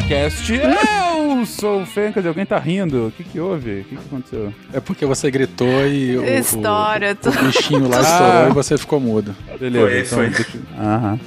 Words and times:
SciCast. 0.00 0.52
Eu 0.52 1.46
sou 1.46 1.82
o 1.82 1.86
Fencas 1.86 2.24
e 2.24 2.28
alguém 2.28 2.44
tá 2.46 2.58
rindo. 2.58 3.06
O 3.08 3.10
que 3.10 3.24
que 3.24 3.40
houve? 3.40 3.80
O 3.80 3.84
que 3.84 3.96
que 3.96 4.04
aconteceu? 4.06 4.52
É 4.72 4.80
porque 4.80 5.06
você 5.06 5.30
gritou 5.30 5.86
e 5.86 6.16
o, 6.18 6.24
Estoura, 6.24 7.16
o, 7.24 7.28
o 7.28 7.32
bichinho 7.46 7.88
lá 7.88 8.00
estourou 8.00 8.48
e 8.50 8.52
você 8.52 8.76
ficou 8.78 9.00
mudo. 9.00 9.34
Beleza, 9.58 10.14
Foi, 10.16 10.26
então... 10.26 10.42
deixa- 10.44 10.58
Aham. 10.78 11.18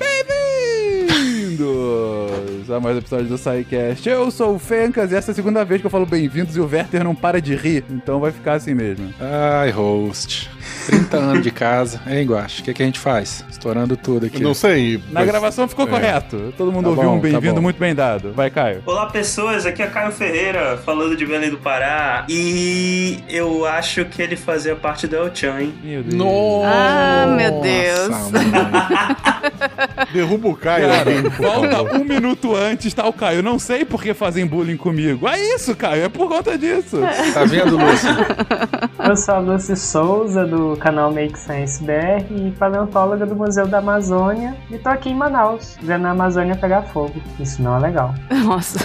Bem-vindos 1.08 2.70
a 2.72 2.80
mais 2.80 2.96
um 2.96 3.00
episódio 3.00 3.26
do 3.28 3.38
SciCast. 3.38 4.08
Eu 4.08 4.30
sou 4.32 4.56
o 4.56 4.60
Fencas 4.60 5.12
e 5.12 5.16
essa 5.16 5.32
é 5.32 5.34
a 5.34 5.36
segunda 5.36 5.66
vez 5.66 5.82
que 5.82 5.88
eu 5.88 5.92
falo 5.92 6.06
bem-vindos 6.06 6.56
e 6.56 6.60
o 6.60 6.66
Werther 6.72 7.04
não 7.04 7.16
para 7.16 7.42
de 7.42 7.56
rir. 7.56 7.84
Então 7.90 8.20
vai 8.20 8.32
ficar 8.32 8.54
assim 8.54 8.74
mesmo. 8.76 9.12
Ai, 9.20 9.72
host. 9.72 10.50
30 10.90 11.18
anos 11.18 11.44
de 11.44 11.52
casa. 11.52 12.02
Hein, 12.08 12.26
Guache? 12.26 12.62
O 12.62 12.66
que, 12.66 12.74
que 12.74 12.82
a 12.82 12.86
gente 12.86 13.00
faz? 13.00 13.46
Estourando 13.50 13.96
tudo 13.96 14.26
aqui. 14.26 14.42
Não 14.42 14.54
sei. 14.54 15.02
Na 15.12 15.24
gravação 15.24 15.68
ficou 15.68 15.86
É. 15.86 15.90
correto. 15.90 16.54
Todo 16.58 16.72
mundo 16.72 16.86
Tá 16.86 16.90
ouviu 16.90 17.04
bom, 17.10 17.16
um 17.18 17.22
tá 17.22 17.28
bem-vindo 17.28 17.56
bom. 17.56 17.62
muito 17.62 17.80
bem 17.80 17.94
dado. 17.94 18.32
Vai, 18.34 18.50
Caio. 18.50 18.82
Olá 18.86 19.06
pessoas, 19.08 19.66
aqui 19.66 19.82
é 19.84 19.88
Caio 19.88 20.12
Ferreira, 20.12 20.78
falando 20.84 21.16
de 21.16 21.26
Belém 21.26 21.50
do 21.52 21.58
Pará. 21.58 22.26
E 22.28 23.20
eu 23.30 23.66
acho 23.66 24.06
que 24.06 24.22
ele 24.22 24.36
fazia 24.36 24.76
parte 24.76 25.08
do 25.08 25.16
El 25.16 25.34
Chan, 25.36 25.60
hein? 25.62 25.74
Meu 25.84 26.04
Deus. 26.04 26.16
Nossa, 26.16 26.70
Ah, 26.70 27.28
meu 27.38 27.62
Deus. 27.62 28.10
Derruba 30.14 30.48
o 30.50 30.56
Caio. 30.56 30.88
Cara, 30.88 31.04
por 31.24 31.32
volta 31.32 31.70
favor. 31.70 31.96
um 31.96 32.04
minuto 32.04 32.56
antes, 32.56 32.94
tá 32.94 33.06
o 33.06 33.14
Caio. 33.14 33.44
Não 33.44 33.60
sei 33.60 33.86
por 33.86 34.02
que 34.02 34.14
fazem 34.14 34.46
bullying 34.46 34.78
comigo. 34.78 35.28
É 35.28 35.40
isso, 35.56 35.76
Caio. 35.76 36.04
É 36.06 36.10
por 36.10 36.28
conta 36.30 36.58
disso. 36.58 37.00
Tá 37.34 37.44
vendo, 37.46 37.78
Lúcio? 37.78 38.10
Eu 39.08 39.16
sou 39.16 39.36
a 39.36 39.40
Lucy 39.40 39.76
Souza, 39.76 40.46
do 40.46 40.78
canal 40.80 41.12
Make 41.12 41.38
Science 41.38 41.84
BR 41.84 42.26
e 42.32 42.52
paleontóloga 42.52 43.26
do 43.26 43.36
Museu 43.36 43.68
da 43.68 43.80
Amazônia. 43.80 44.56
E 44.72 44.78
tô 44.78 44.90
aqui 44.90 45.10
em 45.10 45.16
Manaus, 45.16 45.78
vendo 45.82 46.08
a 46.08 46.12
Amazônia 46.12 46.56
pegar 46.56 46.84
fogo. 46.84 47.22
Isso 47.40 47.62
não 47.62 47.78
é 47.78 47.80
legal. 47.80 48.16
Nossa. 48.46 48.80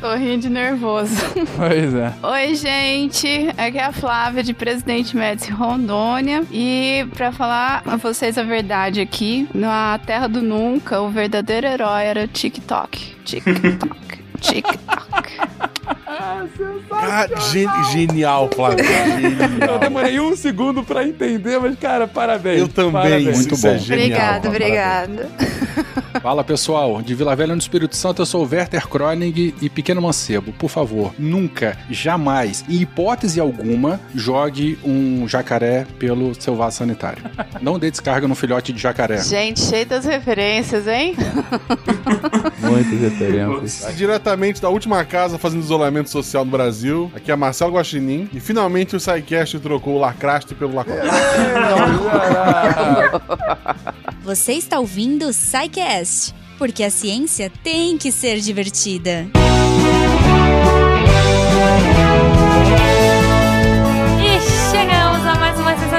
Tô 0.00 0.14
rindo 0.14 0.42
de 0.42 0.48
nervoso. 0.48 1.14
Pois 1.56 1.94
é. 1.94 2.12
Oi, 2.22 2.54
gente. 2.54 3.48
Aqui 3.56 3.78
é 3.78 3.84
a 3.84 3.92
Flávia 3.92 4.42
de 4.42 4.54
Presidente 4.54 5.16
Médici 5.16 5.50
Rondônia. 5.50 6.44
E 6.50 7.06
pra 7.14 7.32
falar 7.32 7.82
a 7.86 7.96
vocês 7.96 8.38
a 8.38 8.42
verdade 8.42 9.00
aqui, 9.00 9.48
na 9.54 9.98
Terra 9.98 10.28
do 10.28 10.40
Nunca, 10.40 11.00
o 11.00 11.10
verdadeiro 11.10 11.66
herói 11.66 12.04
era 12.04 12.24
o 12.24 12.28
TikTok. 12.28 13.16
TikTok. 13.24 13.98
TikTok. 14.40 15.07
Cara, 16.88 17.28
gen- 17.50 17.68
genial, 17.92 18.48
Flávio. 18.54 18.84
Eu 18.84 19.30
Genial. 19.48 19.78
demorei 19.78 20.20
um 20.20 20.34
segundo 20.36 20.82
pra 20.82 21.04
entender, 21.04 21.58
mas, 21.60 21.78
cara, 21.78 22.06
parabéns. 22.08 22.60
Eu 22.60 22.68
também. 22.68 22.92
Parabéns. 22.92 23.36
Muito 23.36 23.54
é 23.54 23.58
bom. 23.58 23.78
genial. 23.78 24.06
Obrigada, 24.08 24.48
obrigada. 24.48 25.28
Fala 26.22 26.42
pessoal, 26.42 27.00
de 27.00 27.14
Vila 27.14 27.36
Velha 27.36 27.54
no 27.54 27.60
Espírito 27.60 27.94
Santo, 27.94 28.22
eu 28.22 28.26
sou 28.26 28.44
o 28.44 28.48
Werther 28.50 28.88
Kronig 28.88 29.54
e 29.62 29.68
Pequeno 29.70 30.02
Mancebo. 30.02 30.52
Por 30.52 30.68
favor, 30.68 31.14
nunca, 31.16 31.78
jamais, 31.88 32.64
em 32.68 32.80
hipótese 32.80 33.38
alguma, 33.38 34.00
jogue 34.14 34.76
um 34.84 35.28
jacaré 35.28 35.86
pelo 35.98 36.34
seu 36.40 36.56
vaso 36.56 36.78
sanitário. 36.78 37.22
Não 37.60 37.78
dê 37.78 37.88
descarga 37.90 38.26
no 38.26 38.34
filhote 38.34 38.72
de 38.72 38.80
jacaré. 38.80 39.22
Gente, 39.22 39.60
cheio 39.60 39.86
das 39.86 40.04
referências, 40.04 40.88
hein? 40.88 41.14
Muitas 42.60 43.00
referências. 43.00 43.96
Diretamente 43.96 44.60
da 44.60 44.68
última 44.70 45.04
casa 45.04 45.38
fazendo 45.38 45.62
isolamento 45.62 46.07
social 46.08 46.44
no 46.44 46.50
Brasil, 46.50 47.10
aqui 47.14 47.30
é 47.30 47.36
Marcelo 47.36 47.72
Guaxinim. 47.72 48.28
E 48.32 48.40
finalmente 48.40 48.96
o 48.96 49.00
SciCast 49.00 49.58
trocou 49.60 49.96
o 49.96 49.98
Lacraste 49.98 50.54
pelo 50.54 50.74
Lacoste. 50.74 51.00
Você 54.22 54.52
está 54.52 54.78
ouvindo 54.78 55.26
o 55.26 55.32
SciCast, 55.32 56.34
porque 56.58 56.82
a 56.82 56.90
ciência 56.90 57.50
tem 57.62 57.96
que 57.96 58.12
ser 58.12 58.40
divertida. 58.40 59.26
E 59.34 60.07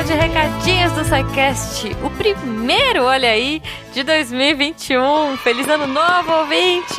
de 0.04 0.14
recadinhos 0.14 0.94
do 0.94 1.04
SciCast. 1.04 1.92
O 2.04 2.10
primeiro, 2.12 3.04
olha 3.04 3.30
aí, 3.32 3.62
de 3.94 4.04
2021. 4.04 5.36
Feliz 5.38 5.68
ano 5.68 5.88
novo, 5.88 6.32
ouvintes! 6.32 6.98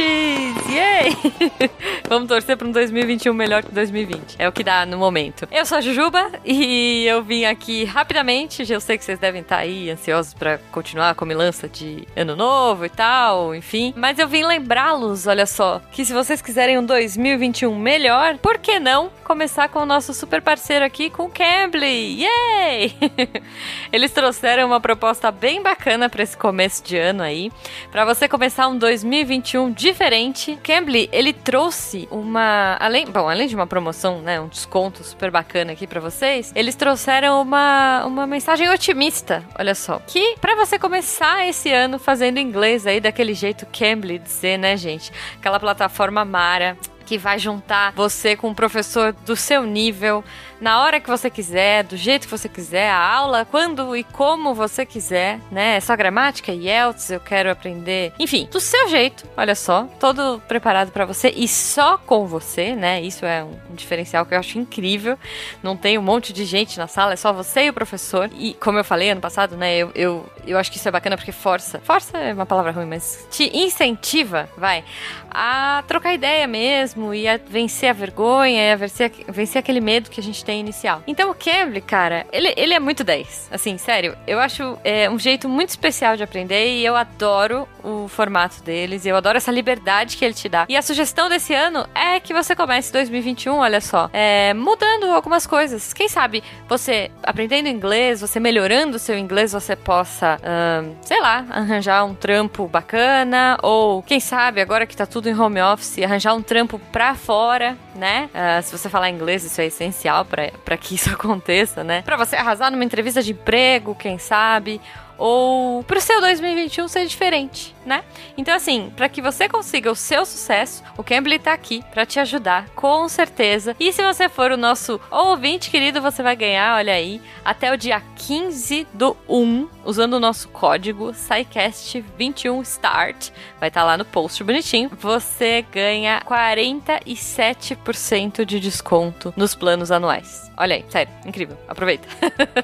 Yay! 0.69 1.17
Vamos 2.09 2.29
torcer 2.29 2.57
para 2.57 2.67
um 2.67 2.73
2021 2.73 3.33
melhor 3.33 3.63
que 3.63 3.73
2020. 3.73 4.37
É 4.39 4.47
o 4.47 4.53
que 4.53 4.63
dá 4.63 4.85
no 4.85 4.99
momento. 4.99 5.49
Eu 5.51 5.65
sou 5.65 5.79
a 5.79 5.81
Jujuba 5.81 6.31
e 6.45 7.07
eu 7.07 7.23
vim 7.23 7.45
aqui 7.45 7.85
rapidamente. 7.85 8.71
Eu 8.71 8.81
sei 8.81 8.99
que 8.99 9.05
vocês 9.05 9.19
devem 9.19 9.41
estar 9.41 9.59
aí 9.59 9.89
ansiosos 9.89 10.35
para 10.35 10.59
continuar 10.71 11.11
a 11.11 11.15
comilança 11.15 11.69
de 11.69 12.07
ano 12.15 12.37
novo 12.37 12.85
e 12.85 12.91
tal, 12.91 13.55
enfim. 13.55 13.95
Mas 13.97 14.19
eu 14.19 14.29
vim 14.29 14.45
lembrá-los, 14.45 15.27
olha 15.27 15.47
só, 15.47 15.81
que 15.91 16.05
se 16.05 16.13
vocês 16.13 16.43
quiserem 16.43 16.79
um 16.79 16.85
2021 16.85 17.75
melhor, 17.79 18.37
por 18.39 18.59
que 18.59 18.79
não 18.79 19.11
começar 19.25 19.69
com 19.69 19.81
o 19.81 19.87
nosso 19.87 20.13
super 20.13 20.43
parceiro 20.43 20.85
aqui, 20.85 21.09
com 21.09 21.25
o 21.25 21.31
Cambly? 21.31 22.25
Yay! 22.25 22.90
Eles 23.93 24.11
trouxeram 24.13 24.67
uma 24.67 24.81
proposta 24.81 25.31
bem 25.31 25.63
bacana 25.63 26.09
para 26.09 26.23
esse 26.23 26.37
começo 26.37 26.83
de 26.83 26.97
ano 26.97 27.23
aí, 27.23 27.51
para 27.91 28.05
você 28.05 28.29
começar 28.29 28.69
um 28.69 28.77
2021 28.77 29.73
diferente. 29.73 30.59
Cambly, 30.63 31.09
ele 31.13 31.33
trouxe 31.33 32.09
uma, 32.11 32.77
além, 32.81 33.07
bom, 33.07 33.29
além 33.29 33.49
de 33.49 33.55
uma 33.55 33.67
promoção, 33.67 34.21
né, 34.21 34.41
um 34.41 34.49
desconto 34.49 35.03
super 35.05 35.31
bacana 35.31 35.73
aqui 35.73 35.87
para 35.87 36.01
vocês, 36.01 36.53
eles 36.55 36.75
trouxeram 36.75 37.41
uma, 37.41 38.05
uma 38.07 38.27
mensagem 38.27 38.69
otimista, 38.69 39.45
olha 39.59 39.75
só, 39.75 39.99
que 40.07 40.37
para 40.41 40.55
você 40.57 40.79
começar 40.79 41.47
esse 41.47 41.73
ano 41.73 41.99
fazendo 41.99 42.39
inglês 42.39 42.87
aí 42.87 43.01
daquele 43.01 43.35
jeito 43.35 43.67
Cambly 43.67 44.19
dizer, 44.19 44.59
né, 44.59 44.77
gente? 44.77 45.13
Aquela 45.39 45.61
plataforma 45.61 46.25
Mara 46.25 46.77
que 47.11 47.19
vai 47.19 47.41
juntar 47.41 47.93
você 47.93 48.37
com 48.37 48.51
um 48.51 48.55
professor 48.55 49.13
do 49.13 49.35
seu 49.35 49.65
nível, 49.65 50.23
na 50.61 50.83
hora 50.83 51.01
que 51.01 51.09
você 51.09 51.31
quiser, 51.31 51.85
do 51.85 51.97
jeito 51.97 52.27
que 52.27 52.31
você 52.31 52.49
quiser, 52.49 52.91
a 52.91 52.99
aula, 52.99 53.45
quando 53.45 53.97
e 53.97 54.05
como 54.05 54.55
você 54.55 54.85
quiser, 54.85 55.41
né? 55.51 55.77
É 55.77 55.81
só 55.81 55.97
gramática, 55.97 56.53
IELTS, 56.53 57.11
eu 57.11 57.21
quero 57.21 57.51
aprender, 57.51 58.13
enfim, 58.19 58.49
do 58.51 58.61
seu 58.61 58.89
jeito, 58.89 59.27
olha 59.37 59.55
só, 59.55 59.89
todo 59.99 60.41
preparado 60.47 60.91
para 60.91 61.07
você 61.07 61.33
e 61.35 61.49
só 61.49 61.97
com 61.97 62.27
você, 62.27 62.75
né? 62.77 63.01
Isso 63.01 63.25
é 63.25 63.43
um, 63.43 63.57
diferencial 63.75 64.27
que 64.27 64.35
eu 64.35 64.39
acho 64.39 64.59
incrível. 64.59 65.19
Não 65.63 65.77
tem 65.77 65.97
um 65.97 66.03
monte 66.03 66.33
de 66.33 66.45
gente 66.45 66.79
na 66.79 66.87
sala, 66.87 67.15
é 67.15 67.17
só 67.17 67.33
você 67.33 67.65
e 67.65 67.71
o 67.71 67.73
professor. 67.73 68.31
E 68.35 68.55
como 68.55 68.79
eu 68.79 68.85
falei 68.85 69.11
ano 69.11 69.21
passado, 69.21 69.57
né? 69.57 69.77
Eu, 69.77 69.91
eu, 69.95 70.27
eu 70.47 70.59
acho 70.59 70.71
que 70.71 70.77
isso 70.77 70.89
é 70.89 70.93
bacana 70.93 71.17
porque 71.17 71.33
força. 71.33 71.81
Força 71.81 72.19
é 72.19 72.33
uma 72.33 72.47
palavra 72.47 72.73
ruim, 72.73 72.87
mas 72.87 73.27
te 73.31 73.51
incentiva, 73.57 74.49
vai, 74.57 74.85
a 75.31 75.83
trocar 75.87 76.13
ideia 76.13 76.47
mesmo 76.47 77.15
e 77.15 77.27
a 77.27 77.39
vencer 77.39 77.91
a 77.91 77.93
vergonha 77.93 78.63
e 78.63 78.73
a 78.73 78.77
vencer, 78.77 79.13
vencer 79.29 79.59
aquele 79.59 79.81
medo 79.81 80.11
que 80.11 80.21
a 80.21 80.23
gente 80.23 80.45
tem 80.45 80.50
inicial. 80.59 81.03
Então 81.07 81.31
o 81.31 81.35
Cambly, 81.35 81.81
cara, 81.81 82.27
ele, 82.33 82.53
ele 82.57 82.75
é 82.75 82.81
muito 82.81 83.05
10. 83.05 83.51
Assim, 83.53 83.79
sério, 83.79 84.17
eu 84.27 84.41
acho 84.41 84.79
é, 84.83 85.09
um 85.09 85.19
jeito 85.19 85.49
muito 85.49 85.71
especial 85.71 86.17
de 86.17 86.23
aprender 86.23 86.77
e 86.77 86.85
eu 86.85 86.97
adoro 86.97 87.69
o 87.83 88.09
formato 88.09 88.63
deles, 88.63 89.07
eu 89.07 89.17
adoro 89.17 89.37
essa 89.37 89.51
liberdade 89.51 90.17
que 90.17 90.25
ele 90.25 90.35
te 90.35 90.49
dá. 90.49 90.67
E 90.69 90.77
a 90.77 90.83
sugestão 90.83 91.29
desse 91.29 91.55
ano 91.55 91.87
é 91.95 92.21
que 92.21 92.33
você 92.33 92.55
comece 92.55 92.93
2021, 92.93 93.57
olha 93.57 93.81
só, 93.81 94.11
é, 94.13 94.53
mudando 94.55 95.05
algumas 95.07 95.47
coisas. 95.47 95.93
Quem 95.93 96.09
sabe 96.09 96.43
você 96.69 97.11
aprendendo 97.23 97.69
inglês, 97.69 98.21
você 98.21 98.41
melhorando 98.41 98.97
o 98.97 98.99
seu 98.99 99.17
inglês, 99.19 99.53
você 99.53 99.75
possa, 99.77 100.39
ahn, 100.43 100.93
sei 101.03 101.21
lá, 101.21 101.45
arranjar 101.51 102.05
um 102.05 102.15
trampo 102.15 102.67
bacana 102.67 103.59
ou 103.63 104.03
quem 104.03 104.21
sabe 104.21 104.61
agora 104.61 104.87
que 104.87 104.97
tá 104.97 105.07
tudo 105.07 105.29
em 105.29 105.39
home 105.39 105.61
office, 105.61 105.99
arranjar 105.99 106.35
um 106.35 106.43
trampo 106.43 106.79
pra 106.93 107.15
fora, 107.15 107.77
né? 107.95 108.31
Ah, 108.35 108.61
se 108.63 108.77
você 108.77 108.89
falar 108.89 109.11
inglês, 109.11 109.45
isso 109.45 109.61
é 109.61 109.67
essencial 109.67 110.25
pra 110.25 110.77
que 110.77 110.95
isso 110.95 111.11
aconteça, 111.15 111.83
né? 111.85 112.03
Pra 112.03 112.17
você 112.17 112.37
arrasar 112.37 112.71
numa 112.71 112.85
entrevista 112.85 113.23
de 113.23 113.33
emprego, 113.33 113.95
quem 113.95 114.19
sabe, 114.19 114.81
ou 115.21 115.85
pro 115.85 116.01
seu 116.01 116.19
2021 116.19 116.89
ser 116.89 117.07
diferente, 117.07 117.77
né? 117.85 118.03
Então, 118.39 118.55
assim, 118.55 118.91
para 118.97 119.07
que 119.07 119.21
você 119.21 119.51
consiga 119.51 119.91
o 119.91 119.95
seu 119.95 120.25
sucesso, 120.25 120.83
o 120.97 121.05
Cambly 121.05 121.39
tá 121.39 121.53
aqui 121.53 121.85
para 121.93 122.07
te 122.07 122.19
ajudar, 122.19 122.71
com 122.71 123.07
certeza. 123.07 123.77
E 123.79 123.93
se 123.93 124.03
você 124.03 124.31
for 124.31 124.51
o 124.51 124.57
nosso 124.57 124.99
ouvinte 125.11 125.71
querido, 125.71 126.01
você 126.01 126.23
vai 126.23 126.35
ganhar, 126.35 126.77
olha 126.77 126.95
aí, 126.95 127.21
até 127.45 127.71
o 127.71 127.77
dia 127.77 128.03
15 128.17 128.87
do 128.95 129.15
1, 129.29 129.69
usando 129.85 130.15
o 130.15 130.21
nosso 130.21 130.49
código 130.49 131.13
SciCast21START. 131.13 133.31
Vai 133.59 133.69
estar 133.69 133.85
lá 133.85 133.99
no 133.99 134.07
post 134.07 134.43
bonitinho. 134.43 134.91
Você 135.01 135.67
ganha 135.71 136.23
47% 136.27 138.47
de 138.47 138.59
desconto 138.59 139.35
nos 139.37 139.55
planos 139.55 139.91
anuais. 139.91 140.51
Olha 140.57 140.77
aí, 140.77 140.85
sério, 140.89 141.13
incrível. 141.27 141.59
Aproveita. 141.69 142.09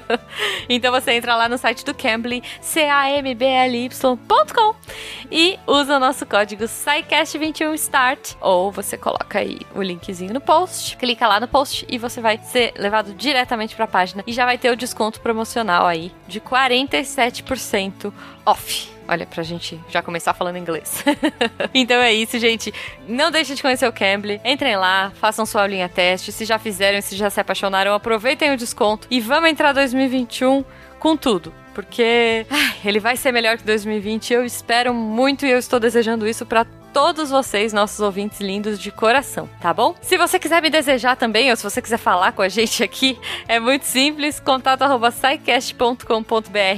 então 0.67 0.91
você 0.91 1.11
entra 1.13 1.35
lá 1.35 1.47
no 1.47 1.57
site 1.57 1.85
do 1.85 1.93
Cambly 1.93 2.41
C-A-M-B-L-Y.com 2.61 4.75
e 5.31 5.59
usa 5.67 5.97
o 5.97 5.99
nosso 5.99 6.25
código 6.25 6.63
SciCast21START 6.63 8.37
ou 8.41 8.71
você 8.71 8.97
coloca 8.97 9.39
aí 9.39 9.59
o 9.75 9.81
linkzinho 9.81 10.33
no 10.33 10.41
post, 10.41 10.97
clica 10.97 11.27
lá 11.27 11.39
no 11.39 11.47
post 11.47 11.85
e 11.89 11.97
você 11.97 12.21
vai 12.21 12.37
ser 12.37 12.73
levado 12.77 13.13
diretamente 13.13 13.75
para 13.75 13.85
a 13.85 13.87
página 13.87 14.23
e 14.25 14.33
já 14.33 14.45
vai 14.45 14.57
ter 14.57 14.71
o 14.71 14.75
desconto 14.75 15.21
promocional 15.21 15.85
aí 15.85 16.11
de 16.27 16.39
47% 16.39 18.13
off. 18.45 18.97
Olha, 19.07 19.25
pra 19.25 19.41
gente 19.41 19.79
já 19.89 20.01
começar 20.01 20.33
falando 20.33 20.57
inglês. 20.57 21.03
então 21.73 22.01
é 22.01 22.13
isso, 22.13 22.37
gente. 22.37 22.73
Não 23.07 23.31
deixem 23.31 23.55
de 23.55 23.61
conhecer 23.61 23.87
o 23.87 23.93
Cambly. 23.93 24.41
Entrem 24.43 24.75
lá, 24.75 25.11
façam 25.15 25.45
sua 25.45 25.61
aulinha 25.61 25.87
teste. 25.87 26.31
Se 26.31 26.43
já 26.43 26.59
fizeram, 26.59 27.01
se 27.01 27.15
já 27.15 27.29
se 27.29 27.39
apaixonaram, 27.39 27.93
aproveitem 27.93 28.51
o 28.51 28.57
desconto. 28.57 29.07
E 29.09 29.21
vamos 29.21 29.49
entrar 29.49 29.71
2021 29.71 30.65
com 30.99 31.15
tudo. 31.15 31.53
Porque 31.77 32.43
ai, 32.49 32.73
ele 32.83 32.99
vai 32.99 33.15
ser 33.15 33.31
melhor 33.31 33.55
que 33.55 33.63
2020. 33.63 34.33
Eu 34.33 34.43
espero 34.43 34.95
muito 34.95 35.45
e 35.45 35.51
eu 35.51 35.59
estou 35.59 35.79
desejando 35.79 36.27
isso 36.27 36.43
para 36.43 36.65
todos 36.97 37.29
vocês, 37.29 37.73
nossos 37.73 37.99
ouvintes 37.99 38.41
lindos 38.41 38.79
de 38.79 38.91
coração, 38.91 39.47
tá 39.61 39.71
bom? 39.71 39.93
Se 40.01 40.17
você 40.17 40.39
quiser 40.39 40.63
me 40.63 40.69
desejar 40.71 41.15
também, 41.15 41.51
ou 41.51 41.55
se 41.55 41.61
você 41.61 41.79
quiser 41.79 41.99
falar 41.99 42.31
com 42.31 42.41
a 42.41 42.49
gente 42.49 42.83
aqui, 42.83 43.19
é 43.47 43.59
muito 43.59 43.83
simples, 43.83 44.39
contato 44.39 44.81
arroba 44.81 45.13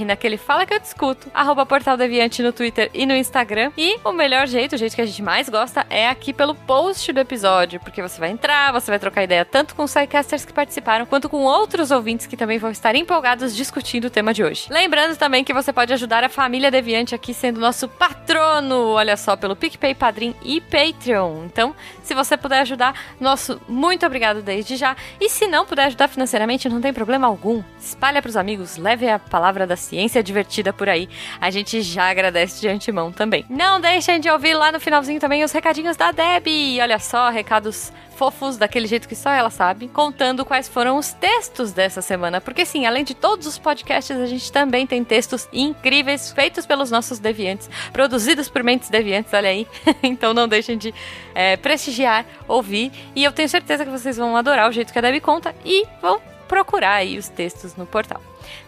naquele 0.05 0.35
Fala 0.35 0.65
Que 0.65 0.73
Eu 0.73 0.79
Discuto, 0.81 1.31
arroba 1.33 1.65
Portal 1.65 1.95
Deviante 1.95 2.43
no 2.43 2.51
Twitter 2.51 2.89
e 2.93 3.05
no 3.05 3.15
Instagram. 3.15 3.71
E 3.77 3.97
o 4.03 4.11
melhor 4.11 4.45
jeito, 4.45 4.75
o 4.75 4.77
jeito 4.77 4.93
que 4.93 5.01
a 5.01 5.05
gente 5.05 5.23
mais 5.23 5.47
gosta, 5.47 5.85
é 5.89 6.09
aqui 6.09 6.33
pelo 6.33 6.53
post 6.53 7.13
do 7.13 7.19
episódio, 7.21 7.79
porque 7.79 8.01
você 8.01 8.19
vai 8.19 8.29
entrar, 8.29 8.73
você 8.73 8.91
vai 8.91 8.99
trocar 8.99 9.23
ideia 9.23 9.45
tanto 9.45 9.73
com 9.73 9.83
os 9.83 9.91
sidecasters 9.91 10.43
que 10.43 10.51
participaram, 10.51 11.05
quanto 11.05 11.29
com 11.29 11.43
outros 11.43 11.91
ouvintes 11.91 12.27
que 12.27 12.35
também 12.35 12.57
vão 12.57 12.71
estar 12.71 12.93
empolgados 12.93 13.55
discutindo 13.55 14.05
o 14.05 14.09
tema 14.09 14.33
de 14.33 14.43
hoje. 14.43 14.67
Lembrando 14.69 15.15
também 15.15 15.45
que 15.45 15.53
você 15.53 15.71
pode 15.71 15.93
ajudar 15.93 16.25
a 16.25 16.29
família 16.29 16.69
Deviante 16.69 17.15
aqui 17.15 17.33
sendo 17.33 17.57
nosso 17.61 17.87
patrono, 17.87 18.89
olha 18.89 19.15
só, 19.15 19.37
pelo 19.37 19.55
PicPay 19.55 19.95
Padrim 20.09 20.33
e 20.41 20.59
Patreon. 20.59 21.45
Então, 21.45 21.75
se 22.01 22.15
você 22.15 22.35
puder 22.35 22.61
ajudar, 22.61 22.95
nosso 23.19 23.61
muito 23.69 24.05
obrigado 24.05 24.41
desde 24.41 24.75
já. 24.75 24.95
E 25.21 25.29
se 25.29 25.45
não 25.45 25.67
puder 25.67 25.85
ajudar 25.85 26.07
financeiramente, 26.07 26.67
não 26.67 26.81
tem 26.81 26.91
problema 26.91 27.27
algum. 27.27 27.61
Espalha 27.79 28.21
para 28.21 28.29
os 28.29 28.35
amigos, 28.35 28.77
leve 28.77 29.07
a 29.07 29.19
palavra 29.19 29.67
da 29.67 29.75
ciência 29.75 30.23
divertida 30.23 30.73
por 30.73 30.89
aí. 30.89 31.07
A 31.39 31.51
gente 31.51 31.83
já 31.83 32.09
agradece 32.09 32.59
de 32.59 32.67
antemão 32.67 33.11
também. 33.11 33.45
Não 33.47 33.79
deixem 33.79 34.19
de 34.19 34.29
ouvir 34.29 34.55
lá 34.55 34.71
no 34.71 34.79
finalzinho 34.79 35.19
também 35.19 35.43
os 35.43 35.51
recadinhos 35.51 35.95
da 35.95 36.11
Debbie. 36.11 36.81
Olha 36.81 36.97
só, 36.97 37.29
recados 37.29 37.93
fofos, 38.19 38.57
daquele 38.57 38.85
jeito 38.85 39.07
que 39.07 39.15
só 39.15 39.29
ela 39.31 39.49
sabe, 39.49 39.87
contando 39.87 40.43
quais 40.43 40.67
foram 40.67 40.97
os 40.97 41.13
textos 41.13 41.71
dessa 41.71 42.01
semana. 42.01 42.41
Porque 42.41 42.65
sim, 42.65 42.85
além 42.85 43.05
de 43.05 43.13
todos 43.13 43.47
os 43.47 43.57
podcasts, 43.57 44.19
a 44.19 44.25
gente 44.25 44.51
também 44.51 44.85
tem 44.85 45.05
textos 45.05 45.47
incríveis 45.53 46.29
feitos 46.33 46.65
pelos 46.65 46.91
nossos 46.91 47.17
deviantes, 47.17 47.69
produzidos 47.93 48.49
por 48.49 48.61
mentes 48.61 48.89
deviantes, 48.89 49.31
olha 49.33 49.49
aí. 49.49 49.65
então 50.03 50.33
não 50.33 50.49
deixem 50.49 50.77
de 50.77 50.93
é, 51.33 51.55
prestigiar, 51.55 52.25
ouvir. 52.45 52.91
E 53.15 53.23
eu 53.23 53.31
tenho 53.31 53.47
certeza 53.47 53.85
que 53.85 53.91
vocês 53.91 54.17
vão 54.17 54.35
adorar 54.35 54.69
o 54.69 54.73
jeito 54.73 54.91
que 54.91 54.99
a 54.99 55.01
Debbie 55.01 55.21
conta 55.21 55.55
e 55.63 55.87
vão 56.01 56.21
procurar 56.45 56.95
aí 56.95 57.17
os 57.17 57.29
textos 57.29 57.77
no 57.77 57.85
portal. 57.85 58.21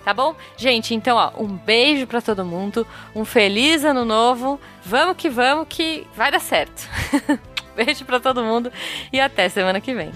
Tá 0.05 0.13
bom? 0.13 0.33
Gente, 0.55 0.95
então, 0.95 1.17
ó, 1.17 1.31
um 1.37 1.47
beijo 1.47 2.07
para 2.07 2.21
todo 2.21 2.45
mundo, 2.45 2.87
um 3.13 3.25
feliz 3.25 3.83
ano 3.83 4.05
novo. 4.05 4.57
Vamos 4.85 5.17
que 5.17 5.29
vamos 5.29 5.67
que 5.67 6.07
vai 6.15 6.31
dar 6.31 6.39
certo. 6.39 6.87
Beijo 7.75 8.05
pra 8.05 8.19
todo 8.19 8.43
mundo 8.43 8.71
e 9.11 9.19
até 9.19 9.49
semana 9.49 9.79
que 9.79 9.93
vem. 9.93 10.11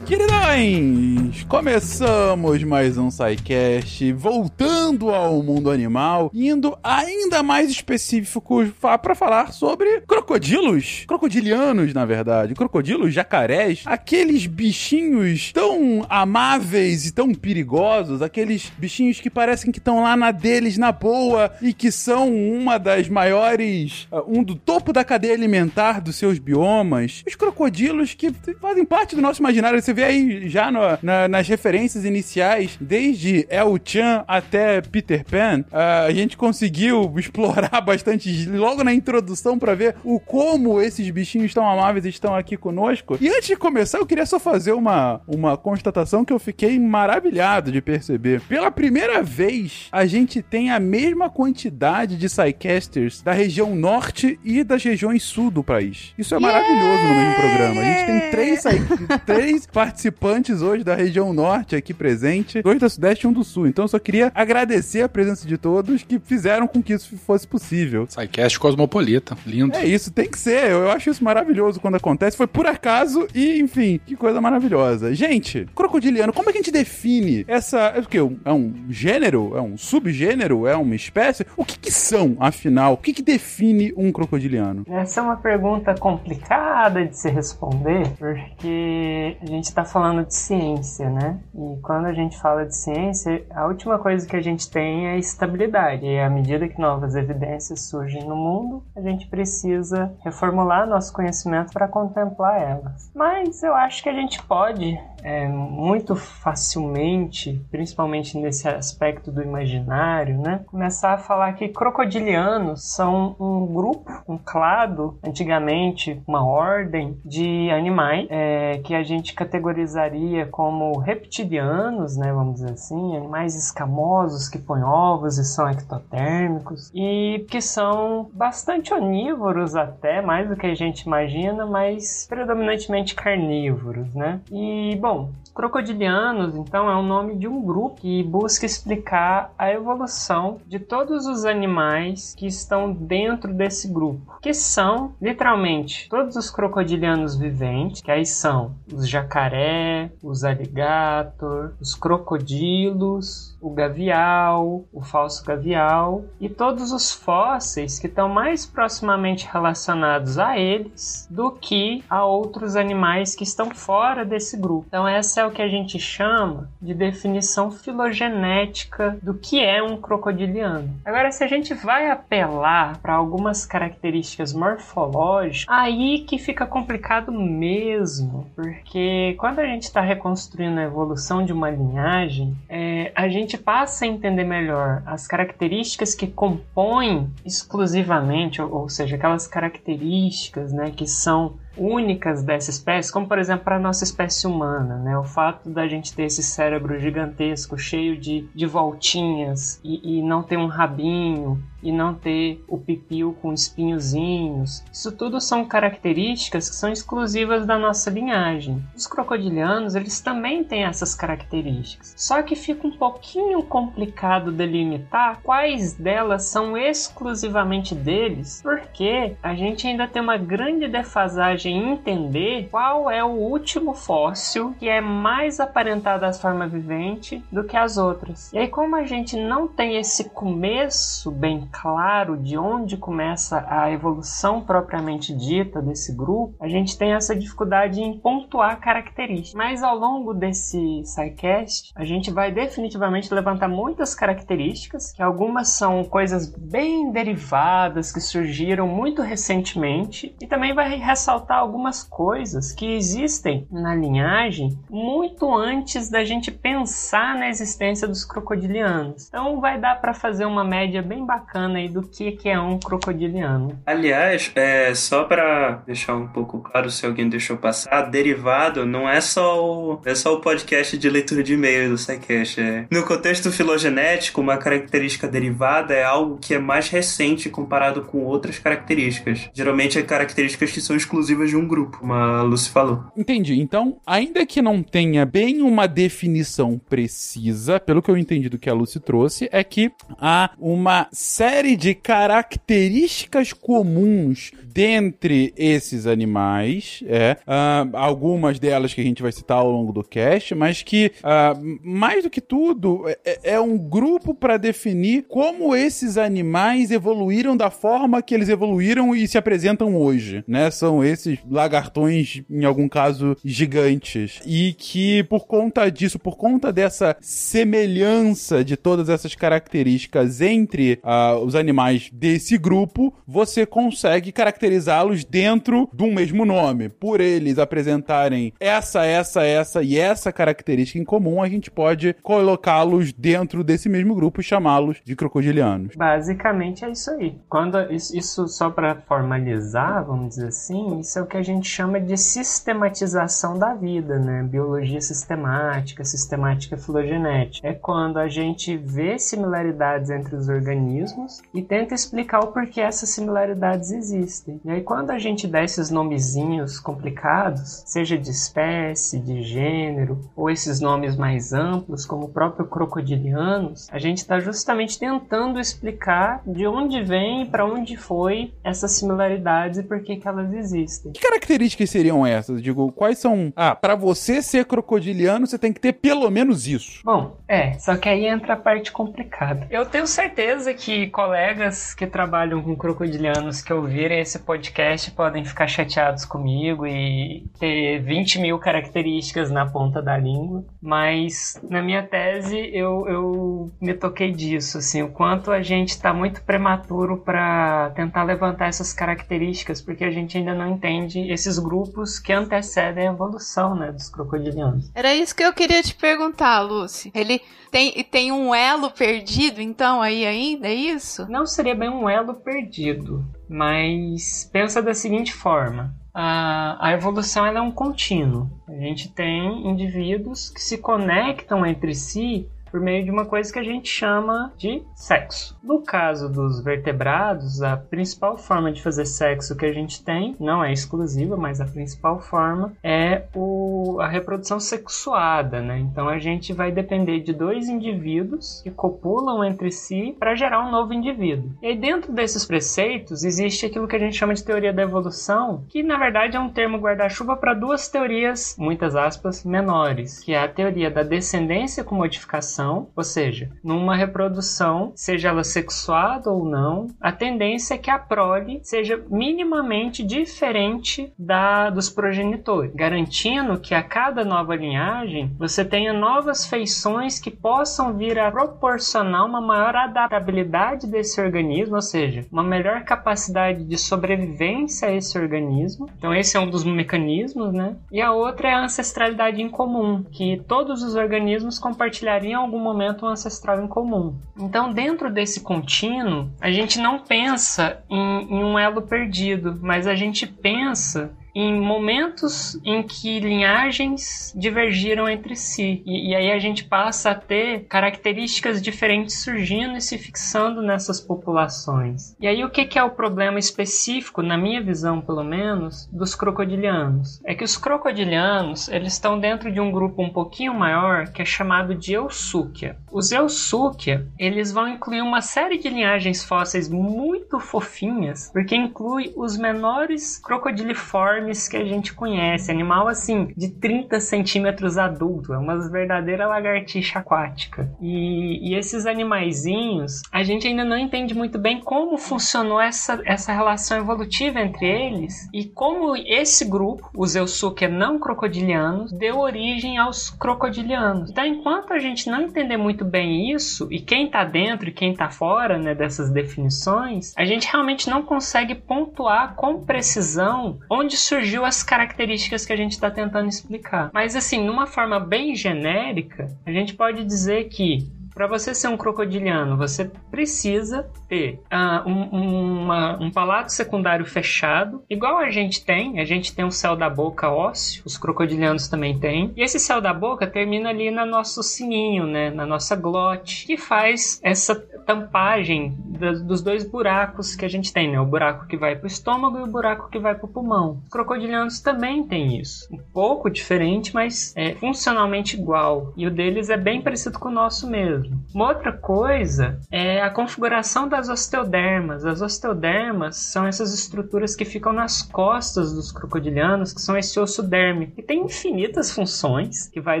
Queridões, 0.08 1.44
começamos 1.44 2.64
mais 2.64 2.96
um 2.96 3.10
SciCast, 3.10 4.10
voltando 4.14 5.10
ao 5.10 5.42
mundo 5.42 5.70
animal, 5.70 6.30
indo 6.32 6.78
ainda 6.82 7.42
mais 7.42 7.70
específico 7.70 8.64
para 8.80 9.14
falar 9.14 9.52
sobre 9.52 10.00
crocodilos, 10.08 11.04
crocodilianos, 11.06 11.92
na 11.92 12.06
verdade, 12.06 12.54
crocodilos, 12.54 13.12
jacarés, 13.12 13.82
aqueles 13.84 14.46
bichinhos 14.46 15.52
tão 15.52 16.06
amáveis 16.08 17.04
e 17.04 17.12
tão 17.12 17.34
perigosos, 17.34 18.22
aqueles 18.22 18.72
bichinhos 18.78 19.20
que 19.20 19.28
parecem 19.28 19.70
que 19.70 19.78
estão 19.78 20.02
lá 20.02 20.16
na 20.16 20.30
deles, 20.30 20.78
na 20.78 20.90
boa, 20.90 21.52
e 21.60 21.74
que 21.74 21.92
são 21.92 22.34
uma 22.34 22.78
das 22.78 23.10
maiores, 23.10 24.08
uh, 24.10 24.24
um 24.26 24.42
do 24.42 24.54
topo 24.54 24.90
da 24.90 25.04
cadeia 25.04 25.34
alimentar 25.34 26.00
dos 26.00 26.16
seus 26.16 26.38
biomas, 26.38 27.22
os 27.26 27.34
crocodilos 27.34 28.14
que 28.14 28.32
fazem 28.58 28.86
parte 28.86 29.14
do 29.14 29.20
nosso 29.20 29.42
imaginário, 29.42 29.78
vê 29.98 30.04
aí 30.04 30.48
já 30.48 30.70
no, 30.70 30.80
na, 31.02 31.26
nas 31.26 31.48
referências 31.48 32.04
iniciais, 32.04 32.78
desde 32.80 33.46
El 33.50 33.76
Chan 33.84 34.24
até 34.28 34.80
Peter 34.80 35.24
Pan, 35.24 35.64
uh, 35.72 36.06
a 36.06 36.12
gente 36.12 36.36
conseguiu 36.36 37.12
explorar 37.18 37.80
bastante 37.80 38.46
logo 38.46 38.84
na 38.84 38.94
introdução 38.94 39.58
para 39.58 39.74
ver 39.74 39.96
o 40.04 40.20
como 40.20 40.80
esses 40.80 41.10
bichinhos 41.10 41.52
tão 41.52 41.68
amáveis 41.68 42.04
estão 42.04 42.34
aqui 42.34 42.56
conosco. 42.56 43.18
E 43.20 43.28
antes 43.28 43.48
de 43.48 43.56
começar, 43.56 43.98
eu 43.98 44.06
queria 44.06 44.24
só 44.24 44.38
fazer 44.38 44.72
uma, 44.72 45.20
uma 45.26 45.56
constatação 45.56 46.24
que 46.24 46.32
eu 46.32 46.38
fiquei 46.38 46.78
maravilhado 46.78 47.72
de 47.72 47.80
perceber. 47.80 48.40
Pela 48.42 48.70
primeira 48.70 49.20
vez, 49.22 49.88
a 49.90 50.06
gente 50.06 50.42
tem 50.42 50.70
a 50.70 50.78
mesma 50.78 51.28
quantidade 51.28 52.16
de 52.16 52.28
Psycasters 52.28 53.20
da 53.20 53.32
região 53.32 53.74
norte 53.74 54.38
e 54.44 54.62
das 54.62 54.84
regiões 54.84 55.24
sul 55.24 55.50
do 55.50 55.64
país. 55.64 56.14
Isso 56.16 56.34
é 56.34 56.38
maravilhoso 56.38 57.02
no 57.02 57.14
mesmo 57.14 57.34
programa. 57.34 57.80
A 57.80 57.84
gente 57.84 58.06
tem 58.06 58.30
três, 58.30 58.62
três 59.26 59.66
participantes 59.88 60.60
hoje 60.60 60.84
da 60.84 60.94
região 60.94 61.32
norte 61.32 61.74
aqui 61.74 61.94
presente, 61.94 62.60
dois 62.60 62.78
da 62.78 62.90
sudeste 62.90 63.26
e 63.26 63.28
um 63.28 63.32
do 63.32 63.42
sul. 63.42 63.66
Então 63.66 63.84
eu 63.84 63.88
só 63.88 63.98
queria 63.98 64.30
agradecer 64.34 65.00
a 65.00 65.08
presença 65.08 65.48
de 65.48 65.56
todos 65.56 66.02
que 66.02 66.18
fizeram 66.18 66.66
com 66.68 66.82
que 66.82 66.92
isso 66.92 67.16
fosse 67.16 67.46
possível. 67.46 68.06
SciCast 68.06 68.60
cosmopolita, 68.60 69.36
lindo. 69.46 69.74
É 69.74 69.86
isso, 69.86 70.12
tem 70.12 70.28
que 70.30 70.38
ser. 70.38 70.70
Eu 70.70 70.90
acho 70.90 71.08
isso 71.08 71.24
maravilhoso 71.24 71.80
quando 71.80 71.94
acontece. 71.94 72.36
Foi 72.36 72.46
por 72.46 72.66
acaso 72.66 73.26
e, 73.34 73.60
enfim, 73.60 73.98
que 74.04 74.14
coisa 74.14 74.42
maravilhosa. 74.42 75.14
Gente, 75.14 75.66
crocodiliano, 75.74 76.34
como 76.34 76.50
é 76.50 76.52
que 76.52 76.58
a 76.58 76.62
gente 76.62 76.72
define 76.72 77.46
essa. 77.48 77.78
É 77.78 78.00
o 78.00 78.06
quê? 78.06 78.18
É 78.44 78.52
um 78.52 78.74
gênero? 78.90 79.56
É 79.56 79.62
um 79.62 79.78
subgênero? 79.78 80.66
É 80.66 80.76
uma 80.76 80.94
espécie? 80.94 81.46
O 81.56 81.64
que, 81.64 81.78
que 81.78 81.90
são, 81.90 82.36
afinal? 82.40 82.92
O 82.92 82.96
que, 82.98 83.14
que 83.14 83.22
define 83.22 83.94
um 83.96 84.12
crocodiliano? 84.12 84.84
Essa 84.86 85.20
é 85.20 85.22
uma 85.22 85.36
pergunta 85.36 85.94
complicada 85.94 87.06
de 87.06 87.16
se 87.16 87.30
responder, 87.30 88.06
porque 88.18 89.36
a 89.40 89.46
gente 89.46 89.72
está 89.78 89.84
falando 89.84 90.26
de 90.26 90.34
ciência, 90.34 91.08
né? 91.08 91.38
E 91.54 91.80
quando 91.82 92.06
a 92.06 92.12
gente 92.12 92.36
fala 92.38 92.66
de 92.66 92.74
ciência, 92.74 93.46
a 93.50 93.66
última 93.66 93.96
coisa 93.96 94.26
que 94.26 94.34
a 94.34 94.40
gente 94.40 94.68
tem 94.68 95.06
é 95.06 95.18
estabilidade. 95.18 96.04
E 96.04 96.18
à 96.18 96.28
medida 96.28 96.68
que 96.68 96.80
novas 96.80 97.14
evidências 97.14 97.88
surgem 97.88 98.24
no 98.24 98.34
mundo, 98.34 98.82
a 98.96 99.00
gente 99.00 99.28
precisa 99.28 100.12
reformular 100.24 100.88
nosso 100.88 101.12
conhecimento 101.12 101.72
para 101.72 101.86
contemplar 101.86 102.60
elas. 102.60 103.08
Mas 103.14 103.62
eu 103.62 103.72
acho 103.72 104.02
que 104.02 104.08
a 104.08 104.14
gente 104.14 104.42
pode 104.42 104.98
é, 105.22 105.48
muito 105.48 106.14
facilmente, 106.14 107.60
principalmente 107.70 108.36
nesse 108.38 108.68
aspecto 108.68 109.30
do 109.30 109.42
imaginário, 109.42 110.38
né, 110.38 110.60
começar 110.66 111.14
a 111.14 111.18
falar 111.18 111.52
que 111.54 111.68
crocodilianos 111.68 112.94
são 112.94 113.36
um 113.38 113.66
grupo, 113.66 114.10
um 114.28 114.38
clado, 114.38 115.18
antigamente 115.24 116.22
uma 116.26 116.44
ordem 116.44 117.18
de 117.24 117.70
animais 117.70 118.26
é, 118.30 118.80
que 118.84 118.94
a 118.94 119.02
gente 119.02 119.34
categorizaria 119.34 120.46
como 120.46 120.98
reptilianos, 120.98 122.16
né, 122.16 122.32
vamos 122.32 122.54
dizer 122.54 122.72
assim, 122.72 123.16
animais 123.16 123.54
escamosos 123.54 124.48
que 124.48 124.58
põem 124.58 124.82
ovos 124.82 125.38
e 125.38 125.44
são 125.44 125.68
ectotérmicos 125.68 126.90
e 126.94 127.46
que 127.50 127.60
são 127.60 128.28
bastante 128.32 128.92
onívoros 128.92 129.74
até, 129.74 130.20
mais 130.20 130.48
do 130.48 130.56
que 130.56 130.66
a 130.66 130.74
gente 130.74 131.02
imagina, 131.02 131.66
mas 131.66 132.26
predominantemente 132.28 133.14
carnívoros, 133.14 134.12
né? 134.14 134.40
E, 134.50 134.96
bom, 135.00 135.07
Bom, 135.10 135.30
crocodilianos, 135.54 136.54
então, 136.54 136.90
é 136.90 136.94
o 136.94 137.02
nome 137.02 137.34
de 137.34 137.48
um 137.48 137.62
grupo 137.62 137.96
que 137.98 138.22
busca 138.22 138.66
explicar 138.66 139.54
a 139.56 139.72
evolução 139.72 140.58
de 140.66 140.78
todos 140.78 141.24
os 141.26 141.46
animais 141.46 142.34
que 142.36 142.46
estão 142.46 142.92
dentro 142.92 143.54
desse 143.54 143.88
grupo, 143.88 144.36
que 144.42 144.52
são, 144.52 145.14
literalmente, 145.18 146.10
todos 146.10 146.36
os 146.36 146.50
crocodilianos 146.50 147.36
viventes, 147.36 148.02
que 148.02 148.10
aí 148.10 148.26
são 148.26 148.74
os 148.92 149.08
jacaré, 149.08 150.12
os 150.22 150.44
alligator, 150.44 151.72
os 151.80 151.94
crocodilos, 151.94 153.56
o 153.60 153.70
gavial, 153.70 154.84
o 154.92 155.02
falso 155.02 155.44
gavial 155.44 156.24
e 156.40 156.48
todos 156.48 156.92
os 156.92 157.12
fósseis 157.12 157.98
que 157.98 158.06
estão 158.06 158.28
mais 158.28 158.66
proximamente 158.66 159.48
relacionados 159.50 160.38
a 160.38 160.58
eles 160.58 161.26
do 161.30 161.50
que 161.50 162.04
a 162.08 162.24
outros 162.24 162.76
animais 162.76 163.34
que 163.34 163.44
estão 163.44 163.70
fora 163.70 164.24
desse 164.24 164.56
grupo. 164.56 164.86
Então 164.88 165.06
essa 165.06 165.40
é 165.40 165.46
o 165.46 165.50
que 165.50 165.62
a 165.62 165.68
gente 165.68 165.98
chama 165.98 166.70
de 166.80 166.94
definição 166.94 167.70
filogenética 167.70 169.18
do 169.22 169.34
que 169.34 169.62
é 169.62 169.82
um 169.82 169.96
crocodiliano. 169.96 170.94
Agora 171.04 171.32
se 171.32 171.42
a 171.42 171.48
gente 171.48 171.74
vai 171.74 172.10
apelar 172.10 172.98
para 172.98 173.14
algumas 173.14 173.64
características 173.66 174.52
morfológicas, 174.52 175.66
aí 175.68 176.24
que 176.26 176.38
fica 176.38 176.66
complicado 176.66 177.32
mesmo, 177.32 178.46
porque 178.54 179.34
quando 179.38 179.58
a 179.58 179.66
gente 179.66 179.84
está 179.84 180.00
reconstruindo 180.00 180.78
a 180.80 180.84
evolução 180.84 181.44
de 181.44 181.52
uma 181.52 181.70
linhagem, 181.70 182.56
é, 182.68 183.12
a 183.14 183.28
gente 183.28 183.47
passa 183.56 184.04
a 184.04 184.08
entender 184.08 184.44
melhor 184.44 185.02
as 185.06 185.26
características 185.26 186.14
que 186.14 186.26
compõem 186.26 187.30
exclusivamente, 187.44 188.60
ou, 188.60 188.82
ou 188.82 188.88
seja, 188.88 189.16
aquelas 189.16 189.46
características 189.46 190.72
né, 190.72 190.90
que 190.90 191.06
são 191.06 191.56
únicas 191.78 192.42
dessa 192.42 192.70
espécie, 192.70 193.12
como 193.12 193.28
por 193.28 193.38
exemplo 193.38 193.64
para 193.64 193.76
a 193.76 193.80
nossa 193.80 194.02
espécie 194.02 194.46
humana, 194.46 194.96
né? 194.98 195.16
O 195.16 195.22
fato 195.22 195.70
da 195.70 195.86
gente 195.86 196.12
ter 196.12 196.24
esse 196.24 196.42
cérebro 196.42 196.98
gigantesco, 196.98 197.78
cheio 197.78 198.18
de, 198.18 198.48
de 198.52 198.66
voltinhas 198.66 199.80
e, 199.84 200.18
e 200.18 200.22
não 200.22 200.42
ter 200.42 200.56
um 200.56 200.66
rabinho 200.66 201.62
e 201.82 201.92
não 201.92 202.14
ter 202.14 202.62
o 202.66 202.78
pipil 202.78 203.36
com 203.40 203.52
espinhozinhos. 203.52 204.82
Isso 204.92 205.12
tudo 205.12 205.40
são 205.40 205.64
características 205.64 206.68
que 206.68 206.76
são 206.76 206.92
exclusivas 206.92 207.66
da 207.66 207.78
nossa 207.78 208.10
linhagem. 208.10 208.82
Os 208.96 209.06
crocodilianos, 209.06 209.94
eles 209.94 210.20
também 210.20 210.64
têm 210.64 210.84
essas 210.84 211.14
características. 211.14 212.14
Só 212.16 212.42
que 212.42 212.56
fica 212.56 212.86
um 212.86 212.90
pouquinho 212.90 213.62
complicado 213.62 214.50
delimitar 214.50 215.40
quais 215.42 215.94
delas 215.94 216.44
são 216.44 216.76
exclusivamente 216.76 217.94
deles, 217.94 218.60
porque 218.62 219.36
a 219.42 219.54
gente 219.54 219.86
ainda 219.86 220.06
tem 220.06 220.22
uma 220.22 220.36
grande 220.36 220.88
defasagem 220.88 221.76
em 221.76 221.92
entender 221.92 222.68
qual 222.70 223.10
é 223.10 223.22
o 223.22 223.28
último 223.28 223.94
fóssil 223.94 224.74
que 224.78 224.88
é 224.88 225.00
mais 225.00 225.60
aparentado 225.60 226.24
à 226.24 226.32
forma 226.32 226.66
vivente 226.66 227.42
do 227.50 227.64
que 227.64 227.76
as 227.76 227.96
outras. 227.96 228.52
E 228.52 228.58
aí 228.58 228.68
como 228.68 228.96
a 228.96 229.04
gente 229.04 229.36
não 229.36 229.68
tem 229.68 229.96
esse 229.96 230.24
começo 230.30 231.30
bem 231.30 231.67
claro 231.70 232.36
de 232.36 232.56
onde 232.56 232.96
começa 232.96 233.64
a 233.68 233.90
evolução 233.90 234.60
propriamente 234.60 235.34
dita 235.34 235.80
desse 235.82 236.14
grupo, 236.14 236.54
a 236.60 236.68
gente 236.68 236.96
tem 236.96 237.12
essa 237.12 237.34
dificuldade 237.34 238.00
em 238.00 238.18
pontuar 238.18 238.80
características. 238.80 239.54
Mas 239.54 239.82
ao 239.82 239.96
longo 239.96 240.32
desse 240.32 241.02
SciCast, 241.04 241.92
a 241.94 242.04
gente 242.04 242.30
vai 242.30 242.50
definitivamente 242.50 243.32
levantar 243.32 243.68
muitas 243.68 244.14
características, 244.14 245.12
que 245.12 245.22
algumas 245.22 245.68
são 245.68 246.04
coisas 246.04 246.48
bem 246.48 247.10
derivadas 247.12 248.12
que 248.12 248.20
surgiram 248.20 248.86
muito 248.86 249.22
recentemente, 249.22 250.34
e 250.40 250.46
também 250.46 250.74
vai 250.74 250.96
ressaltar 250.96 251.58
algumas 251.58 252.02
coisas 252.02 252.72
que 252.72 252.94
existem 252.94 253.66
na 253.70 253.94
linhagem 253.94 254.78
muito 254.90 255.54
antes 255.54 256.10
da 256.10 256.24
gente 256.24 256.50
pensar 256.50 257.36
na 257.36 257.48
existência 257.48 258.08
dos 258.08 258.24
crocodilianos. 258.24 259.28
Então 259.28 259.60
vai 259.60 259.78
dar 259.78 260.00
para 260.00 260.14
fazer 260.14 260.44
uma 260.44 260.64
média 260.64 261.02
bem 261.02 261.24
bacana 261.24 261.57
bacana 261.58 261.78
aí 261.78 261.88
do 261.88 262.02
que, 262.02 262.32
que 262.32 262.48
é 262.48 262.58
um 262.60 262.78
crocodiliano. 262.78 263.78
Aliás, 263.84 264.52
é, 264.54 264.94
só 264.94 265.24
para 265.24 265.82
deixar 265.86 266.14
um 266.14 266.28
pouco 266.28 266.60
claro 266.60 266.90
se 266.90 267.04
alguém 267.04 267.28
deixou 267.28 267.56
passar, 267.56 268.02
derivado 268.02 268.86
não 268.86 269.08
é 269.08 269.20
só 269.20 269.64
o, 269.64 270.00
é 270.04 270.14
só 270.14 270.34
o 270.34 270.40
podcast 270.40 270.96
de 270.96 271.10
leitura 271.10 271.42
de 271.42 271.54
e-mail 271.54 271.90
do 271.90 271.98
SciCast. 271.98 272.60
É. 272.60 272.86
No 272.90 273.02
contexto 273.04 273.50
filogenético, 273.50 274.40
uma 274.40 274.56
característica 274.56 275.26
derivada 275.26 275.94
é 275.94 276.04
algo 276.04 276.38
que 276.38 276.54
é 276.54 276.58
mais 276.58 276.88
recente 276.88 277.50
comparado 277.50 278.02
com 278.02 278.24
outras 278.24 278.58
características. 278.58 279.50
Geralmente 279.52 279.98
é 279.98 280.02
características 280.02 280.70
que 280.70 280.80
são 280.80 280.94
exclusivas 280.94 281.50
de 281.50 281.56
um 281.56 281.66
grupo, 281.66 281.98
como 281.98 282.12
a 282.12 282.42
Lucy 282.42 282.70
falou. 282.70 283.04
Entendi. 283.16 283.60
Então, 283.60 283.98
ainda 284.06 284.46
que 284.46 284.62
não 284.62 284.82
tenha 284.82 285.26
bem 285.26 285.62
uma 285.62 285.86
definição 285.86 286.78
precisa, 286.88 287.80
pelo 287.80 288.02
que 288.02 288.10
eu 288.10 288.16
entendi 288.16 288.48
do 288.48 288.58
que 288.58 288.70
a 288.70 288.74
Lucy 288.74 289.00
trouxe, 289.00 289.48
é 289.50 289.64
que 289.64 289.90
há 290.20 290.50
uma 290.58 291.08
série 291.12 291.47
de 291.76 291.94
características 291.94 293.52
comuns 293.52 294.52
dentre 294.78 295.52
esses 295.56 296.06
animais, 296.06 297.02
é, 297.06 297.36
uh, 297.46 297.96
algumas 297.96 298.60
delas 298.60 298.94
que 298.94 299.00
a 299.00 299.04
gente 299.04 299.22
vai 299.22 299.32
citar 299.32 299.58
ao 299.58 299.68
longo 299.68 299.92
do 299.92 300.04
cast, 300.04 300.54
mas 300.54 300.84
que, 300.84 301.10
uh, 301.18 301.78
mais 301.82 302.22
do 302.22 302.30
que 302.30 302.40
tudo, 302.40 303.02
é, 303.24 303.54
é 303.54 303.60
um 303.60 303.76
grupo 303.76 304.32
para 304.32 304.56
definir 304.56 305.24
como 305.26 305.74
esses 305.74 306.16
animais 306.16 306.92
evoluíram 306.92 307.56
da 307.56 307.70
forma 307.70 308.22
que 308.22 308.32
eles 308.32 308.48
evoluíram 308.48 309.16
e 309.16 309.26
se 309.26 309.36
apresentam 309.36 309.96
hoje, 309.96 310.44
né? 310.46 310.70
São 310.70 311.02
esses 311.02 311.40
lagartões, 311.50 312.42
em 312.48 312.64
algum 312.64 312.88
caso, 312.88 313.36
gigantes. 313.44 314.40
E 314.46 314.74
que, 314.74 315.24
por 315.24 315.46
conta 315.46 315.90
disso, 315.90 316.20
por 316.20 316.36
conta 316.36 316.72
dessa 316.72 317.16
semelhança 317.20 318.62
de 318.64 318.76
todas 318.76 319.08
essas 319.08 319.34
características 319.34 320.40
entre 320.40 321.00
uh, 321.02 321.37
os 321.44 321.54
animais 321.54 322.10
desse 322.12 322.56
grupo, 322.58 323.14
você 323.26 323.64
consegue 323.64 324.32
caracterizá-los 324.32 325.24
dentro 325.24 325.88
de 325.92 326.04
um 326.04 326.14
mesmo 326.14 326.44
nome. 326.44 326.88
Por 326.88 327.20
eles 327.20 327.58
apresentarem 327.58 328.52
essa, 328.60 329.04
essa, 329.04 329.44
essa 329.44 329.82
e 329.82 329.98
essa 329.98 330.32
característica 330.32 330.98
em 330.98 331.04
comum, 331.04 331.42
a 331.42 331.48
gente 331.48 331.70
pode 331.70 332.14
colocá-los 332.22 333.12
dentro 333.12 333.62
desse 333.62 333.88
mesmo 333.88 334.14
grupo 334.14 334.40
e 334.40 334.44
chamá-los 334.44 334.98
de 335.04 335.14
crocodilianos. 335.14 335.96
Basicamente 335.96 336.84
é 336.84 336.90
isso 336.90 337.10
aí. 337.10 337.38
Quando 337.48 337.78
isso 337.92 338.48
só 338.48 338.70
para 338.70 338.96
formalizar, 339.06 340.04
vamos 340.04 340.30
dizer 340.30 340.48
assim, 340.48 341.00
isso 341.00 341.18
é 341.18 341.22
o 341.22 341.26
que 341.26 341.36
a 341.36 341.42
gente 341.42 341.68
chama 341.68 342.00
de 342.00 342.16
sistematização 342.16 343.58
da 343.58 343.74
vida, 343.74 344.18
né? 344.18 344.42
Biologia 344.42 345.00
sistemática, 345.00 346.04
sistemática 346.04 346.76
filogenética. 346.76 347.66
É 347.66 347.72
quando 347.72 348.18
a 348.18 348.28
gente 348.28 348.76
vê 348.76 349.18
similaridades 349.18 350.10
entre 350.10 350.34
os 350.36 350.48
organismos 350.48 351.27
e 351.54 351.62
tenta 351.62 351.94
explicar 351.94 352.40
o 352.40 352.48
porquê 352.48 352.80
essas 352.80 353.10
similaridades 353.10 353.90
existem. 353.90 354.60
E 354.64 354.70
aí, 354.70 354.82
quando 354.82 355.10
a 355.10 355.18
gente 355.18 355.46
dá 355.46 355.62
esses 355.62 355.90
nomezinhos 355.90 356.78
complicados, 356.80 357.82
seja 357.86 358.16
de 358.16 358.30
espécie, 358.30 359.18
de 359.20 359.42
gênero, 359.42 360.30
ou 360.36 360.50
esses 360.50 360.80
nomes 360.80 361.16
mais 361.16 361.52
amplos, 361.52 362.04
como 362.04 362.26
o 362.26 362.28
próprio 362.28 362.66
crocodilianos, 362.66 363.88
a 363.90 363.98
gente 363.98 364.18
está 364.18 364.40
justamente 364.40 364.98
tentando 364.98 365.60
explicar 365.60 366.42
de 366.46 366.66
onde 366.66 367.02
vem 367.02 367.42
e 367.42 367.46
para 367.46 367.64
onde 367.64 367.96
foi 367.96 368.52
essas 368.62 368.92
similaridades 368.92 369.78
e 369.78 369.82
por 369.82 370.00
que, 370.02 370.16
que 370.16 370.28
elas 370.28 370.52
existem. 370.52 371.12
Que 371.12 371.20
características 371.20 371.90
seriam 371.90 372.26
essas? 372.26 372.62
Digo, 372.62 372.92
quais 372.92 373.18
são. 373.18 373.52
Ah, 373.56 373.74
para 373.74 373.94
você 373.94 374.42
ser 374.42 374.64
crocodiliano, 374.64 375.46
você 375.46 375.58
tem 375.58 375.72
que 375.72 375.80
ter 375.80 375.92
pelo 375.94 376.30
menos 376.30 376.66
isso. 376.66 377.00
Bom, 377.04 377.36
é, 377.46 377.74
só 377.74 377.96
que 377.96 378.08
aí 378.08 378.26
entra 378.26 378.54
a 378.54 378.56
parte 378.56 378.92
complicada. 378.92 379.66
Eu 379.70 379.86
tenho 379.86 380.06
certeza 380.06 380.72
que 380.74 381.08
colegas 381.18 381.94
que 381.94 382.06
trabalham 382.06 382.62
com 382.62 382.76
crocodilianos 382.76 383.60
que 383.60 383.72
ouvirem 383.72 384.20
esse 384.20 384.38
podcast 384.38 385.10
podem 385.10 385.44
ficar 385.44 385.66
chateados 385.66 386.24
comigo 386.24 386.86
e 386.86 387.44
ter 387.58 387.98
20 388.04 388.38
mil 388.38 388.56
características 388.60 389.50
na 389.50 389.66
ponta 389.66 390.00
da 390.00 390.16
língua, 390.16 390.64
mas 390.80 391.60
na 391.68 391.82
minha 391.82 392.04
tese 392.04 392.70
eu, 392.72 393.04
eu 393.08 393.72
me 393.80 393.94
toquei 393.94 394.30
disso, 394.30 394.78
assim, 394.78 395.02
o 395.02 395.08
quanto 395.08 395.50
a 395.50 395.60
gente 395.60 395.88
está 395.88 396.14
muito 396.14 396.40
prematuro 396.44 397.16
para 397.16 397.90
tentar 397.96 398.22
levantar 398.22 398.68
essas 398.68 398.92
características, 398.92 399.82
porque 399.82 400.04
a 400.04 400.12
gente 400.12 400.38
ainda 400.38 400.54
não 400.54 400.70
entende 400.70 401.32
esses 401.32 401.58
grupos 401.58 402.20
que 402.20 402.32
antecedem 402.32 403.08
a 403.08 403.12
evolução 403.12 403.74
né, 403.74 403.90
dos 403.90 404.08
crocodilianos. 404.08 404.88
Era 404.94 405.12
isso 405.12 405.34
que 405.34 405.42
eu 405.42 405.52
queria 405.52 405.82
te 405.82 405.96
perguntar, 405.96 406.60
Lucy. 406.60 407.10
Ele 407.12 407.42
tem, 407.70 408.04
tem 408.04 408.32
um 408.32 408.54
elo 408.54 408.90
perdido, 408.90 409.60
então, 409.60 410.02
aí 410.02 410.26
ainda, 410.26 410.68
é 410.68 410.74
isso? 410.74 411.30
Não 411.30 411.46
seria 411.46 411.74
bem 411.74 411.88
um 411.88 412.08
elo 412.08 412.34
perdido. 412.34 413.24
Mas 413.48 414.48
pensa 414.52 414.82
da 414.82 414.92
seguinte 414.92 415.32
forma: 415.32 415.94
a, 416.12 416.76
a 416.80 416.92
evolução 416.92 417.46
é 417.46 417.60
um 417.60 417.70
contínuo. 417.70 418.50
A 418.68 418.72
gente 418.72 419.08
tem 419.12 419.68
indivíduos 419.68 420.50
que 420.50 420.60
se 420.60 420.78
conectam 420.78 421.64
entre 421.64 421.94
si 421.94 422.48
por 422.70 422.80
meio 422.80 423.04
de 423.04 423.10
uma 423.10 423.24
coisa 423.24 423.52
que 423.52 423.58
a 423.58 423.64
gente 423.64 423.88
chama 423.88 424.52
de 424.56 424.82
sexo. 424.94 425.58
No 425.62 425.82
caso 425.82 426.28
dos 426.28 426.62
vertebrados, 426.62 427.62
a 427.62 427.76
principal 427.76 428.36
forma 428.36 428.72
de 428.72 428.82
fazer 428.82 429.06
sexo 429.06 429.56
que 429.56 429.66
a 429.66 429.72
gente 429.72 430.04
tem, 430.04 430.36
não 430.38 430.62
é 430.62 430.72
exclusiva, 430.72 431.36
mas 431.36 431.60
a 431.60 431.66
principal 431.66 432.20
forma 432.20 432.72
é 432.82 433.24
o, 433.34 433.98
a 434.00 434.08
reprodução 434.08 434.60
sexuada, 434.60 435.60
né? 435.60 435.78
Então 435.78 436.08
a 436.08 436.18
gente 436.18 436.52
vai 436.52 436.70
depender 436.70 437.20
de 437.20 437.32
dois 437.32 437.68
indivíduos 437.68 438.60
que 438.62 438.70
copulam 438.70 439.44
entre 439.44 439.70
si 439.70 440.16
para 440.18 440.34
gerar 440.34 440.66
um 440.66 440.70
novo 440.70 440.92
indivíduo. 440.92 441.52
E 441.62 441.66
aí 441.68 441.76
dentro 441.76 442.12
desses 442.12 442.44
preceitos 442.44 443.24
existe 443.24 443.66
aquilo 443.66 443.88
que 443.88 443.96
a 443.96 443.98
gente 443.98 444.16
chama 444.16 444.34
de 444.34 444.44
teoria 444.44 444.72
da 444.72 444.82
evolução, 444.82 445.64
que 445.68 445.82
na 445.82 445.96
verdade 445.96 446.36
é 446.36 446.40
um 446.40 446.50
termo 446.50 446.78
guarda-chuva 446.78 447.36
para 447.36 447.54
duas 447.54 447.88
teorias, 447.88 448.56
muitas 448.58 448.94
aspas, 448.96 449.44
menores, 449.44 450.18
que 450.20 450.32
é 450.32 450.42
a 450.42 450.48
teoria 450.48 450.90
da 450.90 451.02
descendência 451.02 451.84
com 451.84 451.94
modificação, 451.94 452.57
ou 452.96 453.04
seja, 453.04 453.50
numa 453.62 453.96
reprodução, 453.96 454.92
seja 454.94 455.28
ela 455.28 455.44
sexuada 455.44 456.30
ou 456.30 456.44
não, 456.44 456.88
a 457.00 457.12
tendência 457.12 457.74
é 457.74 457.78
que 457.78 457.90
a 457.90 457.98
prole 457.98 458.60
seja 458.62 459.02
minimamente 459.10 460.02
diferente 460.02 461.12
da 461.18 461.70
dos 461.70 461.88
progenitores, 461.88 462.72
garantindo 462.74 463.58
que 463.58 463.74
a 463.74 463.82
cada 463.82 464.24
nova 464.24 464.54
linhagem 464.56 465.30
você 465.38 465.64
tenha 465.64 465.92
novas 465.92 466.46
feições 466.46 467.18
que 467.18 467.30
possam 467.30 467.96
vir 467.96 468.18
a 468.18 468.30
proporcionar 468.30 469.24
uma 469.24 469.40
maior 469.40 469.76
adaptabilidade 469.76 470.86
desse 470.86 471.20
organismo, 471.20 471.76
ou 471.76 471.82
seja, 471.82 472.24
uma 472.30 472.42
melhor 472.42 472.84
capacidade 472.84 473.64
de 473.64 473.78
sobrevivência 473.78 474.88
a 474.88 474.92
esse 474.92 475.18
organismo. 475.18 475.88
Então 475.98 476.14
esse 476.14 476.36
é 476.36 476.40
um 476.40 476.50
dos 476.50 476.64
mecanismos, 476.64 477.52
né? 477.52 477.76
E 477.92 478.00
a 478.00 478.12
outra 478.12 478.48
é 478.48 478.52
a 478.54 478.64
ancestralidade 478.64 479.40
em 479.42 479.48
comum, 479.48 480.02
que 480.02 480.42
todos 480.46 480.82
os 480.82 480.94
organismos 480.94 481.58
compartilhariam 481.58 482.47
algum 482.48 482.58
momento 482.58 483.04
um 483.06 483.08
ancestral 483.08 483.62
em 483.62 483.68
comum. 483.68 484.18
Então 484.36 484.72
dentro 484.72 485.12
desse 485.12 485.40
contínuo, 485.40 486.30
a 486.40 486.50
gente 486.50 486.78
não 486.80 486.98
pensa 486.98 487.84
em, 487.88 488.22
em 488.22 488.44
um 488.44 488.58
elo 488.58 488.82
perdido, 488.82 489.58
mas 489.62 489.86
a 489.86 489.94
gente 489.94 490.26
pensa 490.26 491.12
em 491.40 491.60
momentos 491.60 492.58
em 492.64 492.82
que 492.82 493.20
linhagens 493.20 494.34
divergiram 494.36 495.08
entre 495.08 495.36
si. 495.36 495.84
E, 495.86 496.10
e, 496.10 496.14
aí 496.16 496.32
a 496.32 496.38
gente 496.40 496.64
passa 496.64 497.10
a 497.10 497.14
ter 497.14 497.64
características 497.68 498.60
diferentes 498.60 499.22
surgindo 499.22 499.76
e 499.76 499.80
se 499.80 499.96
fixando 499.96 500.60
nessas 500.60 501.00
populações. 501.00 502.16
E 502.18 502.26
aí 502.26 502.44
o 502.44 502.50
que, 502.50 502.64
que 502.64 502.76
é 502.76 502.82
o 502.82 502.90
problema 502.90 503.38
específico, 503.38 504.20
na 504.20 504.36
minha 504.36 504.60
visão 504.60 505.00
pelo 505.00 505.22
menos, 505.22 505.88
dos 505.92 506.12
crocodilianos? 506.16 507.20
É 507.24 507.36
que 507.36 507.44
os 507.44 507.56
crocodilianos 507.56 508.68
eles 508.68 508.94
estão 508.94 509.16
dentro 509.16 509.52
de 509.52 509.60
um 509.60 509.70
grupo 509.70 510.02
um 510.02 510.10
pouquinho 510.10 510.52
maior 510.52 511.06
que 511.12 511.22
é 511.22 511.24
chamado 511.24 511.72
de 511.72 511.92
Eusúquia. 511.92 512.76
Os 512.90 513.12
Eusúquia 513.12 514.08
eles 514.18 514.50
vão 514.50 514.66
incluir 514.66 515.02
uma 515.02 515.22
série 515.22 515.56
de 515.56 515.68
linhagens 515.68 516.24
fósseis 516.24 516.68
muito 516.68 517.38
fofinhas, 517.38 518.28
porque 518.32 518.56
inclui 518.56 519.12
os 519.14 519.36
menores 519.36 520.18
crocodiliformes 520.18 521.27
que 521.48 521.56
a 521.56 521.64
gente 521.64 521.92
conhece. 521.92 522.50
Animal 522.50 522.88
assim, 522.88 523.32
de 523.36 523.48
30 523.48 524.00
centímetros 524.00 524.78
adulto. 524.78 525.32
É 525.32 525.38
uma 525.38 525.68
verdadeira 525.68 526.26
lagartixa 526.26 527.00
aquática. 527.00 527.70
E, 527.80 528.50
e 528.50 528.54
esses 528.54 528.86
animaizinhos, 528.86 530.02
a 530.12 530.22
gente 530.22 530.46
ainda 530.46 530.64
não 530.64 530.78
entende 530.78 531.14
muito 531.14 531.38
bem 531.38 531.60
como 531.60 531.98
funcionou 531.98 532.60
essa, 532.60 533.00
essa 533.04 533.32
relação 533.32 533.78
evolutiva 533.78 534.40
entre 534.40 534.66
eles 534.66 535.28
e 535.32 535.44
como 535.44 535.96
esse 535.96 536.44
grupo, 536.44 536.90
os 536.96 537.14
Eusukia 537.14 537.68
não 537.68 537.98
crocodilianos, 537.98 538.92
deu 538.92 539.18
origem 539.18 539.78
aos 539.78 540.10
crocodilianos. 540.10 541.10
Então, 541.10 541.24
enquanto 541.26 541.72
a 541.72 541.78
gente 541.78 542.08
não 542.08 542.22
entender 542.22 542.56
muito 542.56 542.84
bem 542.84 543.32
isso, 543.32 543.68
e 543.70 543.80
quem 543.80 544.06
está 544.06 544.24
dentro 544.24 544.68
e 544.68 544.72
quem 544.72 544.92
está 544.92 545.10
fora 545.10 545.58
né, 545.58 545.74
dessas 545.74 546.10
definições, 546.10 547.12
a 547.16 547.24
gente 547.24 547.48
realmente 547.50 547.88
não 547.90 548.02
consegue 548.02 548.54
pontuar 548.54 549.34
com 549.34 549.64
precisão 549.64 550.58
onde 550.70 550.96
surgiu 551.08 551.44
as 551.44 551.62
características 551.62 552.44
que 552.44 552.52
a 552.52 552.56
gente 552.56 552.72
está 552.72 552.90
tentando 552.90 553.28
explicar. 553.28 553.90
Mas 553.92 554.14
assim, 554.14 554.44
numa 554.44 554.66
forma 554.66 555.00
bem 555.00 555.34
genérica, 555.34 556.28
a 556.44 556.52
gente 556.52 556.74
pode 556.74 557.04
dizer 557.04 557.48
que 557.48 557.88
para 558.18 558.26
você 558.26 558.52
ser 558.52 558.66
um 558.66 558.76
crocodiliano, 558.76 559.56
você 559.56 559.84
precisa 560.10 560.90
ter 561.08 561.40
uh, 561.52 561.88
um, 561.88 562.62
uma, 562.62 563.00
um 563.00 563.12
palato 563.12 563.52
secundário 563.52 564.04
fechado, 564.04 564.82
igual 564.90 565.18
a 565.18 565.30
gente 565.30 565.64
tem. 565.64 566.00
A 566.00 566.04
gente 566.04 566.34
tem 566.34 566.44
um 566.44 566.50
céu 566.50 566.74
da 566.74 566.90
boca 566.90 567.30
ósseo, 567.30 567.84
os 567.86 567.96
crocodilianos 567.96 568.66
também 568.66 568.98
têm. 568.98 569.32
E 569.36 569.42
esse 569.44 569.60
céu 569.60 569.80
da 569.80 569.94
boca 569.94 570.26
termina 570.26 570.70
ali 570.70 570.90
no 570.90 571.06
nosso 571.06 571.44
sininho, 571.44 572.08
né, 572.08 572.28
na 572.28 572.44
nossa 572.44 572.74
glote, 572.74 573.46
que 573.46 573.56
faz 573.56 574.18
essa 574.24 574.56
tampagem 574.84 575.76
dos 576.24 576.42
dois 576.42 576.64
buracos 576.64 577.36
que 577.36 577.44
a 577.44 577.48
gente 577.48 577.72
tem, 577.72 577.92
né? 577.92 578.00
O 578.00 578.06
buraco 578.06 578.46
que 578.46 578.56
vai 578.56 578.74
para 578.74 578.84
o 578.84 578.88
estômago 578.88 579.38
e 579.38 579.42
o 579.42 579.46
buraco 579.46 579.90
que 579.90 579.98
vai 579.98 580.14
para 580.14 580.24
o 580.24 580.28
pulmão. 580.28 580.80
Os 580.84 580.90
crocodilianos 580.90 581.60
também 581.60 582.02
têm 582.04 582.40
isso. 582.40 582.66
Um 582.72 582.78
pouco 582.78 583.28
diferente, 583.28 583.94
mas 583.94 584.32
é 584.34 584.54
funcionalmente 584.54 585.36
igual. 585.36 585.92
E 585.96 586.06
o 586.06 586.10
deles 586.10 586.48
é 586.48 586.56
bem 586.56 586.80
parecido 586.80 587.18
com 587.18 587.28
o 587.28 587.32
nosso 587.32 587.68
mesmo. 587.68 588.07
Uma 588.34 588.48
outra 588.48 588.72
coisa 588.72 589.60
é 589.70 590.00
a 590.00 590.10
configuração 590.10 590.88
das 590.88 591.08
osteodermas. 591.08 592.04
As 592.04 592.20
osteodermas 592.20 593.16
são 593.16 593.46
essas 593.46 593.74
estruturas 593.74 594.34
que 594.34 594.44
ficam 594.44 594.72
nas 594.72 595.02
costas 595.02 595.72
dos 595.72 595.92
crocodilianos, 595.92 596.72
que 596.72 596.80
são 596.80 596.96
esse 596.96 597.18
osso 597.18 597.42
derme, 597.42 597.88
que 597.88 598.02
tem 598.02 598.24
infinitas 598.24 598.90
funções, 598.90 599.68
que 599.68 599.80
vai 599.80 600.00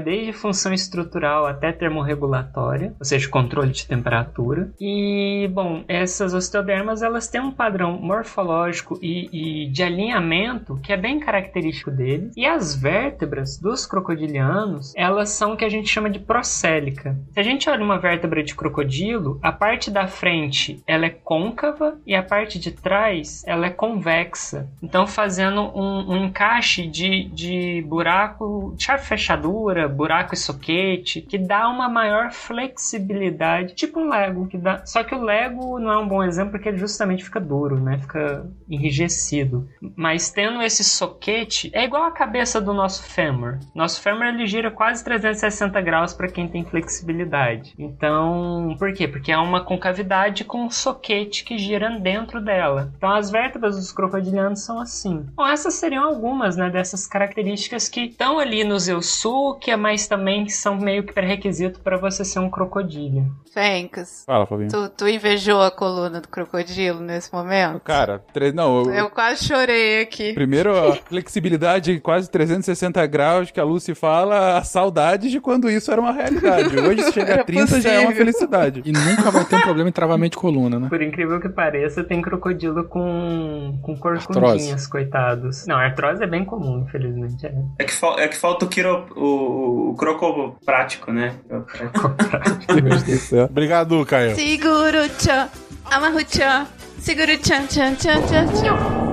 desde 0.00 0.32
função 0.32 0.72
estrutural 0.72 1.46
até 1.46 1.72
termorregulatória, 1.72 2.94
ou 2.98 3.04
seja, 3.04 3.28
controle 3.28 3.72
de 3.72 3.86
temperatura. 3.86 4.70
E, 4.80 5.48
bom, 5.52 5.84
essas 5.88 6.34
osteodermas 6.34 7.02
elas 7.02 7.28
têm 7.28 7.40
um 7.40 7.50
padrão 7.50 7.98
morfológico 8.00 8.98
e, 9.02 9.64
e 9.64 9.70
de 9.70 9.82
alinhamento 9.82 10.78
que 10.82 10.92
é 10.92 10.96
bem 10.96 11.20
característico 11.20 11.90
deles. 11.90 12.32
E 12.36 12.46
as 12.46 12.74
vértebras 12.74 13.58
dos 13.58 13.86
crocodilianos, 13.86 14.92
elas 14.96 15.30
são 15.30 15.52
o 15.52 15.56
que 15.56 15.64
a 15.64 15.68
gente 15.68 15.88
chama 15.88 16.10
de 16.10 16.18
procélica. 16.18 17.18
Se 17.32 17.40
a 17.40 17.42
gente 17.42 17.68
olha 17.68 17.84
uma 17.84 17.97
vértebra 17.98 18.42
de 18.42 18.54
crocodilo, 18.54 19.38
a 19.42 19.52
parte 19.52 19.90
da 19.90 20.06
frente 20.06 20.82
ela 20.86 21.06
é 21.06 21.10
côncava 21.10 21.98
e 22.06 22.14
a 22.14 22.22
parte 22.22 22.58
de 22.58 22.70
trás 22.70 23.42
ela 23.46 23.66
é 23.66 23.70
convexa. 23.70 24.68
Então, 24.82 25.06
fazendo 25.06 25.62
um, 25.76 26.12
um 26.12 26.24
encaixe 26.24 26.86
de, 26.86 27.24
de 27.24 27.82
buraco, 27.82 28.74
chave 28.78 29.04
fechadura, 29.04 29.88
buraco 29.88 30.34
e 30.34 30.36
soquete, 30.36 31.20
que 31.20 31.38
dá 31.38 31.68
uma 31.68 31.88
maior 31.88 32.32
flexibilidade, 32.32 33.74
tipo 33.74 34.00
um 34.00 34.08
Lego. 34.08 34.46
Que 34.46 34.58
dá... 34.58 34.84
Só 34.86 35.02
que 35.02 35.14
o 35.14 35.22
Lego 35.22 35.78
não 35.78 35.92
é 35.92 35.98
um 35.98 36.08
bom 36.08 36.22
exemplo 36.22 36.52
porque 36.52 36.68
ele 36.68 36.78
justamente 36.78 37.24
fica 37.24 37.40
duro, 37.40 37.80
né? 37.80 37.98
Fica 37.98 38.46
enrijecido. 38.68 39.68
Mas 39.96 40.30
tendo 40.30 40.62
esse 40.62 40.84
soquete, 40.84 41.70
é 41.72 41.84
igual 41.84 42.04
a 42.04 42.12
cabeça 42.12 42.60
do 42.60 42.72
nosso 42.72 43.02
fêmur. 43.02 43.58
Nosso 43.74 44.00
fêmur 44.00 44.26
ele 44.26 44.46
gira 44.46 44.70
quase 44.70 45.04
360 45.04 45.80
graus 45.80 46.12
para 46.12 46.28
quem 46.28 46.48
tem 46.48 46.64
flexibilidade. 46.64 47.74
Então, 47.78 48.74
por 48.78 48.92
quê? 48.92 49.06
Porque 49.06 49.30
é 49.30 49.38
uma 49.38 49.64
concavidade 49.64 50.44
com 50.44 50.64
um 50.64 50.70
soquete 50.70 51.44
que 51.44 51.56
gira 51.56 51.88
dentro 52.00 52.40
dela. 52.40 52.92
Então, 52.96 53.10
as 53.10 53.30
vértebras 53.30 53.76
dos 53.76 53.92
crocodilianos 53.92 54.60
são 54.60 54.80
assim. 54.80 55.24
Bom, 55.34 55.46
essas 55.46 55.74
seriam 55.74 56.04
algumas, 56.04 56.56
né, 56.56 56.68
dessas 56.68 57.06
características 57.06 57.88
que 57.88 58.06
estão 58.06 58.38
ali 58.38 58.64
no 58.64 58.78
Zeusukia, 58.78 59.76
mas 59.76 60.08
também 60.08 60.48
são 60.48 60.76
meio 60.76 61.04
que 61.04 61.12
pré-requisito 61.12 61.80
para 61.80 61.96
você 61.96 62.24
ser 62.24 62.40
um 62.40 62.50
crocodilo. 62.50 63.26
Fencas. 63.52 64.24
Fala, 64.26 64.46
Fabinho. 64.46 64.70
Tu, 64.70 64.88
tu 64.90 65.08
invejou 65.08 65.62
a 65.62 65.70
coluna 65.70 66.20
do 66.20 66.28
crocodilo 66.28 67.00
nesse 67.00 67.32
momento? 67.32 67.80
Cara, 67.80 68.22
tre... 68.32 68.52
não, 68.52 68.82
eu... 68.82 68.90
eu 68.92 69.10
quase 69.10 69.44
chorei 69.44 70.02
aqui. 70.02 70.32
Primeiro, 70.32 70.76
a 70.76 70.96
flexibilidade 71.06 72.00
quase 72.00 72.30
360 72.30 73.06
graus 73.06 73.50
que 73.50 73.60
a 73.60 73.64
Lucy 73.64 73.94
fala, 73.94 74.58
a 74.58 74.64
saudade 74.64 75.30
de 75.30 75.40
quando 75.40 75.70
isso 75.70 75.90
era 75.92 76.00
uma 76.00 76.12
realidade. 76.12 76.76
Hoje 76.76 77.12
chega 77.12 77.40
a 77.40 77.44
30 77.44 77.67
possível. 77.68 77.90
já 77.90 77.92
é 77.92 78.00
uma 78.00 78.12
felicidade. 78.12 78.82
E 78.84 78.92
nunca 78.92 79.30
vai 79.30 79.44
ter 79.44 79.56
um 79.56 79.60
problema 79.60 79.88
em 79.88 79.92
travamento 79.92 80.36
de 80.36 80.40
coluna, 80.40 80.78
né? 80.78 80.88
Por 80.88 81.02
incrível 81.02 81.40
que 81.40 81.48
pareça, 81.48 82.04
tem 82.04 82.20
crocodilo 82.22 82.84
com, 82.84 83.78
com 83.82 83.96
corcundinhas, 83.96 84.86
coitados. 84.86 85.66
Não, 85.66 85.76
artrose 85.76 86.22
é 86.22 86.26
bem 86.26 86.44
comum, 86.44 86.84
infelizmente. 86.86 87.46
É, 87.46 87.54
é, 87.78 87.84
que, 87.84 87.92
é 88.18 88.28
que 88.28 88.36
falta 88.36 88.64
o, 88.64 88.68
quiro, 88.68 89.06
o, 89.16 89.90
o 89.90 89.94
croco 89.96 90.56
prático, 90.64 91.12
né? 91.12 91.34
Obrigado, 93.50 94.04
Caio. 94.06 94.34
Seguro-chan, 94.34 95.48
amarro-chan, 95.84 96.66
seguro-chan, 96.98 97.66
chan, 97.68 97.94
chan, 97.96 98.26
chan, 98.26 98.46
chan. 98.56 98.74
O- 99.04 99.07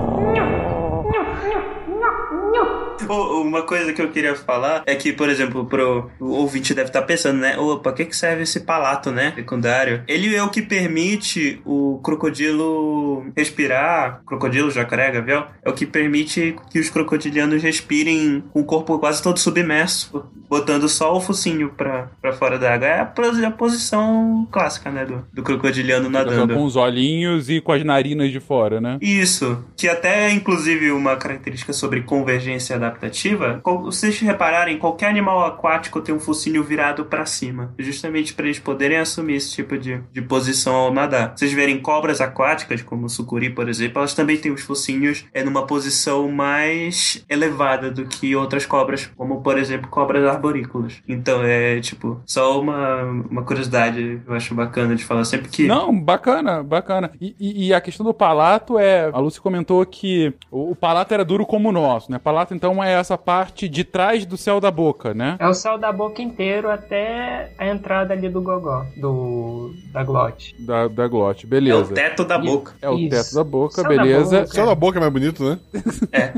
Uma 3.09 3.63
coisa 3.63 3.93
que 3.93 4.01
eu 4.01 4.09
queria 4.09 4.35
falar 4.35 4.83
é 4.85 4.95
que, 4.95 5.13
por 5.13 5.29
exemplo, 5.29 5.65
pro 5.65 6.09
o 6.19 6.31
ouvinte 6.31 6.73
deve 6.73 6.89
estar 6.89 7.01
pensando, 7.01 7.39
né? 7.39 7.57
Opa, 7.57 7.83
pra 7.83 7.93
que, 7.93 8.05
que 8.05 8.15
serve 8.15 8.43
esse 8.43 8.61
palato, 8.61 9.11
né? 9.11 9.33
Secundário. 9.35 10.03
Ele 10.07 10.35
é 10.35 10.43
o 10.43 10.49
que 10.49 10.61
permite 10.61 11.61
o 11.65 11.99
crocodilo 12.03 13.25
respirar. 13.35 14.21
Crocodilo, 14.25 14.71
jacaré, 14.71 15.11
gavião. 15.11 15.47
É 15.63 15.69
o 15.69 15.73
que 15.73 15.85
permite 15.85 16.55
que 16.69 16.79
os 16.79 16.89
crocodilianos 16.89 17.61
respirem 17.61 18.43
com 18.51 18.61
o 18.61 18.65
corpo 18.65 18.97
quase 18.99 19.21
todo 19.21 19.39
submerso, 19.39 20.25
botando 20.49 20.87
só 20.87 21.15
o 21.15 21.21
focinho 21.21 21.69
pra, 21.69 22.09
pra 22.21 22.33
fora 22.33 22.57
da 22.57 22.73
água. 22.73 22.87
É 22.87 22.99
a, 22.99 23.47
a 23.47 23.51
posição 23.51 24.47
clássica, 24.51 24.89
né? 24.91 25.05
Do, 25.05 25.25
do 25.33 25.43
crocodiliano 25.43 26.09
nadando. 26.09 26.53
Com 26.53 26.63
os 26.63 26.75
olhinhos 26.75 27.49
e 27.49 27.61
com 27.61 27.71
as 27.71 27.83
narinas 27.83 28.31
de 28.31 28.39
fora, 28.39 28.79
né? 28.79 28.97
Isso, 29.01 29.63
que 29.75 29.87
até 29.87 30.27
é 30.27 30.31
inclusive 30.31 30.91
uma 30.91 31.15
característica 31.15 31.73
sobre 31.73 32.01
convergência 32.01 32.77
adaptativa. 32.95 33.59
Qual- 33.61 33.83
Vocês 33.83 34.19
repararem, 34.19 34.77
qualquer 34.77 35.07
animal 35.09 35.45
aquático 35.45 36.01
tem 36.01 36.13
um 36.15 36.19
focinho 36.19 36.63
virado 36.63 37.05
pra 37.05 37.25
cima, 37.25 37.73
justamente 37.77 38.33
para 38.33 38.45
eles 38.45 38.59
poderem 38.59 38.97
assumir 38.97 39.35
esse 39.35 39.51
tipo 39.53 39.77
de, 39.77 40.01
de 40.11 40.21
posição 40.21 40.73
ao 40.75 40.93
nadar. 40.93 41.33
Vocês 41.35 41.51
verem 41.53 41.79
cobras 41.79 42.21
aquáticas, 42.21 42.81
como 42.81 43.05
o 43.05 43.09
sucuri, 43.09 43.49
por 43.49 43.67
exemplo, 43.69 43.99
elas 43.99 44.13
também 44.13 44.37
têm 44.37 44.51
os 44.51 44.61
focinhos 44.61 45.25
é 45.33 45.43
numa 45.43 45.65
posição 45.65 46.29
mais 46.31 47.23
elevada 47.29 47.91
do 47.91 48.05
que 48.05 48.35
outras 48.35 48.65
cobras, 48.65 49.11
como 49.15 49.41
por 49.41 49.57
exemplo 49.57 49.89
cobras 49.89 50.25
arborícolas. 50.25 51.01
Então 51.07 51.43
é 51.43 51.79
tipo 51.81 52.21
só 52.25 52.59
uma, 52.59 53.03
uma 53.29 53.43
curiosidade, 53.43 54.21
eu 54.25 54.33
acho 54.33 54.55
bacana 54.55 54.95
de 54.95 55.03
falar 55.03 55.25
sempre 55.25 55.49
que 55.49 55.67
Não, 55.67 55.97
bacana, 55.97 56.63
bacana. 56.63 57.11
E, 57.19 57.35
e- 57.39 57.67
e 57.67 57.73
a 57.73 57.81
questão 57.81 58.05
do 58.05 58.13
palato 58.13 58.77
é. 58.79 59.09
A 59.13 59.19
Lucy 59.19 59.39
comentou 59.41 59.85
que 59.85 60.33
o, 60.51 60.71
o 60.71 60.75
palato 60.75 61.13
era 61.13 61.25
duro 61.25 61.45
como 61.45 61.69
o 61.69 61.71
nosso, 61.71 62.11
né? 62.11 62.19
Palato, 62.19 62.53
então, 62.53 62.83
é 62.83 62.84
essa 62.89 63.17
parte 63.17 63.67
de 63.69 63.83
trás 63.83 64.25
do 64.25 64.37
céu 64.37 64.59
da 64.59 64.71
boca, 64.71 65.13
né? 65.13 65.35
É 65.39 65.47
o 65.47 65.53
céu 65.53 65.77
da 65.77 65.91
boca 65.91 66.21
inteiro 66.21 66.69
até 66.69 67.51
a 67.57 67.67
entrada 67.67 68.13
ali 68.13 68.29
do 68.29 68.41
gogó, 68.41 68.85
do 68.97 69.73
da 69.91 70.03
glote. 70.03 70.55
Da, 70.59 70.87
da 70.87 71.07
glote, 71.07 71.45
é 71.45 71.47
o 71.47 71.49
beleza. 71.49 71.93
teto 71.93 72.23
da 72.25 72.37
boca. 72.37 72.73
É 72.81 72.89
o 72.89 72.97
Isso. 72.97 73.09
teto 73.09 73.35
da 73.35 73.43
boca, 73.43 73.75
Céu 73.75 73.83
da 73.83 73.89
beleza. 73.89 74.39
boca. 74.41 74.51
Céu 74.53 74.65
da 74.65 74.75
boca 74.75 74.97
é 74.97 75.01
mais 75.01 75.13
bonito, 75.13 75.43
né? 75.43 75.59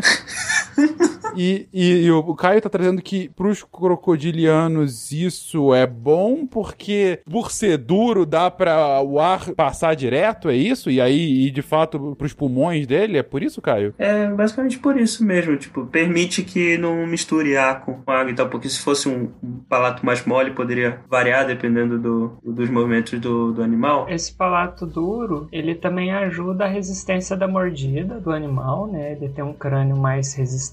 E, 1.35 1.67
e- 1.73 2.05
e 2.05 2.11
o 2.11 2.33
Caio 2.35 2.61
tá 2.61 2.69
trazendo 2.69 3.01
que 3.01 3.29
pros 3.29 3.63
crocodilianos 3.63 5.11
isso 5.11 5.73
é 5.73 5.85
bom 5.85 6.45
porque 6.45 7.19
por 7.29 7.51
ser 7.51 7.77
duro 7.77 8.25
dá 8.25 8.49
pra 8.49 9.01
o 9.01 9.19
ar 9.19 9.51
passar 9.53 9.95
direto, 9.95 10.49
é 10.49 10.55
isso? 10.55 10.89
E 10.89 10.99
aí, 10.99 11.45
e 11.47 11.51
de 11.51 11.61
fato, 11.61 12.15
pros 12.17 12.33
pulmões 12.33 12.87
dele, 12.87 13.17
é 13.17 13.23
por 13.23 13.43
isso, 13.43 13.61
Caio? 13.61 13.93
É 13.97 14.27
basicamente 14.29 14.79
por 14.79 14.97
isso 14.99 15.23
mesmo, 15.23 15.55
tipo, 15.57 15.85
permite 15.85 16.43
que 16.43 16.77
não 16.77 17.05
misture 17.05 17.55
ar 17.57 17.81
com 17.81 17.99
água 18.07 18.31
e 18.31 18.35
tal, 18.35 18.49
porque 18.49 18.69
se 18.69 18.79
fosse 18.79 19.07
um, 19.07 19.29
um 19.43 19.59
palato 19.69 20.05
mais 20.05 20.25
mole, 20.25 20.51
poderia 20.51 20.99
variar 21.09 21.45
dependendo 21.45 21.99
do, 21.99 22.37
dos 22.43 22.69
movimentos 22.69 23.19
do, 23.19 23.51
do 23.51 23.61
animal. 23.61 24.07
Esse 24.09 24.33
palato 24.33 24.85
duro, 24.85 25.47
ele 25.51 25.75
também 25.75 26.11
ajuda 26.11 26.65
a 26.65 26.67
resistência 26.67 27.35
da 27.35 27.47
mordida 27.47 28.19
do 28.19 28.31
animal, 28.31 28.87
né? 28.87 29.13
Ele 29.13 29.29
tem 29.29 29.43
um 29.43 29.53
crânio 29.53 29.95
mais 29.95 30.33
resistente. 30.33 30.66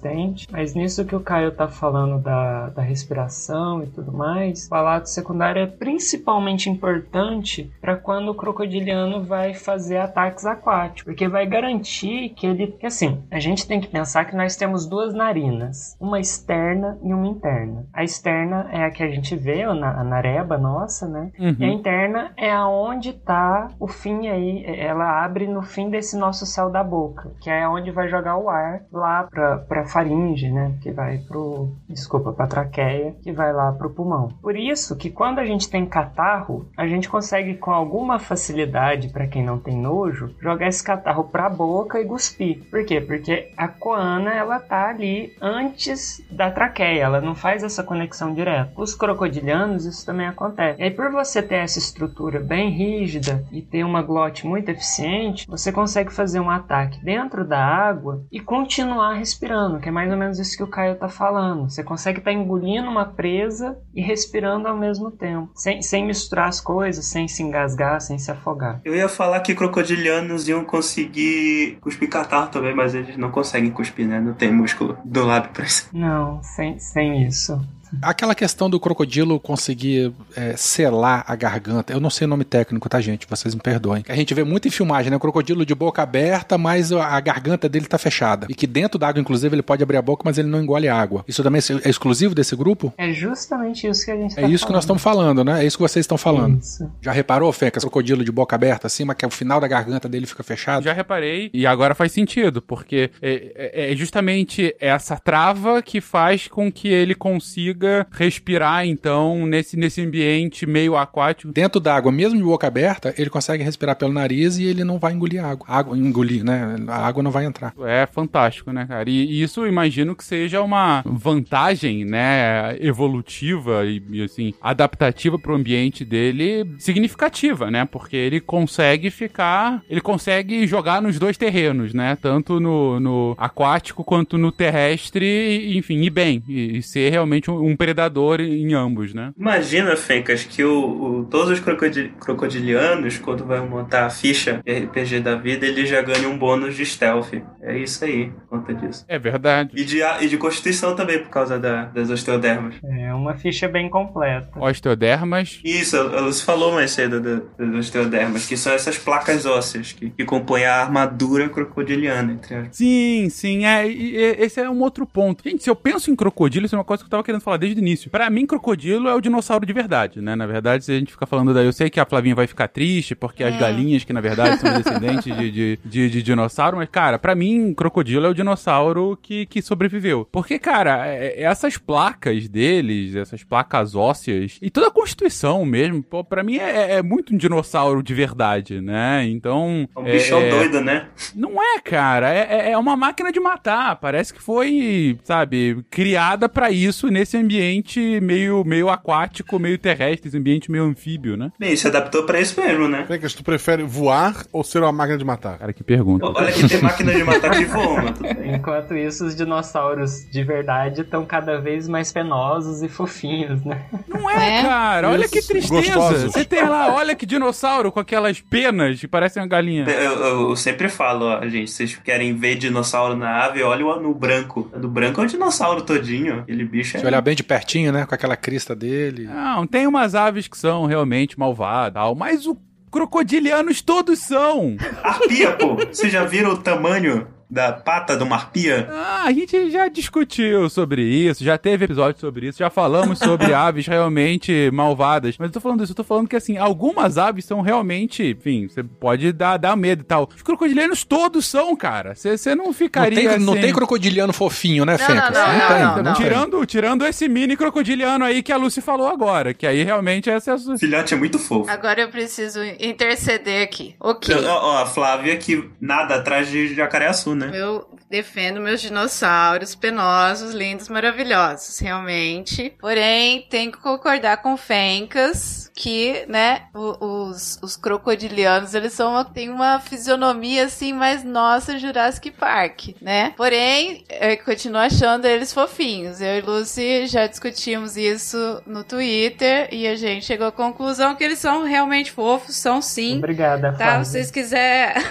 Mas 0.50 0.74
nisso 0.74 1.04
que 1.04 1.14
o 1.16 1.20
Caio 1.20 1.52
tá 1.52 1.68
falando 1.68 2.18
da, 2.22 2.68
da 2.70 2.83
respiração 2.83 3.83
e 3.83 3.87
tudo 3.87 4.12
mais, 4.12 4.66
o 4.66 4.70
palato 4.70 5.09
secundário 5.09 5.62
é 5.62 5.66
principalmente 5.66 6.68
importante 6.70 7.70
para 7.80 7.96
quando 7.96 8.28
o 8.30 8.35
crocodiliano 8.35 9.22
vai 9.24 9.54
fazer 9.54 9.98
ataques 9.98 10.44
aquáticos, 10.46 11.02
porque 11.04 11.28
vai 11.28 11.46
garantir 11.46 12.30
que 12.30 12.46
ele, 12.46 12.68
que 12.68 12.87
assim, 12.87 13.22
a 13.30 13.38
gente 13.38 13.66
tem 13.66 13.80
que 13.80 13.88
pensar 13.88 14.24
que 14.24 14.37
nós 14.37 14.57
temos 14.57 14.87
duas 14.87 15.14
narinas, 15.14 15.96
uma 16.00 16.18
externa 16.20 16.98
e 17.02 17.12
uma 17.12 17.26
interna. 17.26 17.87
A 17.92 18.02
externa 18.04 18.68
é 18.72 18.85
a 18.85 18.90
que 18.90 19.02
a 19.02 19.09
gente 19.09 19.35
vê, 19.37 19.62
a 19.62 19.74
na- 19.74 20.00
a 20.00 20.04
nareba 20.04 20.59
nossa, 20.59 21.07
né? 21.09 21.30
Uhum. 21.38 21.57
E 21.59 21.64
a 21.64 21.68
interna 21.68 22.33
é 22.37 22.50
aonde 22.50 23.12
tá 23.12 23.68
o 23.78 23.87
fim 23.88 24.28
aí, 24.28 24.64
ela 24.66 25.24
abre 25.24 25.46
no 25.46 25.62
fim 25.62 25.88
desse 25.90 26.16
nosso 26.16 26.46
céu 26.46 26.70
da 26.70 26.83
boca, 26.83 27.30
que 27.40 27.50
é 27.50 27.68
onde 27.68 27.90
vai 27.90 28.09
jogar 28.09 28.37
o 28.37 28.48
ar 28.48 28.83
lá 28.92 29.24
pra, 29.24 29.59
faringe, 29.84 30.50
né? 30.50 30.74
Que 30.80 30.90
vai 30.90 31.18
pro, 31.18 31.70
desculpa, 31.88 32.32
pra 32.32 32.46
traqueia, 32.46 33.14
que 33.22 33.32
vai 33.32 33.52
lá 33.52 33.72
pro 33.72 33.90
pulmão. 33.90 34.28
Por 34.42 34.56
isso 34.56 34.96
que 34.96 35.10
quando 35.10 35.38
a 35.38 35.44
gente 35.44 35.68
tem 35.68 35.86
catarro, 35.86 36.68
a 36.76 36.86
gente 36.86 37.08
consegue 37.08 37.54
com 37.54 37.70
alguma 37.70 38.18
facilidade, 38.18 39.08
pra 39.08 39.26
quem 39.26 39.44
não 39.44 39.58
tem 39.58 39.76
nojo, 39.76 40.34
jogar 40.40 40.68
esse 40.68 40.82
catarro 40.82 41.24
pra 41.24 41.48
boca 41.48 42.00
e 42.00 42.04
cuspir. 42.04 42.64
Por 42.70 42.84
quê? 42.84 43.00
Porque 43.00 43.52
a 43.56 43.68
coana, 43.68 44.32
ela 44.32 44.58
tá 44.58 44.88
ali 44.88 45.32
antes 45.40 46.22
da 46.30 46.50
traqueia, 46.50 47.02
ela 47.02 47.20
não 47.20 47.34
faz 47.34 47.62
essa 47.62 47.82
conexão 47.82 48.34
direta. 48.34 48.72
Os 48.76 48.94
crocodilianos, 48.94 49.84
isso 49.84 50.04
também 50.04 50.26
acontece. 50.26 50.80
E 50.80 50.84
aí, 50.84 50.90
por 50.90 51.10
você 51.10 51.42
ter 51.42 51.56
essa 51.56 51.78
estrutura 51.78 52.40
bem 52.40 52.70
rígida 52.70 53.44
e 53.50 53.60
ter 53.62 53.84
uma 53.84 54.02
glote 54.02 54.46
muito 54.46 54.68
eficiente, 54.68 55.46
você 55.48 55.72
consegue 55.72 56.12
fazer 56.12 56.40
um 56.40 56.50
ataque 56.50 57.02
dentro 57.04 57.44
da 57.44 57.64
água 57.64 58.22
e 58.30 58.40
continuar 58.40 59.14
respirando, 59.14 59.73
que 59.80 59.88
é 59.88 59.92
mais 59.92 60.10
ou 60.10 60.16
menos 60.16 60.38
isso 60.38 60.56
que 60.56 60.62
o 60.62 60.68
Caio 60.68 60.96
tá 60.96 61.08
falando. 61.08 61.70
Você 61.70 61.82
consegue 61.82 62.18
estar 62.18 62.32
engolindo 62.32 62.88
uma 62.88 63.04
presa 63.04 63.78
e 63.94 64.00
respirando 64.00 64.68
ao 64.68 64.76
mesmo 64.76 65.10
tempo, 65.10 65.50
sem, 65.54 65.82
sem 65.82 66.06
misturar 66.06 66.48
as 66.48 66.60
coisas, 66.60 67.04
sem 67.06 67.28
se 67.28 67.42
engasgar, 67.42 68.00
sem 68.00 68.18
se 68.18 68.30
afogar. 68.30 68.80
Eu 68.84 68.94
ia 68.94 69.08
falar 69.08 69.40
que 69.40 69.54
crocodilianos 69.54 70.48
iam 70.48 70.64
conseguir 70.64 71.78
cuspir 71.80 72.08
catarro 72.08 72.48
também, 72.48 72.74
mas 72.74 72.94
eles 72.94 73.16
não 73.16 73.30
conseguem 73.30 73.70
cuspir, 73.70 74.06
né? 74.06 74.20
Não 74.20 74.34
tem 74.34 74.52
músculo 74.52 74.96
do 75.04 75.24
lábio 75.24 75.50
pra 75.52 75.64
isso. 75.64 75.88
Não, 75.92 76.42
sem, 76.42 76.78
sem 76.78 77.26
isso. 77.26 77.60
Aquela 78.02 78.35
questão 78.35 78.68
do 78.68 78.78
crocodilo 78.80 79.38
conseguir 79.40 80.12
é, 80.37 80.57
selar 80.57 81.24
a 81.26 81.35
garganta, 81.37 81.92
eu 81.92 82.00
não 82.00 82.11
sei 82.11 82.26
o 82.26 82.28
nome 82.28 82.44
técnico, 82.44 82.88
tá, 82.88 83.00
gente? 83.00 83.26
Vocês 83.28 83.54
me 83.54 83.61
perdoem. 83.61 84.04
A 84.09 84.14
gente 84.16 84.33
vê 84.35 84.44
muito 84.44 84.68
em 84.68 84.70
filmagem, 84.70 85.11
né? 85.11 85.16
O 85.16 85.20
crocodilo 85.20 85.64
de 85.64 85.74
boca 85.74 86.02
aberta, 86.02 86.57
mas 86.59 86.92
a 86.92 87.18
garganta 87.20 87.68
dele 87.68 87.87
tá 87.87 87.98
fechada. 87.98 88.46
E 88.50 88.54
que 88.54 88.66
dentro 88.66 88.98
da 88.98 89.09
água, 89.09 89.20
inclusive, 89.20 89.54
ele 89.54 89.62
pode 89.62 89.83
abrir 89.83 89.96
a 89.96 90.02
boca, 90.02 90.22
mas 90.24 90.38
ele 90.38 90.48
não 90.48 90.62
engole 90.62 90.88
água. 90.88 91.24
Isso 91.28 91.42
também 91.42 91.61
é 91.85 91.88
exclusivo 91.88 92.35
desse 92.35 92.54
grupo? 92.57 92.92
É 92.98 93.12
justamente 93.12 93.87
isso 93.87 94.04
que 94.04 94.11
a 94.11 94.16
gente 94.16 94.38
É 94.38 94.42
tá 94.42 94.48
isso 94.48 94.66
que 94.66 94.72
nós 94.72 94.85
falando. 94.85 94.98
estamos 94.98 95.02
falando, 95.02 95.44
né? 95.44 95.62
É 95.62 95.66
isso 95.66 95.76
que 95.76 95.83
vocês 95.83 96.02
estão 96.04 96.18
falando. 96.18 96.61
Isso. 96.61 96.90
Já 97.00 97.12
reparou, 97.12 97.52
Feca? 97.52 97.80
Crocodilo 97.80 98.24
de 98.24 98.33
boca 98.33 98.54
aberta, 98.57 98.87
assim, 98.87 99.04
mas 99.04 99.16
que 99.16 99.24
o 99.26 99.30
final 99.30 99.61
da 99.61 99.68
garganta 99.68 100.09
dele 100.09 100.26
fica 100.26 100.42
fechado? 100.42 100.85
Já 100.85 100.92
reparei, 100.92 101.50
e 101.52 101.66
agora 101.66 101.94
faz 101.94 102.12
sentido, 102.12 102.61
porque 102.62 103.11
é, 103.22 103.52
é- 103.54 103.92
é 103.92 103.96
justamente 103.96 104.74
essa 104.80 105.16
trava 105.16 105.83
que 105.83 106.00
faz 106.00 106.48
com 106.48 106.70
que 106.70 106.88
ele 106.88 107.14
consiga 107.14 107.83
respirar, 108.10 108.86
então, 108.86 109.46
nesse, 109.46 109.76
nesse 109.76 110.00
ambiente 110.00 110.66
meio 110.66 110.96
aquático. 110.96 111.52
Dentro 111.52 111.80
da 111.80 111.94
água, 111.94 112.10
mesmo 112.10 112.38
de 112.38 112.44
boca 112.44 112.66
aberta, 112.66 113.14
ele 113.16 113.30
consegue 113.30 113.62
respirar 113.62 113.96
pelo 113.96 114.12
nariz 114.12 114.58
e 114.58 114.64
ele 114.64 114.84
não 114.84 114.98
vai 114.98 115.12
engolir 115.12 115.44
água. 115.44 115.66
Água, 115.68 115.96
engolir, 115.96 116.44
né? 116.44 116.76
A 116.88 117.06
água 117.06 117.22
não 117.22 117.30
vai 117.30 117.44
entrar. 117.44 117.74
É 117.86 118.06
fantástico, 118.06 118.72
né, 118.72 118.86
cara? 118.86 119.08
E, 119.08 119.42
isso 119.42 119.66
imagino 119.66 120.14
que 120.14 120.24
seja 120.24 120.62
uma 120.62 121.02
vantagem, 121.04 122.04
né, 122.04 122.76
evolutiva 122.80 123.84
e, 123.84 124.02
e, 124.10 124.22
assim, 124.22 124.54
adaptativa 124.60 125.38
pro 125.38 125.54
ambiente 125.54 126.04
dele 126.04 126.74
significativa, 126.78 127.70
né? 127.70 127.84
Porque 127.84 128.16
ele 128.16 128.40
consegue 128.40 129.10
ficar, 129.10 129.82
ele 129.88 130.00
consegue 130.00 130.66
jogar 130.66 131.02
nos 131.02 131.18
dois 131.18 131.36
terrenos, 131.36 131.92
né? 131.92 132.16
Tanto 132.20 132.60
no, 132.60 133.00
no 133.00 133.34
aquático 133.38 134.04
quanto 134.04 134.38
no 134.38 134.52
terrestre, 134.52 135.76
enfim, 135.76 136.02
e 136.02 136.10
bem, 136.10 136.42
e, 136.48 136.78
e 136.78 136.82
ser 136.82 137.10
realmente 137.10 137.50
um, 137.50 137.63
um 137.66 137.77
predador 137.77 138.40
em 138.40 138.74
ambos, 138.74 139.12
né? 139.14 139.33
Imagina, 139.38 139.96
Fencas, 139.96 140.44
que 140.44 140.62
o, 140.64 141.20
o- 141.20 141.24
todos 141.24 141.50
os 141.50 141.61
crocodi- 141.61 142.12
crocodilianos, 142.20 143.18
quando 143.18 143.44
vai 143.44 143.61
montar 143.61 144.07
a 144.07 144.11
ficha 144.11 144.61
RPG 144.66 145.20
da 145.20 145.35
vida, 145.37 145.66
eles 145.66 145.88
já 145.88 146.03
ganham 146.03 146.33
um 146.33 146.38
bônus 146.38 146.77
de 146.77 146.85
stealth. 146.85 147.33
É 147.62 147.77
isso 147.79 148.05
aí, 148.05 148.31
por 148.48 148.59
conta 148.61 148.74
disso. 148.74 149.05
É 149.09 149.18
verdade. 149.18 149.70
E 149.74 149.85
de, 149.85 150.00
e 150.20 150.29
de 150.29 150.37
constituição 150.37 150.94
também, 150.94 151.18
por 151.18 151.31
causa 151.31 151.59
da- 151.59 151.85
das 151.87 152.11
osteodermas. 152.11 152.74
É 152.83 153.12
uma 153.14 153.35
ficha 153.35 153.66
bem 153.68 153.88
completa. 153.88 154.48
Osteodermas. 154.59 155.61
Isso, 155.64 155.96
a 155.96 156.20
Lucy 156.20 156.44
falou 156.44 156.72
mais 156.72 156.90
cedo 156.90 157.20
da- 157.20 157.40
das 157.59 157.74
osteodermas, 157.87 158.46
que 158.46 158.57
são 158.57 158.72
essas 158.72 158.98
placas 158.98 159.46
ósseas 159.46 159.92
que, 159.92 160.11
que 160.11 160.24
compõem 160.24 160.64
a 160.66 160.83
armadura 160.83 161.48
crocodiliana, 161.48 162.33
entre 162.33 162.55
aspas. 162.55 162.77
Sim, 162.77 163.29
sim, 163.31 163.64
é, 163.64 163.87
e- 163.88 164.16
e- 164.16 164.37
esse 164.44 164.61
é 164.61 164.68
um 164.68 164.81
outro 164.83 165.07
ponto. 165.07 165.42
Gente, 165.48 165.62
se 165.62 165.70
eu 165.70 165.77
penso 165.77 166.11
em 166.11 166.16
crocodilo, 166.16 166.66
isso 166.66 166.74
é 166.74 166.79
uma 166.79 166.85
coisa 166.85 167.03
que 167.03 167.07
eu 167.07 167.11
tava 167.11 167.22
querendo 167.22 167.40
falar 167.40 167.53
falar 167.54 167.56
desde 167.58 167.80
o 167.80 167.82
início. 167.82 168.10
Pra 168.10 168.28
mim, 168.30 168.46
crocodilo 168.46 169.08
é 169.08 169.14
o 169.14 169.20
dinossauro 169.20 169.64
de 169.64 169.72
verdade, 169.72 170.20
né? 170.20 170.34
Na 170.34 170.46
verdade, 170.46 170.84
se 170.84 170.92
a 170.92 170.98
gente 170.98 171.12
fica 171.12 171.26
falando 171.26 171.54
daí, 171.54 171.66
eu 171.66 171.72
sei 171.72 171.88
que 171.88 172.00
a 172.00 172.04
Flavinha 172.04 172.34
vai 172.34 172.46
ficar 172.46 172.68
triste, 172.68 173.14
porque 173.14 173.42
as 173.44 173.56
galinhas, 173.56 174.04
que 174.04 174.12
na 174.12 174.20
verdade 174.20 174.58
são 174.60 174.72
descendentes 174.76 175.36
de, 175.36 175.50
de, 175.50 175.78
de, 175.84 176.10
de 176.10 176.22
dinossauro, 176.22 176.76
mas, 176.76 176.88
cara, 176.88 177.18
pra 177.18 177.34
mim, 177.34 177.72
crocodilo 177.74 178.26
é 178.26 178.28
o 178.28 178.34
dinossauro 178.34 179.18
que, 179.22 179.46
que 179.46 179.62
sobreviveu. 179.62 180.28
Porque, 180.30 180.58
cara, 180.58 181.06
é- 181.06 181.26
é- 181.26 181.42
essas 181.44 181.76
placas 181.78 182.48
deles, 182.48 183.14
essas 183.14 183.42
placas 183.44 183.94
ósseas, 183.94 184.58
e 184.60 184.70
toda 184.70 184.88
a 184.88 184.90
constituição 184.90 185.64
mesmo, 185.64 186.02
pô, 186.02 186.24
pra 186.24 186.42
mim 186.42 186.56
é, 186.56 186.94
é 186.96 187.02
muito 187.02 187.34
um 187.34 187.36
dinossauro 187.36 188.02
de 188.02 188.14
verdade, 188.14 188.80
né? 188.80 189.24
Então. 189.26 189.88
É 189.96 190.00
um 190.00 190.04
bichão 190.04 190.40
é- 190.40 190.50
doido, 190.50 190.80
né? 190.80 191.06
não 191.34 191.62
é, 191.62 191.78
cara. 191.80 192.32
É, 192.32 192.68
é- 192.68 192.70
é 192.72 192.78
uma 192.78 192.96
máquina 192.96 193.30
de 193.30 193.40
matar. 193.40 193.96
Parece 193.96 194.32
que 194.34 194.42
foi, 194.42 195.18
sabe, 195.22 195.84
criada 195.90 196.48
pra 196.48 196.70
isso 196.70 197.08
nesse 197.08 197.36
ambiente 197.44 198.20
meio, 198.20 198.64
meio 198.64 198.88
aquático, 198.88 199.59
meio 199.59 199.78
terrestre, 199.78 200.28
esse 200.28 200.37
ambiente 200.38 200.70
meio 200.70 200.85
anfíbio, 200.85 201.37
né? 201.37 201.52
Bem, 201.59 201.76
se 201.76 201.87
adaptou 201.87 202.24
pra 202.24 202.40
isso 202.40 202.61
mesmo, 202.61 202.88
né? 202.88 203.04
Fencas, 203.07 203.35
tu 203.35 203.44
prefere 203.44 203.83
voar 203.83 204.44
ou 204.52 204.64
ser 204.64 204.80
uma 204.83 204.92
máquina 204.92 205.18
de 205.18 205.24
matar? 205.24 205.59
Cara, 205.59 205.72
que 205.72 205.85
pergunta. 205.85 206.26
Olha 206.26 206.50
que 206.52 206.66
tem 206.68 206.80
máquina 206.80 207.12
de 207.12 207.22
matar 207.24 207.50
que 207.57 207.64
voa, 207.66 208.02
mas 208.02 208.18
tudo 208.18 208.35
bem. 208.35 208.54
Enquanto 208.54 208.94
isso, 208.94 209.24
os 209.26 209.37
dinossauros 209.37 210.28
de 210.30 210.42
verdade 210.42 211.02
estão 211.02 211.24
cada 211.24 211.61
vez 211.61 211.87
mais 211.88 212.12
penosos 212.12 212.83
e 212.83 212.88
fofinhos, 212.88 213.64
né? 213.64 213.83
Não 214.09 214.28
é, 214.30 214.59
É? 214.61 214.62
cara. 214.62 215.11
Olha 215.11 215.28
que 215.28 215.38
Isso, 215.38 215.48
tristeza. 215.48 215.94
gostosos. 215.94 216.33
Você 216.33 216.44
tem 216.44 216.64
lá, 216.68 216.94
olha 216.94 217.14
que 217.14 217.26
dinossauro 217.26 217.92
com 217.92 218.00
aquelas 218.00 218.40
penas 218.40 218.98
que 219.00 219.07
parecem 219.09 219.42
uma 219.42 219.48
galinha. 219.48 219.85
Eu, 219.88 220.12
eu- 220.12 220.48
eu 220.50 220.57
sempre 220.57 220.88
falo, 220.88 221.26
ó, 221.26 221.46
gente, 221.46 221.70
vocês 221.70 221.96
querem 222.02 222.35
ver 222.37 222.57
dinossauro 222.57 223.16
na 223.16 223.44
ave, 223.44 223.62
olha 223.62 223.85
o 223.85 223.92
anu 223.92 224.14
branco. 224.14 224.70
O 224.74 224.88
branco 224.88 225.20
é 225.20 225.24
o 225.24 225.26
dinossauro 225.26 225.83
todinho. 225.83 226.40
Aquele 226.40 226.64
bicho 226.64 226.96
é. 226.96 227.00
Se 227.00 227.07
olhar 227.07 227.20
bem 227.20 227.33
de 227.34 227.42
pertinho, 227.42 227.92
né? 227.92 228.06
Com 228.06 228.14
aquela 228.14 228.36
crista 228.36 228.74
dele. 228.74 229.24
Não, 229.26 229.66
tem 229.66 229.86
umas 229.86 230.14
aves 230.14 230.48
que 230.48 230.56
são 230.56 230.86
realmente 230.86 231.38
malvadas, 231.38 231.94
tal, 231.94 232.14
mas 232.14 232.46
o 232.46 232.56
crocodilianos 232.90 233.82
todos 233.82 234.20
são. 234.20 234.76
Arpia, 235.02 235.52
pô! 235.52 235.76
Vocês 235.76 236.12
já 236.12 236.24
viram 236.24 236.52
o 236.52 236.58
tamanho 236.58 237.26
da 237.54 237.72
pata 237.72 238.16
de 238.16 238.22
uma 238.24 238.34
arpia? 238.34 238.88
Ah, 238.90 239.22
a 239.26 239.32
gente 239.32 239.70
já 239.70 239.86
discutiu 239.88 240.68
sobre 240.68 241.02
isso, 241.02 241.44
já 241.44 241.56
teve 241.56 241.84
episódio 241.84 242.20
sobre 242.20 242.48
isso, 242.48 242.58
já 242.58 242.68
falamos 242.68 243.18
sobre 243.20 243.54
aves 243.54 243.86
realmente 243.86 244.70
malvadas. 244.72 245.36
Mas 245.38 245.48
eu 245.48 245.52
tô 245.52 245.60
falando 245.60 245.84
isso, 245.84 245.92
eu 245.92 245.96
tô 245.96 246.02
falando 246.04 246.26
que 246.28 246.34
assim, 246.34 246.58
algumas 246.58 247.16
aves 247.16 247.44
são 247.44 247.60
realmente, 247.60 248.24
enfim, 248.24 248.66
você 248.68 248.82
pode 248.82 249.32
dar, 249.32 249.56
dar 249.56 249.76
medo 249.76 250.00
e 250.00 250.04
tal. 250.04 250.28
Os 250.34 250.42
crocodilianos 250.42 251.04
todos 251.04 251.46
são, 251.46 251.76
cara. 251.76 252.14
Você 252.14 252.54
não 252.56 252.64
Não 252.64 252.72
ficaria 252.72 253.16
tem, 253.16 253.28
assim... 253.28 253.44
não 253.44 253.54
tem 253.54 253.72
crocodiliano 253.72 254.32
fofinho, 254.32 254.84
né, 254.84 254.96
Não, 254.98 255.06
Fencas? 255.06 255.30
não, 255.30 255.46
não, 255.46 255.68
tem, 255.68 255.82
não, 255.84 256.02
não. 256.02 256.14
Tirando, 256.14 256.66
tirando 256.66 257.06
esse 257.06 257.28
mini 257.28 257.56
crocodiliano 257.56 258.24
aí 258.24 258.42
que 258.42 258.50
a 258.52 258.56
Lucy 258.56 258.80
falou 258.80 259.06
agora, 259.06 259.54
que 259.54 259.66
aí 259.66 259.84
realmente 259.84 260.28
essa 260.28 260.50
é 260.50 260.54
a. 260.54 260.78
Filhote 260.78 261.14
é 261.14 261.16
muito 261.16 261.38
fofo. 261.38 261.70
Agora 261.70 262.00
eu 262.00 262.08
preciso 262.08 262.58
interceder 262.80 263.62
aqui. 263.62 263.94
Ok. 264.00 264.34
Ó, 264.44 264.82
a 264.82 264.86
Flávia 264.86 265.36
que 265.36 265.68
nada 265.80 266.16
atrás 266.16 266.48
de 266.48 266.74
jacareaçu, 266.74 267.34
né? 267.34 267.43
Eu 267.52 267.88
defendo 268.09 268.61
meus 268.61 268.80
dinossauros 268.80 269.74
penosos, 269.74 270.54
lindos, 270.54 270.88
maravilhosos, 270.88 271.78
realmente. 271.78 272.74
Porém, 272.80 273.46
tenho 273.50 273.72
que 273.72 273.78
concordar 273.78 274.38
com 274.38 274.57
Fencas 274.57 275.70
que, 275.74 276.24
né, 276.28 276.62
os, 276.72 277.59
os 277.61 277.76
crocodilianos, 277.76 278.74
eles 278.74 278.92
são 278.92 279.11
uma, 279.12 279.24
têm 279.24 279.50
uma 279.50 279.80
fisionomia 279.80 280.66
assim 280.66 280.92
mais 280.92 281.24
nossa 281.24 281.76
Jurassic 281.78 282.30
Park, 282.30 282.90
né? 283.00 283.35
Porém, 283.37 284.04
eu 284.09 284.37
continuo 284.44 284.80
achando 284.80 285.24
eles 285.26 285.52
fofinhos. 285.52 286.20
Eu 286.20 286.38
e 286.38 286.40
Lucy 286.42 287.07
já 287.09 287.26
discutimos 287.26 287.96
isso 287.96 288.62
no 288.66 288.85
Twitter 288.85 289.68
e 289.72 289.88
a 289.88 289.96
gente 289.96 290.24
chegou 290.24 290.46
à 290.46 290.52
conclusão 290.52 291.16
que 291.16 291.24
eles 291.24 291.40
são 291.40 291.64
realmente 291.64 292.12
fofos, 292.12 292.54
são 292.54 292.80
sim. 292.80 293.18
Obrigada, 293.18 293.72
Tá, 293.72 293.76
Flávia. 293.78 294.04
se 294.04 294.11
vocês 294.12 294.30
quiserem 294.30 295.02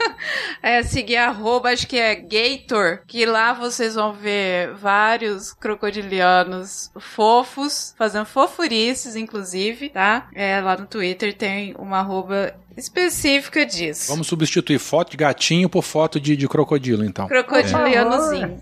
é, 0.62 0.82
seguir 0.84 1.16
arroba, 1.16 1.70
acho 1.82 1.88
que 1.88 1.98
é 1.98 2.14
Gator, 2.14 3.02
que 3.06 3.26
lá 3.26 3.52
vocês 3.52 3.96
vão 3.96 4.12
ver 4.12 4.72
vários 4.74 5.52
crocodilianos 5.52 6.92
fofos, 6.98 7.92
fazendo 7.98 8.24
fofurices, 8.24 9.16
inclusive, 9.16 9.88
tá? 9.88 10.28
É, 10.32 10.60
lá 10.60 10.76
no 10.76 10.86
Twitter 10.86 11.36
tem 11.36 11.74
uma 11.76 11.98
arroba 11.98 12.54
específica 12.76 13.64
disso. 13.66 14.10
Vamos 14.10 14.26
substituir 14.26 14.78
foto 14.78 15.10
de 15.10 15.16
gatinho 15.16 15.68
por 15.68 15.82
foto 15.82 16.20
de, 16.20 16.36
de 16.36 16.48
crocodilo, 16.48 17.04
então. 17.04 17.26
Crocodilianozinho. 17.28 18.58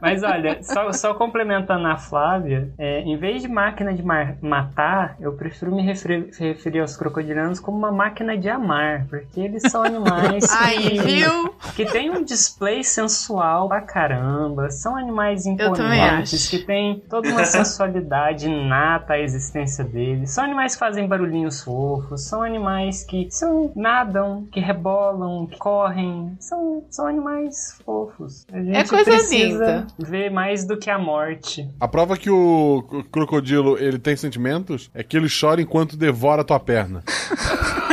Mas 0.00 0.22
olha, 0.22 0.62
só, 0.62 0.92
só 0.92 1.14
complementando 1.14 1.86
a 1.86 1.96
Flávia, 1.96 2.70
é, 2.78 3.00
em 3.00 3.16
vez 3.16 3.42
de 3.42 3.48
máquina 3.48 3.92
de 3.92 4.02
mar- 4.02 4.36
matar, 4.40 5.16
eu 5.20 5.32
prefiro 5.32 5.74
me 5.74 5.82
referir, 5.82 6.30
referir 6.38 6.80
aos 6.80 6.96
crocodilianos 6.96 7.58
como 7.58 7.76
uma 7.78 7.90
máquina 7.90 8.36
de 8.36 8.48
amar, 8.48 9.06
porque 9.08 9.40
eles 9.40 9.62
são 9.70 9.82
animais 9.82 10.44
Aí, 10.60 10.90
que, 10.90 10.98
viu? 11.00 11.54
que 11.74 11.84
tem 11.86 12.10
um 12.10 12.22
display 12.22 12.84
sensual 12.84 13.68
pra 13.68 13.80
caramba, 13.80 14.70
são 14.70 14.96
animais 14.96 15.46
imponentes, 15.46 16.48
que 16.48 16.58
tem 16.58 17.02
toda 17.08 17.28
uma 17.30 17.44
sensualidade 17.44 18.46
inata 18.46 19.14
à 19.14 19.18
existência 19.20 19.82
deles, 19.84 20.30
são 20.30 20.44
animais 20.44 20.74
que 20.74 20.78
fazem 20.78 21.06
barulhinhos 21.08 21.62
fofos, 21.62 22.22
são 22.28 22.42
animais 22.42 22.75
que 23.08 23.28
são, 23.30 23.72
nadam, 23.74 24.46
que 24.52 24.60
rebolam, 24.60 25.46
que 25.46 25.58
correm, 25.58 26.36
são, 26.40 26.84
são 26.90 27.06
animais 27.06 27.78
fofos. 27.84 28.46
A 28.52 28.58
gente 28.58 28.76
É 28.76 28.84
coisa 28.84 29.04
precisa 29.04 29.44
linda. 29.44 29.86
ver 29.98 30.30
mais 30.30 30.64
do 30.64 30.76
que 30.76 30.90
a 30.90 30.98
morte. 30.98 31.68
A 31.80 31.88
prova 31.88 32.16
que 32.16 32.30
o 32.30 32.82
crocodilo 33.10 33.78
ele 33.78 33.98
tem 33.98 34.16
sentimentos 34.16 34.90
é 34.94 35.02
que 35.02 35.16
ele 35.16 35.28
chora 35.28 35.60
enquanto 35.60 35.96
devora 35.96 36.42
a 36.42 36.44
tua 36.44 36.60
perna. 36.60 37.02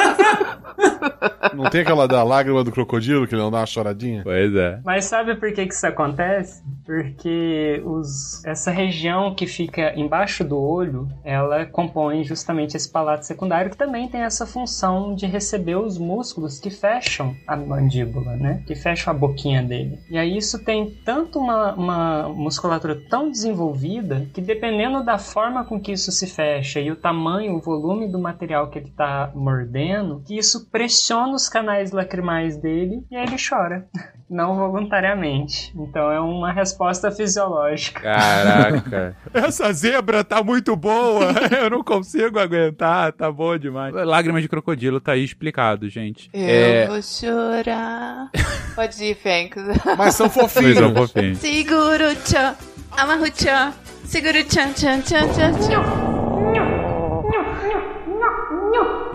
Não 1.64 1.70
tem 1.70 1.82
aquela 1.82 2.08
da 2.08 2.24
lágrima 2.24 2.64
do 2.64 2.72
crocodilo 2.72 3.28
que 3.28 3.36
ele 3.36 3.42
não 3.42 3.52
dá 3.52 3.60
uma 3.60 3.66
choradinha? 3.66 4.22
Pois 4.24 4.54
é. 4.56 4.80
Mas 4.84 5.06
sabe 5.06 5.36
por 5.36 5.52
que, 5.54 5.66
que 5.66 5.74
isso 5.74 5.86
acontece? 5.88 6.64
Porque 6.86 7.82
os, 7.86 8.44
essa 8.46 8.72
região 8.72 9.34
que 9.34 9.48
fica 9.48 9.94
embaixo 9.96 10.44
do 10.44 10.60
olho, 10.60 11.08
ela 11.24 11.66
compõe 11.66 12.24
justamente 12.24 12.76
esse 12.76 12.92
palato 12.92 13.26
secundário, 13.26 13.72
que 13.72 13.78
também 13.78 14.08
tem 14.08 14.22
essa 14.22 14.46
função 14.46 15.16
de 15.16 15.26
receber 15.26 15.76
os 15.76 15.98
músculos 15.98 16.60
que 16.60 16.70
fecham 16.70 17.36
a 17.48 17.56
mandíbula, 17.56 18.36
né? 18.36 18.64
Que 18.66 18.76
fecham 18.76 19.14
a 19.14 19.16
boquinha 19.16 19.64
dele. 19.64 20.00
E 20.10 20.18
aí 20.18 20.38
isso 20.38 20.64
tem 20.64 20.92
tanto 21.06 21.40
uma, 21.40 21.74
uma 21.74 22.30
musculatura 22.30 22.96
tão 23.10 23.30
desenvolvida 23.30 24.28
que 24.34 24.42
dependendo 24.42 25.04
da 25.04 25.18
forma 25.18 25.64
com 25.64 25.80
que 25.80 25.92
isso 25.92 26.12
se 26.12 26.28
fecha 26.28 26.80
e 26.80 26.92
o 26.92 26.96
tamanho, 26.96 27.56
o 27.56 27.62
volume 27.62 28.08
do 28.08 28.20
material 28.20 28.70
que 28.70 28.80
ele 28.80 28.90
está 28.90 29.32
mordendo, 29.34 30.22
que 30.26 30.38
isso 30.38 30.70
pressiona 30.70 31.34
os 31.34 31.50
canais 31.54 31.92
lacrimais 31.92 32.58
dele 32.58 33.04
e 33.12 33.16
aí 33.16 33.24
ele 33.24 33.36
chora 33.38 33.86
não 34.30 34.56
voluntariamente. 34.56 35.72
Então 35.76 36.12
é 36.12 36.20
uma 36.20 36.52
resposta 36.52 37.12
fisiológica. 37.12 38.02
Caraca. 38.02 39.16
Essa 39.34 39.72
zebra 39.72 40.24
tá 40.24 40.42
muito 40.44 40.76
boa. 40.76 41.26
Eu 41.62 41.70
não 41.70 41.84
consigo 41.84 42.40
aguentar. 42.40 43.12
Tá 43.14 43.32
bom 43.32 43.56
demais. 43.58 43.94
Lágrimas 43.94 44.42
de 44.42 44.50
crocodilo 44.50 45.00
tá 45.00 45.12
aí 45.12 45.24
explicado, 45.24 45.88
gente. 45.88 46.30
Eu 46.34 46.42
É. 46.50 46.88
vou 46.88 47.02
chorar. 47.02 48.30
Pode 48.74 49.04
ir, 49.04 49.16
Fencas. 49.16 49.64
Mas 49.98 50.16
são 50.16 50.30
fofinhos. 50.30 50.78
é, 50.78 50.86
um 50.86 50.96
fofinho. 50.96 51.36
Seguro 51.36 52.10
o 52.12 52.16
tchan, 52.16 52.56
amarra 52.98 53.22
o 53.22 53.30
tchan, 53.32 53.72
segura 54.06 54.40
o 54.40 54.44
tchan, 54.44 54.74
tchan, 54.74 56.23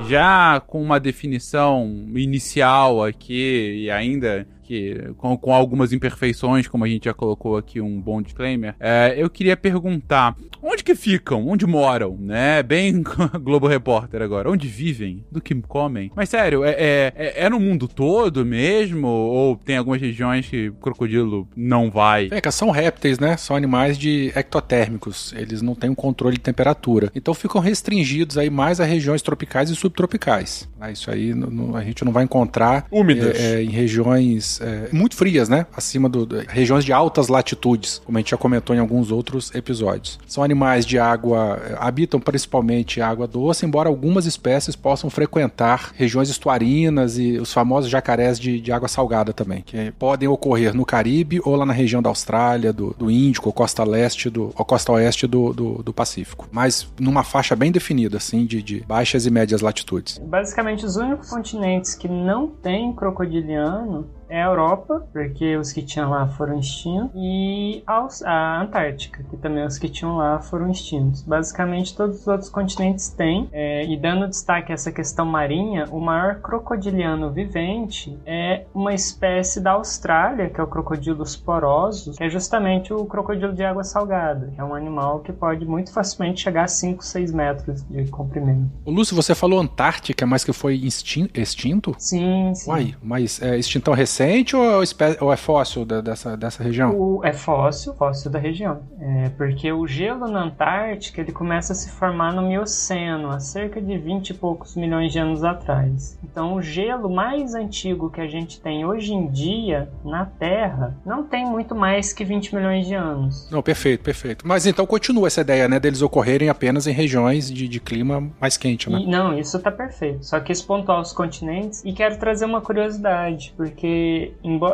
Já 0.09 0.59
com 0.67 0.83
uma 0.83 0.99
definição 0.99 2.07
inicial 2.15 3.05
aqui 3.05 3.83
e 3.85 3.91
ainda 3.91 4.47
que 4.69 5.13
com, 5.17 5.35
com 5.39 5.55
algumas 5.55 5.95
imperfeições, 5.95 6.69
como 6.69 6.85
a 6.85 6.89
gente 6.89 7.07
já 7.07 7.15
colocou 7.15 7.57
aqui 7.57 7.81
um 7.81 7.99
bom 7.99 8.21
disclaimer, 8.21 8.75
é, 8.79 9.15
eu 9.17 9.31
queria 9.31 9.57
perguntar 9.57 10.37
onde 10.63 10.85
que 10.85 10.95
ficam, 10.95 11.49
onde 11.49 11.67
moram, 11.67 12.19
né? 12.21 12.63
Bem 12.63 13.03
Globo 13.43 13.67
Repórter 13.67 14.21
agora, 14.21 14.51
onde 14.51 14.69
vivem, 14.69 15.25
do 15.33 15.41
que 15.41 15.55
comem. 15.63 16.11
Mas 16.15 16.29
sério, 16.29 16.65
é, 16.65 16.73
é, 16.73 17.13
é- 17.17 17.45
é 17.45 17.49
no 17.49 17.59
mundo 17.59 17.89
todo 17.89 18.45
mesmo? 18.45 19.07
Ou 19.09 19.57
tem 19.57 19.79
algumas 19.79 20.01
regiões 20.03 20.47
que 20.47 20.69
o 20.69 20.75
crocodilo 20.75 21.49
não 21.57 21.91
vai? 21.91 22.29
Fencas, 22.29 22.55
são 22.55 22.71
répteis, 22.71 23.19
né? 23.19 23.37
São 23.39 23.57
animais 23.57 23.97
de 23.97 24.31
ectotérmicos. 24.37 25.33
Eles 25.35 25.63
não 25.63 25.75
têm 25.75 25.89
um 25.89 25.95
controle 25.95 26.37
de 26.37 26.43
temperatura. 26.43 27.11
Então 27.15 27.33
ficam 27.33 27.61
restringidos 27.61 28.37
aí 28.37 28.51
mais 28.51 28.81
a 28.81 28.85
regiões 28.85 29.23
tropicais 29.23 29.71
e 29.71 29.77
subtropicais. 29.77 30.69
Isso 30.93 31.11
aí 31.11 31.33
a 31.75 31.83
gente 31.83 32.05
não 32.05 32.13
vai 32.13 32.25
encontrar 32.25 32.87
Úmidas. 32.91 33.39
é, 33.39 33.55
é, 33.57 33.63
em 33.63 33.71
regiões 33.71 34.58
é, 34.61 34.89
muito 34.93 35.17
frias, 35.17 35.49
né? 35.49 35.67
Acima 35.77 36.09
do, 36.09 36.25
do- 36.27 36.39
regiões 36.49 36.85
de 36.85 36.93
altas 36.93 37.29
latitudes, 37.29 38.01
como 38.05 38.19
a 38.19 38.21
gente 38.21 38.31
já 38.31 38.37
comentou 38.37 38.75
em 38.75 38.79
alguns 38.79 39.11
outros 39.11 39.55
episódios. 39.55 40.19
São 40.27 40.43
animais 40.43 40.85
de 40.85 40.99
água, 40.99 41.61
é, 41.65 41.77
habitam 41.79 42.21
principalmente 42.21 43.01
água 43.01 43.27
doce, 43.27 43.65
embora 43.67 43.89
algumas 43.89 44.27
espécies 44.27 44.77
possam 44.77 45.11
frequentar 45.11 45.93
regiões 45.95 46.29
estuarinas 46.29 47.19
e 47.19 47.39
os 47.39 47.53
famosos 47.53 47.91
jacarés 47.91 48.39
de, 48.39 48.61
de 48.61 48.73
água 48.73 48.89
salgada 48.89 49.33
também, 49.33 49.63
que 49.63 49.93
podem 49.99 50.29
ocorrer 50.29 50.75
no 50.75 50.85
Caribe 50.85 51.41
ou 51.45 51.57
lá 51.57 51.67
na 51.67 51.73
região 51.73 52.03
da 52.03 52.09
Austrália, 52.09 52.73
do, 52.73 52.95
do 52.99 53.11
Índico, 53.11 53.49
ou 53.49 53.53
costa 53.53 53.85
leste 53.85 54.31
do, 54.31 54.53
ou 54.57 54.65
costa 54.65 54.93
oeste 54.93 55.27
do, 55.27 55.53
do, 55.53 55.83
do 55.83 55.93
Pacífico. 55.93 56.49
Mas 56.51 56.89
numa 56.99 57.23
faixa 57.25 57.55
bem 57.57 57.71
definida, 57.71 58.17
assim, 58.17 58.47
de, 58.47 58.63
de 58.63 58.81
baixas 58.87 59.27
e 59.27 59.31
médias 59.31 59.61
latitudes. 59.61 60.19
Basicamente, 60.19 60.85
os 60.85 60.97
únicos 60.97 61.29
continentes 61.31 61.95
que 61.95 62.09
não 62.09 62.49
tem 62.49 62.93
crocodiliano 62.93 64.07
é 64.29 64.43
a 64.43 64.47
Europa, 64.47 65.07
porque 65.13 65.57
os 65.57 65.73
que 65.73 65.83
tinham 65.83 66.11
lá 66.11 66.27
foram 66.29 66.59
extintos, 66.59 67.11
e 67.15 67.83
a 68.25 68.61
Antártica, 68.61 69.23
que 69.29 69.37
também 69.37 69.65
os 69.65 69.79
que 69.79 69.89
tinham 69.89 70.17
lá 70.17 70.39
foram 70.41 70.71
extintos. 70.71 71.23
Basicamente, 71.23 71.97
todos 71.97 72.21
os 72.21 72.27
outros 72.27 72.51
continentes 72.51 73.09
têm, 73.09 73.49
é, 73.53 73.85
e 73.85 73.97
dando 73.97 74.29
destaque 74.29 74.73
a 74.73 74.75
essa 74.75 74.93
questão 74.93 75.25
marinha, 75.27 75.87
o 75.91 76.01
maior 76.01 76.41
crocodiliano 76.41 77.31
vivente 77.31 78.19
é 78.27 78.65
uma 78.75 78.95
espécie 78.95 79.61
da 79.61 79.73
Austrália, 79.73 80.49
que 80.49 80.61
é 80.61 80.63
o 80.63 80.67
crocodilo 80.67 81.25
porosos, 81.45 82.17
que 82.17 82.25
é 82.25 82.31
justamente 82.31 82.93
o 82.93 83.05
crocodilo 83.05 83.53
de 83.53 83.65
água 83.65 83.85
salgada, 83.85 84.51
que 84.55 84.61
é 84.61 84.65
um 84.65 84.75
animal 84.75 85.21
que 85.21 85.33
pode 85.33 85.65
muito 85.65 85.93
facilmente 85.93 86.41
chegar 86.41 86.65
a 86.65 86.69
5, 86.69 87.05
6 87.05 87.33
metros 87.33 87.83
de 87.89 88.05
comprimento. 88.07 88.71
O 88.85 88.91
Lúcio, 88.91 89.17
você 89.17 89.35
falou 89.35 89.61
Antártica, 89.61 90.27
mas 90.27 90.45
que 90.45 90.53
foi 90.53 90.77
extin- 90.77 91.31
extinto? 91.35 91.95
Sim, 91.99 92.53
sim. 92.55 92.71
Uai, 92.71 92.95
mas 93.03 93.41
é 93.43 93.57
extintão 93.59 93.95
recente 93.95 94.18
ou 94.57 94.83
é, 94.83 95.17
ou 95.21 95.33
é 95.33 95.37
fóssil 95.37 95.85
da- 95.85 96.01
dessa, 96.01 96.37
dessa 96.37 96.63
região? 96.63 96.95
O, 96.95 97.25
é 97.25 97.33
fóssil, 97.33 97.95
fóssil 97.95 98.31
da 98.31 98.39
região. 98.39 98.81
É, 99.01 99.29
porque 99.31 99.71
o 99.73 99.87
gelo 99.87 100.29
na 100.29 100.45
Antártica 100.45 101.21
ele 101.21 101.33
começa 101.33 101.73
a 101.73 101.77
se 101.77 101.91
formar 101.91 102.33
no 102.33 102.43
Mioceno, 102.43 103.31
há 103.31 103.41
cerca 103.41 103.81
de 103.81 103.97
20 103.99 104.31
e 104.31 104.35
poucos 104.35 104.77
milhões 104.77 105.13
de 105.13 105.19
anos 105.19 105.45
atrás. 105.45 106.19
Então, 106.23 106.55
o 106.55 106.63
gelo 106.63 107.09
mais 107.11 107.55
antigo 107.55 108.11
que 108.11 108.21
a 108.21 108.27
gente 108.27 108.61
tem 108.61 108.85
hoje 108.85 109.13
em 109.13 109.27
dia 109.29 109.89
na 110.05 110.25
Terra 110.25 110.97
não 111.05 111.23
tem 111.25 111.45
muito 111.47 111.75
mais 111.75 112.13
que 112.13 112.25
20 112.25 112.55
milhões 112.55 112.87
de 112.87 112.95
anos. 112.95 113.49
Não, 113.51 113.63
perfeito, 113.63 114.03
perfeito. 114.03 114.47
Mas 114.47 114.67
então 114.67 114.87
continua 114.87 115.27
essa 115.27 115.41
ideia, 115.41 115.69
né, 115.69 115.79
deles 115.79 116.03
ocorrerem 116.03 116.49
apenas 116.49 116.87
em 116.87 116.93
regiões 116.93 117.51
de, 117.51 117.69
de 117.69 117.81
clima 117.81 118.29
mais 118.41 118.57
quente, 118.57 118.91
né? 118.91 119.01
E, 119.01 119.07
não, 119.07 119.39
isso 119.39 119.59
tá 119.59 119.71
perfeito. 119.71 120.25
Só 120.25 120.41
quis 120.41 120.63
pontuar 120.63 121.01
os 121.01 121.13
continentes 121.13 121.83
e 121.85 121.93
quero 121.93 122.19
trazer 122.19 122.45
uma 122.45 122.61
curiosidade, 122.61 123.53
porque 123.57 124.08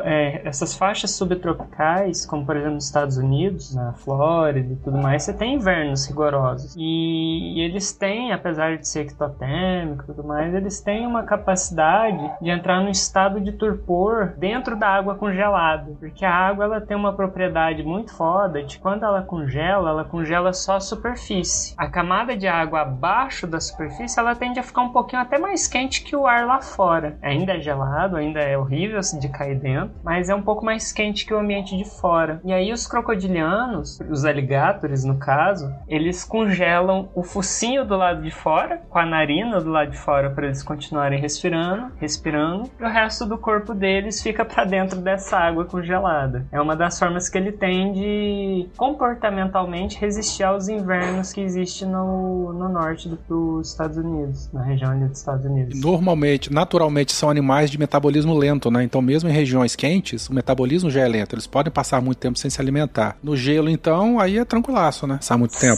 é, 0.04 0.42
essas 0.44 0.76
faixas 0.76 1.12
subtropicais, 1.12 2.26
como 2.26 2.44
por 2.44 2.56
exemplo 2.56 2.74
nos 2.74 2.86
Estados 2.86 3.16
Unidos, 3.16 3.74
na 3.74 3.92
Flórida 3.92 4.72
e 4.72 4.76
tudo 4.76 4.98
mais, 4.98 5.22
você 5.22 5.32
tem 5.32 5.54
invernos 5.54 6.06
rigorosos. 6.06 6.74
E, 6.76 7.58
e 7.58 7.60
eles 7.60 7.92
têm, 7.92 8.32
apesar 8.32 8.76
de 8.76 8.88
ser 8.88 9.00
ectotérmico 9.00 10.02
e 10.02 10.06
tudo 10.06 10.24
mais, 10.24 10.54
eles 10.54 10.80
têm 10.80 11.06
uma 11.06 11.22
capacidade 11.22 12.30
de 12.40 12.50
entrar 12.50 12.80
num 12.80 12.90
estado 12.90 13.40
de 13.40 13.52
torpor 13.52 14.34
dentro 14.36 14.76
da 14.76 14.88
água 14.88 15.14
congelada. 15.14 15.92
Porque 15.98 16.24
a 16.24 16.34
água 16.34 16.64
ela 16.64 16.80
tem 16.80 16.96
uma 16.96 17.12
propriedade 17.12 17.82
muito 17.82 18.12
foda 18.12 18.62
de 18.62 18.78
quando 18.78 19.04
ela 19.04 19.22
congela, 19.22 19.90
ela 19.90 20.04
congela 20.04 20.52
só 20.52 20.76
a 20.76 20.80
superfície. 20.80 21.74
A 21.76 21.88
camada 21.88 22.36
de 22.36 22.46
água 22.46 22.82
abaixo 22.82 23.46
da 23.46 23.60
superfície 23.60 24.18
ela 24.18 24.34
tende 24.34 24.58
a 24.58 24.62
ficar 24.62 24.82
um 24.82 24.90
pouquinho 24.90 25.22
até 25.22 25.38
mais 25.38 25.66
quente 25.66 26.02
que 26.02 26.16
o 26.16 26.26
ar 26.26 26.46
lá 26.46 26.60
fora. 26.60 27.18
Ainda 27.22 27.56
é 27.56 27.60
gelado, 27.60 28.16
ainda 28.16 28.40
é 28.40 28.56
horrível 28.56 28.98
assim, 28.98 29.18
de 29.26 29.32
cair 29.32 29.58
dentro, 29.58 29.90
mas 30.02 30.28
é 30.28 30.34
um 30.34 30.42
pouco 30.42 30.64
mais 30.64 30.92
quente 30.92 31.24
que 31.26 31.32
o 31.34 31.38
ambiente 31.38 31.76
de 31.76 31.84
fora. 31.84 32.40
E 32.44 32.52
aí 32.52 32.72
os 32.72 32.86
crocodilianos, 32.86 33.98
os 34.10 34.24
alligators 34.24 35.04
no 35.04 35.16
caso, 35.16 35.72
eles 35.88 36.24
congelam 36.24 37.08
o 37.14 37.22
focinho 37.22 37.84
do 37.84 37.96
lado 37.96 38.22
de 38.22 38.30
fora, 38.30 38.82
com 38.88 38.98
a 38.98 39.06
narina 39.06 39.60
do 39.60 39.70
lado 39.70 39.90
de 39.90 39.96
fora 39.96 40.30
para 40.30 40.46
eles 40.46 40.62
continuarem 40.62 41.20
respirando, 41.20 41.90
respirando, 41.98 42.70
e 42.80 42.84
o 42.84 42.88
resto 42.88 43.24
do 43.26 43.38
corpo 43.38 43.74
deles 43.74 44.22
fica 44.22 44.44
para 44.44 44.64
dentro 44.64 45.00
dessa 45.00 45.36
água 45.38 45.64
congelada. 45.64 46.46
É 46.52 46.60
uma 46.60 46.76
das 46.76 46.98
formas 46.98 47.28
que 47.28 47.38
ele 47.38 47.52
tem 47.52 47.92
de 47.92 48.68
comportamentalmente 48.76 49.98
resistir 49.98 50.42
aos 50.42 50.68
invernos 50.68 51.32
que 51.32 51.40
existem 51.40 51.88
no, 51.88 52.52
no 52.52 52.68
norte 52.68 53.08
do- 53.08 53.18
dos 53.28 53.68
Estados 53.70 53.96
Unidos, 53.96 54.50
na 54.52 54.62
região 54.62 54.90
ali 54.90 55.04
dos 55.06 55.18
Estados 55.18 55.44
Unidos. 55.44 55.80
Normalmente, 55.80 56.52
naturalmente, 56.52 57.12
são 57.12 57.30
animais 57.30 57.70
de 57.70 57.78
metabolismo 57.78 58.34
lento, 58.36 58.70
né? 58.70 58.82
Então, 58.84 59.00
mesmo 59.00 59.13
em 59.22 59.30
regiões 59.30 59.76
quentes, 59.76 60.28
o 60.28 60.34
metabolismo 60.34 60.90
já 60.90 61.02
é 61.02 61.08
lento. 61.08 61.34
Eles 61.34 61.46
podem 61.46 61.72
passar 61.72 62.00
muito 62.00 62.18
tempo 62.18 62.38
sem 62.38 62.50
se 62.50 62.60
alimentar. 62.60 63.16
No 63.22 63.36
gelo, 63.36 63.68
então, 63.68 64.18
aí 64.18 64.38
é 64.38 64.44
tranquilaço, 64.44 65.06
né? 65.06 65.16
Passar 65.16 65.38
muito 65.38 65.56
tempo. 65.58 65.76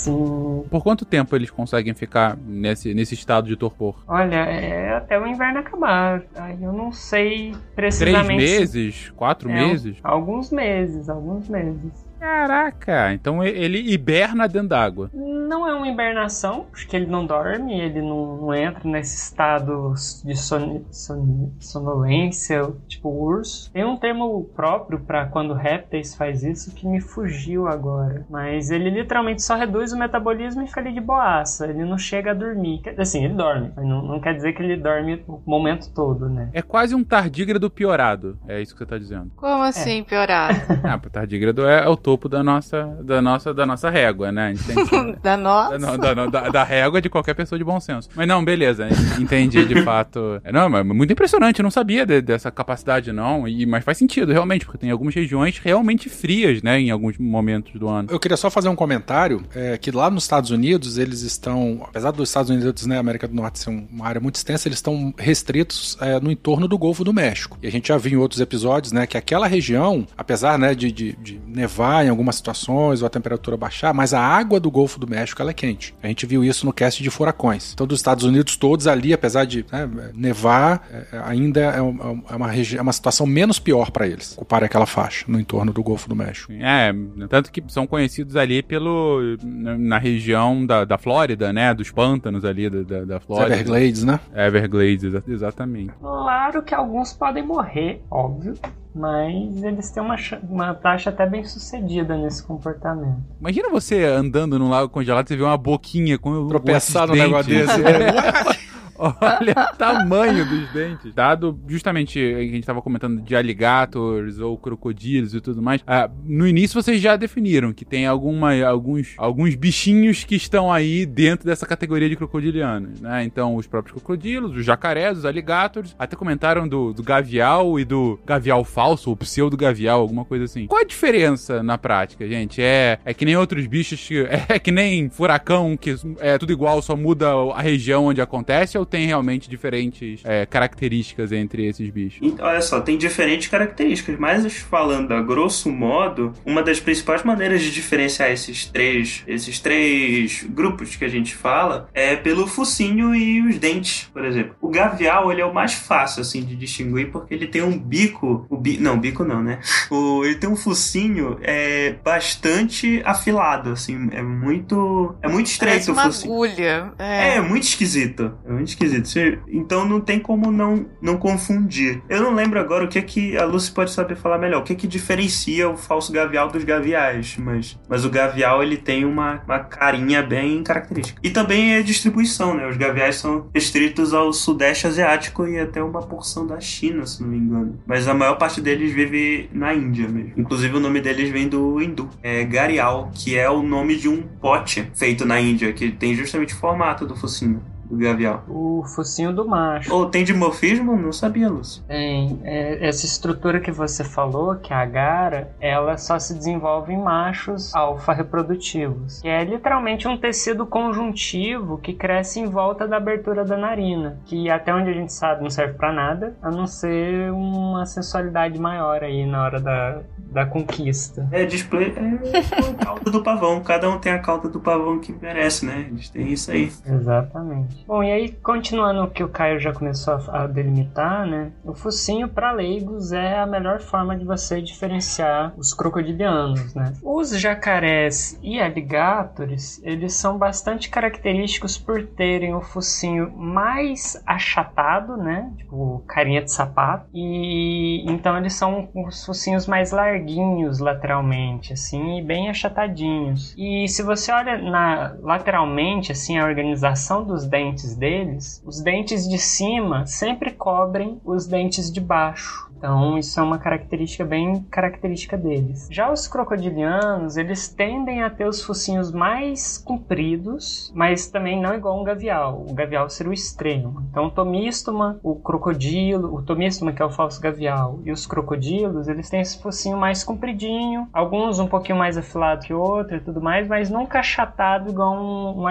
Sim. 0.62 0.68
Por 0.70 0.82
quanto 0.82 1.04
tempo 1.04 1.34
eles 1.36 1.50
conseguem 1.50 1.92
ficar 1.92 2.36
nesse, 2.46 2.94
nesse 2.94 3.14
estado 3.14 3.48
de 3.48 3.56
torpor? 3.56 3.96
Olha, 4.08 4.36
é 4.36 4.94
até 4.96 5.18
o 5.18 5.26
inverno 5.26 5.58
acabar. 5.58 6.22
Aí 6.36 6.62
eu 6.62 6.72
não 6.72 6.92
sei 6.92 7.52
Três 7.74 7.98
precisamente. 7.98 8.36
meses? 8.38 9.12
Quatro 9.16 9.50
É, 9.50 9.54
meses? 9.54 9.96
Alguns 10.02 10.50
meses, 10.52 11.08
alguns 11.08 11.48
meses. 11.48 12.05
Caraca, 12.18 13.12
então 13.12 13.42
ele 13.44 13.78
hiberna 13.92 14.48
dentro 14.48 14.68
d'água. 14.68 15.10
Não 15.12 15.66
é 15.68 15.74
uma 15.74 15.88
hibernação, 15.88 16.66
porque 16.70 16.96
ele 16.96 17.06
não 17.06 17.24
dorme, 17.26 17.78
ele 17.78 18.00
não, 18.02 18.52
entra 18.54 18.88
nesse 18.88 19.16
estado 19.16 19.92
de 20.24 20.34
son, 20.36 20.82
son- 20.90 21.50
sonolência, 21.60 22.62
tipo 22.88 23.08
urso. 23.08 23.70
Tem 23.72 23.84
um 23.84 23.96
termo 23.96 24.44
próprio 24.56 25.00
para 25.00 25.26
quando 25.26 25.54
répteis 25.54 26.14
faz 26.14 26.42
isso 26.42 26.74
que 26.74 26.86
me 26.86 27.00
fugiu 27.00 27.68
agora. 27.68 28.26
Mas 28.28 28.70
ele 28.70 28.90
literalmente 28.90 29.42
só 29.42 29.54
reduz 29.54 29.92
o 29.92 29.98
metabolismo 29.98 30.62
e 30.62 30.66
fica 30.66 30.80
ali 30.80 30.92
de 30.92 31.00
boaça. 31.00 31.66
Ele 31.68 31.84
não 31.84 31.98
chega 31.98 32.32
a 32.32 32.34
dormir. 32.34 32.82
Assim, 32.98 33.24
ele 33.24 33.34
dorme, 33.34 33.72
mas 33.76 33.86
não, 33.86 34.02
não 34.02 34.20
quer 34.20 34.34
dizer 34.34 34.52
que 34.52 34.62
ele 34.62 34.76
dorme 34.76 35.22
o 35.28 35.40
momento 35.46 35.92
todo, 35.94 36.28
né? 36.28 36.48
É 36.52 36.62
quase 36.62 36.94
um 36.94 37.04
tardígrado 37.04 37.70
piorado. 37.70 38.38
É 38.48 38.60
isso 38.60 38.72
que 38.72 38.78
você 38.78 38.86
tá 38.86 38.98
dizendo. 38.98 39.30
Como 39.36 39.62
assim, 39.62 40.02
piorado? 40.02 40.56
Ah, 40.82 40.96
o 41.04 41.10
tardígrado 41.10 41.66
é, 41.66 41.84
é 41.84 41.88
o 41.88 41.96
topo 42.06 42.28
da 42.28 42.40
nossa, 42.40 42.84
da 43.02 43.20
nossa, 43.20 43.52
da 43.52 43.66
nossa 43.66 43.90
régua, 43.90 44.30
né? 44.30 44.46
A 44.46 44.54
gente 44.54 44.64
tem 44.64 44.86
que... 44.86 45.12
da 45.20 45.36
nossa? 45.36 45.76
Da, 45.98 46.14
da, 46.14 46.26
da, 46.26 46.48
da 46.50 46.62
régua 46.62 47.02
de 47.02 47.10
qualquer 47.10 47.34
pessoa 47.34 47.58
de 47.58 47.64
bom 47.64 47.80
senso. 47.80 48.08
Mas 48.14 48.28
não, 48.28 48.44
beleza, 48.44 48.86
entendi 49.18 49.64
de 49.64 49.82
fato. 49.82 50.40
É, 50.44 50.52
Não, 50.52 50.68
mas 50.70 50.86
muito 50.86 51.12
impressionante, 51.12 51.58
eu 51.58 51.64
não 51.64 51.70
sabia 51.70 52.06
de- 52.06 52.20
dessa 52.22 52.48
capacidade, 52.48 53.10
não. 53.10 53.48
E, 53.48 53.66
mas 53.66 53.82
faz 53.82 53.98
sentido, 53.98 54.30
realmente, 54.32 54.64
porque 54.64 54.78
tem 54.78 54.92
algumas 54.92 55.16
regiões 55.16 55.58
realmente 55.58 56.08
frias, 56.08 56.62
né, 56.62 56.78
em 56.78 56.92
alguns 56.92 57.18
momentos 57.18 57.72
do 57.74 57.88
ano. 57.88 58.08
Eu 58.08 58.20
queria 58.20 58.36
só 58.36 58.48
fazer 58.50 58.68
um 58.68 58.76
comentário, 58.76 59.42
é, 59.52 59.76
que 59.76 59.90
lá 59.90 60.08
nos 60.08 60.22
Estados 60.22 60.52
Unidos, 60.52 60.98
eles 60.98 61.22
estão, 61.22 61.80
apesar 61.88 62.12
dos 62.12 62.28
Estados 62.28 62.50
Unidos, 62.50 62.86
né, 62.86 62.98
América 63.00 63.26
do 63.26 63.34
Norte 63.34 63.58
ser 63.58 63.70
um- 63.70 63.84
uma 63.92 64.06
área 64.06 64.20
muito 64.20 64.36
extensa, 64.36 64.68
eles 64.68 64.78
estão 64.78 65.12
restritos 65.18 65.98
é, 66.00 66.20
no 66.20 66.30
entorno 66.30 66.68
do 66.68 66.78
Golfo 66.78 67.02
do 67.02 67.12
México. 67.12 67.58
E 67.60 67.66
a 67.66 67.70
gente 67.72 67.88
já 67.88 67.98
viu 67.98 68.20
em 68.20 68.22
outros 68.22 68.40
episódios, 68.40 68.92
né, 68.92 69.08
que 69.08 69.16
aquela 69.18 69.48
região, 69.48 70.06
apesar, 70.16 70.56
né, 70.56 70.72
de, 70.72 70.92
de, 70.92 71.12
de 71.20 71.40
nevar 71.46 71.95
em 72.04 72.08
algumas 72.08 72.36
situações 72.36 73.02
ou 73.02 73.06
a 73.06 73.10
temperatura 73.10 73.56
baixar, 73.56 73.92
mas 73.94 74.12
a 74.14 74.20
água 74.20 74.58
do 74.60 74.70
Golfo 74.70 74.98
do 74.98 75.06
México, 75.08 75.40
ela 75.42 75.50
é 75.50 75.54
quente. 75.54 75.94
A 76.02 76.08
gente 76.08 76.26
viu 76.26 76.44
isso 76.44 76.64
no 76.66 76.72
cast 76.72 77.02
de 77.02 77.10
furacões. 77.10 77.72
Então, 77.72 77.86
dos 77.86 77.98
Estados 77.98 78.24
Unidos 78.24 78.56
todos 78.56 78.86
ali, 78.86 79.12
apesar 79.12 79.44
de 79.44 79.64
né, 79.72 79.88
nevar, 80.14 80.86
é, 80.90 81.18
ainda 81.24 81.60
é, 81.60 81.82
um- 81.82 82.22
é 82.30 82.36
uma, 82.36 82.50
é 82.54 82.80
uma 82.82 82.92
situação 82.92 83.26
menos 83.26 83.58
pior 83.58 83.90
para 83.90 84.06
eles, 84.06 84.32
ocupar 84.36 84.62
aquela 84.64 84.86
faixa 84.86 85.24
no 85.28 85.38
entorno 85.40 85.72
do 85.72 85.82
Golfo 85.82 86.08
do 86.08 86.16
México. 86.16 86.52
É, 86.52 86.92
tanto 87.28 87.50
que 87.52 87.62
são 87.68 87.86
conhecidos 87.86 88.36
ali 88.36 88.62
pelo. 88.62 89.20
na, 89.42 89.98
região 89.98 90.64
da, 90.66 90.84
da 90.84 90.98
Flórida, 90.98 91.52
né? 91.52 91.72
Dos 91.74 91.90
pântanos 91.90 92.44
ali 92.44 92.68
da, 92.70 92.82
da, 92.82 93.04
da 93.04 93.16
Os 93.18 93.24
Flórida. 93.24 93.54
Everglades, 93.54 94.04
né? 94.04 94.20
Everglades, 94.34 95.04
exa- 95.04 95.22
exatamente. 95.26 95.92
Claro 96.00 96.62
que 96.62 96.74
alguns 96.74 97.12
podem 97.12 97.44
morrer, 97.44 98.02
óbvio, 98.10 98.54
mas 98.96 99.62
eles 99.62 99.90
têm 99.90 100.02
uma, 100.02 100.16
uma 100.48 100.74
taxa 100.74 101.10
até 101.10 101.26
bem 101.26 101.44
sucedida 101.44 102.16
nesse 102.16 102.42
comportamento. 102.42 103.18
Imagina 103.38 103.68
você 103.68 104.04
andando 104.04 104.58
num 104.58 104.70
lago 104.70 104.88
congelado 104.88 105.26
e 105.26 105.28
você 105.28 105.36
vê 105.36 105.42
uma 105.42 105.58
boquinha 105.58 106.18
com 106.18 106.48
Tropeçar 106.48 107.06
no 107.06 107.14
esses 107.14 107.26
negócio 107.26 107.52
desse. 107.52 108.66
Olha 108.98 109.54
o 109.72 109.76
tamanho 109.76 110.44
dos 110.44 110.72
dentes. 110.72 111.14
Dado 111.14 111.58
justamente 111.68 112.18
a 112.18 112.40
gente 112.40 112.60
estava 112.60 112.82
comentando 112.82 113.20
de 113.20 113.36
alligators 113.36 114.38
ou 114.38 114.56
crocodilos 114.56 115.34
e 115.34 115.40
tudo 115.40 115.62
mais. 115.62 115.82
ah, 115.86 116.10
no 116.24 116.46
início 116.46 116.80
vocês 116.80 117.00
já 117.00 117.16
definiram 117.16 117.72
que 117.72 117.84
tem 117.84 118.06
alguma, 118.06 118.54
alguns, 118.64 119.14
alguns 119.16 119.54
bichinhos 119.54 120.24
que 120.24 120.36
estão 120.36 120.72
aí 120.72 121.04
dentro 121.04 121.46
dessa 121.46 121.66
categoria 121.66 122.08
de 122.08 122.16
crocodilianos, 122.16 123.00
né? 123.00 123.24
Então 123.24 123.56
os 123.56 123.66
próprios 123.66 123.94
crocodilos, 123.94 124.56
os 124.56 124.64
jacarés, 124.64 125.18
os 125.18 125.24
alligators. 125.24 125.94
Até 125.98 126.16
comentaram 126.16 126.68
do, 126.68 126.92
do 126.92 127.02
gavial 127.02 127.78
e 127.78 127.84
do 127.84 128.18
gavial 128.24 128.64
falso, 128.64 129.10
ou 129.10 129.16
pseudo 129.16 129.56
gavial, 129.56 130.00
alguma 130.00 130.24
coisa 130.24 130.44
assim. 130.44 130.66
Qual 130.66 130.80
a 130.80 130.84
diferença 130.84 131.62
na 131.62 131.76
prática, 131.76 132.26
gente? 132.26 132.62
É, 132.62 132.98
é 133.04 133.14
que 133.14 133.24
nem 133.24 133.36
outros 133.36 133.66
bichos 133.66 134.00
que. 134.06 134.26
É 134.48 134.58
que 134.60 134.70
nem 134.70 135.10
furacão, 135.10 135.76
que 135.76 135.96
é 136.20 136.38
tudo 136.38 136.52
igual, 136.52 136.80
só 136.80 136.96
muda 136.96 137.30
a 137.54 137.60
região 137.60 138.06
onde 138.06 138.20
acontece, 138.20 138.78
ou 138.78 138.85
tem 138.86 139.06
realmente 139.06 139.48
diferentes 139.48 140.20
é, 140.24 140.46
características 140.46 141.32
entre 141.32 141.66
esses 141.66 141.88
bichos? 141.90 142.18
Então, 142.22 142.46
olha 142.46 142.60
só, 142.62 142.80
tem 142.80 142.96
diferentes 142.96 143.48
características, 143.48 144.18
mas 144.18 144.46
falando 144.56 145.12
a 145.12 145.20
grosso 145.22 145.70
modo, 145.70 146.32
uma 146.44 146.62
das 146.62 146.80
principais 146.80 147.22
maneiras 147.22 147.62
de 147.62 147.70
diferenciar 147.70 148.30
esses 148.30 148.66
três, 148.66 149.22
esses 149.26 149.58
três 149.60 150.44
grupos 150.48 150.96
que 150.96 151.04
a 151.04 151.08
gente 151.08 151.34
fala 151.34 151.88
é 151.92 152.16
pelo 152.16 152.46
focinho 152.46 153.14
e 153.14 153.42
os 153.42 153.58
dentes, 153.58 154.08
por 154.12 154.24
exemplo. 154.24 154.54
O 154.60 154.68
gavial, 154.68 155.30
ele 155.32 155.40
é 155.40 155.46
o 155.46 155.52
mais 155.54 155.74
fácil, 155.74 156.20
assim, 156.22 156.42
de 156.44 156.56
distinguir, 156.56 157.10
porque 157.10 157.34
ele 157.34 157.46
tem 157.46 157.62
um 157.62 157.76
bico, 157.78 158.46
o 158.48 158.56
bi, 158.56 158.78
não, 158.78 158.98
bico 158.98 159.24
não, 159.24 159.42
né? 159.42 159.58
O, 159.90 160.24
ele 160.24 160.36
tem 160.36 160.48
um 160.48 160.56
focinho 160.56 161.38
é, 161.42 161.94
bastante 162.04 163.00
afilado, 163.04 163.70
assim, 163.70 164.08
é 164.12 164.22
muito, 164.22 165.14
é 165.22 165.28
muito 165.28 165.46
estreito 165.46 165.66
Parece 165.76 165.90
o 165.90 165.92
uma 165.94 166.02
focinho. 166.04 166.32
agulha. 166.32 166.92
É, 166.98 167.36
É. 167.36 167.40
muito 167.40 167.64
esquisito. 167.64 168.32
É 168.46 168.50
muito 168.52 168.68
esquisito. 168.76 169.40
Então 169.48 169.86
não 169.86 170.00
tem 170.00 170.18
como 170.18 170.50
não, 170.50 170.86
não 171.00 171.16
confundir. 171.16 172.02
Eu 172.08 172.22
não 172.22 172.34
lembro 172.34 172.60
agora 172.60 172.84
o 172.84 172.88
que 172.88 173.00
que 173.02 173.36
a 173.36 173.44
Lucy 173.44 173.72
pode 173.72 173.92
saber 173.92 174.16
falar 174.16 174.38
melhor. 174.38 174.60
O 174.60 174.64
que 174.64 174.74
que 174.74 174.86
diferencia 174.86 175.68
o 175.68 175.76
falso 175.76 176.12
gavial 176.12 176.48
dos 176.48 176.64
gaviais. 176.64 177.36
Mas, 177.38 177.78
mas 177.88 178.04
o 178.04 178.10
gavial 178.10 178.62
ele 178.62 178.76
tem 178.76 179.04
uma, 179.04 179.42
uma 179.46 179.60
carinha 179.60 180.22
bem 180.22 180.62
característica. 180.62 181.20
E 181.22 181.30
também 181.30 181.74
é 181.74 181.82
distribuição, 181.82 182.54
né? 182.54 182.68
Os 182.68 182.76
gaviais 182.76 183.16
são 183.16 183.48
restritos 183.54 184.12
ao 184.12 184.32
sudeste 184.32 184.86
asiático 184.86 185.46
e 185.46 185.58
até 185.58 185.82
uma 185.82 186.02
porção 186.02 186.46
da 186.46 186.60
China, 186.60 187.06
se 187.06 187.22
não 187.22 187.30
me 187.30 187.38
engano. 187.38 187.78
Mas 187.86 188.06
a 188.08 188.14
maior 188.14 188.36
parte 188.36 188.60
deles 188.60 188.92
vive 188.92 189.48
na 189.52 189.74
Índia 189.74 190.08
mesmo. 190.08 190.32
Inclusive 190.36 190.76
o 190.76 190.80
nome 190.80 191.00
deles 191.00 191.30
vem 191.30 191.48
do 191.48 191.80
hindu. 191.80 192.08
É 192.22 192.44
garial, 192.44 193.10
que 193.14 193.36
é 193.36 193.48
o 193.48 193.62
nome 193.62 193.96
de 193.96 194.08
um 194.08 194.22
pote 194.22 194.90
feito 194.94 195.24
na 195.24 195.40
Índia, 195.40 195.72
que 195.72 195.90
tem 195.90 196.14
justamente 196.14 196.54
o 196.54 196.56
formato 196.56 197.06
do 197.06 197.16
focinho 197.16 197.62
do 197.88 197.96
gavial. 197.96 198.44
O 198.48 198.82
focinho 198.84 199.32
do 199.32 199.46
macho. 199.46 199.94
Ou 199.94 200.06
tem 200.06 200.24
dimorfismo? 200.24 200.96
Não 200.96 201.12
sabia, 201.12 201.48
Lúcio. 201.48 201.82
Tem. 201.84 202.40
É, 202.44 202.86
essa 202.86 203.06
estrutura 203.06 203.60
que 203.60 203.70
você 203.70 204.04
falou, 204.04 204.56
que 204.56 204.72
é 204.72 204.76
a 204.76 204.84
gara, 204.84 205.54
ela 205.60 205.96
só 205.96 206.18
se 206.18 206.34
desenvolve 206.34 206.92
em 206.92 206.98
machos 206.98 207.74
alfa 207.74 208.12
reprodutivos. 208.12 209.20
Que 209.20 209.28
é 209.28 209.44
literalmente 209.44 210.08
um 210.08 210.16
tecido 210.16 210.66
conjuntivo 210.66 211.78
que 211.78 211.92
cresce 211.92 212.40
em 212.40 212.46
volta 212.46 212.86
da 212.86 212.96
abertura 212.96 213.44
da 213.44 213.56
narina. 213.56 214.18
Que 214.26 214.50
até 214.50 214.74
onde 214.74 214.90
a 214.90 214.94
gente 214.94 215.12
sabe 215.12 215.42
não 215.42 215.50
serve 215.50 215.74
pra 215.74 215.92
nada, 215.92 216.36
a 216.42 216.50
não 216.50 216.66
ser 216.66 217.30
uma 217.32 217.86
sensualidade 217.86 218.58
maior 218.58 219.02
aí 219.02 219.26
na 219.26 219.44
hora 219.44 219.60
da, 219.60 220.00
da 220.18 220.46
conquista. 220.46 221.28
É 221.30 221.44
display. 221.44 221.94
É 221.96 222.38
a 222.38 222.74
cauda 222.84 223.10
do 223.10 223.22
pavão. 223.22 223.60
Cada 223.62 223.88
um 223.88 223.98
tem 223.98 224.12
a 224.12 224.18
cauda 224.18 224.48
do 224.48 224.60
pavão 224.60 224.98
que 224.98 225.12
merece, 225.12 225.64
né? 225.66 225.86
Eles 225.90 226.08
têm 226.08 226.32
isso 226.32 226.50
aí. 226.50 226.72
Exatamente. 226.86 227.75
Bom, 227.86 228.02
e 228.02 228.10
aí, 228.10 228.32
continuando 228.32 229.02
o 229.02 229.10
que 229.10 229.22
o 229.22 229.28
Caio 229.28 229.58
já 229.58 229.72
começou 229.72 230.14
a, 230.14 230.42
a 230.42 230.46
delimitar, 230.46 231.26
né? 231.26 231.52
O 231.64 231.74
focinho 231.74 232.28
para 232.28 232.52
leigos 232.52 233.12
é 233.12 233.38
a 233.38 233.46
melhor 233.46 233.80
forma 233.80 234.16
de 234.16 234.24
você 234.24 234.60
diferenciar 234.60 235.52
os 235.56 235.74
crocodilianos, 235.74 236.74
né? 236.74 236.92
Os 237.02 237.38
jacarés 237.38 238.38
e 238.42 238.60
alligators, 238.60 239.80
eles 239.82 240.14
são 240.14 240.38
bastante 240.38 240.88
característicos 240.88 241.76
por 241.78 242.04
terem 242.06 242.54
o 242.54 242.60
focinho 242.60 243.30
mais 243.36 244.20
achatado, 244.26 245.16
né? 245.16 245.52
Tipo, 245.56 246.02
carinha 246.06 246.42
de 246.42 246.52
sapato. 246.52 247.06
E 247.14 248.04
então 248.10 248.36
eles 248.36 248.54
são 248.54 248.88
os 248.94 249.24
focinhos 249.24 249.66
mais 249.66 249.92
larguinhos 249.92 250.78
lateralmente, 250.78 251.72
assim, 251.72 252.18
e 252.18 252.22
bem 252.22 252.48
achatadinhos. 252.48 253.54
E 253.56 253.86
se 253.88 254.02
você 254.02 254.32
olha 254.32 254.58
na 254.58 255.14
lateralmente, 255.20 256.12
assim, 256.12 256.38
a 256.38 256.44
organização 256.44 257.24
dos 257.24 257.46
dentes 257.46 257.65
deles, 257.94 258.62
os 258.64 258.80
dentes 258.80 259.28
de 259.28 259.38
cima 259.38 260.06
sempre 260.06 260.52
cobrem 260.52 261.20
os 261.24 261.46
dentes 261.46 261.90
de 261.90 262.00
baixo. 262.00 262.66
Então, 262.78 263.16
isso 263.16 263.40
é 263.40 263.42
uma 263.42 263.58
característica 263.58 264.24
bem 264.24 264.62
característica 264.70 265.36
deles. 265.36 265.88
Já 265.90 266.12
os 266.12 266.28
crocodilianos, 266.28 267.36
eles 267.36 267.68
tendem 267.68 268.22
a 268.22 268.30
ter 268.30 268.46
os 268.46 268.62
focinhos 268.62 269.10
mais 269.10 269.78
compridos, 269.78 270.92
mas 270.94 271.26
também 271.26 271.60
não 271.60 271.74
igual 271.74 271.98
um 271.98 272.04
gavial. 272.04 272.64
O 272.68 272.74
gavial 272.74 273.08
seria 273.08 273.30
o 273.30 273.34
extremo. 273.34 274.06
Então, 274.10 274.26
o 274.26 274.30
tomístoma, 274.30 275.18
o 275.22 275.34
crocodilo, 275.36 276.34
o 276.34 276.42
tomístoma 276.42 276.92
que 276.92 277.00
é 277.00 277.04
o 277.04 277.10
falso 277.10 277.40
gavial, 277.40 277.98
e 278.04 278.12
os 278.12 278.26
crocodilos, 278.26 279.08
eles 279.08 279.30
têm 279.30 279.40
esse 279.40 279.60
focinho 279.60 279.96
mais 279.96 280.22
compridinho, 280.22 281.08
alguns 281.12 281.58
um 281.58 281.66
pouquinho 281.66 281.98
mais 281.98 282.18
afilado 282.18 282.66
que 282.66 282.74
outro 282.74 283.16
e 283.16 283.20
tudo 283.20 283.40
mais, 283.40 283.66
mas 283.66 283.88
nunca 283.88 284.18
achatado 284.18 284.90
igual 284.90 285.14
um, 285.14 285.62
um 285.62 285.66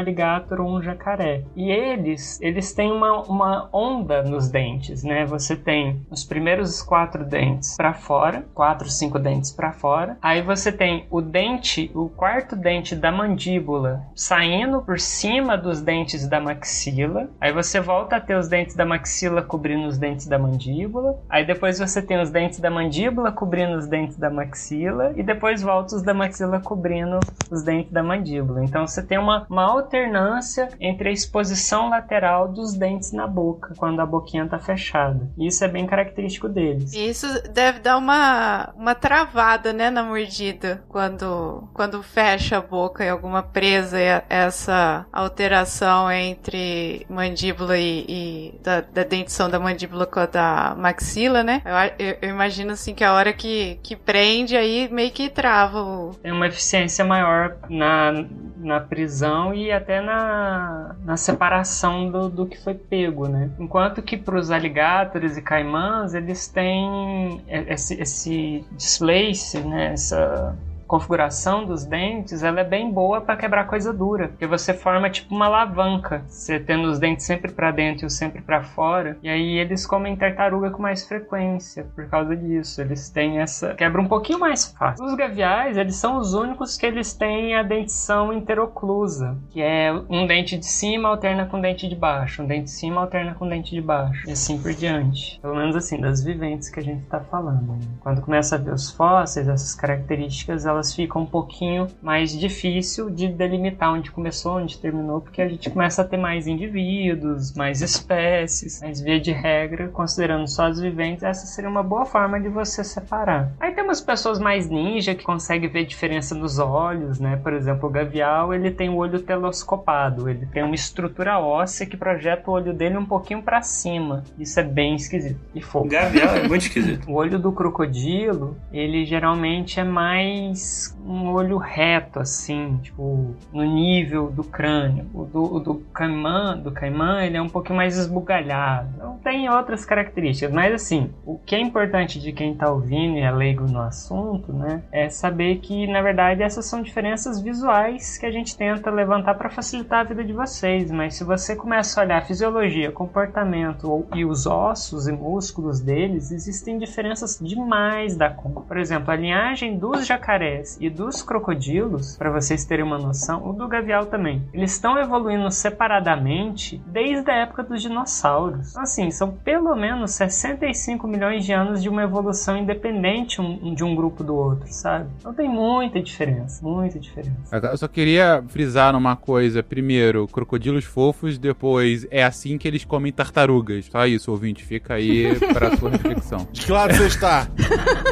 ou 0.60 0.78
um 0.78 0.82
jacaré. 0.82 1.44
E 1.56 1.72
eles, 1.86 2.40
eles 2.42 2.74
têm 2.74 2.92
uma, 2.92 3.22
uma 3.24 3.70
onda 3.72 4.24
nos 4.24 4.50
dentes, 4.50 5.04
né? 5.04 5.26
Você 5.26 5.56
tem 5.56 6.06
os 6.10 6.24
primeiros 6.24 6.82
quatro 6.82 7.24
dentes 7.24 7.76
para 7.76 7.94
fora, 7.94 8.46
quatro, 8.54 8.90
cinco 8.90 9.20
dentes 9.20 9.52
para 9.52 9.72
fora. 9.72 10.18
Aí 10.22 10.42
você 10.42 10.72
tem 10.72 11.06
o 11.10 11.22
dente, 11.22 11.92
o 11.94 12.10
quarto 12.10 12.56
dente 12.56 12.96
da 12.96 13.12
mandíbula 13.12 14.04
saindo 14.16 14.82
por 14.82 15.00
cima 15.00 15.58
dos 15.58 15.82
dentes 15.82 16.28
da 16.28 16.40
maxila. 16.40 17.30
Aí 17.40 17.54
você 17.54 17.80
volta 17.80 18.16
a 18.16 18.22
ter 18.22 18.38
os 18.38 18.48
dentes 18.48 18.76
da 18.76 18.86
maxila 18.86 19.42
cobrindo 19.42 19.88
os 19.88 19.98
dentes 19.98 20.28
da 20.28 20.40
mandíbula. 20.40 21.20
Aí 21.30 21.46
depois 21.46 21.80
você 21.80 22.02
tem 22.02 22.20
os 22.22 22.30
dentes 22.30 22.60
da 22.60 22.70
mandíbula 22.70 23.32
cobrindo 23.32 23.78
os 23.78 23.88
dentes 23.88 24.18
da 24.18 24.30
maxila 24.30 25.14
e 25.16 25.24
depois 25.24 25.62
volta 25.62 25.96
os 25.96 26.02
da 26.02 26.14
maxila 26.14 26.60
cobrindo 26.60 27.20
os 27.50 27.64
dentes 27.64 27.92
da 27.92 28.02
mandíbula. 28.02 28.64
Então 28.64 28.86
você 28.88 29.04
tem 29.04 29.18
uma, 29.18 29.46
uma 29.50 29.64
alternância 29.64 30.70
entre 30.80 31.10
a 31.10 31.12
exposição 31.12 31.75
lateral 31.90 32.48
dos 32.48 32.74
dentes 32.74 33.12
na 33.12 33.28
boca 33.28 33.74
quando 33.78 34.00
a 34.00 34.06
boquinha 34.06 34.48
tá 34.48 34.58
fechada. 34.60 35.30
Isso 35.38 35.64
é 35.64 35.68
bem 35.68 35.86
característico 35.86 36.48
deles. 36.50 36.94
Isso 36.94 37.28
deve 37.52 37.80
dar 37.80 37.98
uma, 37.98 38.74
uma 38.76 38.96
travada, 38.96 39.72
né, 39.74 39.90
na 39.90 40.04
mordida, 40.04 40.84
quando, 40.88 41.70
quando 41.74 42.02
fecha 42.02 42.58
a 42.58 42.62
boca 42.62 43.04
e 43.04 43.10
alguma 43.10 43.44
presa, 43.44 44.00
e 44.00 44.10
a- 44.10 44.24
essa 44.30 45.06
alteração 45.12 46.10
entre 46.12 47.06
mandíbula 47.10 47.78
e, 47.78 48.06
e 48.08 48.60
da, 48.64 48.82
da 48.82 49.04
dentição 49.04 49.50
da 49.50 49.60
mandíbula 49.60 50.06
com 50.06 50.20
a 50.20 50.26
da 50.26 50.76
maxila, 50.78 51.44
né? 51.44 51.62
Eu, 51.66 52.06
eu- 52.08 52.18
eu 52.22 52.30
imagino 52.30 52.72
assim 52.72 52.94
que 52.94 53.04
a 53.04 53.14
hora 53.14 53.32
que, 53.34 53.80
que 53.84 53.96
prende 53.96 54.56
aí 54.58 54.88
meio 54.92 55.12
que 55.12 55.30
trava 55.30 55.82
o. 55.82 56.12
tem 56.22 56.32
uma 56.32 56.48
eficiência 56.48 57.04
maior 57.06 57.58
na, 57.70 58.26
na 58.58 58.80
prisão 58.80 59.54
e 59.54 59.72
até 59.72 60.02
na, 60.02 60.96
na 61.04 61.18
separação 61.18 61.65
do, 62.12 62.30
do 62.30 62.46
que 62.46 62.58
foi 62.58 62.74
pego, 62.74 63.28
né? 63.28 63.50
Enquanto 63.60 64.02
que 64.02 64.18
para 64.18 64.38
os 64.38 64.52
aligatores 64.52 65.38
e 65.38 65.42
caimãs, 65.42 66.14
eles 66.14 66.48
têm 66.48 67.42
esse, 67.48 68.00
esse 68.02 68.66
displace, 68.72 69.60
né? 69.60 69.94
Essa 69.94 70.56
configuração 70.88 71.66
dos 71.66 71.86
dentes, 71.86 72.44
ela 72.44 72.62
é 72.62 72.64
bem 72.64 72.92
boa 72.92 73.22
para 73.22 73.36
quebrar 73.36 73.66
coisa 73.66 73.94
dura, 73.94 74.30
porque 74.30 74.48
você 74.48 74.74
forma 74.74 75.10
tipo 75.10 75.34
uma 75.34 75.46
alavanca, 75.46 76.24
você 76.28 76.60
tendo 76.60 76.88
os 76.88 77.00
dentes 77.00 77.26
sempre 77.26 77.52
para 77.52 77.72
dentro 77.72 78.08
e 78.08 78.10
sempre 78.10 78.42
para 78.42 78.64
fora, 78.64 79.18
e 79.22 79.30
aí 79.30 79.58
eles 79.58 79.86
comem 79.86 80.16
tartaruga 80.16 80.70
com 80.70 80.82
mais 80.82 81.08
frequência 81.08 81.88
por 81.96 82.08
causa 82.08 82.36
disso. 82.36 82.82
Eles 82.82 83.10
têm 83.10 83.40
essa 83.40 83.74
quebra 83.74 84.02
um 84.02 84.08
pouquinho 84.08 84.40
mais 84.40 84.66
fácil. 84.66 85.06
Os 85.06 85.16
gaviais, 85.16 85.78
eles 85.78 85.96
são 85.96 86.18
os 86.18 86.34
únicos 86.34 86.78
que 86.78 86.86
eles 86.86 87.14
têm 87.14 87.56
a 87.56 87.64
dentição 87.64 88.32
interoclusa, 88.32 89.38
que 89.50 89.62
é 89.62 89.92
um 90.10 90.26
dente 90.28 90.58
de 90.58 90.66
cima 90.66 91.10
alterna 91.10 91.46
com 91.46 91.60
dente 91.60 91.88
de 91.88 91.96
baixo, 91.96 92.44
um 92.44 92.48
dente 92.48 92.66
de 92.66 92.72
cima 92.72 93.02
alterna 93.02 93.34
com 93.34 93.48
dente 93.48 93.72
de 93.72 93.82
baixo, 93.82 94.28
e 94.28 94.32
assim 94.32 94.62
por 94.62 94.74
diante. 94.74 95.40
Pelo 95.42 95.56
menos 95.56 95.76
assim, 95.76 96.00
das 96.00 96.24
viventes 96.24 96.70
que 96.70 96.80
a 96.80 96.84
gente 96.84 97.06
tá 97.06 97.20
falando. 97.20 97.74
né? 97.74 97.80
Quando 98.02 98.22
começa 98.22 98.56
a 98.56 98.60
ver 98.60 98.74
os 98.74 98.92
fósseis, 98.92 99.48
essas 99.48 99.74
características, 99.76 100.66
elas 100.76 100.94
ficam 100.94 101.24
um 101.24 101.26
pouquinho 101.26 101.88
mais 102.02 102.38
difícil 102.38 103.10
de 103.10 103.28
delimitar 103.28 103.94
onde 103.94 104.12
começou, 104.12 104.58
onde 104.58 104.78
terminou, 104.78 105.22
porque 105.22 105.42
a 105.42 105.48
gente 105.48 105.70
começa 105.70 106.02
a 106.02 106.06
ter 106.06 106.18
mais 106.18 106.48
indivíduos, 106.48 107.54
mais 107.54 107.82
espécies, 107.82 108.80
mas 108.82 109.00
via 109.02 109.20
de 109.20 109.32
regra, 109.32 109.88
considerando 109.90 110.48
só 110.48 110.68
as 110.68 110.80
viventes, 110.80 111.24
essa 111.24 111.46
seria 111.48 111.70
uma 111.70 111.84
boa 111.84 112.06
forma 112.06 112.40
de 112.40 112.50
você 112.50 112.84
separar. 112.84 113.52
Aí 113.60 113.72
temos 113.74 114.02
pessoas 114.02 114.40
mais 114.40 114.70
ninja 114.70 115.16
que 115.16 115.24
conseguem 115.24 115.70
ver 115.70 115.86
diferença 115.86 116.36
nos 116.36 116.60
olhos, 116.60 117.20
né? 117.20 117.38
Por 117.38 117.54
exemplo, 117.54 117.90
o 117.90 117.92
gavial, 117.92 118.54
ele 118.54 118.72
tem 118.72 118.90
o 118.90 118.96
olho 118.98 119.20
telescopado, 119.20 120.30
ele 120.30 120.46
tem 120.46 120.64
uma 120.64 120.76
estrutura 120.76 121.40
óssea 121.40 121.86
que 121.86 121.98
projeta 121.98 122.50
o 122.50 122.54
olho 122.54 122.74
dele 122.74 122.98
um 122.98 123.06
pouquinho 123.06 123.42
para 123.42 123.62
cima. 123.62 124.24
Isso 124.38 124.60
é 124.60 124.64
bem 124.64 124.96
esquisito 124.96 125.40
e 125.54 125.60
O 125.60 125.62
fofo. 125.64 125.88
gavial 125.88 126.36
é 126.36 126.48
muito 126.48 126.64
esquisito. 126.64 127.10
O 127.10 127.14
olho 127.14 127.40
do 127.40 127.52
crocodilo, 127.52 128.58
ele 128.72 129.06
geralmente 129.06 129.80
é 129.80 129.84
mais 129.84 130.60
mais 130.66 130.98
um 131.06 131.28
olho 131.32 131.58
reto, 131.58 132.20
assim, 132.20 132.80
tipo, 132.82 133.36
no 133.54 133.64
nível 133.64 134.32
do 134.32 134.44
crânio. 134.44 135.06
O 135.14 135.24
do, 135.24 135.56
o 135.56 135.60
do 135.60 135.76
caimã, 135.94 136.58
do 136.58 136.74
ele 137.22 137.38
é 137.38 137.42
um 137.42 137.50
pouquinho 137.50 137.78
mais 137.78 137.96
esbugalhado. 137.96 138.90
Então 138.96 139.20
tem 139.24 139.48
outras 139.48 139.86
características, 139.86 140.52
mas 140.52 140.74
assim, 140.74 141.12
o 141.26 141.38
que 141.38 141.56
é 141.56 141.60
importante 141.60 142.20
de 142.20 142.32
quem 142.32 142.56
tá 142.56 142.72
ouvindo 142.72 143.18
e 143.18 143.22
é 143.22 143.32
leigo 143.32 143.66
no 143.66 143.80
assunto, 143.80 144.52
né, 144.52 144.82
é 144.92 145.10
saber 145.10 145.58
que, 145.58 145.86
na 145.88 146.02
verdade, 146.02 146.42
essas 146.42 146.66
são 146.66 146.82
diferenças 146.82 147.40
visuais 147.40 148.18
que 148.18 148.26
a 148.26 148.32
gente 148.32 148.58
tenta 148.58 148.90
levantar 148.90 149.36
para 149.36 149.50
facilitar 149.50 150.00
a 150.00 150.04
vida 150.04 150.24
de 150.24 150.34
vocês, 150.34 150.90
mas 150.92 151.16
se 151.16 151.24
você 151.24 151.56
começa 151.56 152.00
a 152.00 152.04
olhar 152.04 152.18
a 152.18 152.26
fisiologia, 152.26 152.92
comportamento 152.92 154.06
e 154.16 154.26
os 154.26 154.48
ossos 154.48 155.08
e 155.08 155.12
músculos 155.12 155.80
deles, 155.80 156.32
existem 156.32 156.80
diferenças 156.80 157.40
demais 157.40 158.18
da 158.18 158.30
conta. 158.30 158.62
Por 158.62 158.78
exemplo, 158.78 159.12
a 159.12 159.16
linhagem 159.16 159.78
dos 159.78 160.06
jacarés 160.08 160.55
e 160.80 160.90
dos 160.90 161.22
crocodilos, 161.22 162.16
para 162.18 162.32
vocês 162.32 162.66
terem 162.66 162.86
uma 162.86 162.98
noção, 162.98 163.48
o 163.48 163.54
do 163.54 163.68
gavial 163.68 164.06
também, 164.06 164.44
eles 164.54 164.72
estão 164.74 164.98
evoluindo 164.98 165.50
separadamente 165.52 166.82
desde 166.88 167.30
a 167.32 167.36
época 167.36 167.64
dos 167.64 167.82
dinossauros. 167.82 168.72
Então, 168.72 168.84
assim, 168.84 169.12
são 169.12 169.32
pelo 169.32 169.76
menos 169.76 170.12
65 170.12 171.08
milhões 171.08 171.46
de 171.46 171.54
anos 171.54 171.82
de 171.82 171.90
uma 171.90 172.04
evolução 172.04 172.58
independente 172.58 173.42
um, 173.42 173.74
de 173.74 173.84
um 173.84 173.96
grupo 173.96 174.24
do 174.24 174.36
outro, 174.36 174.68
sabe? 174.72 175.10
Então 175.20 175.34
tem 175.34 175.50
muita 175.50 176.02
diferença, 176.02 176.64
muita 176.64 177.00
diferença. 177.00 177.56
Eu 177.58 177.78
só 177.78 177.88
queria 177.88 178.44
frisar 178.48 178.94
numa 178.94 179.16
coisa. 179.16 179.64
Primeiro, 179.64 180.28
crocodilos 180.28 180.86
fofos, 180.86 181.38
depois 181.38 182.06
é 182.10 182.24
assim 182.24 182.58
que 182.58 182.68
eles 182.68 182.84
comem 182.84 183.12
tartarugas. 183.12 183.86
Só 183.86 184.06
isso, 184.06 184.32
ouvinte, 184.32 184.64
fica 184.64 184.96
aí 184.96 185.38
pra 185.54 185.76
sua 185.78 185.90
reflexão. 185.92 186.48
De 186.52 186.66
que 186.66 186.72
lado 186.72 186.94
você 186.94 187.08
está? 187.08 187.48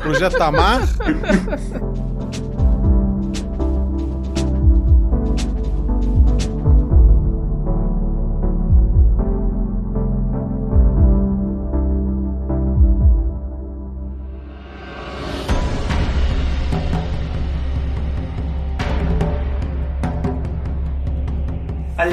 Projeto 0.01 0.37
Tamar? 0.37 0.81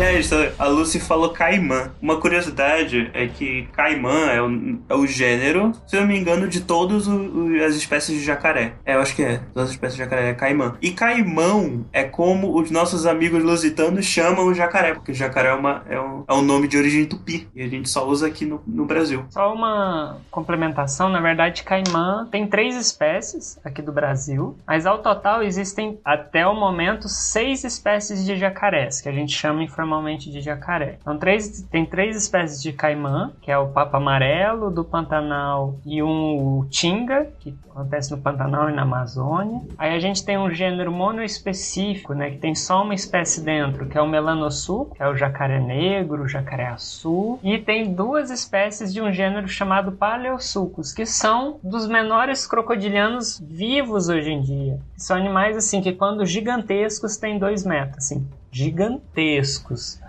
Aliás, 0.00 0.30
a 0.58 0.66
Lucy 0.66 0.98
falou 0.98 1.28
caimã. 1.28 1.90
Uma 2.00 2.18
curiosidade 2.18 3.10
é 3.12 3.26
que 3.26 3.68
caimã 3.70 4.30
é 4.30 4.40
o, 4.40 4.78
é 4.88 4.94
o 4.94 5.06
gênero, 5.06 5.72
se 5.86 5.94
eu 5.94 6.00
não 6.00 6.08
me 6.08 6.18
engano, 6.18 6.48
de 6.48 6.62
todas 6.62 7.06
as 7.06 7.74
espécies 7.74 8.18
de 8.18 8.24
jacaré. 8.24 8.72
É, 8.86 8.94
eu 8.94 9.00
acho 9.00 9.14
que 9.14 9.22
é. 9.22 9.42
Todas 9.52 9.68
as 9.68 9.74
espécies 9.74 9.98
de 9.98 10.02
jacaré 10.02 10.30
é 10.30 10.34
caimã. 10.34 10.74
E 10.80 10.92
caimão 10.92 11.84
é 11.92 12.02
como 12.02 12.58
os 12.58 12.70
nossos 12.70 13.04
amigos 13.04 13.44
lusitanos 13.44 14.06
chamam 14.06 14.46
o 14.46 14.54
jacaré, 14.54 14.94
porque 14.94 15.12
jacaré 15.12 15.50
é, 15.50 15.54
uma, 15.54 15.82
é, 15.86 16.00
um, 16.00 16.24
é 16.26 16.32
um 16.32 16.40
nome 16.40 16.66
de 16.66 16.78
origem 16.78 17.04
tupi. 17.04 17.46
E 17.54 17.62
a 17.62 17.68
gente 17.68 17.86
só 17.90 18.08
usa 18.08 18.26
aqui 18.26 18.46
no, 18.46 18.62
no 18.66 18.86
Brasil. 18.86 19.26
Só 19.28 19.52
uma 19.52 20.16
complementação, 20.30 21.10
na 21.10 21.20
verdade, 21.20 21.62
caimã 21.62 22.26
tem 22.32 22.46
três 22.46 22.74
espécies 22.74 23.60
aqui 23.62 23.82
do 23.82 23.92
Brasil, 23.92 24.56
mas 24.66 24.86
ao 24.86 25.02
total 25.02 25.42
existem 25.42 26.00
até 26.02 26.46
o 26.46 26.54
momento 26.54 27.06
seis 27.06 27.64
espécies 27.64 28.24
de 28.24 28.38
jacarés, 28.38 29.02
que 29.02 29.08
a 29.10 29.12
gente 29.12 29.36
chama 29.36 29.62
informalmente 29.90 30.30
de 30.30 30.40
jacaré. 30.40 30.98
Então, 31.00 31.18
três, 31.18 31.62
tem 31.70 31.84
três 31.84 32.16
espécies 32.16 32.62
de 32.62 32.72
caimã, 32.72 33.32
que 33.42 33.50
é 33.50 33.58
o 33.58 33.68
papo 33.68 33.96
amarelo 33.96 34.70
do 34.70 34.84
Pantanal 34.84 35.78
e 35.84 36.02
um 36.02 36.64
tinga, 36.70 37.26
que 37.40 37.56
acontece 37.70 38.10
no 38.12 38.18
Pantanal 38.18 38.70
e 38.70 38.72
na 38.72 38.82
Amazônia. 38.82 39.60
Aí 39.76 39.94
a 39.94 39.98
gente 39.98 40.24
tem 40.24 40.38
um 40.38 40.50
gênero 40.50 40.92
monoespecífico, 40.92 42.14
né, 42.14 42.30
que 42.30 42.38
tem 42.38 42.54
só 42.54 42.82
uma 42.82 42.94
espécie 42.94 43.42
dentro, 43.42 43.86
que 43.86 43.98
é 43.98 44.02
o 44.02 44.08
melanossul, 44.08 44.86
que 44.86 45.02
é 45.02 45.08
o 45.08 45.16
jacaré 45.16 45.58
negro, 45.58 46.22
o 46.22 46.28
jacaré 46.28 46.66
azul, 46.66 47.40
e 47.42 47.58
tem 47.58 47.92
duas 47.92 48.30
espécies 48.30 48.92
de 48.92 49.00
um 49.00 49.12
gênero 49.12 49.48
chamado 49.48 49.92
paleosucus, 49.92 50.92
que 50.92 51.04
são 51.04 51.58
dos 51.62 51.88
menores 51.88 52.46
crocodilianos 52.46 53.40
vivos 53.40 54.08
hoje 54.08 54.30
em 54.30 54.40
dia. 54.40 54.78
São 54.96 55.16
animais 55.16 55.56
assim 55.56 55.80
que 55.80 55.92
quando 55.92 56.24
gigantescos 56.24 57.16
têm 57.16 57.38
dois 57.38 57.64
metros, 57.64 57.98
assim 57.98 58.26
gigantescos. 58.50 60.00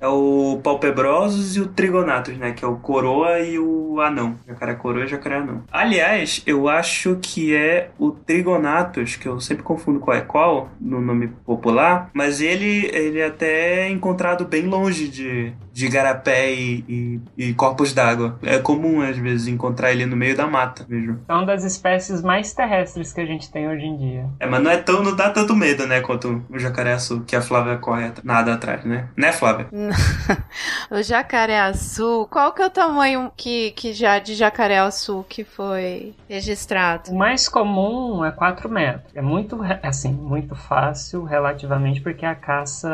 É 0.00 0.08
o 0.08 0.58
palpebrosos 0.62 1.56
e 1.56 1.60
o 1.60 1.66
trigonatus, 1.66 2.36
né? 2.38 2.52
Que 2.52 2.64
é 2.64 2.68
o 2.68 2.76
coroa 2.76 3.40
e 3.40 3.58
o 3.58 4.00
anão. 4.00 4.38
Jacaré 4.46 4.74
coroa 4.74 5.04
e 5.04 5.08
jacaré 5.08 5.36
anão. 5.36 5.62
Aliás, 5.70 6.42
eu 6.46 6.68
acho 6.68 7.18
que 7.20 7.54
é 7.54 7.90
o 7.98 8.10
trigonatus, 8.10 9.16
que 9.16 9.28
eu 9.28 9.38
sempre 9.40 9.62
confundo 9.62 10.00
qual 10.00 10.16
é 10.16 10.22
qual, 10.22 10.70
no 10.80 11.00
nome 11.00 11.28
popular, 11.44 12.10
mas 12.14 12.40
ele, 12.40 12.88
ele 12.92 13.18
é 13.18 13.26
até 13.26 13.90
encontrado 13.90 14.46
bem 14.46 14.62
longe 14.62 15.08
de, 15.08 15.52
de 15.72 15.88
garapé 15.88 16.52
e, 16.52 16.84
e, 16.88 17.20
e 17.36 17.54
corpos 17.54 17.92
d'água. 17.92 18.38
É 18.42 18.58
comum, 18.58 19.02
às 19.02 19.18
vezes, 19.18 19.46
encontrar 19.46 19.92
ele 19.92 20.06
no 20.06 20.16
meio 20.16 20.36
da 20.36 20.46
mata 20.46 20.86
mesmo. 20.88 21.20
É 21.28 21.32
uma 21.34 21.44
das 21.44 21.64
espécies 21.64 22.22
mais 22.22 22.54
terrestres 22.54 23.12
que 23.12 23.20
a 23.20 23.26
gente 23.26 23.50
tem 23.50 23.68
hoje 23.68 23.84
em 23.84 23.96
dia. 23.96 24.26
É, 24.40 24.46
mas 24.46 24.62
não 24.62 24.70
é 24.70 24.78
tão, 24.78 25.02
não 25.02 25.14
dá 25.14 25.30
tanto 25.30 25.54
medo, 25.54 25.86
né, 25.86 26.00
quanto 26.00 26.42
o 26.48 26.58
jacaré 26.58 26.94
azul, 26.94 27.22
que 27.26 27.36
a 27.36 27.42
Flávia 27.42 27.76
corre 27.90 28.12
nada 28.22 28.54
atrás, 28.54 28.84
né? 28.84 29.08
Né, 29.16 29.32
Flávia? 29.32 29.66
o 30.90 31.02
jacaré 31.02 31.58
azul, 31.58 32.26
qual 32.26 32.52
que 32.52 32.62
é 32.62 32.66
o 32.66 32.70
tamanho 32.70 33.32
que, 33.36 33.72
que 33.72 33.92
já 33.92 34.20
de 34.20 34.34
jacaré 34.36 34.78
azul 34.78 35.24
que 35.28 35.42
foi 35.42 36.14
registrado? 36.28 37.10
O 37.10 37.18
mais 37.18 37.48
comum 37.48 38.24
é 38.24 38.30
4 38.30 38.68
metros. 38.68 39.10
É 39.14 39.20
muito, 39.20 39.58
assim, 39.82 40.12
muito 40.12 40.54
fácil 40.54 41.24
relativamente, 41.24 42.00
porque 42.00 42.24
a 42.24 42.34
caça 42.34 42.88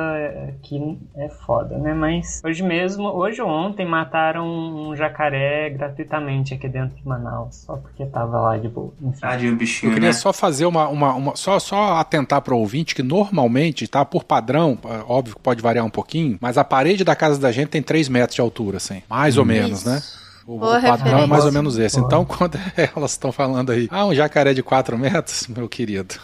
aqui 0.49 0.99
é 1.17 1.29
foda, 1.29 1.77
né? 1.77 1.93
Mas 1.93 2.41
hoje 2.43 2.63
mesmo, 2.63 3.05
hoje 3.09 3.43
ou 3.43 3.49
ontem, 3.49 3.87
mataram 3.87 4.47
um 4.47 4.97
jacaré 4.97 5.69
gratuitamente 5.71 6.55
aqui 6.55 6.69
dentro 6.69 6.97
de 6.97 7.07
Manaus, 7.07 7.57
só 7.67 7.77
porque 7.77 8.07
tava 8.07 8.41
lá 8.41 8.57
de 8.57 8.69
boa. 8.69 8.95
Ah, 9.21 9.37
de 9.37 9.49
um 9.51 9.57
bichinho, 9.57 9.91
Eu 9.91 9.95
queria 9.95 10.09
né? 10.09 10.13
só 10.15 10.33
fazer 10.33 10.65
uma, 10.65 10.89
uma, 10.89 11.13
uma- 11.15 11.37
só, 11.37 11.59
só 11.59 11.97
atentar 11.99 12.41
para 12.41 12.55
o 12.55 12.59
ouvinte 12.59 12.95
que 12.95 13.03
normalmente, 13.03 13.87
tá, 13.87 14.05
por 14.05 14.25
padrão, 14.25 14.79
óbvio 15.07 15.37
que 15.37 15.43
pode 15.43 15.63
variar 15.63 15.85
um 15.85 15.91
pouquinho, 15.91 16.39
mas 16.41 16.59
a 16.59 16.65
parede 16.65 17.05
da 17.05 17.15
casa 17.15 17.39
da 17.39 17.53
gente 17.53 17.69
tem 17.69 17.83
3 17.83 18.09
metros 18.09 18.35
de 18.35 18.41
altura, 18.41 18.79
assim, 18.79 19.03
mais 19.09 19.37
ou 19.37 19.45
menos, 19.45 19.85
né? 19.85 20.03
O, 20.47 20.59
Boa 20.59 20.79
o 20.79 20.83
padrão 20.83 21.19
é 21.21 21.27
mais 21.27 21.45
ou 21.45 21.51
menos 21.51 21.77
esse. 21.77 21.99
Então, 21.99 22.25
quando 22.27 22.57
elas 22.77 23.13
estão 23.13 23.33
falando 23.33 23.73
aí, 23.73 23.89
ah, 23.91 24.07
um 24.07 24.15
jacaré 24.15 24.55
de 24.55 24.63
4 24.63 24.97
metros, 24.97 25.49
meu 25.49 25.69
querido, 25.69 26.15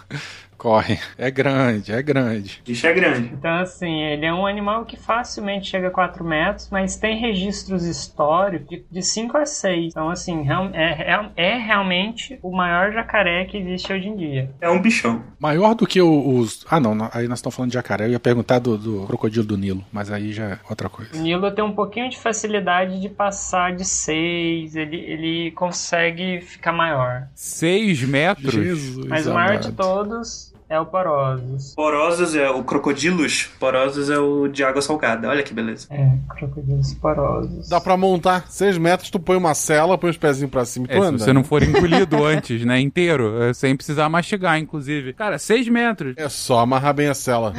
corre. 0.63 1.01
É 1.19 1.29
grande, 1.29 1.91
é 1.91 2.01
grande. 2.01 2.63
Bicho 2.65 2.87
é 2.87 2.93
grande. 2.93 3.33
Então, 3.35 3.59
assim, 3.59 4.03
ele 4.03 4.25
é 4.25 4.33
um 4.33 4.47
animal 4.47 4.85
que 4.85 4.97
facilmente 4.97 5.69
chega 5.69 5.89
a 5.89 5.91
4 5.91 6.25
metros, 6.25 6.69
mas 6.71 6.95
tem 6.95 7.19
registros 7.19 7.85
históricos 7.85 8.69
de, 8.69 8.85
de 8.89 9.03
5 9.03 9.37
a 9.37 9.45
6. 9.45 9.87
Então, 9.89 10.09
assim, 10.09 10.47
é, 10.73 11.15
é, 11.15 11.31
é 11.37 11.59
realmente 11.59 12.39
o 12.41 12.53
maior 12.53 12.93
jacaré 12.93 13.45
que 13.45 13.57
existe 13.57 13.93
hoje 13.93 14.07
em 14.07 14.17
dia. 14.17 14.51
É 14.61 14.71
um 14.71 14.81
bichão. 14.81 15.25
Maior 15.41 15.75
do 15.75 15.85
que 15.85 16.01
os. 16.01 16.65
Ah, 16.71 16.79
não, 16.79 16.93
aí 17.13 17.27
nós 17.27 17.41
estamos 17.41 17.57
falando 17.57 17.71
de 17.71 17.75
jacaré. 17.75 18.07
Eu 18.07 18.13
ia 18.13 18.21
perguntar 18.21 18.61
do, 18.61 18.79
do 18.79 19.07
crocodilo 19.07 19.45
do 19.45 19.59
Nilo, 19.59 19.85
mas 19.91 20.13
aí 20.13 20.33
já 20.33 20.45
é 20.45 20.59
outra 20.71 20.89
coisa. 20.89 21.17
O 21.17 21.21
Nilo 21.21 21.51
tem 21.51 21.65
um 21.65 21.73
pouquinho 21.73 22.09
de 22.09 22.19
facilidade 22.19 23.01
de 23.01 23.09
passar 23.09 23.75
de 23.75 23.85
6, 23.85 24.77
ele, 24.77 24.97
ele 24.97 25.51
consegue 25.53 26.41
ficar 26.41 26.73
maior. 26.73 27.27
Seis 27.35 28.01
metros? 28.03 28.53
Jesus. 28.53 29.07
Mas 29.07 29.27
o 29.27 29.35
maior 29.35 29.59
de 29.59 29.73
todos 29.73 30.52
é 30.73 30.81
o 30.81 30.87
Porosos. 30.87 31.75
Porosos 31.75 32.35
é 32.35 32.49
o 32.51 32.65
crocodilos. 32.65 33.51
Porosos 33.61 34.09
é 34.11 34.19
o 34.19 34.49
de 34.49 34.65
água 34.65 34.81
salgada. 34.81 35.29
Olha 35.29 35.43
que 35.43 35.53
beleza. 35.53 35.87
É, 35.91 36.13
crocodilos 36.35 36.95
porosos. 36.95 37.69
Dá 37.69 37.81
pra 37.81 37.97
montar 37.97 38.47
6 38.51 38.79
metros, 38.79 39.11
tu 39.11 39.21
põe 39.21 39.37
uma 39.37 39.55
cela, 39.55 39.99
põe 39.99 40.11
os 40.11 40.17
pezinhos 40.17 40.51
pra 40.51 40.65
cima 40.65 40.87
e 40.87 40.89
tu 40.89 40.95
É, 40.97 41.01
se 41.01 41.07
anda. 41.07 41.19
você 41.19 41.33
não 41.33 41.45
for 41.45 41.63
engolido 41.63 42.25
antes, 42.25 42.65
né? 42.65 42.81
Inteiro, 42.81 43.43
é, 43.43 43.53
sem 43.53 43.77
precisar 43.77 44.09
mastigar, 44.09 44.59
inclusive. 44.59 45.13
Cara, 45.13 45.39
seis 45.39 45.69
metros. 45.69 46.15
É 46.17 46.29
só 46.29 46.61
amarrar 46.61 46.95
bem 46.95 47.09
a 47.09 47.15
cela. 47.15 47.53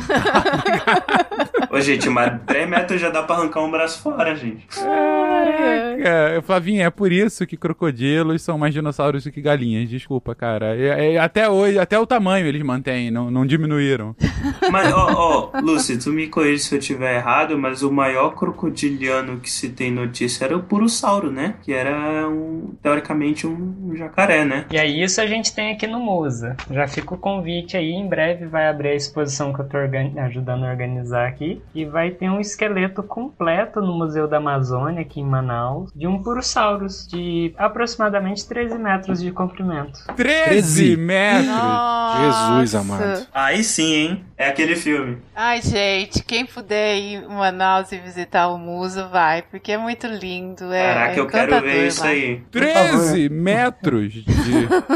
Ô, 1.70 1.80
gente, 1.80 2.08
mas 2.10 2.40
3 2.46 2.70
metros 2.70 3.02
já 3.02 3.10
dá 3.10 3.24
pra 3.24 3.36
arrancar 3.36 3.62
um 3.62 3.72
braço 3.72 4.02
fora, 4.02 4.36
gente. 4.36 4.66
É, 6.06 6.40
Flavinha, 6.42 6.86
é 6.86 6.90
por 6.90 7.12
isso 7.12 7.46
que 7.48 7.58
crocodilos 7.58 8.42
são 8.42 8.58
mais 8.58 8.74
dinossauros 8.74 9.24
do 9.24 9.32
que 9.32 9.42
galinhas. 9.42 9.90
Desculpa, 9.90 10.36
cara. 10.36 10.76
É- 10.76 11.14
é- 11.16 11.18
até 11.18 11.50
hoje, 11.50 11.80
até 11.80 11.98
o 11.98 12.06
tamanho 12.06 12.46
eles 12.46 12.62
mantêm, 12.62 13.03
não, 13.12 13.32
não 13.32 13.46
diminuíram. 13.46 14.16
Mas, 14.72 14.92
ó, 14.94 15.52
ó, 15.54 15.60
Lucy, 15.62 15.98
tu 15.98 16.12
me 16.12 16.28
corrige 16.28 16.64
se 16.64 16.76
eu 16.76 16.80
tiver 16.80 17.18
errado, 17.18 17.58
mas 17.58 17.84
o 17.84 17.92
maior 17.92 18.32
crocodiliano 18.36 19.40
que 19.40 19.50
se 19.50 19.70
tem 19.70 19.92
notícia 19.92 20.46
era 20.46 20.58
o 20.58 20.64
Purussauro, 20.64 21.32
né? 21.32 21.56
Que 21.62 21.74
era, 21.74 22.28
um, 22.28 22.74
teoricamente, 22.82 23.46
um 23.46 23.96
jacaré, 23.96 24.46
né? 24.46 24.66
E 24.72 24.78
aí 24.78 25.04
isso 25.04 25.22
a 25.22 25.28
gente 25.28 25.54
tem 25.54 25.74
aqui 25.74 25.88
no 25.88 26.00
Musa. 26.00 26.56
Já 26.72 26.88
fica 26.88 27.14
o 27.14 27.18
convite 27.18 27.78
aí, 27.78 27.92
em 27.92 28.08
breve 28.08 28.46
vai 28.46 28.68
abrir 28.68 28.90
a 28.90 28.96
exposição 28.96 29.54
que 29.54 29.62
eu 29.62 29.68
tô 29.68 29.78
ajudando 29.78 30.66
a 30.66 30.70
organizar 30.70 31.28
aqui. 31.28 31.62
E 31.74 31.86
vai 31.86 32.12
ter 32.12 32.30
um 32.30 32.40
esqueleto 32.40 33.04
completo 33.04 33.82
no 33.82 33.98
Museu 33.98 34.28
da 34.28 34.38
Amazônia, 34.38 35.02
aqui 35.02 35.20
em 35.20 35.26
Manaus, 35.26 35.92
de 35.96 36.08
um 36.08 36.22
Purosaurus 36.22 37.08
de 37.08 37.54
aproximadamente 37.58 38.48
13 38.48 38.78
metros 38.78 39.22
de 39.22 39.32
comprimento. 39.32 40.00
13 40.16 40.44
13. 40.54 40.98
metros! 40.98 41.46
Jesus 42.22 42.76
amado. 42.84 43.28
Aí 43.34 43.64
sim, 43.64 43.94
hein? 43.94 44.26
É 44.38 44.50
aquele 44.50 44.76
filme. 44.76 45.18
Ai, 45.36 45.62
gente, 45.62 46.24
quem 46.24 46.46
puder 46.46 46.98
ir 46.98 47.24
em 47.24 47.28
Manaus 47.28 47.92
e 47.92 47.98
visitar 47.98 48.50
o 48.50 48.58
Muso, 48.58 49.08
vai, 49.10 49.42
porque 49.42 49.72
é 49.72 49.78
muito 49.78 50.06
lindo. 50.06 50.72
É 50.72 50.94
Caraca, 50.94 51.20
eu 51.20 51.28
quero 51.28 51.62
ver 51.62 51.82
lá. 51.82 51.88
isso 51.88 52.04
aí. 52.06 52.42
13 52.52 53.30
metros 53.30 54.14
de 54.14 54.24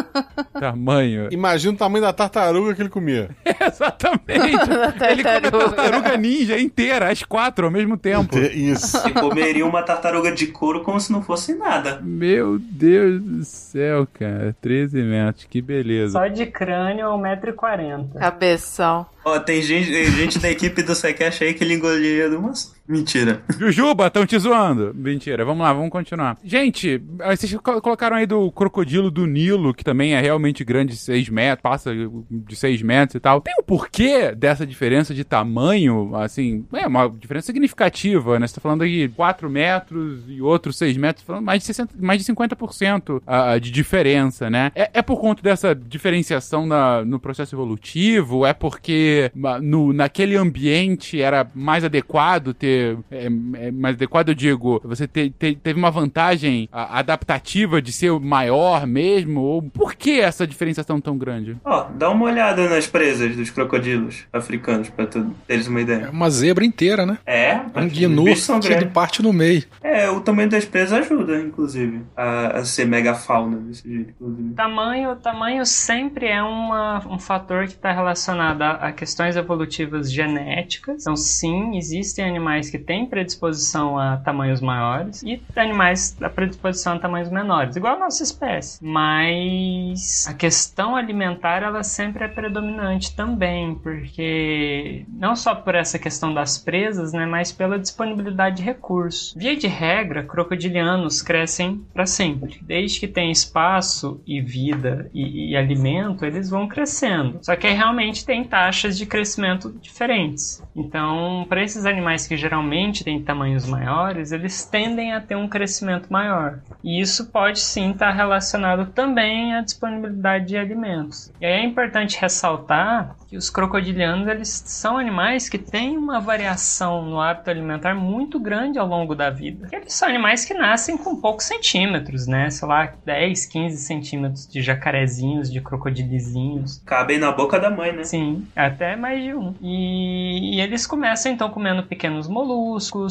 tamanho. 0.59 1.29
Imagina 1.31 1.73
o 1.73 1.77
tamanho 1.77 2.03
da 2.03 2.11
tartaruga 2.11 2.75
que 2.75 2.81
ele 2.81 2.89
comia. 2.89 3.29
Exatamente. 3.45 4.67
ele 5.09 5.23
come 5.23 5.47
a 5.47 5.51
tartaruga 5.69 6.17
ninja 6.17 6.59
inteira, 6.59 7.09
as 7.09 7.23
quatro 7.23 7.65
ao 7.65 7.71
mesmo 7.71 7.97
tempo. 7.97 8.37
Isso. 8.37 9.07
E 9.07 9.13
comeria 9.13 9.65
uma 9.65 9.81
tartaruga 9.83 10.31
de 10.31 10.47
couro 10.47 10.83
como 10.83 10.99
se 10.99 11.11
não 11.11 11.21
fosse 11.21 11.55
nada. 11.55 12.01
Meu 12.03 12.59
Deus 12.59 13.21
do 13.21 13.45
céu, 13.45 14.07
cara. 14.13 14.55
13 14.61 15.01
metros, 15.03 15.45
que 15.45 15.61
beleza. 15.61 16.13
Só 16.13 16.27
de 16.27 16.45
crânio, 16.47 17.05
é 17.05 17.35
1,40m 17.37 17.76
40. 17.77 18.19
Cabeção. 18.19 19.05
Ó, 19.23 19.39
tem 19.39 19.61
gente, 19.61 19.91
tem 19.91 20.11
gente 20.11 20.39
da 20.39 20.49
equipe 20.49 20.81
do 20.81 20.95
Secash 20.95 21.41
aí 21.41 21.53
que 21.53 21.63
ele 21.63 21.75
engoliria 21.75 22.27
umas 22.37 22.73
Mentira. 22.87 23.41
Jujuba, 23.59 24.07
estão 24.07 24.25
te 24.25 24.39
zoando. 24.39 24.93
Mentira, 24.95 25.43
vamos 25.43 25.61
lá, 25.61 25.73
vamos 25.73 25.89
continuar. 25.89 26.37
Gente, 26.43 27.01
vocês 27.35 27.53
co- 27.55 27.81
colocaram 27.81 28.15
aí 28.15 28.25
do 28.25 28.49
crocodilo 28.51 29.11
do 29.11 29.25
Nilo, 29.25 29.73
que 29.73 29.83
também 29.83 30.15
é 30.15 30.21
realmente 30.21 30.63
grande, 30.63 30.95
6 30.95 31.27
metros, 31.29 31.61
passa 31.61 31.91
de 32.31 32.55
6 32.55 32.81
metros 32.81 33.15
e 33.15 33.19
tal. 33.19 33.41
Tem 33.41 33.53
um 33.59 33.63
porquê 33.63 34.33
dessa 34.33 34.65
diferença 34.65 35.13
de 35.13 35.23
tamanho, 35.25 36.15
assim, 36.15 36.65
é 36.73 36.87
uma 36.87 37.09
diferença 37.09 37.47
significativa, 37.47 38.39
né? 38.39 38.47
Você 38.47 38.55
tá 38.55 38.61
falando 38.61 38.83
aí 38.83 39.09
4 39.09 39.49
metros 39.49 40.23
e 40.29 40.41
outro 40.41 40.71
6 40.71 40.95
metros, 40.95 41.25
falando 41.25 41.43
mais 41.43 41.59
de, 41.61 41.65
60, 41.65 41.93
mais 41.99 42.23
de 42.23 42.31
50% 42.33 43.21
ah, 43.27 43.57
de 43.59 43.69
diferença, 43.69 44.49
né? 44.49 44.71
É, 44.73 44.89
é 44.93 45.01
por 45.01 45.19
conta 45.19 45.41
dessa 45.43 45.75
diferenciação 45.75 46.65
na- 46.65 47.03
no 47.03 47.19
processo 47.19 47.53
evolutivo? 47.53 48.45
É 48.45 48.53
porque 48.53 49.29
no, 49.61 49.91
naquele 49.91 50.37
ambiente 50.37 51.21
era 51.21 51.45
mais 51.53 51.83
adequado 51.83 52.53
ter. 52.53 52.76
É, 53.11 53.25
é 53.25 53.71
mais 53.71 53.95
adequado, 53.95 54.29
eu 54.29 54.35
digo, 54.35 54.81
você 54.83 55.07
te- 55.07 55.29
te- 55.29 55.55
teve 55.55 55.77
uma 55.79 55.91
vantagem 55.91 56.67
a- 56.71 56.99
adaptativa 56.99 57.81
de 57.81 57.91
ser 57.91 58.11
maior 58.19 58.85
mesmo? 58.87 59.41
Ou 59.41 59.61
por 59.61 59.95
que 59.95 60.19
essa 60.19 60.45
diferenciação 60.47 60.99
tão 60.99 61.17
grande? 61.17 61.57
Ó, 61.63 61.85
dá 61.95 62.09
uma 62.09 62.25
olhada 62.25 62.67
nas 62.69 62.87
presas 62.87 63.35
dos 63.35 63.49
crocodilos 63.49 64.25
africanos 64.31 64.89
pra 64.89 65.05
tu 65.05 65.25
teres 65.47 65.67
uma 65.67 65.79
É 65.79 65.83
ideia. 65.83 66.09
uma 66.11 66.29
zebra 66.29 66.65
inteira, 66.65 67.05
né? 67.05 67.17
É, 67.25 67.55
Um 67.75 67.87
gnu 67.87 68.23
bichos 68.25 68.43
são 68.43 68.59
que 68.59 68.85
parte 68.87 69.21
no 69.21 69.33
meio. 69.33 69.63
É, 69.83 70.09
o 70.09 70.21
tamanho 70.21 70.49
das 70.49 70.65
presas 70.65 70.93
ajuda, 70.93 71.39
inclusive, 71.39 72.01
a, 72.15 72.57
a 72.59 72.65
ser 72.65 72.85
megafauna 72.85 73.57
desse 73.57 73.87
jeito, 73.89 74.11
inclusive. 74.11 74.53
Tamanho, 74.53 75.15
tamanho 75.15 75.65
sempre 75.65 76.27
é 76.27 76.41
uma, 76.41 77.03
um 77.07 77.19
fator 77.19 77.65
que 77.65 77.73
está 77.73 77.91
relacionado 77.91 78.61
a, 78.61 78.71
a 78.71 78.91
questões 78.91 79.35
evolutivas 79.35 80.11
genéticas. 80.11 81.01
Então, 81.01 81.15
sim, 81.15 81.77
existem 81.77 82.25
animais 82.25 82.66
que 82.69 82.77
têm 82.77 83.05
predisposição 83.05 83.97
a 83.97 84.17
tamanhos 84.17 84.61
maiores 84.61 85.21
e 85.23 85.41
animais 85.55 86.17
a 86.21 86.29
predisposição 86.29 86.93
a 86.93 86.99
tamanhos 86.99 87.29
menores, 87.29 87.75
igual 87.75 87.95
a 87.95 87.99
nossa 87.99 88.23
espécie. 88.23 88.83
Mas 88.83 90.25
a 90.27 90.33
questão 90.33 90.95
alimentar 90.95 91.63
ela 91.63 91.83
sempre 91.83 92.25
é 92.25 92.27
predominante 92.27 93.15
também, 93.15 93.75
porque 93.75 95.05
não 95.09 95.35
só 95.35 95.55
por 95.55 95.75
essa 95.75 95.97
questão 95.97 96.33
das 96.33 96.57
presas, 96.57 97.13
né, 97.13 97.25
mas 97.25 97.51
pela 97.51 97.79
disponibilidade 97.79 98.57
de 98.57 98.63
recursos. 98.63 99.33
Via 99.35 99.55
de 99.55 99.67
regra, 99.67 100.23
crocodilianos 100.23 101.21
crescem 101.21 101.85
para 101.93 102.05
sempre. 102.05 102.59
Desde 102.61 102.99
que 102.99 103.07
tem 103.07 103.31
espaço 103.31 104.21
e 104.25 104.41
vida 104.41 105.09
e, 105.13 105.51
e 105.51 105.55
alimento, 105.55 106.25
eles 106.25 106.49
vão 106.49 106.67
crescendo. 106.67 107.39
Só 107.41 107.55
que 107.55 107.67
realmente 107.67 108.25
tem 108.25 108.43
taxas 108.43 108.97
de 108.97 109.05
crescimento 109.05 109.73
diferentes. 109.81 110.63
Então, 110.75 111.45
para 111.47 111.63
esses 111.63 111.85
animais 111.85 112.27
que 112.27 112.35
geralmente 112.35 112.56
têm 113.03 113.21
tamanhos 113.21 113.65
maiores, 113.67 114.31
eles 114.31 114.65
tendem 114.65 115.13
a 115.13 115.21
ter 115.21 115.35
um 115.35 115.47
crescimento 115.47 116.11
maior. 116.11 116.59
E 116.83 117.01
isso 117.01 117.31
pode 117.31 117.59
sim 117.59 117.91
estar 117.91 118.11
relacionado 118.11 118.91
também 118.91 119.53
à 119.53 119.61
disponibilidade 119.61 120.45
de 120.45 120.57
alimentos. 120.57 121.31
E 121.41 121.45
aí 121.45 121.53
é 121.53 121.65
importante 121.65 122.17
ressaltar 122.19 123.15
que 123.27 123.35
os 123.35 123.49
crocodilianos 123.49 124.27
eles 124.27 124.63
são 124.65 124.97
animais 124.97 125.49
que 125.49 125.57
têm 125.57 125.97
uma 125.97 126.19
variação 126.19 127.03
no 127.03 127.19
hábito 127.19 127.49
alimentar 127.49 127.93
muito 127.93 128.39
grande 128.39 128.79
ao 128.79 128.87
longo 128.87 129.13
da 129.13 129.29
vida. 129.29 129.67
Eles 129.71 129.93
são 129.93 130.07
animais 130.07 130.45
que 130.45 130.53
nascem 130.53 130.97
com 130.97 131.19
poucos 131.19 131.45
centímetros, 131.45 132.25
né? 132.25 132.49
Sei 132.49 132.67
lá, 132.67 132.93
10, 133.05 133.45
15 133.45 133.77
centímetros 133.77 134.47
de 134.47 134.61
jacarezinhos, 134.61 135.51
de 135.51 135.59
crocodilizinhos. 135.59 136.81
Cabem 136.85 137.19
na 137.19 137.31
boca 137.31 137.59
da 137.59 137.69
mãe, 137.69 137.91
né? 137.91 138.03
Sim, 138.03 138.47
até 138.55 138.95
mais 138.95 139.21
de 139.21 139.33
um. 139.33 139.53
E, 139.61 140.55
e 140.55 140.61
eles 140.61 140.87
começam 140.87 141.31
então 141.31 141.49
comendo 141.49 141.83
pequenos 141.83 142.27
moluscos, 142.27 142.46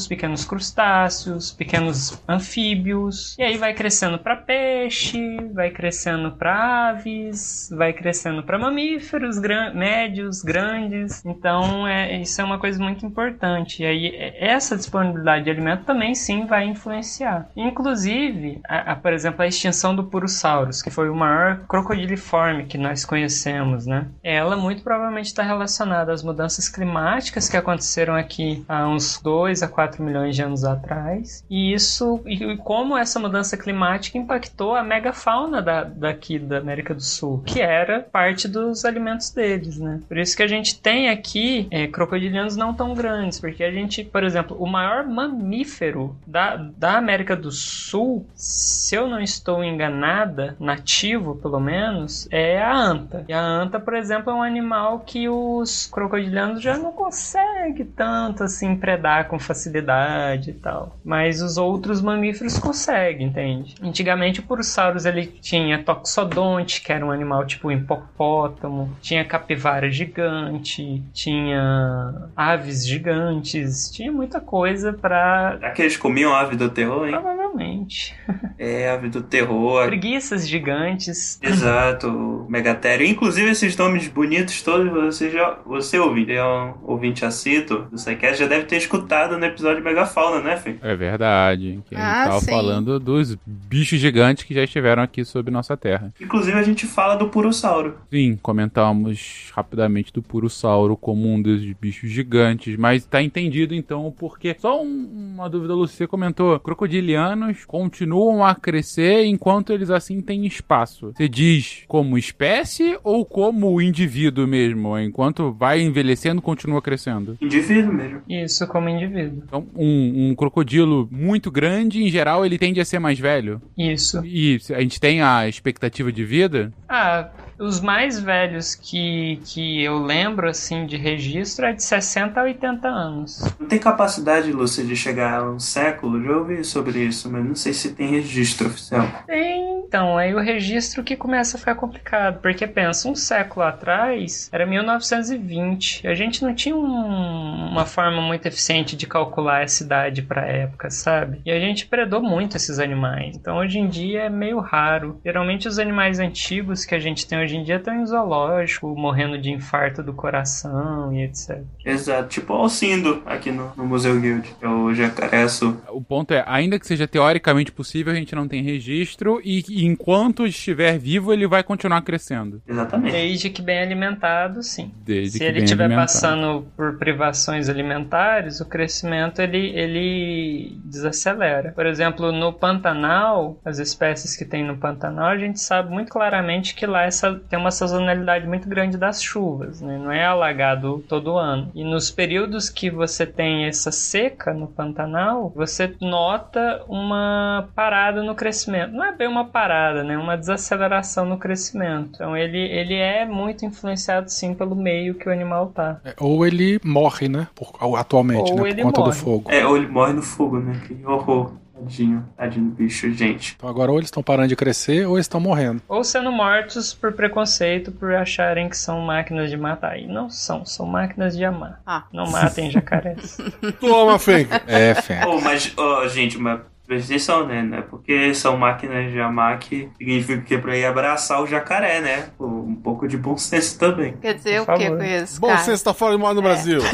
pequenos 0.08 0.44
crustáceos, 0.44 1.52
pequenos 1.52 2.20
anfíbios. 2.28 3.36
E 3.38 3.42
aí 3.42 3.56
vai 3.56 3.74
crescendo 3.74 4.18
para 4.18 4.36
peixe, 4.36 5.36
vai 5.52 5.70
crescendo 5.70 6.32
para 6.32 6.88
aves, 6.90 7.68
vai 7.76 7.92
crescendo 7.92 8.42
para 8.42 8.58
mamíferos 8.58 9.38
gran 9.38 9.74
médios, 9.74 10.42
grandes. 10.42 11.24
Então 11.24 11.86
é, 11.86 12.20
isso 12.20 12.40
é 12.40 12.44
uma 12.44 12.58
coisa 12.58 12.82
muito 12.82 13.04
importante. 13.04 13.82
E 13.82 13.86
aí 13.86 14.06
é- 14.06 14.48
essa 14.48 14.76
disponibilidade 14.76 15.44
de 15.44 15.50
alimento 15.50 15.84
também 15.84 16.14
sim 16.14 16.46
vai 16.46 16.66
influenciar. 16.66 17.48
Inclusive, 17.56 18.60
a, 18.68 18.92
a, 18.92 18.96
por 18.96 19.12
exemplo, 19.12 19.42
a 19.42 19.46
extinção 19.46 19.94
do 19.94 20.04
Purosaurus, 20.04 20.82
que 20.82 20.90
foi 20.90 21.08
o 21.08 21.14
maior 21.14 21.60
crocodiliforme 21.68 22.66
que 22.66 22.78
nós 22.78 23.04
conhecemos, 23.04 23.86
né? 23.86 24.06
Ela 24.22 24.56
muito 24.56 24.82
provavelmente 24.82 25.26
está 25.26 25.42
relacionada 25.42 26.12
às 26.12 26.22
mudanças 26.22 26.68
climáticas 26.68 27.48
que 27.48 27.56
aconteceram 27.56 28.14
aqui 28.14 28.64
há 28.68 28.88
uns 28.88 29.18
2 29.26 29.60
a 29.64 29.66
4 29.66 30.04
milhões 30.04 30.36
de 30.36 30.42
anos 30.42 30.62
atrás. 30.62 31.44
E 31.50 31.74
isso, 31.74 32.22
e 32.24 32.56
como 32.58 32.96
essa 32.96 33.18
mudança 33.18 33.56
climática 33.56 34.16
impactou 34.16 34.76
a 34.76 34.84
megafauna 34.84 35.60
da, 35.60 35.82
daqui 35.82 36.38
da 36.38 36.58
América 36.58 36.94
do 36.94 37.02
Sul, 37.02 37.42
que 37.44 37.60
era 37.60 37.98
parte 38.00 38.46
dos 38.46 38.84
alimentos 38.84 39.30
deles, 39.30 39.80
né? 39.80 40.00
Por 40.06 40.16
isso 40.16 40.36
que 40.36 40.44
a 40.44 40.46
gente 40.46 40.80
tem 40.80 41.08
aqui 41.08 41.66
é, 41.72 41.88
crocodilianos 41.88 42.54
não 42.54 42.72
tão 42.72 42.94
grandes, 42.94 43.40
porque 43.40 43.64
a 43.64 43.70
gente, 43.72 44.04
por 44.04 44.22
exemplo, 44.22 44.56
o 44.60 44.66
maior 44.66 45.04
mamífero 45.04 46.14
da, 46.24 46.54
da 46.76 46.96
América 46.96 47.34
do 47.34 47.50
Sul, 47.50 48.24
se 48.32 48.94
eu 48.94 49.08
não 49.08 49.20
estou 49.20 49.64
enganada, 49.64 50.54
nativo 50.60 51.34
pelo 51.34 51.58
menos, 51.58 52.28
é 52.30 52.62
a 52.62 52.72
anta. 52.72 53.24
E 53.28 53.32
a 53.32 53.42
anta, 53.42 53.80
por 53.80 53.94
exemplo, 53.94 54.30
é 54.30 54.34
um 54.36 54.42
animal 54.42 55.00
que 55.00 55.28
os 55.28 55.88
crocodilianos 55.88 56.62
já 56.62 56.78
não 56.78 56.92
conseguem 56.92 57.86
tanto 57.86 58.44
assim 58.44 58.76
predar 58.76 59.15
com 59.24 59.38
facilidade 59.38 60.50
e 60.50 60.54
tal. 60.54 60.96
Mas 61.04 61.40
os 61.42 61.56
outros 61.56 62.00
mamíferos 62.00 62.58
conseguem, 62.58 63.26
entende? 63.28 63.74
Antigamente 63.82 64.40
o 64.40 64.42
Purosaurus 64.42 65.04
ele 65.04 65.26
tinha 65.26 65.82
toxodonte, 65.82 66.80
que 66.80 66.92
era 66.92 67.04
um 67.04 67.10
animal 67.10 67.46
tipo 67.46 67.70
hipopótamo, 67.70 68.90
tinha 69.00 69.24
capivara 69.24 69.90
gigante, 69.90 71.02
tinha 71.12 72.28
aves 72.36 72.86
gigantes, 72.86 73.90
tinha 73.90 74.10
muita 74.12 74.40
coisa 74.40 74.92
pra 74.92 75.56
Será 75.58 75.70
que 75.72 75.82
eles 75.82 75.96
comiam 75.96 76.34
ave 76.34 76.56
do 76.56 76.68
terror, 76.68 77.06
hein? 77.06 77.12
provavelmente 77.12 78.14
É, 78.58 78.88
ave 78.90 79.08
do 79.08 79.20
terror. 79.22 79.86
preguiças 79.86 80.48
gigantes. 80.48 81.38
Exato, 81.42 82.46
Megatério. 82.48 83.06
Inclusive, 83.06 83.50
esses 83.50 83.76
nomes 83.76 84.08
bonitos 84.08 84.62
todos, 84.62 84.90
você 84.90 85.30
já. 85.30 85.58
Você 85.66 85.98
ouvinte, 85.98 86.32
é 86.32 86.42
um 86.44 86.74
ouvinte 86.84 87.24
assíduo 87.24 87.82
do 87.90 87.98
SciCast, 87.98 88.38
já 88.38 88.46
deve 88.48 88.64
ter 88.64 88.76
escutado 88.76 88.95
no 89.38 89.44
episódio 89.44 89.78
de 89.78 89.82
Megafauna, 89.84 90.40
né, 90.42 90.56
Fê? 90.56 90.76
É 90.82 90.94
verdade. 90.94 91.80
Que 91.88 91.94
a 91.94 91.98
gente 91.98 92.08
Ah, 92.10 92.24
tava 92.28 92.40
sim. 92.40 92.50
falando 92.50 92.98
dos 92.98 93.36
bichos 93.46 93.98
gigantes 94.00 94.44
que 94.44 94.54
já 94.54 94.64
estiveram 94.64 95.02
aqui 95.02 95.24
sobre 95.24 95.50
nossa 95.52 95.76
terra. 95.76 96.12
Inclusive, 96.20 96.58
a 96.58 96.62
gente 96.62 96.86
fala 96.86 97.14
do 97.16 97.28
Purossauro. 97.28 97.96
Sim, 98.10 98.38
comentamos 98.42 99.50
rapidamente 99.54 100.12
do 100.12 100.22
Purossauro 100.22 100.96
como 100.96 101.32
um 101.32 101.40
desses 101.40 101.72
bichos 101.80 102.10
gigantes, 102.10 102.76
mas 102.76 103.04
tá 103.04 103.22
entendido 103.22 103.74
então 103.74 104.06
o 104.06 104.12
porquê. 104.12 104.56
Só 104.58 104.82
um- 104.82 105.32
uma 105.36 105.48
dúvida, 105.48 105.74
Lucia 105.74 106.06
comentou: 106.08 106.58
crocodilianos 106.60 107.64
continuam 107.64 108.44
a 108.44 108.54
crescer 108.54 109.24
enquanto 109.24 109.72
eles 109.72 109.90
assim 109.90 110.20
têm 110.20 110.46
espaço. 110.46 111.12
Você 111.14 111.28
diz 111.28 111.84
como 111.88 112.16
espécie 112.18 112.98
ou 113.04 113.24
como 113.24 113.80
indivíduo 113.80 114.46
mesmo? 114.46 114.98
Enquanto 114.98 115.52
vai 115.52 115.80
envelhecendo, 115.82 116.40
continua 116.40 116.80
crescendo? 116.82 117.36
Indivíduo 117.40 117.92
mesmo. 117.92 118.22
Isso 118.28 118.66
como 118.66 118.85
indivíduo. 118.88 119.42
Então, 119.46 119.66
um, 119.74 120.30
um 120.30 120.34
crocodilo 120.34 121.08
muito 121.10 121.50
grande, 121.50 122.02
em 122.02 122.10
geral, 122.10 122.44
ele 122.44 122.58
tende 122.58 122.80
a 122.80 122.84
ser 122.84 122.98
mais 122.98 123.18
velho. 123.18 123.60
Isso. 123.76 124.24
E 124.24 124.58
a 124.70 124.80
gente 124.80 125.00
tem 125.00 125.22
a 125.22 125.48
expectativa 125.48 126.12
de 126.12 126.24
vida? 126.24 126.72
Ah, 126.88 127.30
os 127.58 127.80
mais 127.80 128.18
velhos 128.20 128.74
que, 128.74 129.40
que 129.44 129.82
eu 129.82 129.98
lembro, 129.98 130.48
assim, 130.48 130.86
de 130.86 130.96
registro 130.96 131.66
é 131.66 131.72
de 131.72 131.82
60 131.82 132.40
a 132.40 132.44
80 132.44 132.88
anos. 132.88 133.40
Não 133.58 133.66
tem 133.66 133.78
capacidade, 133.78 134.50
Lúcia, 134.52 134.84
de 134.84 134.94
chegar 134.96 135.40
a 135.40 135.50
um 135.50 135.58
século. 135.58 136.22
Já 136.22 136.36
ouvi 136.36 136.64
sobre 136.64 136.98
isso, 137.00 137.30
mas 137.30 137.44
não 137.44 137.54
sei 137.54 137.72
se 137.72 137.92
tem 137.94 138.08
registro 138.08 138.68
oficial. 138.68 139.06
Tem, 139.26 139.76
Então, 139.86 140.18
aí 140.18 140.34
o 140.34 140.40
registro 140.40 141.04
que 141.04 141.14
começa 141.16 141.56
a 141.56 141.60
ficar 141.60 141.76
complicado, 141.76 142.40
porque 142.42 142.66
pensa, 142.66 143.08
um 143.08 143.14
século 143.14 143.64
atrás 143.64 144.48
era 144.52 144.66
1920. 144.66 146.06
A 146.06 146.14
gente 146.14 146.42
não 146.42 146.52
tinha 146.54 146.74
um- 146.74 147.68
uma 147.70 147.86
forma 147.86 148.20
muito 148.20 148.46
eficiente 148.46 148.96
de 148.96 149.06
calcular 149.06 149.62
essa 149.62 149.84
idade 149.84 150.22
para 150.22 150.44
época, 150.46 150.90
sabe? 150.90 151.40
E 151.44 151.50
a 151.52 151.60
gente 151.60 151.86
predou 151.86 152.20
muito 152.22 152.56
esses 152.56 152.78
animais. 152.78 153.36
Então, 153.36 153.58
hoje 153.58 153.78
em 153.78 153.86
dia 153.88 154.22
é 154.22 154.28
meio 154.30 154.58
raro. 154.58 155.20
Geralmente 155.24 155.68
os 155.68 155.78
animais 155.78 156.18
antigos 156.18 156.84
que 156.84 156.94
a 156.94 156.98
gente 156.98 157.26
tem 157.26 157.38
hoje 157.38 157.45
em 157.54 157.62
dia 157.62 157.76
estão 157.76 157.94
em 157.94 158.06
zoológico, 158.06 158.88
morrendo 158.96 159.38
de 159.38 159.50
infarto 159.50 160.02
do 160.02 160.12
coração 160.12 161.12
e 161.12 161.22
etc. 161.22 161.62
Exato, 161.84 162.28
tipo 162.28 162.54
o 162.54 162.56
Alcindo 162.56 163.22
aqui 163.26 163.50
no, 163.50 163.72
no 163.76 163.84
Museu 163.84 164.18
Guild, 164.18 164.48
que 164.58 164.64
é 164.64 164.68
o 164.68 164.94
jacareço. 164.94 165.80
O 165.88 166.00
ponto 166.00 166.32
é, 166.32 166.42
ainda 166.46 166.78
que 166.78 166.86
seja 166.86 167.06
teoricamente 167.06 167.70
possível, 167.70 168.12
a 168.12 168.16
gente 168.16 168.34
não 168.34 168.48
tem 168.48 168.62
registro 168.62 169.40
e, 169.44 169.64
e 169.68 169.84
enquanto 169.84 170.46
estiver 170.46 170.98
vivo, 170.98 171.32
ele 171.32 171.46
vai 171.46 171.62
continuar 171.62 172.02
crescendo. 172.02 172.62
Exatamente. 172.66 173.12
Desde 173.12 173.50
que 173.50 173.62
bem 173.62 173.78
alimentado, 173.78 174.62
sim. 174.62 174.92
Desde 175.04 175.32
Se 175.32 175.38
que 175.38 175.44
ele 175.44 175.54
bem 175.54 175.64
estiver 175.64 175.94
passando 175.94 176.66
por 176.76 176.98
privações 176.98 177.68
alimentares, 177.68 178.60
o 178.60 178.66
crescimento 178.66 179.40
ele, 179.40 179.70
ele 179.76 180.80
desacelera. 180.84 181.72
Por 181.72 181.86
exemplo, 181.86 182.32
no 182.32 182.52
Pantanal, 182.52 183.58
as 183.64 183.78
espécies 183.78 184.36
que 184.36 184.44
tem 184.44 184.64
no 184.64 184.76
Pantanal, 184.76 185.28
a 185.28 185.38
gente 185.38 185.60
sabe 185.60 185.90
muito 185.90 186.10
claramente 186.10 186.74
que 186.74 186.86
lá 186.86 187.04
essa, 187.04 187.35
tem 187.36 187.58
uma 187.58 187.70
sazonalidade 187.70 188.46
muito 188.46 188.68
grande 188.68 188.96
das 188.96 189.22
chuvas, 189.22 189.80
né? 189.80 189.98
não 189.98 190.12
é 190.12 190.24
alagado 190.24 191.04
todo 191.08 191.36
ano. 191.36 191.70
E 191.74 191.84
nos 191.84 192.10
períodos 192.10 192.68
que 192.70 192.90
você 192.90 193.26
tem 193.26 193.64
essa 193.66 193.90
seca 193.90 194.52
no 194.52 194.66
Pantanal, 194.66 195.52
você 195.54 195.94
nota 196.00 196.82
uma 196.88 197.68
parada 197.74 198.22
no 198.22 198.34
crescimento. 198.34 198.92
Não 198.92 199.04
é 199.04 199.12
bem 199.12 199.28
uma 199.28 199.44
parada, 199.46 200.02
né? 200.02 200.16
Uma 200.16 200.36
desaceleração 200.36 201.24
no 201.26 201.38
crescimento. 201.38 202.10
Então 202.14 202.36
ele, 202.36 202.58
ele 202.58 202.94
é 202.94 203.24
muito 203.24 203.64
influenciado 203.64 204.30
sim 204.30 204.54
pelo 204.54 204.74
meio 204.74 205.14
que 205.14 205.28
o 205.28 205.32
animal 205.32 205.68
tá. 205.68 206.00
É, 206.04 206.14
Ou 206.20 206.46
ele 206.46 206.80
morre, 206.84 207.28
né? 207.28 207.48
Por- 207.54 207.72
atualmente, 207.98 208.50
Ou 208.52 208.62
né? 208.64 208.74
Por 208.74 208.82
conta 208.82 209.00
do 209.02 209.06
morre. 209.06 209.18
fogo. 209.18 209.50
É, 209.50 209.66
ou 209.66 209.76
ele 209.76 209.86
morre 209.86 210.12
no 210.12 210.22
fogo, 210.22 210.58
né? 210.58 210.80
Que 210.86 211.04
horror. 211.06 211.52
Tadinho, 211.76 212.26
tadinho 212.36 212.66
do 212.66 212.74
bicho, 212.74 213.12
gente. 213.12 213.54
Então 213.56 213.68
agora 213.68 213.92
ou 213.92 213.98
eles 213.98 214.08
estão 214.08 214.22
parando 214.22 214.48
de 214.48 214.56
crescer 214.56 215.06
ou 215.06 215.18
estão 215.18 215.38
morrendo. 215.38 215.82
Ou 215.88 216.02
sendo 216.02 216.32
mortos 216.32 216.94
por 216.94 217.12
preconceito, 217.12 217.92
por 217.92 218.14
acharem 218.14 218.68
que 218.68 218.76
são 218.76 219.00
máquinas 219.00 219.50
de 219.50 219.56
matar. 219.56 219.98
E 219.98 220.06
não 220.06 220.30
são, 220.30 220.64
são 220.64 220.86
máquinas 220.86 221.36
de 221.36 221.44
amar. 221.44 221.80
Ah. 221.86 222.04
Não 222.12 222.30
matem 222.30 222.70
jacarés. 222.70 223.36
Toma, 223.78 224.18
Fenk. 224.18 224.48
É, 224.66 224.94
fé. 224.94 225.20
Oh, 225.26 225.40
mas, 225.40 225.72
ó, 225.76 226.08
gente, 226.08 226.38
mas 226.38 226.60
presta 226.86 227.12
atenção, 227.12 227.46
né? 227.46 227.62
Não 227.62 227.78
é 227.78 227.82
porque 227.82 228.32
são 228.32 228.56
máquinas 228.56 229.12
de 229.12 229.20
amar 229.20 229.58
que 229.58 229.90
significa 229.98 230.40
que 230.42 230.54
é 230.54 230.58
pra 230.58 230.76
ir 230.76 230.86
abraçar 230.86 231.42
o 231.42 231.46
jacaré, 231.46 232.00
né? 232.00 232.28
Um 232.40 232.74
pouco 232.76 233.06
de 233.06 233.18
bom 233.18 233.36
senso 233.36 233.78
também. 233.78 234.16
Quer 234.16 234.34
dizer 234.34 234.64
Por 234.64 234.74
o 234.74 234.78
que 234.78 234.88
com 234.88 235.02
isso, 235.02 235.40
Bom, 235.40 235.48
cara? 235.48 235.58
você 235.58 235.72
está 235.72 235.92
fora 235.92 236.12
de 236.12 236.18
moda 236.18 236.34
no 236.34 236.42
Brasil. 236.42 236.80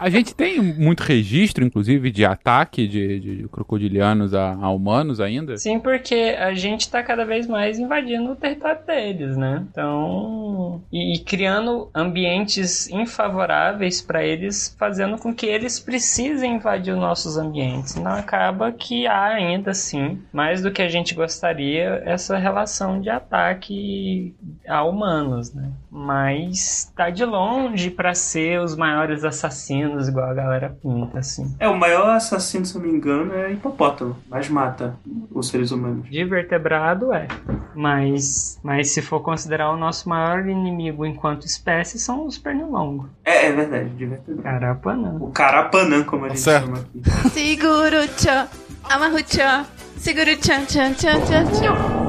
A 0.00 0.08
gente 0.08 0.34
tem 0.34 0.58
muito 0.62 1.02
registro, 1.02 1.62
inclusive, 1.62 2.10
de 2.10 2.24
ataque 2.24 2.88
de, 2.88 3.20
de 3.20 3.48
crocodilianos 3.48 4.32
a, 4.32 4.54
a 4.54 4.70
humanos 4.70 5.20
ainda. 5.20 5.58
Sim, 5.58 5.78
porque 5.78 6.34
a 6.38 6.54
gente 6.54 6.90
tá 6.90 7.02
cada 7.02 7.26
vez 7.26 7.46
mais 7.46 7.78
invadindo 7.78 8.32
o 8.32 8.36
território 8.36 8.80
deles, 8.86 9.36
né? 9.36 9.66
Então. 9.70 10.80
E, 10.90 11.16
e 11.16 11.18
criando 11.18 11.90
ambientes 11.94 12.88
infavoráveis 12.88 14.00
para 14.00 14.24
eles, 14.24 14.74
fazendo 14.78 15.18
com 15.18 15.34
que 15.34 15.44
eles 15.44 15.78
precisem 15.78 16.56
invadir 16.56 16.94
os 16.94 17.00
nossos 17.00 17.36
ambientes. 17.36 17.94
Então 17.94 18.12
acaba 18.12 18.72
que 18.72 19.06
há 19.06 19.24
ainda 19.24 19.72
assim, 19.72 20.18
mais 20.32 20.62
do 20.62 20.70
que 20.70 20.80
a 20.80 20.88
gente 20.88 21.14
gostaria, 21.14 22.02
essa 22.06 22.38
relação 22.38 23.02
de 23.02 23.10
ataque 23.10 24.34
a 24.66 24.82
humanos, 24.82 25.52
né? 25.52 25.70
Mas 25.90 26.90
tá 26.96 27.10
de 27.10 27.24
longe 27.24 27.90
para 27.90 28.14
ser 28.14 28.60
os 28.60 28.74
maiores 28.74 29.24
assassinos, 29.24 29.89
igual 30.08 30.30
a 30.30 30.34
galera 30.34 30.76
pinta, 30.82 31.18
assim. 31.18 31.54
É, 31.58 31.68
o 31.68 31.76
maior 31.76 32.10
assassino, 32.10 32.64
se 32.64 32.74
eu 32.74 32.80
não 32.80 32.88
me 32.88 32.96
engano, 32.96 33.34
é 33.34 33.52
hipopótamo, 33.52 34.16
mas 34.28 34.48
mata 34.48 34.94
os 35.30 35.48
seres 35.48 35.70
humanos. 35.70 36.08
De 36.08 36.24
vertebrado 36.24 37.12
é. 37.12 37.26
Mas, 37.74 38.58
mas 38.62 38.90
se 38.90 39.02
for 39.02 39.20
considerar 39.20 39.70
o 39.70 39.76
nosso 39.76 40.08
maior 40.08 40.46
inimigo 40.46 41.04
enquanto 41.06 41.46
espécie, 41.46 41.98
são 41.98 42.26
os 42.26 42.38
pernilongos. 42.38 43.08
É, 43.24 43.46
é 43.46 43.52
verdade, 43.52 43.90
de 43.90 44.06
verdade. 44.06 44.42
Carapanã. 44.42 45.16
O 45.20 45.30
carapanã, 45.30 46.04
como 46.04 46.26
a 46.26 46.28
gente 46.28 46.40
certo. 46.40 46.66
chama 46.66 46.78
aqui. 46.78 47.30
Seguro-chan, 47.30 48.48
amarro-chan, 48.84 49.66
seguro-chan, 49.96 50.64
tchan, 50.66 50.92
tchan, 50.94 51.20
tchan, 51.20 51.46
tchan. 51.46 51.99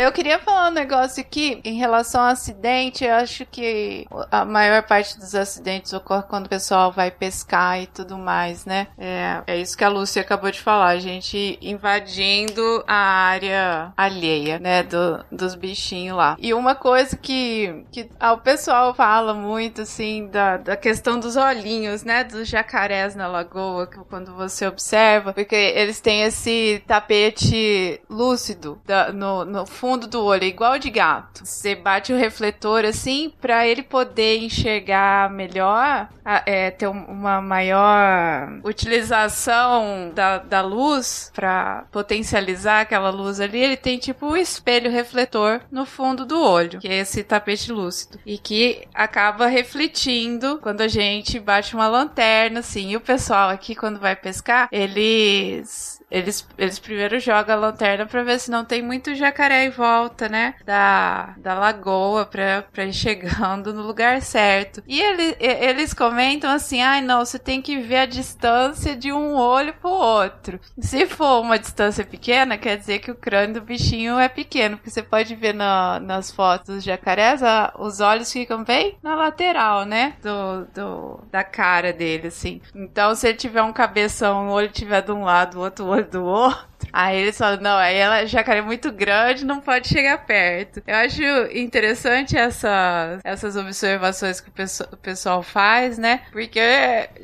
Eu 0.00 0.12
queria 0.12 0.38
falar 0.38 0.68
um 0.68 0.72
negócio 0.72 1.20
aqui 1.20 1.60
em 1.62 1.74
relação 1.74 2.22
ao 2.22 2.28
acidente. 2.28 3.04
Eu 3.04 3.12
acho 3.16 3.44
que 3.44 4.06
a 4.30 4.46
maior 4.46 4.82
parte 4.82 5.18
dos 5.18 5.34
acidentes 5.34 5.92
ocorre 5.92 6.22
quando 6.22 6.46
o 6.46 6.48
pessoal 6.48 6.90
vai 6.90 7.10
pescar 7.10 7.78
e 7.82 7.86
tudo 7.86 8.16
mais, 8.16 8.64
né? 8.64 8.86
É, 8.96 9.42
é 9.46 9.58
isso 9.58 9.76
que 9.76 9.84
a 9.84 9.90
Lúcia 9.90 10.22
acabou 10.22 10.50
de 10.50 10.58
falar. 10.58 10.88
A 10.88 10.98
gente 10.98 11.58
invadindo 11.60 12.82
a 12.86 12.94
área 12.94 13.92
alheia, 13.94 14.58
né? 14.58 14.82
Do, 14.82 15.22
dos 15.30 15.54
bichinhos 15.54 16.16
lá. 16.16 16.34
E 16.38 16.54
uma 16.54 16.74
coisa 16.74 17.14
que, 17.14 17.84
que 17.92 18.08
ah, 18.18 18.32
o 18.32 18.38
pessoal 18.38 18.94
fala 18.94 19.34
muito, 19.34 19.82
assim, 19.82 20.28
da, 20.28 20.56
da 20.56 20.76
questão 20.78 21.20
dos 21.20 21.36
olhinhos, 21.36 22.04
né? 22.04 22.24
Dos 22.24 22.48
jacarés 22.48 23.14
na 23.14 23.26
lagoa, 23.26 23.86
que 23.86 23.98
quando 24.08 24.34
você 24.34 24.66
observa, 24.66 25.34
porque 25.34 25.54
eles 25.54 26.00
têm 26.00 26.22
esse 26.22 26.82
tapete 26.86 28.00
lúcido 28.08 28.80
da- 28.86 29.12
no, 29.12 29.44
no 29.44 29.66
fundo 29.66 29.89
do 30.06 30.24
olho, 30.24 30.44
igual 30.44 30.78
de 30.78 30.90
gato. 30.90 31.44
Você 31.44 31.74
bate 31.74 32.12
o 32.12 32.16
refletor 32.16 32.84
assim 32.84 33.32
pra 33.40 33.66
ele 33.66 33.82
poder 33.82 34.38
enxergar 34.38 35.30
melhor, 35.30 36.08
é, 36.46 36.70
ter 36.70 36.86
um- 36.88 37.04
uma 37.04 37.40
maior 37.40 38.60
utilização 38.62 40.10
da, 40.14 40.38
da 40.38 40.60
luz 40.60 41.30
pra 41.34 41.84
potencializar 41.90 42.80
aquela 42.82 43.10
luz 43.10 43.40
ali. 43.40 43.58
Ele 43.58 43.76
tem 43.76 43.98
tipo 43.98 44.26
um 44.26 44.36
espelho 44.36 44.90
refletor 44.90 45.60
no 45.70 45.84
fundo 45.86 46.24
do 46.24 46.40
olho, 46.42 46.80
que 46.80 46.88
é 46.88 46.98
esse 47.00 47.22
tapete 47.22 47.72
lúcido, 47.72 48.18
e 48.24 48.38
que 48.38 48.86
acaba 48.94 49.46
refletindo 49.46 50.58
quando 50.62 50.80
a 50.82 50.88
gente 50.88 51.38
bate 51.38 51.74
uma 51.74 51.88
lanterna, 51.88 52.60
assim. 52.60 52.90
E 52.90 52.96
o 52.96 53.00
pessoal 53.00 53.50
aqui, 53.50 53.74
quando 53.74 53.98
vai 54.00 54.14
pescar, 54.16 54.68
eles 54.72 55.99
eles, 56.10 56.46
eles 56.58 56.78
primeiro 56.78 57.18
jogam 57.20 57.56
a 57.56 57.58
lanterna 57.58 58.06
pra 58.06 58.22
ver 58.22 58.38
se 58.40 58.50
não 58.50 58.64
tem 58.64 58.82
muito 58.82 59.14
jacaré 59.14 59.64
em 59.64 59.70
volta, 59.70 60.28
né? 60.28 60.54
Da, 60.64 61.34
da 61.38 61.54
lagoa 61.54 62.26
pra, 62.26 62.62
pra 62.72 62.84
ir 62.84 62.92
chegando 62.92 63.72
no 63.72 63.82
lugar 63.82 64.20
certo. 64.22 64.82
E 64.86 65.00
ele, 65.00 65.36
eles 65.38 65.94
comentam 65.94 66.50
assim: 66.50 66.80
ai 66.82 67.00
não, 67.00 67.24
você 67.24 67.38
tem 67.38 67.60
que 67.62 67.78
ver 67.78 67.96
a 67.98 68.06
distância 68.06 68.96
de 68.96 69.12
um 69.12 69.34
olho 69.34 69.72
pro 69.74 69.90
outro. 69.90 70.60
Se 70.78 71.06
for 71.06 71.40
uma 71.40 71.58
distância 71.58 72.04
pequena, 72.04 72.58
quer 72.58 72.76
dizer 72.76 72.98
que 73.00 73.10
o 73.10 73.14
crânio 73.14 73.54
do 73.54 73.60
bichinho 73.62 74.18
é 74.18 74.28
pequeno, 74.28 74.76
porque 74.76 74.90
você 74.90 75.02
pode 75.02 75.34
ver 75.34 75.54
na- 75.54 76.00
nas 76.00 76.30
fotos 76.30 76.74
dos 76.76 76.84
jacarés, 76.84 77.42
a- 77.42 77.72
os 77.78 78.00
olhos 78.00 78.32
ficam 78.32 78.64
bem 78.64 78.98
na 79.02 79.14
lateral, 79.14 79.84
né? 79.84 80.14
Do, 80.22 80.64
do, 80.74 81.24
da 81.30 81.44
cara 81.44 81.92
dele, 81.92 82.28
assim. 82.28 82.60
Então, 82.74 83.14
se 83.14 83.28
ele 83.28 83.38
tiver 83.38 83.62
um 83.62 83.72
cabeção, 83.72 84.46
um 84.46 84.50
olho 84.50 84.68
tiver 84.70 85.02
de 85.02 85.12
um 85.12 85.24
lado, 85.24 85.58
o 85.58 85.60
outro 85.62 85.86
olho 85.86 85.99
do 86.08 86.24
outro. 86.24 86.69
Aí 86.92 87.18
eles 87.20 87.36
falam, 87.36 87.60
não, 87.60 87.76
aí 87.76 87.96
ela 87.96 88.26
jacaré 88.26 88.60
é 88.60 88.62
muito 88.62 88.90
grande, 88.92 89.44
não 89.44 89.60
pode 89.60 89.88
chegar 89.88 90.24
perto. 90.24 90.82
Eu 90.86 90.96
acho 90.96 91.22
interessante 91.52 92.36
essa, 92.36 93.18
essas 93.24 93.56
observações 93.56 94.40
que 94.40 94.48
o, 94.48 94.52
o 94.92 94.96
pessoal 94.96 95.42
faz, 95.42 95.98
né? 95.98 96.22
Porque 96.32 96.60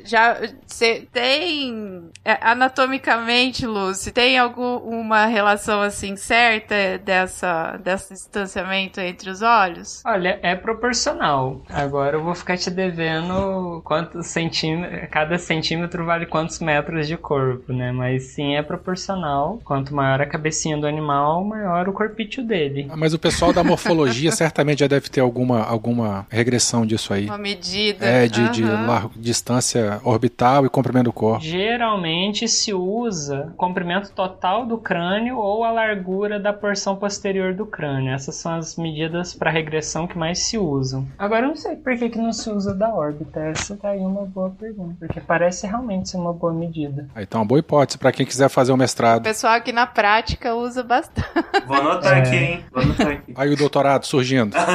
já 0.03 0.37
cê 0.65 1.07
tem 1.11 2.09
é, 2.25 2.37
anatomicamente, 2.41 3.65
Lucy, 3.65 4.11
tem 4.11 4.37
alguma 4.37 5.25
relação 5.25 5.81
assim 5.81 6.15
certa 6.15 6.97
dessa 6.97 7.77
desse 7.77 8.13
distanciamento 8.13 8.99
entre 8.99 9.29
os 9.29 9.41
olhos? 9.41 10.01
Olha, 10.05 10.39
é 10.41 10.55
proporcional. 10.55 11.61
Agora 11.69 12.17
eu 12.17 12.23
vou 12.23 12.35
ficar 12.35 12.57
te 12.57 12.69
devendo 12.69 13.81
quantos 13.83 14.27
centímetros. 14.27 15.09
Cada 15.09 15.37
centímetro 15.37 16.05
vale 16.05 16.25
quantos 16.25 16.59
metros 16.59 17.07
de 17.07 17.17
corpo, 17.17 17.71
né? 17.73 17.91
Mas 17.91 18.23
sim, 18.33 18.55
é 18.55 18.63
proporcional. 18.63 19.56
Animal, 19.57 19.61
quanto 19.63 19.93
maior 19.93 20.21
a 20.21 20.25
cabecinha 20.25 20.77
do 20.77 20.87
animal, 20.87 21.43
maior 21.43 21.87
o 21.89 21.93
corpício 21.93 22.43
dele. 22.43 22.87
Ah, 22.89 22.95
Mas 22.97 23.13
o 23.13 23.19
pessoal 23.19 23.51
da 23.53 23.63
morfologia 23.63 24.31
certamente 24.33 24.79
já 24.79 24.87
deve 24.87 25.09
ter 25.09 25.21
alguma, 25.21 25.63
alguma 25.63 26.25
regressão 26.29 26.85
disso 26.85 27.13
aí. 27.13 27.25
Uma 27.25 27.37
medida. 27.37 28.05
É, 28.05 28.27
de, 28.27 28.49
de 28.49 28.63
Aham. 28.63 28.87
largo- 28.87 29.11
distância 29.15 29.99
orbital 30.03 30.65
e 30.65 30.69
comprimento 30.69 31.05
do 31.05 31.13
corpo. 31.13 31.43
Geralmente 31.43 32.47
se 32.47 32.73
usa 32.73 33.49
o 33.53 33.57
comprimento 33.57 34.11
total 34.11 34.65
do 34.65 34.77
crânio 34.77 35.37
ou 35.37 35.63
a 35.63 35.71
largura 35.71 36.39
da 36.39 36.51
porção 36.53 36.95
posterior 36.95 37.53
do 37.53 37.65
crânio. 37.65 38.13
Essas 38.13 38.35
são 38.35 38.55
as 38.55 38.75
medidas 38.75 39.33
para 39.33 39.51
regressão 39.51 40.07
que 40.07 40.17
mais 40.17 40.39
se 40.47 40.57
usam. 40.57 41.07
Agora 41.17 41.45
eu 41.45 41.49
não 41.49 41.55
sei 41.55 41.75
por 41.75 41.95
que, 41.97 42.09
que 42.09 42.17
não 42.17 42.33
se 42.33 42.49
usa 42.49 42.73
da 42.73 42.93
órbita. 42.93 43.39
Essa 43.39 43.75
tá 43.75 43.89
aí 43.89 43.99
uma 43.99 44.25
boa 44.25 44.49
pergunta. 44.49 44.95
Porque 44.99 45.19
parece 45.21 45.65
realmente 45.67 46.09
ser 46.09 46.17
uma 46.17 46.33
boa 46.33 46.53
medida. 46.53 47.07
Aí 47.15 47.25
tá 47.25 47.37
uma 47.39 47.45
boa 47.45 47.59
hipótese 47.59 47.97
pra 47.97 48.11
quem 48.11 48.25
quiser 48.25 48.49
fazer 48.49 48.71
o 48.71 48.75
O 48.75 48.77
mestrado. 48.77 49.23
pessoal 49.23 49.46
aqui 49.55 49.71
na 49.71 49.85
prática 49.87 50.53
usa 50.55 50.83
bastante. 50.83 51.27
Vou 51.65 51.77
anotar 51.77 52.17
É. 52.17 52.21
aqui, 52.21 52.35
hein? 52.35 52.65
Vou 52.71 52.83
anotar 52.83 53.07
aqui. 53.07 53.33
Aí 53.35 53.53
o 53.53 53.57
doutorado 53.57 54.05
surgindo. 54.05 54.55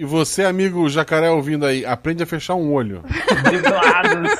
E 0.00 0.04
você, 0.04 0.44
amigo 0.44 0.88
jacaré 0.88 1.28
ouvindo 1.28 1.66
aí, 1.66 1.84
aprende 1.84 2.22
a 2.22 2.26
fechar 2.26 2.54
um 2.54 2.72
olho. 2.72 3.02
Driblados. 3.42 4.30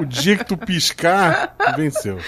O 0.00 0.04
dia 0.04 0.36
que 0.36 0.44
tu 0.44 0.56
piscar, 0.56 1.54
venceu. 1.76 2.18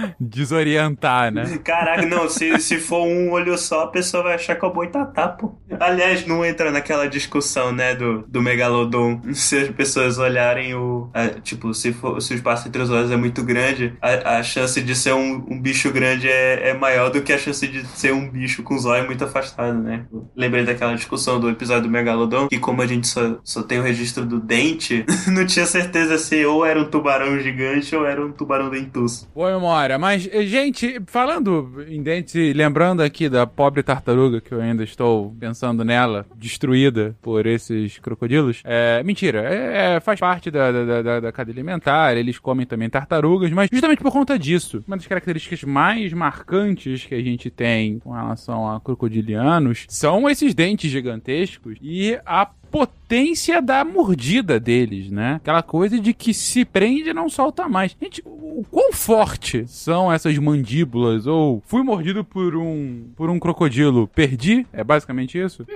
Desorientar, 0.20 1.32
né? 1.32 1.58
Caraca, 1.62 2.06
não, 2.06 2.28
se, 2.28 2.58
se 2.58 2.78
for 2.78 3.06
um 3.06 3.30
olho 3.30 3.56
só, 3.58 3.84
a 3.84 3.86
pessoa 3.88 4.22
vai 4.22 4.34
achar 4.34 4.56
que 4.56 4.64
é 4.64 4.68
o 4.68 4.72
boitatá, 4.72 5.28
pô. 5.28 5.54
Aliás, 5.78 6.26
não 6.26 6.44
entra 6.44 6.70
naquela 6.70 7.06
discussão, 7.08 7.72
né, 7.72 7.94
do, 7.94 8.22
do 8.26 8.42
megalodon. 8.42 9.20
Se 9.32 9.58
as 9.58 9.68
pessoas 9.70 10.18
olharem 10.18 10.74
o. 10.74 11.10
a- 11.14 11.28
tipo, 11.40 11.72
se, 11.74 11.92
for, 11.92 12.20
se 12.20 12.32
o 12.34 12.36
espaço 12.36 12.68
entre 12.68 12.82
os 12.82 12.90
olhos 12.90 13.10
é 13.10 13.16
muito 13.16 13.42
grande, 13.42 13.94
a, 14.00 14.38
a 14.38 14.42
chance 14.42 14.80
de 14.80 14.94
ser 14.94 15.12
um, 15.14 15.44
um 15.48 15.60
bicho 15.60 15.90
grande 15.92 16.28
é, 16.28 16.70
é 16.70 16.74
maior 16.74 17.10
do 17.10 17.22
que 17.22 17.32
a 17.32 17.38
chance 17.38 17.66
de 17.66 17.86
ser 17.86 18.12
um 18.12 18.28
bicho 18.28 18.62
com 18.62 18.74
os 18.74 18.84
olhos 18.84 19.06
muito 19.06 19.24
afastado, 19.24 19.78
né? 19.78 20.04
Lembrei 20.36 20.64
daquela 20.64 20.94
discussão 20.94 21.38
do 21.40 21.48
episódio 21.48 21.84
do 21.84 21.90
megalodon, 21.90 22.48
que 22.48 22.58
como 22.58 22.82
a 22.82 22.86
gente 22.86 23.06
só, 23.08 23.38
só 23.44 23.62
tem 23.62 23.78
o 23.78 23.82
registro 23.82 24.24
do 24.24 24.40
dente, 24.40 25.04
não 25.28 25.46
tinha 25.46 25.66
certeza 25.66 26.18
se 26.18 26.44
ou 26.44 26.64
era 26.64 26.80
um 26.80 26.84
tubarão 26.84 27.38
gigante 27.40 27.94
ou 27.94 28.04
era 28.06 28.24
um 28.24 28.32
tubarão 28.32 28.70
dentuço. 28.70 29.28
Boa 29.34 29.50
memória. 29.90 29.98
Mas, 29.98 30.22
gente, 30.48 31.00
falando 31.06 31.84
em 31.88 32.02
dentes, 32.02 32.34
e 32.34 32.52
lembrando 32.52 33.02
aqui 33.02 33.28
da 33.28 33.46
pobre 33.46 33.82
tartaruga, 33.82 34.40
que 34.40 34.52
eu 34.52 34.60
ainda 34.60 34.84
estou 34.84 35.34
pensando 35.38 35.84
nela, 35.84 36.26
destruída 36.36 37.16
por 37.22 37.46
esses 37.46 37.98
crocodilos. 37.98 38.60
É, 38.64 39.02
mentira, 39.02 39.40
é, 39.42 39.96
é, 39.96 40.00
faz 40.00 40.20
parte 40.20 40.50
da, 40.50 40.70
da, 40.70 41.02
da, 41.02 41.20
da 41.20 41.32
cadeia 41.32 41.54
alimentar, 41.54 42.16
eles 42.16 42.38
comem 42.38 42.66
também 42.66 42.88
tartarugas, 42.88 43.50
mas 43.50 43.68
justamente 43.72 44.02
por 44.02 44.12
conta 44.12 44.38
disso, 44.38 44.84
uma 44.86 44.96
das 44.96 45.06
características 45.06 45.64
mais 45.64 46.12
marcantes 46.12 47.04
que 47.04 47.14
a 47.14 47.22
gente 47.22 47.50
tem 47.50 47.98
com 47.98 48.12
relação 48.12 48.70
a 48.70 48.80
crocodilianos 48.80 49.86
são 49.88 50.28
esses 50.28 50.54
dentes 50.54 50.90
gigantescos 50.90 51.78
e 51.80 52.18
a 52.24 52.48
potência 52.70 53.60
da 53.60 53.84
mordida 53.84 54.60
deles, 54.60 55.10
né? 55.10 55.34
Aquela 55.36 55.62
coisa 55.62 55.98
de 55.98 56.14
que 56.14 56.32
se 56.32 56.64
prende 56.64 57.10
e 57.10 57.14
não 57.14 57.28
solta 57.28 57.68
mais. 57.68 57.96
Gente, 58.00 58.22
o 58.24 58.64
quão 58.70 58.92
forte 58.92 59.64
são 59.66 60.12
essas 60.12 60.36
mandíbulas? 60.38 61.26
Ou 61.26 61.62
fui 61.66 61.82
mordido 61.82 62.22
por 62.24 62.56
um 62.56 63.04
por 63.16 63.28
um 63.30 63.38
crocodilo, 63.38 64.06
perdi? 64.08 64.66
É 64.72 64.84
basicamente 64.84 65.38
isso? 65.38 65.66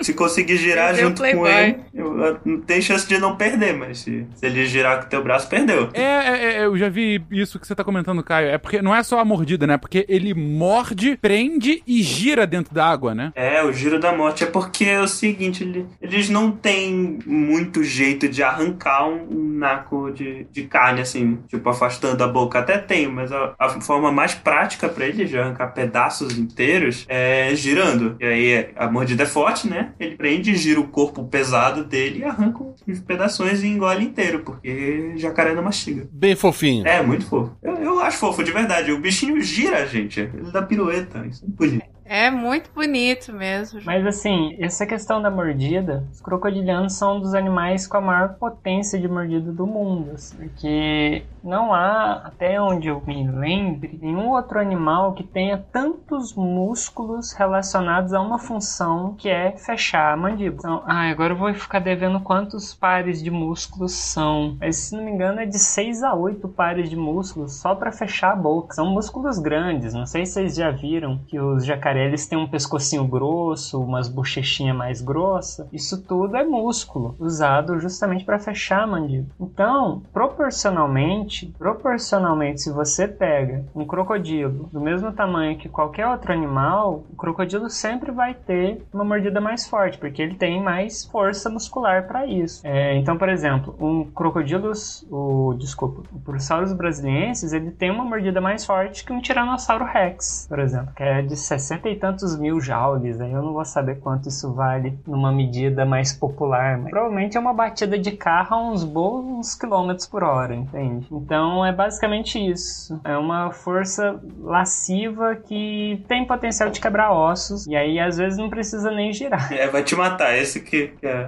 Se 0.00 0.14
conseguir 0.14 0.56
girar 0.58 0.94
o 0.94 0.96
junto 0.96 1.20
com 1.20 1.44
ele, 1.44 1.78
eu, 1.92 2.16
eu- 2.22 2.38
não 2.44 2.60
tem 2.60 2.80
chance 2.80 3.08
de 3.08 3.18
não 3.18 3.34
perder, 3.34 3.76
mas 3.76 3.98
se, 3.98 4.24
se 4.36 4.46
ele 4.46 4.64
girar 4.64 5.00
com 5.00 5.06
o 5.06 5.08
teu 5.08 5.24
braço, 5.24 5.48
perdeu. 5.48 5.88
É, 5.92 6.02
é, 6.02 6.52
é, 6.60 6.64
eu 6.66 6.78
já 6.78 6.88
vi 6.88 7.20
isso 7.32 7.58
que 7.58 7.66
você 7.66 7.74
tá 7.74 7.82
comentando, 7.82 8.22
Caio. 8.22 8.46
É 8.46 8.58
porque 8.58 8.80
não 8.80 8.94
é 8.94 9.02
só 9.02 9.18
a 9.18 9.24
mordida, 9.24 9.66
né? 9.66 9.76
Porque 9.76 10.06
ele 10.08 10.34
morde, 10.34 11.16
prende 11.16 11.82
e 11.84 12.00
gira 12.00 12.46
dentro 12.46 12.72
da 12.72 12.86
água, 12.86 13.12
né? 13.12 13.32
É, 13.34 13.60
o 13.64 13.72
giro 13.72 13.98
da 13.98 14.12
morte 14.16 14.44
é 14.44 14.46
porque 14.46 14.84
é 14.84 15.00
o 15.00 15.08
seguinte, 15.08 15.64
ele- 15.64 15.84
eles 16.28 16.30
não 16.30 16.50
têm 16.50 17.18
muito 17.26 17.82
jeito 17.82 18.28
de 18.28 18.42
arrancar 18.42 19.08
um, 19.08 19.58
naco 19.58 20.10
de, 20.12 20.46
de 20.52 20.64
carne, 20.64 21.00
assim, 21.00 21.38
tipo, 21.48 21.68
afastando 21.68 22.22
a 22.22 22.28
boca. 22.28 22.58
Até 22.58 22.78
tem, 22.78 23.08
mas 23.08 23.32
a, 23.32 23.54
a 23.58 23.80
forma 23.80 24.12
mais 24.12 24.34
prática 24.34 24.88
pra 24.88 25.06
eles 25.06 25.28
de 25.28 25.38
arrancar 25.38 25.68
pedaços 25.68 26.38
inteiros 26.38 27.04
é 27.08 27.54
girando. 27.54 28.16
E 28.20 28.24
aí 28.24 28.70
a 28.76 28.90
mordida 28.90 29.24
é 29.24 29.26
forte, 29.26 29.68
né? 29.68 29.92
Ele 29.98 30.16
prende, 30.16 30.54
gira 30.54 30.80
o 30.80 30.88
corpo 30.88 31.24
pesado 31.24 31.84
dele 31.84 32.20
e 32.20 32.24
arranca 32.24 32.62
os 32.62 33.00
pedaços 33.00 33.62
e 33.62 33.66
engole 33.66 34.04
inteiro, 34.04 34.40
porque 34.40 35.14
jacaré 35.16 35.54
não 35.54 35.62
mastiga. 35.62 36.08
Bem 36.12 36.36
fofinho. 36.36 36.86
É, 36.86 37.02
muito 37.02 37.26
fofo. 37.26 37.56
Eu, 37.62 37.74
eu 37.76 38.00
acho 38.00 38.18
fofo, 38.18 38.44
de 38.44 38.52
verdade. 38.52 38.92
O 38.92 39.00
bichinho 39.00 39.40
gira, 39.40 39.86
gente. 39.86 40.20
Ele 40.20 40.50
dá 40.52 40.62
pirueta. 40.62 41.26
Isso 41.26 41.44
é 41.44 41.48
bonito. 41.48 41.97
É 42.08 42.30
muito 42.30 42.70
bonito 42.74 43.34
mesmo. 43.34 43.80
Mas 43.84 44.06
assim, 44.06 44.56
essa 44.58 44.86
questão 44.86 45.20
da 45.20 45.30
mordida, 45.30 46.04
os 46.10 46.22
crocodilianos 46.22 46.94
são 46.94 47.18
um 47.18 47.20
dos 47.20 47.34
animais 47.34 47.86
com 47.86 47.98
a 47.98 48.00
maior 48.00 48.34
potência 48.34 48.98
de 48.98 49.06
mordida 49.06 49.52
do 49.52 49.66
mundo. 49.66 50.12
assim, 50.14 50.36
Porque 50.36 51.22
não 51.44 51.74
há, 51.74 52.22
até 52.24 52.60
onde 52.60 52.88
eu 52.88 53.02
me 53.06 53.28
lembre, 53.30 53.98
nenhum 54.00 54.30
outro 54.30 54.58
animal 54.58 55.12
que 55.12 55.22
tenha 55.22 55.58
tantos 55.70 56.34
músculos 56.34 57.32
relacionados 57.32 58.14
a 58.14 58.20
uma 58.20 58.38
função 58.38 59.14
que 59.18 59.28
é 59.28 59.52
fechar 59.52 60.14
a 60.14 60.16
mandíbula. 60.16 60.58
Então, 60.58 60.82
ah, 60.86 61.10
agora 61.10 61.34
eu 61.34 61.36
vou 61.36 61.52
ficar 61.52 61.78
devendo 61.78 62.20
quantos 62.20 62.74
pares 62.74 63.22
de 63.22 63.30
músculos 63.30 63.92
são. 63.92 64.56
Mas 64.58 64.76
se 64.76 64.96
não 64.96 65.04
me 65.04 65.10
engano 65.10 65.40
é 65.40 65.46
de 65.46 65.58
6 65.58 66.02
a 66.02 66.14
8 66.14 66.48
pares 66.48 66.88
de 66.88 66.96
músculos 66.96 67.60
só 67.60 67.74
para 67.74 67.92
fechar 67.92 68.32
a 68.32 68.36
boca. 68.36 68.74
São 68.74 68.86
músculos 68.86 69.38
grandes, 69.38 69.92
não 69.92 70.06
sei 70.06 70.24
se 70.24 70.32
vocês 70.32 70.54
já 70.56 70.70
viram 70.70 71.18
que 71.26 71.38
os 71.38 71.66
jacarés 71.66 71.97
eles 72.04 72.26
têm 72.26 72.38
um 72.38 72.46
pescocinho 72.46 73.04
grosso, 73.04 73.80
umas 73.82 74.08
bochechinhas 74.08 74.76
mais 74.76 75.00
grossas. 75.00 75.66
Isso 75.72 76.02
tudo 76.02 76.36
é 76.36 76.44
músculo 76.44 77.14
usado 77.18 77.78
justamente 77.80 78.24
para 78.24 78.38
fechar 78.38 78.82
a 78.82 78.86
mandíbula. 78.86 79.34
Então, 79.40 80.02
proporcionalmente, 80.12 81.54
proporcionalmente, 81.58 82.62
se 82.62 82.72
você 82.72 83.06
pega 83.06 83.64
um 83.74 83.84
crocodilo 83.84 84.68
do 84.72 84.80
mesmo 84.80 85.12
tamanho 85.12 85.58
que 85.58 85.68
qualquer 85.68 86.06
outro 86.06 86.32
animal, 86.32 87.04
o 87.12 87.16
crocodilo 87.16 87.68
sempre 87.70 88.10
vai 88.10 88.34
ter 88.34 88.82
uma 88.92 89.04
mordida 89.04 89.40
mais 89.40 89.68
forte, 89.68 89.98
porque 89.98 90.22
ele 90.22 90.34
tem 90.34 90.62
mais 90.62 91.04
força 91.04 91.48
muscular 91.50 92.06
para 92.06 92.26
isso. 92.26 92.60
É, 92.64 92.96
então, 92.96 93.16
por 93.16 93.28
exemplo, 93.28 93.74
um 93.80 94.04
crocodilo, 94.04 94.72
o 95.10 95.54
desculpa, 95.54 96.02
o 96.12 96.20
Purosaurus 96.20 96.72
brasiliensis, 96.72 97.52
ele 97.52 97.70
tem 97.70 97.90
uma 97.90 98.04
mordida 98.04 98.40
mais 98.40 98.64
forte 98.64 99.04
que 99.04 99.12
um 99.12 99.20
Tiranossauro 99.20 99.84
Rex, 99.84 100.46
por 100.48 100.58
exemplo, 100.58 100.92
que 100.94 101.02
é 101.02 101.22
de 101.22 101.36
60 101.36 101.87
e 101.90 101.96
tantos 101.96 102.38
mil 102.38 102.60
joules. 102.60 103.20
Aí 103.20 103.32
eu 103.32 103.42
não 103.42 103.52
vou 103.52 103.64
saber 103.64 104.00
quanto 104.00 104.28
isso 104.28 104.52
vale 104.52 104.98
numa 105.06 105.32
medida 105.32 105.84
mais 105.84 106.12
popular, 106.12 106.78
mas 106.78 106.90
provavelmente 106.90 107.36
é 107.36 107.40
uma 107.40 107.52
batida 107.52 107.98
de 107.98 108.12
carro 108.12 108.56
a 108.56 108.70
uns 108.70 108.84
bons 108.84 109.54
quilômetros 109.54 110.06
por 110.06 110.22
hora, 110.22 110.54
entende? 110.54 111.06
Então 111.10 111.64
é 111.64 111.72
basicamente 111.72 112.38
isso. 112.38 113.00
É 113.04 113.16
uma 113.16 113.50
força 113.50 114.20
lasciva 114.40 115.36
que 115.36 116.04
tem 116.08 116.26
potencial 116.26 116.70
de 116.70 116.80
quebrar 116.80 117.12
ossos 117.12 117.66
e 117.66 117.76
aí 117.76 117.98
às 117.98 118.16
vezes 118.16 118.38
não 118.38 118.50
precisa 118.50 118.90
nem 118.90 119.12
girar. 119.12 119.52
É, 119.52 119.66
vai 119.66 119.82
te 119.82 119.96
matar. 119.96 120.36
Esse 120.36 120.60
que, 120.60 120.92
é, 121.02 121.26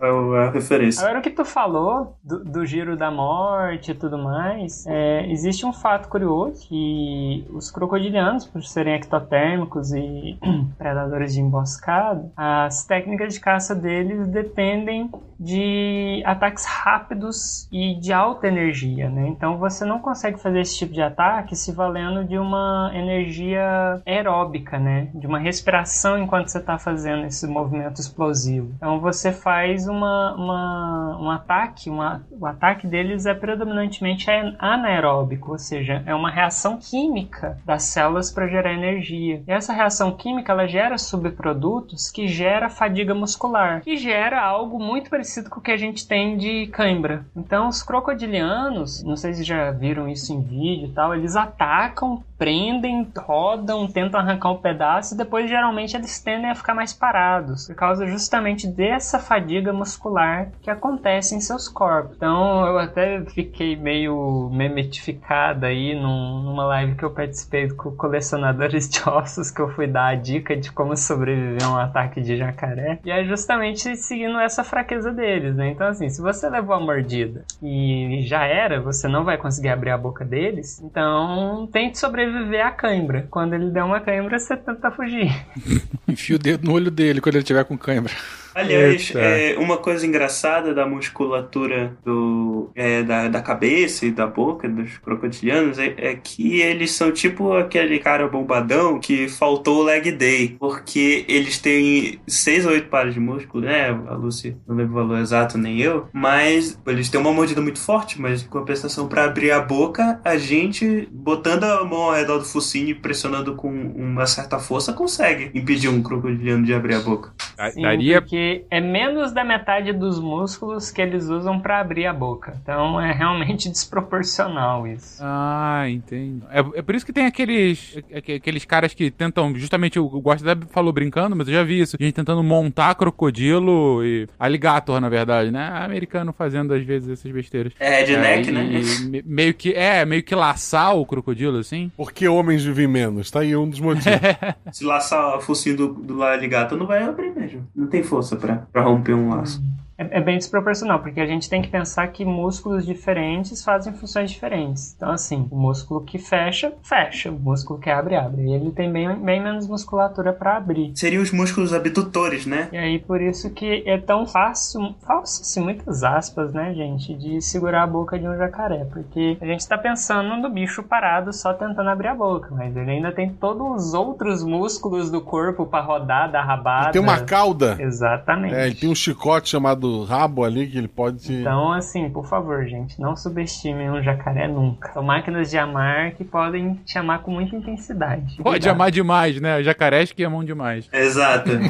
a 0.00 0.50
referência. 0.50 1.02
Agora 1.04 1.18
o 1.18 1.22
que 1.22 1.30
tu 1.30 1.44
falou 1.44 2.16
do, 2.22 2.44
do 2.44 2.66
giro 2.66 2.96
da 2.96 3.10
morte 3.10 3.90
e 3.90 3.94
tudo 3.94 4.18
mais, 4.18 4.86
é, 4.86 5.30
existe 5.30 5.64
um 5.64 5.72
fato 5.72 6.08
curioso 6.08 6.66
que 6.68 7.46
os 7.50 7.70
crocodilianos, 7.70 8.46
por 8.46 8.62
serem 8.62 8.94
ectotérmicos 8.94 9.92
e 9.92 10.38
predadores 10.78 11.34
de 11.34 11.40
emboscada, 11.40 12.30
as 12.36 12.84
técnicas 12.86 13.34
de 13.34 13.40
caça 13.40 13.74
deles 13.74 14.26
dependem 14.28 15.10
de 15.38 16.22
ataques 16.24 16.64
rápidos 16.64 17.68
e 17.70 17.94
de 17.96 18.12
alta 18.12 18.46
energia, 18.46 19.08
né? 19.08 19.28
Então 19.28 19.58
você 19.58 19.84
não 19.84 19.98
consegue 19.98 20.40
fazer 20.40 20.60
esse 20.60 20.76
tipo 20.78 20.92
de 20.92 21.02
ataque 21.02 21.56
se 21.56 21.72
valendo 21.72 22.24
de 22.24 22.38
uma 22.38 22.90
energia 22.94 24.00
aeróbica, 24.06 24.78
né? 24.78 25.08
De 25.14 25.26
uma 25.26 25.38
respiração 25.38 26.18
enquanto 26.18 26.48
você 26.48 26.58
está 26.58 26.78
fazendo 26.78 27.26
esse 27.26 27.46
movimento 27.46 28.00
explosivo. 28.00 28.72
Então 28.76 29.00
você 29.00 29.32
faz 29.32 29.86
uma, 29.94 30.34
uma- 30.34 31.18
um 31.20 31.30
ataque, 31.30 31.88
uma, 31.88 32.22
o 32.30 32.46
ataque 32.46 32.86
deles 32.86 33.26
é 33.26 33.34
predominantemente 33.34 34.26
anaeróbico, 34.58 35.52
ou 35.52 35.58
seja, 35.58 36.02
é 36.06 36.14
uma 36.14 36.30
reação 36.30 36.78
química 36.78 37.58
das 37.64 37.84
células 37.84 38.30
para 38.30 38.48
gerar 38.48 38.72
energia. 38.72 39.42
E 39.46 39.52
essa 39.52 39.72
reação 39.72 40.12
química 40.12 40.52
ela 40.52 40.66
gera 40.66 40.98
subprodutos 40.98 42.10
que 42.10 42.26
gera 42.28 42.68
fadiga 42.68 43.14
muscular, 43.14 43.80
que 43.82 43.96
gera 43.96 44.40
algo 44.42 44.78
muito 44.78 45.10
parecido 45.10 45.48
com 45.50 45.60
o 45.60 45.62
que 45.62 45.70
a 45.70 45.76
gente 45.76 46.06
tem 46.06 46.36
de 46.36 46.66
cãibra. 46.68 47.24
Então 47.36 47.68
os 47.68 47.82
crocodilianos, 47.82 49.02
não 49.02 49.16
sei 49.16 49.34
se 49.34 49.44
já 49.44 49.70
viram 49.70 50.08
isso 50.08 50.32
em 50.32 50.40
vídeo 50.42 50.88
e 50.88 50.92
tal, 50.92 51.14
eles 51.14 51.36
atacam, 51.36 52.22
prendem, 52.38 53.06
rodam, 53.16 53.86
tentam 53.86 54.18
arrancar 54.20 54.50
um 54.50 54.56
pedaço 54.58 55.14
e 55.14 55.16
depois 55.18 55.48
geralmente 55.48 55.96
eles 55.96 56.18
tendem 56.20 56.50
a 56.50 56.54
ficar 56.54 56.74
mais 56.74 56.92
parados, 56.92 57.66
por 57.66 57.74
causa 57.76 58.06
justamente 58.06 58.66
dessa 58.66 59.18
fadiga 59.18 59.72
muscular 59.74 60.50
que 60.62 60.70
acontece 60.70 61.34
em 61.34 61.40
seus 61.40 61.68
corpos. 61.68 62.16
Então 62.16 62.66
eu 62.66 62.78
até 62.78 63.24
fiquei 63.26 63.76
meio 63.76 64.50
memetificada 64.52 65.66
aí 65.66 65.94
num, 65.94 66.42
numa 66.42 66.64
live 66.66 66.94
que 66.94 67.04
eu 67.04 67.10
participei 67.10 67.68
com 67.70 67.90
colecionadores 67.92 68.88
de 68.88 69.06
ossos 69.08 69.50
que 69.50 69.60
eu 69.60 69.68
fui 69.70 69.86
dar 69.86 70.08
a 70.08 70.14
dica 70.14 70.56
de 70.56 70.72
como 70.72 70.96
sobreviver 70.96 71.64
a 71.64 71.70
um 71.70 71.76
ataque 71.76 72.20
de 72.20 72.36
jacaré. 72.36 72.98
E 73.04 73.10
é 73.10 73.24
justamente 73.24 73.96
seguindo 73.96 74.38
essa 74.38 74.64
fraqueza 74.64 75.12
deles, 75.12 75.54
né? 75.54 75.70
Então 75.70 75.88
assim, 75.88 76.08
se 76.08 76.20
você 76.20 76.48
levou 76.48 76.74
a 76.74 76.80
mordida 76.80 77.44
e 77.62 78.22
já 78.26 78.44
era, 78.44 78.80
você 78.80 79.08
não 79.08 79.24
vai 79.24 79.36
conseguir 79.36 79.68
abrir 79.68 79.90
a 79.90 79.98
boca 79.98 80.24
deles, 80.24 80.80
então 80.80 81.68
tente 81.72 81.98
sobreviver 81.98 82.64
à 82.64 82.70
cãibra. 82.70 83.26
Quando 83.30 83.54
ele 83.54 83.70
der 83.70 83.82
uma 83.82 84.00
cãibra, 84.00 84.38
você 84.38 84.56
tenta 84.56 84.90
fugir. 84.90 85.30
Enfia 86.08 86.36
o 86.36 86.38
dedo 86.38 86.66
no 86.66 86.74
olho 86.74 86.90
dele 86.90 87.20
quando 87.20 87.36
ele 87.36 87.44
tiver 87.44 87.64
com 87.64 87.76
cãibra. 87.76 88.12
Aliás, 88.54 89.12
é, 89.16 89.56
uma 89.58 89.76
coisa 89.76 90.06
engraçada 90.06 90.72
da 90.72 90.86
musculatura 90.86 91.96
do, 92.04 92.70
é, 92.74 93.02
da, 93.02 93.28
da 93.28 93.42
cabeça 93.42 94.06
e 94.06 94.12
da 94.12 94.26
boca 94.26 94.68
dos 94.68 94.96
crocodilianos 94.98 95.78
é, 95.78 95.94
é 95.96 96.14
que 96.14 96.60
eles 96.60 96.92
são 96.92 97.10
tipo 97.10 97.52
aquele 97.52 97.98
cara 97.98 98.28
bombadão 98.28 99.00
que 99.00 99.28
faltou 99.28 99.80
o 99.80 99.82
leg 99.82 100.12
day, 100.12 100.56
porque 100.58 101.24
eles 101.28 101.58
têm 101.58 102.20
seis 102.26 102.64
ou 102.64 102.72
oito 102.72 102.88
pares 102.88 103.14
de 103.14 103.20
músculo, 103.20 103.64
né? 103.64 103.90
A 104.06 104.14
Lucy 104.14 104.56
não 104.66 104.76
lembro 104.76 104.92
o 104.92 105.06
valor 105.06 105.18
exato, 105.18 105.58
nem 105.58 105.80
eu, 105.80 106.08
mas 106.12 106.78
eles 106.86 107.08
têm 107.08 107.20
uma 107.20 107.32
mordida 107.32 107.60
muito 107.60 107.80
forte, 107.80 108.20
mas 108.20 108.42
em 108.42 108.48
compensação 108.48 109.08
para 109.08 109.24
abrir 109.24 109.50
a 109.50 109.60
boca, 109.60 110.20
a 110.24 110.36
gente 110.36 111.08
botando 111.10 111.64
a 111.64 111.84
mão 111.84 112.02
ao 112.02 112.14
redor 112.14 112.38
do 112.38 112.44
focinho 112.44 112.90
e 112.90 112.94
pressionando 112.94 113.54
com 113.54 113.68
uma 113.70 114.26
certa 114.26 114.58
força 114.58 114.92
consegue 114.92 115.50
impedir 115.54 115.88
um 115.88 116.02
crocodiliano 116.02 116.64
de 116.64 116.72
abrir 116.72 116.94
a 116.94 117.00
boca. 117.00 117.32
Sim, 117.72 117.82
Daria 117.82 118.20
porque 118.20 118.43
é 118.70 118.80
menos 118.80 119.32
da 119.32 119.42
metade 119.44 119.92
dos 119.92 120.18
músculos 120.20 120.90
que 120.90 121.00
eles 121.02 121.28
usam 121.28 121.58
para 121.60 121.80
abrir 121.80 122.06
a 122.06 122.12
boca. 122.12 122.56
Então 122.62 123.00
é 123.00 123.12
realmente 123.12 123.68
desproporcional 123.70 124.86
isso. 124.86 125.18
Ah, 125.22 125.84
entendo. 125.88 126.44
É, 126.50 126.60
é 126.78 126.82
por 126.82 126.94
isso 126.94 127.04
que 127.06 127.12
tem 127.12 127.26
aqueles 127.26 127.98
aque- 128.14 128.34
aqueles 128.34 128.64
caras 128.64 128.94
que 128.94 129.10
tentam, 129.10 129.54
justamente, 129.56 129.98
o 129.98 130.08
Gosta 130.20 130.52
até 130.52 130.66
falou 130.66 130.92
brincando, 130.92 131.34
mas 131.36 131.48
eu 131.48 131.54
já 131.54 131.62
vi 131.64 131.80
isso. 131.80 131.96
Gente 132.00 132.14
tentando 132.14 132.42
montar 132.42 132.94
crocodilo 132.94 134.04
e 134.04 134.26
alligator, 134.38 135.00
na 135.00 135.08
verdade, 135.08 135.50
né? 135.50 135.68
Americano 135.84 136.32
fazendo, 136.32 136.72
às 136.74 136.82
vezes, 136.84 137.08
essas 137.08 137.30
besteiras. 137.30 137.72
É 137.80 138.00
redneck, 138.00 138.48
É, 138.48 138.52
né? 138.52 138.64
e- 138.64 138.80
e 139.04 139.08
me- 139.08 139.22
meio 139.26 139.54
que, 139.54 139.72
é, 139.72 140.04
meio 140.04 140.22
que 140.22 140.34
laçar 140.34 140.94
o 140.96 141.04
crocodilo, 141.06 141.58
assim. 141.58 141.90
Porque 141.96 142.28
homens 142.28 142.64
vivem 142.64 142.86
menos, 142.86 143.30
tá 143.30 143.40
aí 143.40 143.56
um 143.56 143.68
dos 143.68 143.80
motivos. 143.80 144.04
Se 144.72 144.84
laçar 144.84 145.36
o 145.36 145.40
focinho 145.40 145.76
do, 145.76 145.88
do 145.94 146.22
aligato, 146.22 146.76
não 146.76 146.86
vai 146.86 147.02
abrir 147.02 147.34
mesmo. 147.34 147.66
Não 147.74 147.86
tem 147.86 148.02
força 148.02 148.33
pra 148.72 148.82
romper 148.82 149.14
um 149.14 149.30
laço. 149.30 149.62
É, 149.96 150.18
é 150.18 150.20
bem 150.20 150.38
desproporcional, 150.38 151.00
porque 151.00 151.20
a 151.20 151.26
gente 151.26 151.48
tem 151.48 151.62
que 151.62 151.68
pensar 151.68 152.08
que 152.08 152.24
músculos 152.24 152.84
diferentes 152.84 153.64
fazem 153.64 153.92
funções 153.92 154.30
diferentes. 154.30 154.94
Então, 154.96 155.10
assim, 155.10 155.48
o 155.50 155.56
músculo 155.56 156.02
que 156.02 156.18
fecha, 156.18 156.72
fecha. 156.82 157.30
O 157.30 157.38
músculo 157.38 157.78
que 157.78 157.90
abre, 157.90 158.16
abre. 158.16 158.42
E 158.42 158.54
ele 158.54 158.70
tem 158.70 158.92
bem, 158.92 159.14
bem 159.16 159.42
menos 159.42 159.66
musculatura 159.66 160.32
para 160.32 160.56
abrir. 160.56 160.92
Seriam 160.94 161.22
os 161.22 161.30
músculos 161.30 161.72
abdutores, 161.72 162.46
né? 162.46 162.68
E 162.72 162.76
aí, 162.76 162.98
por 162.98 163.20
isso 163.20 163.50
que 163.50 163.82
é 163.86 163.98
tão 163.98 164.26
fácil, 164.26 164.94
fácil, 165.06 165.42
assim, 165.42 165.60
muitas 165.62 166.02
aspas, 166.02 166.52
né, 166.52 166.74
gente, 166.74 167.14
de 167.14 167.40
segurar 167.40 167.84
a 167.84 167.86
boca 167.86 168.18
de 168.18 168.26
um 168.26 168.36
jacaré. 168.36 168.84
Porque 168.84 169.38
a 169.40 169.46
gente 169.46 169.66
tá 169.66 169.78
pensando 169.78 170.36
no 170.36 170.50
bicho 170.50 170.82
parado 170.82 171.32
só 171.32 171.52
tentando 171.52 171.88
abrir 171.88 172.08
a 172.08 172.14
boca, 172.14 172.48
mas 172.52 172.76
ele 172.76 172.90
ainda 172.90 173.12
tem 173.12 173.30
todos 173.30 173.86
os 173.86 173.94
outros 173.94 174.42
músculos 174.42 175.10
do 175.10 175.20
corpo 175.20 175.66
para 175.66 175.84
rodar, 175.84 176.30
dar 176.30 176.42
rabada. 176.42 176.90
E 176.90 176.92
tem 176.92 177.02
uma 177.02 177.20
cauda. 177.20 177.76
Exatamente. 177.78 178.54
É, 178.54 178.66
ele 178.66 178.74
tem 178.74 178.90
um 178.90 178.94
chicote 178.94 179.50
chamado 179.50 179.83
rabo 180.04 180.44
ali 180.44 180.66
que 180.66 180.78
ele 180.78 180.88
pode 180.88 181.18
te. 181.18 181.32
Então, 181.32 181.72
assim, 181.72 182.08
por 182.10 182.26
favor, 182.26 182.64
gente, 182.66 183.00
não 183.00 183.14
subestimem 183.16 183.90
um 183.90 184.02
jacaré 184.02 184.48
nunca. 184.48 184.92
São 184.92 185.02
máquinas 185.02 185.50
de 185.50 185.58
amar 185.58 186.12
que 186.12 186.24
podem 186.24 186.74
te 186.84 186.98
amar 186.98 187.20
com 187.20 187.30
muita 187.30 187.54
intensidade. 187.56 188.36
Pode 188.36 188.60
Cuidado. 188.60 188.74
amar 188.74 188.90
demais, 188.90 189.40
né? 189.40 189.62
Jacarés 189.62 190.12
que 190.12 190.22
amam 190.22 190.44
demais. 190.44 190.88
Exato. 190.92 191.50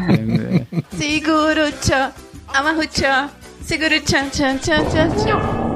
É, 0.74 0.96
Seguro-chan, 0.96 2.12
amarro-chan, 2.52 3.30
seguro-chan, 3.62 4.30
chan, 4.30 4.58
chan, 4.58 4.90
chan, 4.90 5.10
chan. 5.18 5.73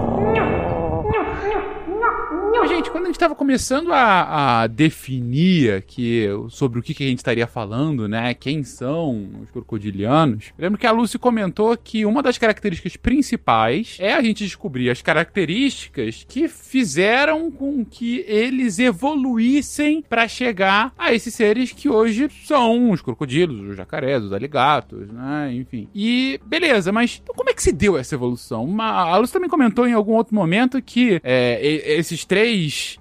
Gente, 2.67 2.91
quando 2.91 3.05
a 3.05 3.07
gente 3.07 3.17
estava 3.17 3.35
começando 3.35 3.93
a, 3.93 4.63
a 4.63 4.67
definir 4.67 5.75
aqui 5.75 6.27
sobre 6.49 6.79
o 6.79 6.83
que, 6.83 6.95
que 6.95 7.05
a 7.05 7.07
gente 7.07 7.19
estaria 7.19 7.47
falando, 7.47 8.09
né? 8.09 8.35
Quem 8.35 8.63
são 8.63 9.29
os 9.43 9.51
crocodilianos, 9.51 10.53
lembro 10.59 10.79
que 10.79 10.87
a 10.87 10.91
Lucy 10.91 11.19
comentou 11.19 11.77
que 11.77 12.05
uma 12.05 12.23
das 12.23 12.39
características 12.39 12.97
principais 12.97 13.97
é 14.01 14.13
a 14.13 14.23
gente 14.23 14.45
descobrir 14.45 14.91
as 14.91 15.03
características 15.03 16.25
que 16.29 16.47
fizeram 16.49 17.51
com 17.51 17.85
que 17.85 18.25
eles 18.29 18.79
evoluíssem 18.79 20.03
para 20.03 20.29
chegar 20.29 20.93
a 20.97 21.13
esses 21.13 21.35
seres 21.35 21.73
que 21.73 21.89
hoje 21.89 22.29
são 22.45 22.91
os 22.91 23.03
crocodilos, 23.03 23.71
os 23.71 23.77
jacarés, 23.77 24.23
os 24.23 24.33
aligatos, 24.33 25.09
né? 25.09 25.53
Enfim. 25.53 25.89
E 25.95 26.41
beleza, 26.45 26.93
mas 26.93 27.21
então 27.23 27.35
como 27.35 27.51
é 27.51 27.55
que 27.55 27.63
se 27.63 27.73
deu 27.73 27.99
essa 27.99 28.15
evolução? 28.15 28.65
Uma, 28.65 28.91
a 28.91 29.17
Lucy 29.17 29.33
também 29.33 29.51
comentou 29.51 29.87
em 29.87 29.93
algum 29.93 30.13
outro 30.13 30.35
momento 30.35 30.81
que 30.81 31.21
é, 31.25 31.59
esses 31.99 32.25
três, 32.25 32.48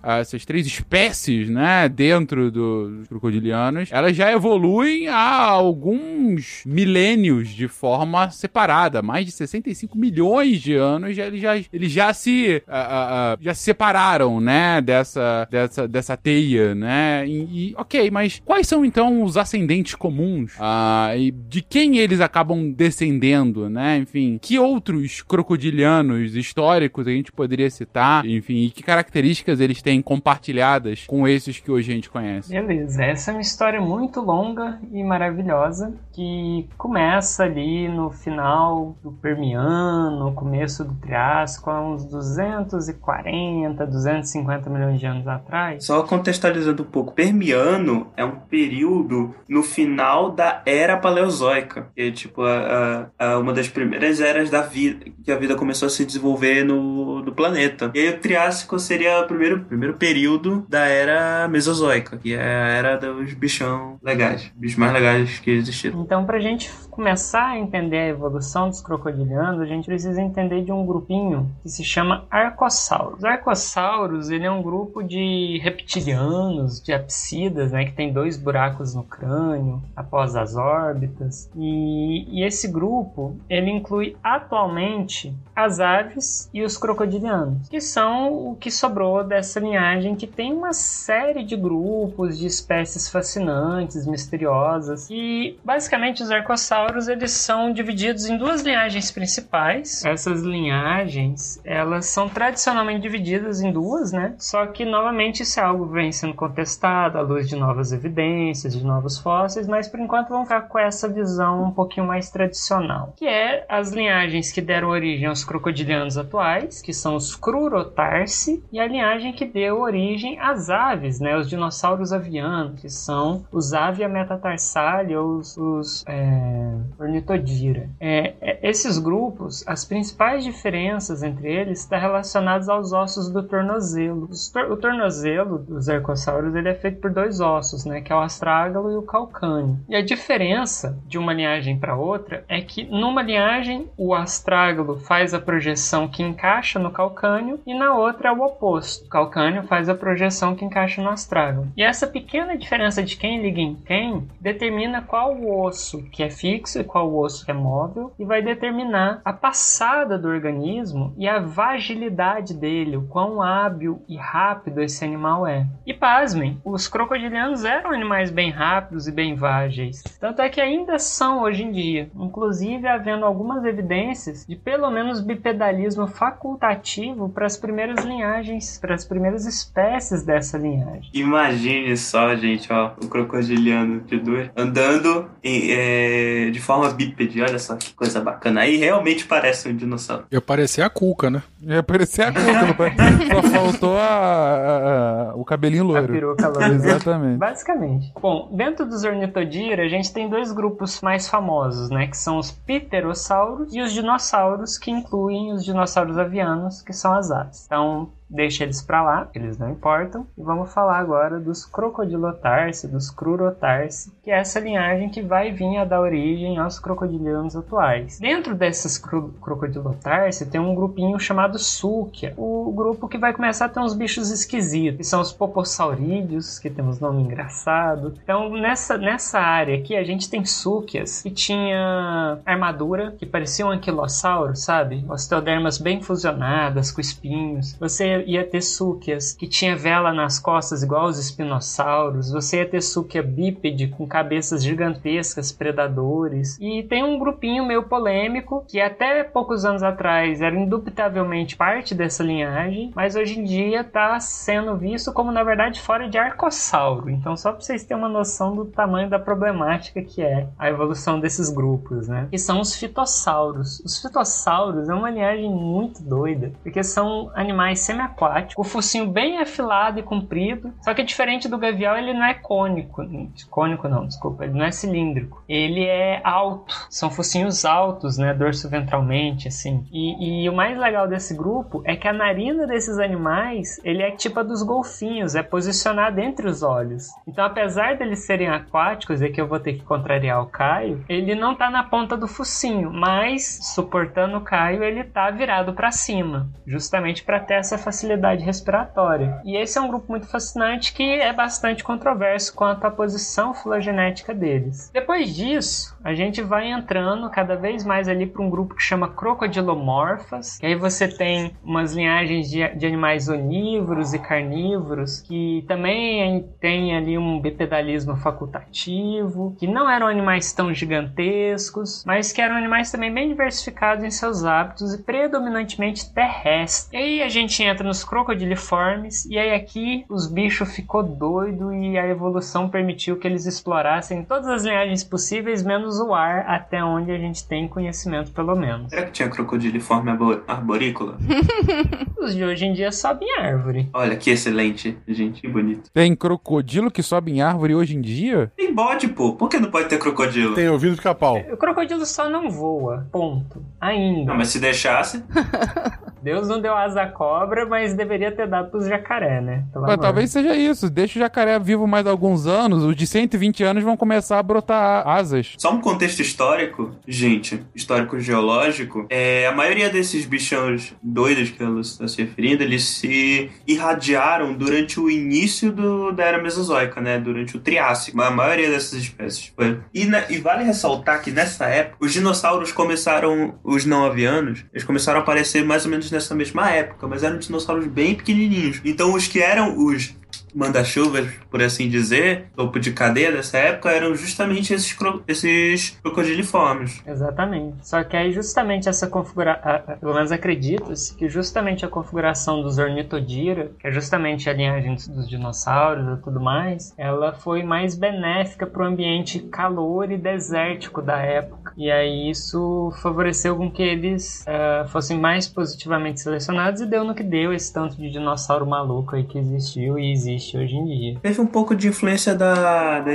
ah, 0.03 0.17
essas 0.19 0.45
três 0.45 0.65
espécies, 0.65 1.49
né, 1.49 1.87
dentro 1.89 2.51
do- 2.51 2.89
dos 2.99 3.07
crocodilianos, 3.07 3.89
elas 3.91 4.15
já 4.15 4.31
evoluem 4.31 5.07
há 5.07 5.41
alguns 5.41 6.63
milênios 6.65 7.49
de 7.49 7.67
forma 7.67 8.29
separada, 8.29 9.01
mais 9.01 9.25
de 9.25 9.31
65 9.31 9.97
milhões 9.97 10.61
de 10.61 10.73
anos, 10.75 11.15
já, 11.15 11.25
eles 11.27 11.41
já, 11.41 11.57
eles 11.71 11.91
já 11.91 12.13
se 12.13 12.61
ah, 12.67 13.33
ah, 13.33 13.37
já 13.41 13.53
se 13.53 13.63
separaram, 13.63 14.39
né, 14.39 14.81
dessa, 14.81 15.47
dessa, 15.49 15.87
dessa 15.87 16.17
teia, 16.17 16.73
né, 16.75 17.25
e, 17.27 17.69
e, 17.71 17.75
ok, 17.77 18.09
mas 18.11 18.41
quais 18.43 18.67
são 18.67 18.83
então 18.85 19.23
os 19.23 19.37
ascendentes 19.37 19.95
comuns? 19.95 20.53
Ah, 20.59 21.11
e 21.17 21.31
de 21.31 21.61
quem 21.61 21.97
eles 21.97 22.21
acabam 22.21 22.71
descendendo, 22.71 23.69
né, 23.69 23.97
enfim, 23.97 24.37
que 24.41 24.57
outros 24.59 25.21
crocodilianos 25.21 26.35
históricos 26.35 27.07
a 27.07 27.11
gente 27.11 27.31
poderia 27.31 27.69
citar, 27.69 28.25
enfim, 28.25 28.63
e 28.65 28.69
que 28.69 28.83
características 28.83 29.36
eles 29.59 29.81
têm 29.81 30.01
compartilhadas 30.01 31.05
com 31.07 31.27
esses 31.27 31.59
que 31.59 31.71
hoje 31.71 31.91
a 31.91 31.95
gente 31.95 32.09
conhece. 32.09 32.49
Beleza, 32.49 33.03
essa 33.03 33.31
é 33.31 33.33
uma 33.33 33.41
história 33.41 33.79
muito 33.81 34.21
longa 34.21 34.79
e 34.91 35.03
maravilhosa 35.03 35.93
que 36.13 36.67
começa 36.77 37.43
ali 37.43 37.87
no 37.87 38.09
final 38.09 38.95
do 39.03 39.11
Permiano, 39.11 40.33
começo 40.33 40.83
do 40.83 40.93
Triássico, 40.95 41.69
há 41.69 41.81
uns 41.81 42.05
240, 42.05 43.85
250 43.85 44.69
milhões 44.69 44.99
de 44.99 45.05
anos 45.05 45.27
atrás. 45.27 45.85
Só 45.85 46.03
contextualizando 46.03 46.83
um 46.83 46.85
pouco, 46.85 47.13
Permiano 47.13 48.07
é 48.15 48.23
um 48.25 48.31
período 48.31 49.33
no 49.47 49.63
final 49.63 50.31
da 50.31 50.61
era 50.65 50.97
paleozoica, 50.97 51.87
que 51.95 52.01
é 52.01 52.11
tipo 52.11 52.41
a, 52.43 53.07
a- 53.19 53.25
a- 53.33 53.39
uma 53.39 53.53
das 53.53 53.67
primeiras 53.69 54.19
eras 54.19 54.49
da 54.49 54.61
vida, 54.61 55.05
que 55.23 55.31
a 55.31 55.37
vida 55.37 55.55
começou 55.55 55.87
a 55.87 55.89
se 55.89 56.05
desenvolver 56.05 56.63
no, 56.63 57.21
no 57.21 57.31
planeta. 57.33 57.91
E 57.93 57.99
aí 57.99 58.09
o 58.09 58.19
Triássico 58.19 58.79
seria 58.79 59.19
primeiro, 59.27 59.59
primeiro 59.65 59.93
período 59.95 60.65
da 60.67 60.85
era 60.85 61.47
mesozoica, 61.47 62.17
que 62.17 62.33
é 62.33 62.39
a 62.39 62.67
era 62.67 62.97
dos 62.97 63.33
bichão 63.33 63.99
legais, 64.03 64.51
bichos 64.55 64.77
mais 64.77 64.93
legais 64.93 65.39
que 65.39 65.51
existiram. 65.51 66.01
Então, 66.01 66.25
para 66.25 66.37
a 66.37 66.41
gente 66.41 66.71
começar 66.97 67.49
a 67.49 67.59
entender 67.59 67.99
a 67.99 68.07
evolução 68.07 68.69
dos 68.69 68.81
crocodilianos, 68.81 69.61
a 69.61 69.65
gente 69.67 69.85
precisa 69.85 70.19
entender 70.19 70.63
de 70.63 70.71
um 70.71 70.83
grupinho 70.83 71.47
que 71.61 71.69
se 71.69 71.83
chama 71.83 72.25
Arcossauros. 72.27 73.19
Os 73.19 73.23
Arcossauros, 73.23 74.31
ele 74.31 74.47
é 74.47 74.51
um 74.51 74.63
grupo 74.63 75.03
de 75.03 75.59
reptilianos, 75.63 76.81
de 76.81 76.91
apsidas, 76.91 77.71
né, 77.71 77.85
que 77.85 77.91
tem 77.91 78.11
dois 78.11 78.35
buracos 78.35 78.95
no 78.95 79.03
crânio 79.03 79.79
após 79.95 80.35
as 80.35 80.55
órbitas. 80.55 81.51
E, 81.55 82.25
e 82.31 82.43
esse 82.43 82.67
grupo, 82.67 83.35
ele 83.47 83.69
inclui 83.69 84.17
atualmente 84.23 85.31
as 85.55 85.79
aves 85.79 86.49
e 86.51 86.63
os 86.63 86.77
crocodilianos, 86.79 87.69
que 87.69 87.79
são 87.79 88.33
o 88.33 88.55
que 88.55 88.71
sobrou 88.71 89.23
dessa 89.23 89.59
linhagem 89.59 90.15
que 90.15 90.25
tem 90.25 90.51
uma 90.51 90.73
série 90.73 91.43
de 91.43 91.55
grupos 91.55 92.39
de 92.39 92.47
espécies 92.47 93.07
fascinantes, 93.07 94.07
misteriosas. 94.07 95.07
E 95.11 95.59
basicamente 95.63 96.23
os 96.23 96.31
arcossauros 96.31 96.86
eles 97.07 97.31
são 97.31 97.71
divididos 97.71 98.25
em 98.25 98.37
duas 98.37 98.61
linhagens 98.61 99.11
principais. 99.11 100.03
Essas 100.05 100.41
linhagens, 100.41 101.59
elas 101.63 102.05
são 102.05 102.29
tradicionalmente 102.29 103.01
divididas 103.01 103.61
em 103.61 103.71
duas, 103.71 104.11
né? 104.11 104.35
Só 104.37 104.65
que 104.67 104.85
novamente 104.85 105.43
isso 105.43 105.59
é 105.59 105.63
algo 105.63 105.87
que 105.87 105.93
vem 105.93 106.11
sendo 106.11 106.33
contestado 106.33 107.17
à 107.17 107.21
luz 107.21 107.47
de 107.47 107.55
novas 107.55 107.91
evidências, 107.91 108.77
de 108.77 108.85
novos 108.85 109.17
fósseis, 109.17 109.67
mas 109.67 109.87
por 109.87 109.99
enquanto 109.99 110.29
vamos 110.29 110.47
ficar 110.47 110.61
com 110.61 110.79
essa 110.79 111.07
visão 111.07 111.63
um 111.63 111.71
pouquinho 111.71 112.05
mais 112.05 112.29
tradicional, 112.29 113.13
que 113.15 113.27
é 113.27 113.65
as 113.67 113.91
linhagens 113.91 114.51
que 114.51 114.61
deram 114.61 114.89
origem 114.89 115.27
aos 115.27 115.43
crocodilianos 115.43 116.17
atuais, 116.17 116.81
que 116.81 116.93
são 116.93 117.15
os 117.15 117.35
Crurotarsi, 117.35 118.63
e 118.71 118.79
a 118.79 118.87
linhagem 118.87 119.33
que 119.33 119.45
deu 119.45 119.79
origem 119.79 120.39
às 120.39 120.69
aves, 120.69 121.19
né? 121.19 121.37
Os 121.37 121.49
dinossauros 121.49 122.13
avianos, 122.13 122.79
que 122.79 122.89
são 122.89 123.45
os 123.51 123.73
Avia 123.73 124.07
metatarsalia 124.07 125.21
os, 125.21 125.57
os 125.57 126.03
é, 126.07 126.76
Ornitodira. 126.99 127.89
É, 127.99 128.33
é, 128.41 128.59
esses 128.69 128.97
grupos, 128.97 129.63
as 129.67 129.85
principais 129.85 130.43
diferenças 130.43 131.23
entre 131.23 131.47
eles 131.51 131.81
estão 131.81 131.99
relacionadas 131.99 132.69
aos 132.69 132.91
ossos 132.93 133.29
do 133.29 133.43
tornozelo. 133.43 134.29
Tor 134.53 134.71
o 134.71 134.77
tornozelo 134.77 135.57
dos 135.57 135.89
arcossauros 135.89 136.55
ele 136.55 136.69
é 136.69 136.73
feito 136.73 136.99
por 136.99 137.11
dois 137.11 137.39
ossos, 137.39 137.85
né? 137.85 138.01
Que 138.01 138.11
é 138.11 138.15
o 138.15 138.19
astrágalo 138.19 138.91
e 138.91 138.95
o 138.95 139.01
calcâneo. 139.01 139.79
E 139.87 139.95
a 139.95 140.03
diferença 140.03 140.97
de 141.07 141.17
uma 141.17 141.33
linhagem 141.33 141.77
para 141.77 141.95
outra 141.95 142.43
é 142.47 142.61
que 142.61 142.85
numa 142.85 143.21
linhagem 143.21 143.87
o 143.97 144.13
astrágalo 144.13 144.99
faz 144.99 145.33
a 145.33 145.39
projeção 145.39 146.07
que 146.07 146.23
encaixa 146.23 146.79
no 146.79 146.91
calcânio 146.91 147.59
e 147.65 147.73
na 147.73 147.95
outra 147.95 148.29
é 148.29 148.31
o 148.31 148.43
oposto. 148.43 149.05
O 149.05 149.09
calcânio 149.09 149.63
faz 149.63 149.89
a 149.89 149.95
projeção 149.95 150.55
que 150.55 150.65
encaixa 150.65 151.01
no 151.01 151.09
astrágalo. 151.09 151.67
E 151.75 151.83
essa 151.83 152.07
pequena 152.07 152.57
diferença 152.57 153.03
de 153.03 153.15
quem 153.15 153.41
liga 153.41 153.61
em 153.61 153.75
quem 153.75 154.27
determina 154.39 155.01
qual 155.01 155.37
osso 155.61 156.03
que 156.11 156.23
é 156.23 156.29
fixo 156.29 156.66
e 156.75 156.83
qual 156.83 157.13
osso 157.15 157.49
é 157.49 157.53
móvel 157.53 158.11
e 158.19 158.25
vai 158.25 158.41
determinar 158.41 159.21
a 159.23 159.33
passada 159.33 160.17
do 160.17 160.27
organismo 160.27 161.13
e 161.17 161.27
a 161.27 161.39
vagilidade 161.39 162.53
dele, 162.53 162.97
o 162.97 163.03
quão 163.03 163.41
hábil 163.41 164.01
e 164.07 164.17
rápido 164.17 164.81
esse 164.81 165.03
animal 165.03 165.47
é. 165.47 165.65
E 165.85 165.93
pasmem, 165.93 166.59
os 166.63 166.87
crocodilianos 166.87 167.63
eram 167.63 167.91
animais 167.91 168.29
bem 168.29 168.49
rápidos 168.49 169.07
e 169.07 169.11
bem 169.11 169.35
vágeis. 169.35 170.03
Tanto 170.19 170.41
é 170.41 170.49
que 170.49 170.61
ainda 170.61 170.99
são 170.99 171.41
hoje 171.41 171.63
em 171.63 171.71
dia, 171.71 172.09
inclusive 172.15 172.87
havendo 172.87 173.25
algumas 173.25 173.63
evidências 173.63 174.45
de 174.45 174.55
pelo 174.55 174.89
menos 174.89 175.21
bipedalismo 175.21 176.07
facultativo 176.07 177.29
para 177.29 177.45
as 177.45 177.57
primeiras 177.57 178.03
linhagens, 178.03 178.77
para 178.79 178.95
as 178.95 179.05
primeiras 179.05 179.45
espécies 179.45 180.23
dessa 180.23 180.57
linhagem. 180.57 181.09
Imagine 181.13 181.95
só, 181.95 182.35
gente, 182.35 182.71
ó, 182.71 182.91
o 183.01 183.07
crocodiliano 183.07 184.01
de 184.01 184.19
dois 184.19 184.49
andando 184.55 185.29
em, 185.43 185.71
é, 185.71 186.49
de 186.57 186.63
forma 186.63 186.89
bípede. 186.89 187.41
Olha 187.41 187.59
só 187.59 187.75
que 187.75 187.93
coisa 187.93 188.19
bacana. 188.19 188.61
Aí 188.61 188.77
realmente 188.77 189.25
parece 189.25 189.69
um 189.69 189.75
dinossauro. 189.75 190.25
Eu 190.31 190.41
parecia 190.41 190.85
a 190.85 190.89
Cuca, 190.89 191.29
né? 191.29 191.41
Ia 191.61 191.81
parecer 191.83 192.23
a 192.23 192.31
cuca, 192.31 192.43
só 193.33 193.43
faltou 193.43 193.97
a, 193.97 194.03
a- 194.03 195.29
a- 195.31 195.35
o 195.35 195.43
cabelinho 195.45 195.83
A 195.83 195.87
loiro. 195.87 196.13
peruca 196.13 196.47
loira. 196.47 196.73
Exatamente. 196.75 197.37
Basicamente. 197.37 198.13
Bom, 198.21 198.49
dentro 198.51 198.85
dos 198.85 199.03
ornitodira, 199.03 199.83
a 199.83 199.87
gente 199.89 200.11
tem 200.13 200.29
dois 200.29 200.51
grupos 200.51 201.01
mais 201.01 201.27
famosos, 201.27 201.89
né? 201.89 202.07
Que 202.07 202.17
são 202.17 202.37
os 202.37 202.51
pterossauros 202.51 203.73
e 203.75 203.81
os 203.81 203.91
dinossauros, 203.93 204.77
que 204.77 204.91
incluem 204.91 205.51
os 205.53 205.63
dinossauros 205.63 206.17
avianos, 206.17 206.81
que 206.81 206.93
são 206.93 207.13
as 207.13 207.31
aves. 207.31 207.63
Então, 207.65 208.09
deixa 208.29 208.63
eles 208.63 208.81
pra 208.81 209.01
lá, 209.01 209.29
eles 209.33 209.57
não 209.57 209.71
importam. 209.71 210.27
E 210.37 210.43
vamos 210.43 210.73
falar 210.73 210.97
agora 210.97 211.39
dos 211.39 211.65
crocodilotarsi, 211.65 212.87
dos 212.87 213.09
crurotarsi, 213.09 214.11
que 214.23 214.31
é 214.31 214.39
essa 214.39 214.59
linhagem 214.59 215.09
que 215.09 215.21
vai 215.21 215.51
vir 215.51 215.77
a 215.77 215.85
dar 215.85 216.01
origem 216.01 216.57
aos 216.57 216.79
crocodilianos 216.79 217.55
atuais. 217.55 218.19
Dentro 218.19 218.55
desses 218.55 218.97
cro 218.97 219.33
crocodilotarsi 219.41 220.45
tem 220.45 220.59
um 220.59 220.75
grupinho 220.75 221.19
chamado 221.19 221.57
Súquia, 221.57 222.33
o 222.37 222.71
grupo 222.71 223.07
que 223.07 223.17
vai 223.17 223.33
começar 223.33 223.65
a 223.65 223.69
ter 223.69 223.79
uns 223.79 223.93
bichos 223.93 224.31
esquisitos, 224.31 224.97
que 224.97 225.03
são 225.03 225.21
os 225.21 225.31
popossaurídeos, 225.31 226.59
que 226.59 226.69
temos 226.69 226.99
nome 226.99 227.23
engraçado. 227.23 228.13
Então, 228.23 228.49
nessa, 228.49 228.97
nessa 228.97 229.39
área 229.39 229.77
aqui, 229.77 229.95
a 229.95 230.03
gente 230.03 230.29
tem 230.29 230.45
Súquias, 230.45 231.21
que 231.21 231.31
tinha 231.31 232.39
armadura, 232.45 233.11
que 233.17 233.25
parecia 233.25 233.65
um 233.65 233.71
anquilossauro, 233.71 234.55
sabe? 234.55 235.05
Osteodermas 235.09 235.77
bem 235.77 236.01
fusionadas, 236.01 236.91
com 236.91 237.01
espinhos. 237.01 237.75
Você 237.79 238.16
ia 238.25 238.45
ter 238.45 238.61
Súquias, 238.61 239.33
que 239.33 239.47
tinha 239.47 239.75
vela 239.75 240.13
nas 240.13 240.39
costas, 240.39 240.83
igual 240.83 241.05
os 241.05 241.19
espinossauros. 241.19 242.31
Você 242.31 242.57
ia 242.57 242.67
ter 242.67 242.81
Súquia 242.81 243.23
bípede, 243.23 243.87
com 243.87 244.07
cabeças 244.07 244.63
gigantescas, 244.63 245.51
predadores. 245.51 246.57
E 246.59 246.83
tem 246.83 247.03
um 247.03 247.19
grupinho 247.19 247.65
meio 247.65 247.83
polêmico, 247.83 248.65
que 248.67 248.79
até 248.79 249.23
poucos 249.23 249.65
anos 249.65 249.83
atrás 249.83 250.41
era 250.41 250.55
indubitavelmente 250.55 251.55
parte 251.55 251.93
dessa 251.93 252.23
linhagem, 252.23 252.91
mas 252.95 253.15
hoje 253.15 253.39
em 253.39 253.43
dia 253.43 253.81
está 253.81 254.19
sendo 254.19 254.75
visto 254.75 255.13
como, 255.13 255.31
na 255.31 255.43
verdade, 255.43 255.81
fora 255.81 256.09
de 256.09 256.17
arcossauro. 256.17 257.09
Então, 257.09 257.35
só 257.35 257.51
para 257.51 257.61
vocês 257.61 257.83
terem 257.83 258.01
uma 258.01 258.09
noção 258.09 258.55
do 258.55 258.65
tamanho 258.65 259.09
da 259.09 259.19
problemática 259.19 260.01
que 260.01 260.21
é 260.21 260.47
a 260.57 260.69
evolução 260.69 261.19
desses 261.19 261.49
grupos, 261.49 262.07
né? 262.07 262.27
Que 262.29 262.37
são 262.37 262.59
os 262.61 262.75
fitossauros. 262.75 263.79
Os 263.81 264.01
fitossauros 264.01 264.89
é 264.89 264.93
uma 264.93 265.09
linhagem 265.09 265.49
muito 265.49 266.01
doida, 266.01 266.51
porque 266.63 266.83
são 266.83 267.31
animais 267.35 267.79
semiaquáticos, 268.07 268.55
o 268.57 268.63
focinho 268.63 269.07
bem 269.07 269.39
afilado 269.39 269.99
e 269.99 270.03
comprido, 270.03 270.73
só 270.81 270.93
que 270.93 271.03
diferente 271.03 271.47
do 271.47 271.57
gavial, 271.57 271.97
ele 271.97 272.13
não 272.13 272.23
é 272.23 272.33
cônico. 272.33 273.03
Cônico 273.49 273.87
não, 273.87 274.05
desculpa, 274.05 274.45
ele 274.45 274.53
não 274.53 274.65
é 274.65 274.71
cilíndrico. 274.71 275.43
Ele 275.47 275.83
é 275.83 276.21
alto, 276.23 276.73
são 276.89 277.09
focinhos 277.09 277.65
altos, 277.65 278.17
né? 278.17 278.33
Dorso 278.33 278.69
ventralmente, 278.69 279.47
assim. 279.47 279.85
E, 279.91 280.43
e 280.43 280.49
o 280.49 280.53
mais 280.53 280.77
legal 280.77 281.07
desse 281.07 281.35
grupo 281.35 281.81
é 281.85 281.95
que 281.95 282.07
a 282.07 282.13
narina 282.13 282.65
desses 282.65 282.99
animais, 282.99 283.79
ele 283.83 284.01
é 284.01 284.11
tipo 284.11 284.39
a 284.39 284.43
dos 284.43 284.63
golfinhos, 284.63 285.35
é 285.35 285.43
posicionada 285.43 286.21
entre 286.21 286.47
os 286.47 286.63
olhos. 286.63 287.07
Então, 287.27 287.45
apesar 287.45 287.97
deles 287.97 288.25
serem 288.25 288.47
aquáticos, 288.47 289.21
e 289.21 289.29
que 289.29 289.41
eu 289.41 289.47
vou 289.47 289.59
ter 289.59 289.73
que 289.73 289.83
contrariar 289.83 290.41
o 290.41 290.47
Caio, 290.47 291.03
ele 291.09 291.35
não 291.35 291.55
tá 291.55 291.69
na 291.69 291.83
ponta 291.83 292.15
do 292.15 292.27
focinho, 292.27 292.91
mas 292.91 293.59
suportando 293.73 294.37
o 294.37 294.41
Caio, 294.41 294.83
ele 294.83 295.03
tá 295.03 295.29
virado 295.29 295.73
para 295.73 295.91
cima, 295.91 296.47
justamente 296.65 297.23
para 297.23 297.39
ter 297.39 297.55
essa 297.55 297.77
facilidade 297.77 297.96
respiratória. 298.43 299.41
E 299.43 299.55
esse 299.57 299.77
é 299.77 299.81
um 299.81 299.87
grupo 299.87 300.05
muito 300.09 300.27
fascinante 300.27 300.93
que 300.93 301.03
é 301.03 301.33
bastante 301.33 301.83
controverso 301.83 302.53
quanto 302.53 302.85
à 302.85 302.91
posição 302.91 303.53
filogenética 303.53 304.33
deles. 304.33 304.89
Depois 304.93 305.35
disso, 305.35 305.96
a 306.07 306.13
gente 306.13 306.41
vai 306.41 306.71
entrando 306.71 307.29
cada 307.29 307.57
vez 307.57 307.83
mais 307.83 308.07
ali 308.07 308.25
para 308.25 308.41
um 308.41 308.49
grupo 308.49 308.73
que 308.73 308.81
chama 308.81 309.09
crocodilomorfas, 309.09 310.57
que 310.57 310.65
aí 310.65 310.73
você 310.73 311.05
tem 311.05 311.51
umas 311.61 311.93
linhagens 311.93 312.49
de, 312.49 312.65
de 312.75 312.85
animais 312.85 313.27
onívoros 313.27 314.13
e 314.13 314.19
carnívoros 314.19 315.19
que 315.19 315.65
também 315.67 316.47
tem 316.61 316.95
ali 316.95 317.17
um 317.17 317.41
bipedalismo 317.41 318.15
facultativo, 318.15 319.53
que 319.59 319.67
não 319.67 319.89
eram 319.89 320.07
animais 320.07 320.53
tão 320.53 320.73
gigantescos, 320.73 322.05
mas 322.05 322.31
que 322.31 322.41
eram 322.41 322.55
animais 322.55 322.89
também 322.89 323.13
bem 323.13 323.27
diversificados 323.27 324.05
em 324.05 324.09
seus 324.09 324.45
hábitos 324.45 324.93
e 324.93 325.03
predominantemente 325.03 326.09
terrestres. 326.13 326.89
E 326.93 326.95
aí 326.95 327.21
a 327.21 327.27
gente 327.27 327.61
entra 327.61 327.85
nos 327.85 328.05
crocodiliformes 328.05 329.25
e 329.25 329.37
aí 329.37 329.53
aqui 329.53 330.05
os 330.07 330.25
bichos 330.25 330.73
ficou 330.73 331.03
doido 331.03 331.73
e 331.73 331.97
a 331.97 332.07
evolução 332.07 332.69
permitiu 332.69 333.17
que 333.17 333.27
eles 333.27 333.45
explorassem 333.45 334.23
todas 334.23 334.47
as 334.47 334.63
linhagens 334.63 335.03
possíveis, 335.03 335.61
menos 335.61 335.96
o 335.99 336.13
ar, 336.13 336.45
até 336.47 336.83
onde 336.83 337.11
a 337.11 337.17
gente 337.17 337.47
tem 337.47 337.67
conhecimento 337.67 338.31
pelo 338.31 338.55
menos. 338.55 338.89
Será 338.89 339.03
que 339.03 339.11
tinha 339.11 339.29
crocodiliforme 339.29 340.09
arbo- 340.11 340.41
arborícola? 340.47 341.17
Os 342.17 342.33
de 342.35 342.43
hoje 342.43 342.65
em 342.65 342.73
dia 342.73 342.91
sobem 342.91 343.27
em 343.27 343.39
árvore. 343.39 343.89
Olha 343.93 344.15
que 344.15 344.29
excelente, 344.29 344.97
gente, 345.07 345.41
que 345.41 345.47
bonito. 345.47 345.89
Tem 345.93 346.15
crocodilo 346.15 346.89
que 346.91 347.03
sobe 347.03 347.31
em 347.31 347.41
árvore 347.41 347.75
hoje 347.75 347.95
em 347.95 348.01
dia? 348.01 348.51
Tem 348.55 348.73
bode, 348.73 349.07
pô. 349.07 349.33
Por 349.33 349.49
que 349.49 349.59
não 349.59 349.69
pode 349.71 349.87
ter 349.87 349.97
crocodilo? 349.99 350.55
Tem 350.55 350.69
ouvido 350.69 350.95
ficar 350.95 351.15
pau. 351.15 351.37
O 351.51 351.57
crocodilo 351.57 352.05
só 352.05 352.29
não 352.29 352.49
voa, 352.49 353.07
ponto. 353.11 353.63
Ainda. 353.79 354.31
Não, 354.31 354.37
mas 354.37 354.49
se 354.49 354.59
deixasse. 354.59 355.23
Deus 356.21 356.47
não 356.47 356.59
deu 356.59 356.75
asa 356.75 357.03
à 357.03 357.07
cobra, 357.07 357.65
mas 357.65 357.93
deveria 357.93 358.31
ter 358.31 358.47
dado 358.47 358.69
pros 358.71 358.85
jacaré, 358.87 359.39
né? 359.39 359.63
Pelo 359.71 359.83
Mas 359.85 359.93
amor. 359.93 360.01
talvez 360.03 360.29
seja 360.31 360.55
isso. 360.55 360.89
Deixa 360.89 361.17
o 361.17 361.21
jacaré 361.21 361.57
vivo 361.59 361.87
mais 361.87 362.05
alguns 362.05 362.47
anos. 362.47 362.83
Os 362.83 362.95
de 362.95 363.07
120 363.07 363.63
anos 363.63 363.83
vão 363.83 363.95
começar 363.95 364.39
a 364.39 364.43
brotar 364.43 365.07
asas. 365.07 365.53
Só 365.57 365.71
um 365.71 365.79
contexto 365.87 366.19
histórico, 366.21 366.91
gente, 367.07 367.63
histórico 367.73 368.19
geológico, 368.19 369.05
é, 369.09 369.47
a 369.47 369.53
maioria 369.53 369.89
desses 369.89 370.25
bichões 370.25 370.93
doidos 371.01 371.49
que 371.49 371.63
ela 371.63 371.79
está 371.79 372.05
se 372.09 372.21
referindo, 372.21 372.61
eles 372.61 372.83
se 372.83 373.49
irradiaram 373.65 374.53
durante 374.53 374.99
o 374.99 375.09
início 375.09 375.71
do- 375.71 376.11
da 376.11 376.25
era 376.25 376.41
mesozoica, 376.43 376.99
né? 376.99 377.17
Durante 377.17 377.55
o 377.55 377.59
Triássico. 377.61 378.21
A 378.21 378.29
maioria 378.29 378.69
dessas 378.69 378.99
espécies 379.01 379.53
foi. 379.55 379.79
E, 379.93 380.03
na- 380.03 380.29
e 380.29 380.39
vale 380.39 380.65
ressaltar 380.65 381.21
que 381.21 381.31
nessa 381.31 381.65
época, 381.67 381.97
os 382.01 382.11
dinossauros 382.11 382.73
começaram, 382.73 383.57
os 383.63 383.85
não 383.85 384.03
avianos, 384.05 384.65
eles 384.73 384.83
começaram 384.83 385.19
a 385.19 385.21
aparecer 385.23 385.63
mais 385.63 385.85
ou 385.85 385.91
menos 385.91 386.11
nessa 386.11 386.35
mesma 386.35 386.69
época, 386.69 387.07
mas 387.07 387.23
eram 387.23 387.37
dinossauros 387.39 387.87
bem 387.87 388.13
pequenininhos. 388.13 388.81
Então 388.83 389.13
os 389.13 389.25
que 389.25 389.39
eram 389.39 389.77
os 389.77 390.16
manda-chuvas, 390.53 391.29
por 391.49 391.61
assim 391.61 391.89
dizer, 391.89 392.47
topo 392.55 392.79
de 392.79 392.91
cadeia 392.91 393.31
dessa 393.31 393.57
época, 393.57 393.89
eram 393.91 394.15
justamente 394.15 394.73
esses, 394.73 394.93
cro 394.93 395.23
esses 395.27 395.91
crocodiliformes. 396.01 397.01
Exatamente. 397.05 397.87
Só 397.87 398.03
que 398.03 398.15
aí 398.15 398.31
justamente 398.31 398.89
essa 398.89 399.07
configuração, 399.07 399.97
pelo 399.99 400.13
menos 400.13 400.31
acredita-se 400.31 401.13
que 401.15 401.29
justamente 401.29 401.85
a 401.85 401.87
configuração 401.87 402.61
dos 402.61 402.77
ornitodira, 402.77 403.71
que 403.79 403.87
é 403.87 403.91
justamente 403.91 404.49
a 404.49 404.53
linhagem 404.53 404.95
dos 404.95 405.27
dinossauros 405.27 406.17
e 406.17 406.21
tudo 406.21 406.39
mais, 406.39 406.93
ela 406.97 407.33
foi 407.33 407.63
mais 407.63 407.95
benéfica 407.95 408.65
para 408.65 408.83
o 408.83 408.85
ambiente 408.85 409.39
calor 409.39 410.11
e 410.11 410.17
desértico 410.17 411.01
da 411.01 411.17
época. 411.17 411.73
E 411.77 411.91
aí 411.91 412.29
isso 412.29 412.91
favoreceu 413.01 413.55
com 413.55 413.69
que 413.69 413.83
eles 413.83 414.45
uh, 414.47 414.87
fossem 414.87 415.19
mais 415.19 415.47
positivamente 415.47 416.21
selecionados 416.21 416.81
e 416.81 416.85
deu 416.85 417.03
no 417.03 417.13
que 417.13 417.23
deu 417.23 417.53
esse 417.53 417.71
tanto 417.71 417.95
de 417.95 418.09
dinossauro 418.09 418.65
maluco 418.65 419.15
aí 419.15 419.23
que 419.23 419.37
existiu 419.37 419.99
e 419.99 420.11
existe 420.11 420.36
hoje 420.57 420.75
em 420.75 420.85
dia. 420.85 421.19
Teve 421.21 421.41
um 421.41 421.45
pouco 421.45 421.75
de 421.75 421.87
influência 421.87 422.35
da, 422.35 422.99
da, 422.99 423.11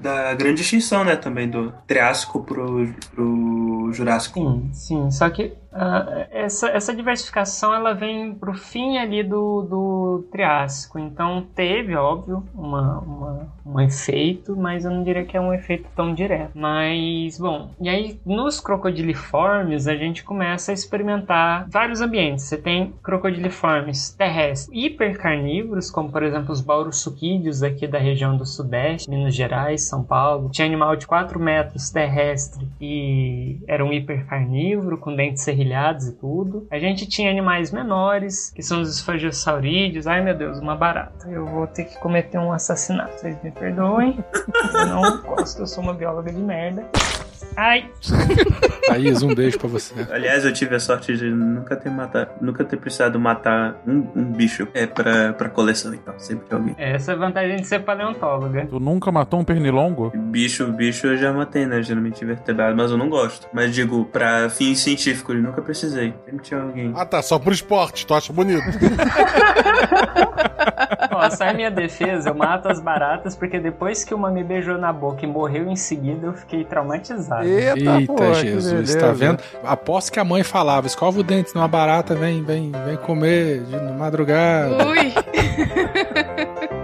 da 0.00 0.34
grande 0.34 0.62
extinção, 0.62 1.04
né, 1.04 1.16
também, 1.16 1.48
do 1.48 1.72
Triássico 1.86 2.42
pro, 2.42 2.88
pro 3.14 3.90
Jurássico. 3.92 4.40
Sim, 4.40 4.70
sim, 4.72 5.10
só 5.10 5.28
que 5.30 5.52
Uh, 5.78 6.26
essa, 6.32 6.68
essa 6.70 6.92
diversificação 6.92 7.72
ela 7.72 7.94
vem 7.94 8.34
pro 8.34 8.52
fim 8.52 8.98
ali 8.98 9.22
do, 9.22 9.62
do 9.62 10.28
Triássico, 10.32 10.98
então 10.98 11.46
teve, 11.54 11.94
óbvio, 11.94 12.44
uma, 12.52 12.98
uma, 12.98 13.48
um 13.64 13.80
efeito, 13.80 14.56
mas 14.56 14.84
eu 14.84 14.90
não 14.90 15.04
diria 15.04 15.24
que 15.24 15.36
é 15.36 15.40
um 15.40 15.54
efeito 15.54 15.88
tão 15.94 16.12
direto. 16.12 16.50
Mas, 16.54 17.38
bom, 17.38 17.70
e 17.80 17.88
aí 17.88 18.20
nos 18.26 18.58
crocodiliformes 18.58 19.86
a 19.86 19.94
gente 19.94 20.24
começa 20.24 20.72
a 20.72 20.74
experimentar 20.74 21.68
vários 21.68 22.00
ambientes. 22.00 22.46
Você 22.46 22.56
tem 22.56 22.92
crocodiliformes 23.00 24.10
terrestres 24.10 24.68
hipercarnívoros, 24.72 25.92
como 25.92 26.10
por 26.10 26.24
exemplo 26.24 26.50
os 26.50 26.60
baurossuquídeos 26.60 27.62
aqui 27.62 27.86
da 27.86 27.98
região 27.98 28.36
do 28.36 28.44
Sudeste, 28.44 29.08
Minas 29.08 29.34
Gerais, 29.34 29.88
São 29.88 30.02
Paulo. 30.02 30.50
Tinha 30.50 30.66
animal 30.66 30.96
de 30.96 31.06
4 31.06 31.38
metros 31.38 31.90
terrestre 31.90 32.66
e 32.80 33.60
era 33.68 33.84
um 33.84 33.92
hipercarnívoro 33.92 34.98
com 34.98 35.14
dentes 35.14 35.44
serrilhados 35.44 35.67
e 36.08 36.12
tudo. 36.12 36.66
A 36.70 36.78
gente 36.78 37.06
tinha 37.06 37.30
animais 37.30 37.70
menores, 37.70 38.50
que 38.50 38.62
são 38.62 38.80
os 38.80 38.94
esfagiosaurídeos. 38.94 40.06
Ai 40.06 40.22
meu 40.22 40.36
Deus, 40.36 40.58
uma 40.58 40.76
barata. 40.76 41.28
Eu 41.28 41.46
vou 41.46 41.66
ter 41.66 41.84
que 41.84 41.98
cometer 41.98 42.38
um 42.38 42.52
assassinato. 42.52 43.18
Vocês 43.18 43.42
me 43.42 43.50
perdoem. 43.50 44.18
Eu 44.74 44.86
não 44.86 45.22
gosto, 45.22 45.60
eu 45.60 45.66
sou 45.66 45.82
uma 45.82 45.94
bióloga 45.94 46.32
de 46.32 46.40
merda. 46.40 46.88
Ai! 47.56 47.90
Thaís, 48.88 49.22
um 49.22 49.34
beijo 49.34 49.58
pra 49.58 49.68
você. 49.68 49.94
Aliás, 50.10 50.44
eu 50.44 50.52
tive 50.52 50.74
a 50.74 50.80
sorte 50.80 51.16
de 51.16 51.30
nunca 51.30 51.76
ter 51.76 51.90
matado, 51.90 52.30
nunca 52.40 52.64
ter 52.64 52.78
precisado 52.78 53.20
matar 53.20 53.76
um, 53.86 54.06
um 54.16 54.24
bicho 54.24 54.66
é 54.72 54.86
pra, 54.86 55.32
pra 55.34 55.48
coleção 55.48 55.92
então, 55.92 56.14
sempre 56.18 56.46
que 56.48 56.54
alguém. 56.54 56.74
Essa 56.78 57.12
é 57.12 57.14
a 57.14 57.18
vantagem 57.18 57.56
de 57.56 57.66
ser 57.66 57.80
paleontóloga. 57.80 58.66
Tu 58.66 58.80
nunca 58.80 59.12
matou 59.12 59.40
um 59.40 59.44
pernilongo? 59.44 60.10
Bicho, 60.14 60.66
bicho 60.72 61.06
eu 61.06 61.16
já 61.16 61.32
matei, 61.32 61.66
né? 61.66 61.82
Geralmente 61.82 62.24
vertebrado, 62.24 62.76
mas 62.76 62.90
eu 62.90 62.96
não 62.96 63.10
gosto. 63.10 63.46
Mas 63.52 63.74
digo, 63.74 64.06
pra 64.06 64.48
fins 64.48 64.80
científicos, 64.80 65.34
eu 65.34 65.42
nunca 65.42 65.60
precisei. 65.60 66.14
Sempre 66.24 66.42
tinha 66.42 66.60
alguém. 66.60 66.92
Ah 66.96 67.04
tá, 67.04 67.20
só 67.20 67.38
por 67.38 67.52
esporte, 67.52 68.06
tu 68.06 68.14
acha 68.14 68.32
bonito. 68.32 68.62
Ó, 71.10 71.30
sai 71.30 71.54
minha 71.54 71.70
defesa, 71.70 72.30
eu 72.30 72.34
mato 72.34 72.68
as 72.68 72.80
baratas 72.80 73.36
porque 73.36 73.58
depois 73.58 74.04
que 74.04 74.14
uma 74.14 74.30
me 74.30 74.42
beijou 74.42 74.78
na 74.78 74.92
boca 74.92 75.24
e 75.24 75.28
morreu 75.28 75.68
em 75.68 75.76
seguida, 75.76 76.26
eu 76.26 76.32
fiquei 76.32 76.64
traumatizado. 76.64 77.46
Eita, 77.46 77.78
Eita 77.78 78.12
porra, 78.12 78.34
Jesus, 78.34 78.94
tá 78.94 79.12
vendo? 79.12 79.42
Aposto 79.64 80.12
que 80.12 80.20
a 80.20 80.24
mãe 80.24 80.42
falava, 80.42 80.86
escova 80.86 81.20
o 81.20 81.22
dente 81.22 81.54
numa 81.54 81.68
barata, 81.68 82.14
vem, 82.14 82.42
vem, 82.42 82.72
vem 82.84 82.96
comer 82.96 83.62
de 83.62 83.76
madrugada. 83.92 84.86
Ui! 84.86 85.12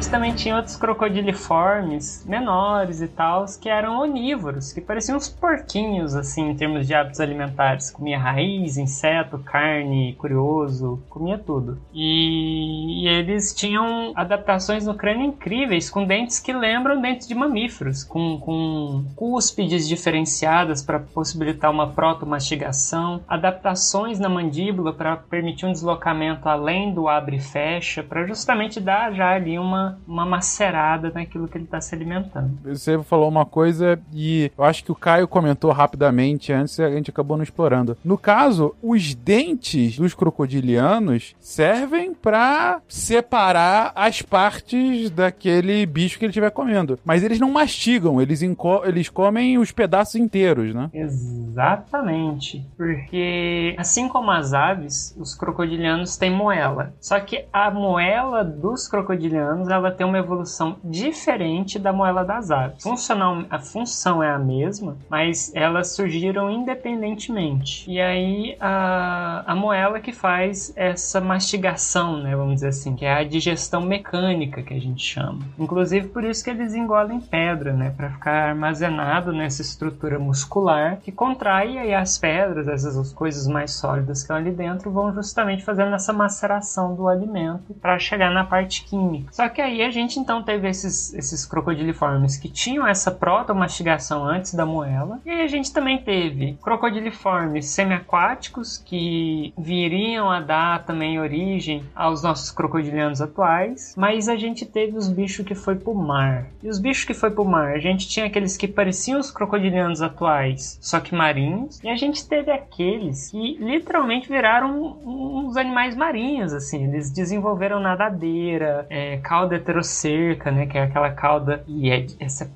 gente 0.00 0.10
também 0.10 0.34
tinha 0.34 0.56
outros 0.56 0.76
crocodiliformes 0.76 2.24
menores 2.24 3.02
e 3.02 3.08
tal, 3.08 3.44
que 3.60 3.68
eram 3.68 4.00
onívoros, 4.00 4.72
que 4.72 4.80
pareciam 4.80 5.18
uns 5.18 5.28
porquinhos, 5.28 6.14
assim, 6.14 6.48
em 6.48 6.56
termos 6.56 6.86
de 6.86 6.94
hábitos 6.94 7.20
alimentares. 7.20 7.90
Comia 7.90 8.18
raiz, 8.18 8.78
inseto, 8.78 9.38
carne, 9.38 10.14
curioso, 10.14 11.02
comia 11.10 11.36
tudo. 11.36 11.78
E, 11.92 13.04
e 13.04 13.08
eles 13.08 13.54
tinham 13.54 14.12
adaptações 14.16 14.86
no 14.86 14.94
crânio 14.94 15.26
incríveis, 15.26 15.90
com 15.90 16.06
dentes 16.06 16.40
que 16.40 16.52
lembram 16.52 17.00
dentes 17.00 17.28
de 17.28 17.34
mamíferos, 17.34 18.02
com, 18.02 18.38
com 18.38 19.04
cúspides 19.14 19.86
diferenciadas 19.86 20.82
para 20.82 20.98
possibilitar 20.98 21.70
uma 21.70 21.88
protomastigação, 21.88 23.20
adaptações 23.28 24.18
na 24.18 24.30
mandíbula 24.30 24.94
para 24.94 25.16
permitir 25.16 25.66
um 25.66 25.72
deslocamento 25.72 26.48
além 26.48 26.94
do 26.94 27.06
abre 27.06 27.36
e 27.36 27.40
fecha, 27.40 28.02
para 28.02 28.26
justamente 28.26 28.80
dar 28.80 29.12
já 29.12 29.34
ali 29.34 29.58
uma 29.58 29.89
uma, 30.06 30.26
macerada 30.26 31.10
naquilo 31.10 31.48
que 31.48 31.56
ele 31.56 31.64
está 31.64 31.80
se 31.80 31.94
alimentando. 31.94 32.58
Você 32.64 33.00
falou 33.02 33.28
uma 33.28 33.44
coisa 33.44 33.98
e 34.12 34.50
eu 34.56 34.64
acho 34.64 34.84
que 34.84 34.92
o 34.92 34.94
Caio 34.94 35.28
comentou 35.28 35.72
rapidamente 35.72 36.52
antes 36.52 36.78
e 36.78 36.82
a 36.82 36.90
gente 36.90 37.10
acabou 37.10 37.36
não 37.36 37.44
explorando. 37.44 37.96
No 38.04 38.16
caso, 38.16 38.74
os 38.82 39.14
dentes 39.14 39.96
dos 39.98 40.14
crocodilianos 40.14 41.34
servem 41.40 42.14
para 42.14 42.80
separar 42.88 43.92
as 43.94 44.22
partes 44.22 45.10
daquele 45.10 45.84
bicho 45.86 46.18
que 46.18 46.24
ele 46.24 46.30
estiver 46.30 46.50
comendo. 46.50 46.98
Mas 47.04 47.22
eles 47.22 47.40
não 47.40 47.50
mastigam, 47.50 48.20
eles, 48.20 48.42
eles 48.84 49.08
comem 49.08 49.58
os 49.58 49.72
pedaços 49.72 50.14
inteiros, 50.14 50.74
né? 50.74 50.90
Exatamente. 50.92 52.66
Porque, 52.76 53.74
assim 53.78 54.08
como 54.08 54.30
as 54.30 54.52
aves, 54.52 55.14
os 55.18 55.34
crocodilianos 55.34 56.16
têm 56.16 56.30
moela. 56.30 56.94
Só 57.00 57.18
que 57.20 57.44
a 57.52 57.70
moela 57.70 58.44
dos 58.44 58.88
crocodilianos 58.88 59.68
ela 59.80 59.90
tem 59.90 60.06
uma 60.06 60.18
evolução 60.18 60.76
diferente 60.82 61.78
da 61.78 61.92
moela 61.92 62.24
das 62.24 62.50
aves. 62.50 62.82
Funcional, 62.82 63.44
a 63.48 63.58
função 63.58 64.22
é 64.22 64.30
a 64.30 64.38
mesma, 64.38 64.96
mas 65.08 65.52
elas 65.54 65.94
surgiram 65.94 66.50
independentemente. 66.50 67.90
E 67.90 68.00
aí 68.00 68.56
a, 68.60 69.44
a 69.46 69.54
moela 69.54 70.00
que 70.00 70.12
faz 70.12 70.72
essa 70.76 71.20
mastigação, 71.20 72.18
né, 72.18 72.34
vamos 72.34 72.54
dizer 72.54 72.68
assim, 72.68 72.96
que 72.96 73.04
é 73.04 73.12
a 73.12 73.24
digestão 73.24 73.82
mecânica 73.82 74.62
que 74.62 74.74
a 74.74 74.80
gente 74.80 75.04
chama. 75.04 75.40
Inclusive 75.58 76.08
por 76.08 76.24
isso 76.24 76.42
que 76.42 76.50
eles 76.50 76.74
engolem 76.74 77.20
pedra, 77.20 77.72
né, 77.72 77.92
para 77.96 78.10
ficar 78.10 78.48
armazenado 78.50 79.32
nessa 79.32 79.62
estrutura 79.62 80.18
muscular 80.18 80.98
que 80.98 81.12
contrai 81.12 81.74
e 81.74 81.78
aí 81.78 81.94
as 81.94 82.18
pedras, 82.18 82.66
essas 82.66 83.12
coisas 83.12 83.46
mais 83.46 83.72
sólidas 83.72 84.18
que 84.18 84.24
estão 84.24 84.36
ali 84.36 84.50
dentro, 84.50 84.90
vão 84.90 85.12
justamente 85.14 85.64
fazendo 85.64 85.94
essa 85.94 86.12
maceração 86.12 86.94
do 86.94 87.08
alimento 87.08 87.74
para 87.80 87.98
chegar 87.98 88.30
na 88.30 88.44
parte 88.44 88.84
química. 88.84 89.32
Só 89.32 89.48
que 89.48 89.60
que 89.60 89.64
aí 89.70 89.82
a 89.82 89.90
gente 89.90 90.18
então 90.18 90.42
teve 90.42 90.68
esses, 90.68 91.14
esses 91.14 91.46
crocodiliformes 91.46 92.36
que 92.36 92.48
tinham 92.48 92.86
essa 92.86 93.10
protomastigação 93.10 94.24
antes 94.24 94.54
da 94.54 94.66
moela. 94.66 95.20
E 95.24 95.30
a 95.30 95.46
gente 95.46 95.72
também 95.72 95.98
teve 95.98 96.58
crocodiliformes 96.62 97.66
semiaquáticos 97.66 98.78
que 98.78 99.52
viriam 99.56 100.30
a 100.30 100.40
dar 100.40 100.84
também 100.84 101.20
origem 101.20 101.84
aos 101.94 102.22
nossos 102.22 102.50
crocodilianos 102.50 103.20
atuais. 103.20 103.94
Mas 103.96 104.28
a 104.28 104.36
gente 104.36 104.66
teve 104.66 104.96
os 104.96 105.08
bichos 105.08 105.46
que 105.46 105.54
foi 105.54 105.76
pro 105.76 105.94
mar. 105.94 106.46
E 106.62 106.68
os 106.68 106.78
bichos 106.78 107.04
que 107.04 107.14
foi 107.14 107.30
pro 107.30 107.44
mar, 107.44 107.72
a 107.74 107.78
gente 107.78 108.08
tinha 108.08 108.26
aqueles 108.26 108.56
que 108.56 108.66
pareciam 108.66 109.20
os 109.20 109.30
crocodilianos 109.30 110.02
atuais, 110.02 110.78
só 110.80 111.00
que 111.00 111.14
marinhos. 111.14 111.80
E 111.82 111.88
a 111.88 111.96
gente 111.96 112.26
teve 112.26 112.50
aqueles 112.50 113.30
que 113.30 113.56
literalmente 113.60 114.28
viraram 114.28 114.98
uns 115.04 115.56
animais 115.56 115.94
marinhos, 115.94 116.52
assim. 116.52 116.84
Eles 116.84 117.10
desenvolveram 117.10 117.80
nadadeira, 117.80 118.86
é, 118.90 119.18
cauda 119.18 119.59
heterocerca, 119.60 120.50
né, 120.50 120.66
que 120.66 120.76
é 120.76 120.82
aquela 120.82 121.10
cauda 121.10 121.62
e 121.66 121.90
é, 121.90 122.06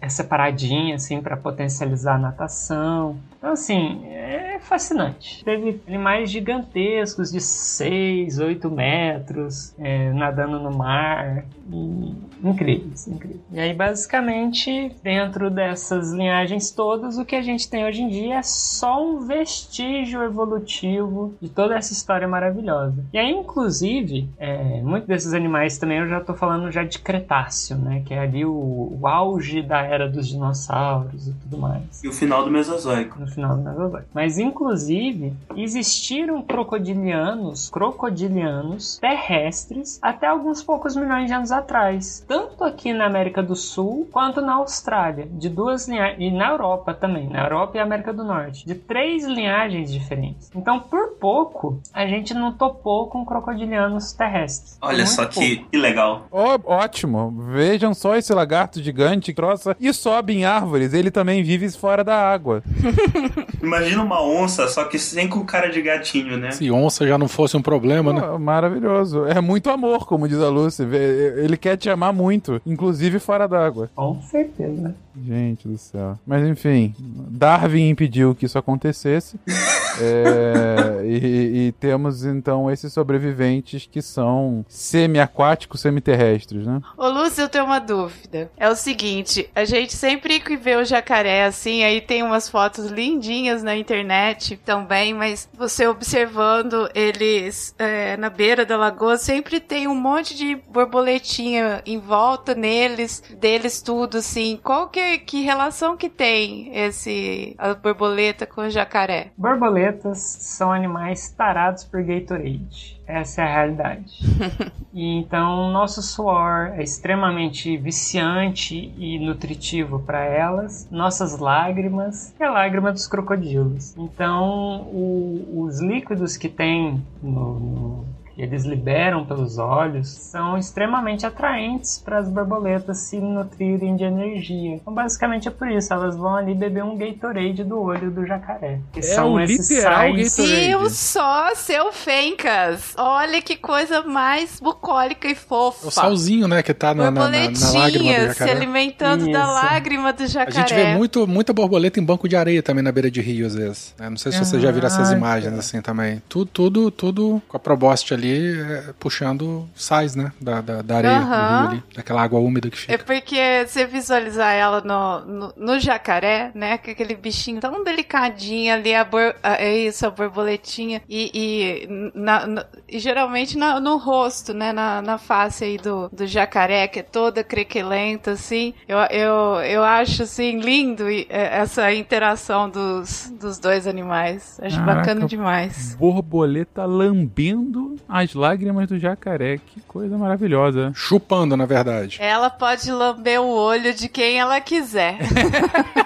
é 0.00 0.08
separadinha 0.08 0.96
assim 0.96 1.20
para 1.20 1.36
potencializar 1.36 2.16
a 2.16 2.18
natação. 2.18 3.16
Então, 3.44 3.52
assim, 3.52 4.00
é 4.06 4.58
fascinante. 4.58 5.44
Teve 5.44 5.78
animais 5.86 6.30
gigantescos 6.30 7.30
de 7.30 7.42
6, 7.42 8.38
8 8.38 8.70
metros 8.70 9.74
é, 9.78 10.10
nadando 10.14 10.58
no 10.58 10.74
mar. 10.74 11.44
E... 11.70 12.14
Incríveis, 12.42 13.06
incríveis. 13.06 13.40
E 13.52 13.60
aí, 13.60 13.74
basicamente, 13.74 14.94
dentro 15.02 15.50
dessas 15.50 16.12
linhagens 16.12 16.70
todas, 16.70 17.18
o 17.18 17.24
que 17.24 17.36
a 17.36 17.42
gente 17.42 17.68
tem 17.68 17.86
hoje 17.86 18.02
em 18.02 18.08
dia 18.08 18.36
é 18.36 18.42
só 18.42 19.02
um 19.02 19.26
vestígio 19.26 20.22
evolutivo 20.22 21.34
de 21.40 21.48
toda 21.48 21.74
essa 21.74 21.92
história 21.92 22.26
maravilhosa. 22.26 23.04
E 23.12 23.18
aí, 23.18 23.30
inclusive, 23.30 24.28
é, 24.38 24.80
muitos 24.82 25.08
desses 25.08 25.34
animais 25.34 25.78
também 25.78 25.98
eu 25.98 26.08
já 26.08 26.18
estou 26.18 26.34
falando 26.34 26.70
já 26.70 26.82
de 26.82 26.98
Cretáceo, 26.98 27.76
né? 27.76 28.02
Que 28.04 28.14
é 28.14 28.20
ali 28.20 28.44
o, 28.44 28.98
o 29.00 29.06
auge 29.06 29.62
da 29.62 29.82
era 29.82 30.08
dos 30.08 30.28
dinossauros 30.28 31.28
e 31.28 31.32
tudo 31.32 31.58
mais. 31.58 32.02
E 32.02 32.08
o 32.08 32.12
final 32.12 32.44
do 32.44 32.50
Mesozoico 32.50 33.26
final 33.34 33.56
Mesozoico. 33.58 34.08
Mas, 34.14 34.38
in, 34.38 34.54
Inclusive, 34.54 35.32
existiram 35.56 36.40
crocodilianos, 36.40 37.68
crocodilianos 37.68 38.98
terrestres 38.98 39.98
até 40.00 40.28
alguns 40.28 40.62
poucos 40.62 40.94
milhões 40.94 41.26
de 41.26 41.32
anos 41.32 41.50
atrás, 41.50 42.24
tanto 42.28 42.62
aqui 42.62 42.92
na 42.92 43.06
América 43.06 43.42
do 43.42 43.56
Sul 43.56 44.08
quanto 44.12 44.40
na 44.40 44.54
Austrália, 44.54 45.26
de 45.28 45.48
duas 45.48 45.88
linhagens 45.88 46.20
e 46.20 46.30
na 46.30 46.50
Europa 46.50 46.94
também, 46.94 47.28
na 47.28 47.42
Europa 47.42 47.76
e 47.76 47.80
América 47.80 48.12
do 48.12 48.22
Norte, 48.22 48.64
de 48.64 48.76
três 48.76 49.24
linhagens 49.24 49.92
diferentes. 49.92 50.52
Então, 50.54 50.78
por 50.78 51.14
pouco, 51.18 51.80
a 51.92 52.06
gente 52.06 52.32
não 52.32 52.52
topou 52.52 53.08
com 53.08 53.24
crocodilianos 53.24 54.12
terrestres. 54.12 54.78
Olha 54.80 54.98
Muito 54.98 55.10
só 55.10 55.26
que, 55.26 55.56
que 55.56 55.76
legal. 55.76 56.28
Ó, 56.30 56.60
ótimo. 56.64 57.34
Vejam 57.50 57.92
só 57.92 58.14
esse 58.14 58.32
lagarto 58.32 58.80
gigante, 58.80 59.34
troça 59.34 59.76
e 59.80 59.92
sobe 59.92 60.34
em 60.34 60.44
árvores. 60.44 60.94
Ele 60.94 61.10
também 61.10 61.42
vive 61.42 61.68
fora 61.72 62.04
da 62.04 62.16
água. 62.16 62.62
Imagina 63.62 64.02
uma 64.02 64.22
onça, 64.22 64.68
só 64.68 64.84
que 64.84 64.98
sem 64.98 65.28
com 65.28 65.44
cara 65.44 65.68
de 65.70 65.80
gatinho, 65.80 66.36
né? 66.36 66.50
Se 66.50 66.70
onça 66.70 67.06
já 67.06 67.18
não 67.18 67.28
fosse 67.28 67.56
um 67.56 67.62
problema, 67.62 68.12
né? 68.12 68.20
Pô, 68.20 68.38
maravilhoso. 68.38 69.26
É 69.26 69.40
muito 69.40 69.70
amor, 69.70 70.06
como 70.06 70.28
diz 70.28 70.38
a 70.38 70.48
Lucy. 70.48 70.82
Ele 70.84 71.56
quer 71.56 71.76
te 71.76 71.88
amar 71.90 72.12
muito, 72.12 72.60
inclusive 72.66 73.18
fora 73.18 73.46
d'água. 73.46 73.90
Com 73.94 74.20
certeza. 74.22 74.94
Gente 75.22 75.68
do 75.68 75.78
céu. 75.78 76.18
Mas 76.26 76.46
enfim, 76.46 76.94
Darwin 76.98 77.88
impediu 77.88 78.34
que 78.34 78.46
isso 78.46 78.58
acontecesse. 78.58 79.38
É, 80.00 81.04
e, 81.04 81.68
e 81.68 81.72
temos 81.72 82.24
então 82.24 82.70
esses 82.70 82.92
sobreviventes 82.92 83.88
que 83.90 84.02
são 84.02 84.64
semi-aquáticos, 84.68 85.80
semi-terrestres, 85.80 86.66
né? 86.66 86.80
Ô, 86.96 87.08
Lúcio, 87.08 87.42
eu 87.42 87.48
tenho 87.48 87.64
uma 87.64 87.78
dúvida. 87.78 88.50
É 88.56 88.68
o 88.68 88.74
seguinte, 88.74 89.48
a 89.54 89.64
gente 89.64 89.94
sempre 89.94 90.40
que 90.40 90.56
vê 90.56 90.76
o 90.76 90.84
jacaré 90.84 91.44
assim, 91.44 91.84
aí 91.84 92.00
tem 92.00 92.22
umas 92.22 92.48
fotos 92.48 92.90
lindinhas 93.14 93.62
na 93.62 93.76
internet 93.76 94.56
também, 94.56 95.14
mas 95.14 95.48
você 95.56 95.86
observando 95.86 96.88
eles 96.94 97.74
é, 97.78 98.16
na 98.16 98.28
beira 98.28 98.66
da 98.66 98.76
lagoa, 98.76 99.16
sempre 99.16 99.60
tem 99.60 99.86
um 99.86 99.94
monte 99.94 100.34
de 100.34 100.56
borboletinha 100.56 101.82
em 101.86 101.98
volta 101.98 102.54
neles, 102.54 103.22
deles 103.38 103.80
tudo 103.80 104.18
assim. 104.18 104.58
Qual 104.62 104.88
que, 104.88 105.18
que 105.18 105.42
relação 105.42 105.96
que 105.96 106.08
tem 106.08 106.76
esse 106.76 107.54
a 107.58 107.74
borboleta 107.74 108.46
com 108.46 108.62
o 108.62 108.70
jacaré? 108.70 109.30
Borboletas 109.36 110.18
são 110.18 110.72
animais 110.72 111.30
tarados 111.30 111.84
por 111.84 112.02
Gatorade. 112.02 112.94
Essa 113.06 113.42
é 113.42 113.44
a 113.44 113.54
realidade. 113.54 114.18
e 114.92 115.18
então, 115.18 115.70
nosso 115.70 116.00
suor 116.02 116.72
é 116.74 116.82
extremamente 116.82 117.76
viciante 117.76 118.92
e 118.96 119.18
nutritivo 119.18 120.00
para 120.00 120.24
elas. 120.24 120.88
Nossas 120.90 121.38
lágrimas 121.38 122.34
e 122.38 122.42
a 122.42 122.50
lágrima 122.50 122.92
dos 122.94 123.06
crocodilos. 123.06 123.94
Então, 123.98 124.82
o- 124.90 125.64
os 125.66 125.80
líquidos 125.80 126.36
que 126.36 126.48
tem 126.48 127.02
no- 127.22 127.58
no 127.60 128.04
eles 128.42 128.64
liberam 128.64 129.24
pelos 129.24 129.58
olhos 129.58 130.08
são 130.08 130.58
extremamente 130.58 131.24
atraentes 131.26 131.98
para 132.04 132.18
as 132.18 132.28
borboletas 132.28 132.98
se 132.98 133.18
nutrirem 133.18 133.96
de 133.96 134.04
energia. 134.04 134.74
Então, 134.76 134.92
basicamente 134.92 135.48
é 135.48 135.50
por 135.50 135.68
isso, 135.70 135.92
elas 135.92 136.16
vão 136.16 136.34
ali 136.36 136.54
beber 136.54 136.82
um 136.84 136.96
Gatorade 136.96 137.62
do 137.64 137.80
olho 137.80 138.10
do 138.10 138.26
jacaré. 138.26 138.80
Que 138.92 139.00
É 139.00 139.02
são 139.02 139.34
o 139.34 139.40
esses 139.40 139.70
literal 139.70 140.00
sais- 140.16 140.36
Gatorade. 140.38 140.66
Viu 140.66 140.90
só, 140.90 141.54
seu 141.54 141.92
Fencas? 141.92 142.94
Olha 142.96 143.40
que 143.42 143.56
coisa 143.56 144.02
mais 144.02 144.58
bucólica 144.60 145.28
e 145.28 145.34
fofa. 145.34 145.86
É 145.86 145.88
o 145.88 145.90
salzinho, 145.90 146.48
né, 146.48 146.62
que 146.62 146.72
tá 146.72 146.94
na, 146.94 147.10
na, 147.10 147.10
na, 147.10 147.28
na 147.28 147.28
lágrima 147.28 147.50
do 147.50 147.60
Borboletinha 147.60 148.20
se 148.20 148.26
jacaré. 148.38 148.52
alimentando 148.52 149.24
da 149.30 149.40
Isso. 149.42 149.52
lágrima 149.52 150.12
do 150.12 150.22
A 150.22 150.26
jacaré. 150.26 150.52
gente 150.52 150.74
vê 150.74 150.94
muito, 150.96 151.26
muita 151.26 151.52
borboleta 151.52 152.00
em 152.00 152.04
banco 152.04 152.28
de 152.28 152.36
areia 152.36 152.62
também 152.62 152.82
na 152.82 152.90
beira 152.92 153.10
de 153.10 153.20
rio, 153.20 153.46
às 153.46 153.54
vezes. 153.54 153.94
né? 153.98 154.08
Não 154.08 154.16
sei 154.16 154.32
se 154.32 154.38
você 154.38 154.58
já 154.58 154.70
viram 154.70 154.86
essas 154.86 154.98
Caraca. 155.08 155.16
imagens 155.16 155.58
assim 155.58 155.80
também. 155.82 156.22
Tudo, 156.28 156.46
tudo, 156.50 156.90
tudo 156.90 157.42
com 157.48 157.56
a 157.56 157.60
proboste 157.60 158.14
ali, 158.14 158.23
é, 158.32 158.92
puxando 158.98 159.68
sais, 159.74 160.14
né? 160.14 160.32
Da, 160.40 160.60
da, 160.60 160.82
da 160.82 160.96
areia 160.96 161.18
do 161.20 161.24
Aham. 161.24 161.58
rio 161.60 161.68
ali. 161.70 161.82
Daquela 161.94 162.22
água 162.22 162.40
úmida 162.40 162.68
que 162.70 162.76
É 162.76 162.98
fica. 162.98 163.04
porque 163.04 163.64
você 163.66 163.86
visualizar 163.86 164.52
ela 164.54 164.80
no, 164.80 165.20
no, 165.20 165.52
no 165.56 165.80
jacaré, 165.80 166.50
né? 166.54 166.78
Com 166.78 166.90
aquele 166.90 167.14
bichinho 167.14 167.60
tão 167.60 167.82
delicadinho 167.84 168.74
ali, 168.74 168.94
a 168.94 169.04
bor, 169.04 169.34
a- 169.42 169.54
é 169.62 169.76
isso, 169.78 170.06
a 170.06 170.10
borboletinha. 170.10 171.02
E, 171.08 171.30
e, 171.34 172.10
na- 172.14 172.46
na- 172.46 172.66
e 172.88 172.98
geralmente 172.98 173.56
na- 173.58 173.80
no 173.80 173.96
rosto, 173.96 174.52
né? 174.54 174.72
Na, 174.72 175.00
na 175.02 175.18
face 175.18 175.64
aí 175.64 175.76
do, 175.78 176.08
do 176.12 176.26
jacaré, 176.26 176.86
que 176.88 177.00
é 177.00 177.02
toda 177.02 177.42
crequelenta, 177.44 178.32
assim. 178.32 178.74
Eu, 178.88 178.98
eu, 179.10 179.60
eu 179.64 179.84
acho, 179.84 180.22
assim, 180.22 180.58
lindo 180.60 181.08
é, 181.08 181.26
essa 181.28 181.92
interação 181.92 182.68
dos, 182.68 183.32
dos 183.40 183.58
dois 183.58 183.86
animais. 183.86 184.58
Acho 184.62 184.76
Caraca. 184.78 184.98
bacana 184.98 185.26
demais. 185.26 185.94
Borboleta 185.96 186.84
lambendo 186.84 187.96
as 188.14 188.32
lágrimas 188.32 188.86
do 188.86 188.96
jacaré. 188.98 189.58
Que 189.58 189.80
coisa 189.88 190.16
maravilhosa. 190.16 190.92
Chupando, 190.94 191.56
na 191.56 191.66
verdade. 191.66 192.18
Ela 192.20 192.48
pode 192.48 192.90
lamber 192.92 193.40
o 193.40 193.48
olho 193.48 193.92
de 193.92 194.08
quem 194.08 194.38
ela 194.38 194.60
quiser. 194.60 195.18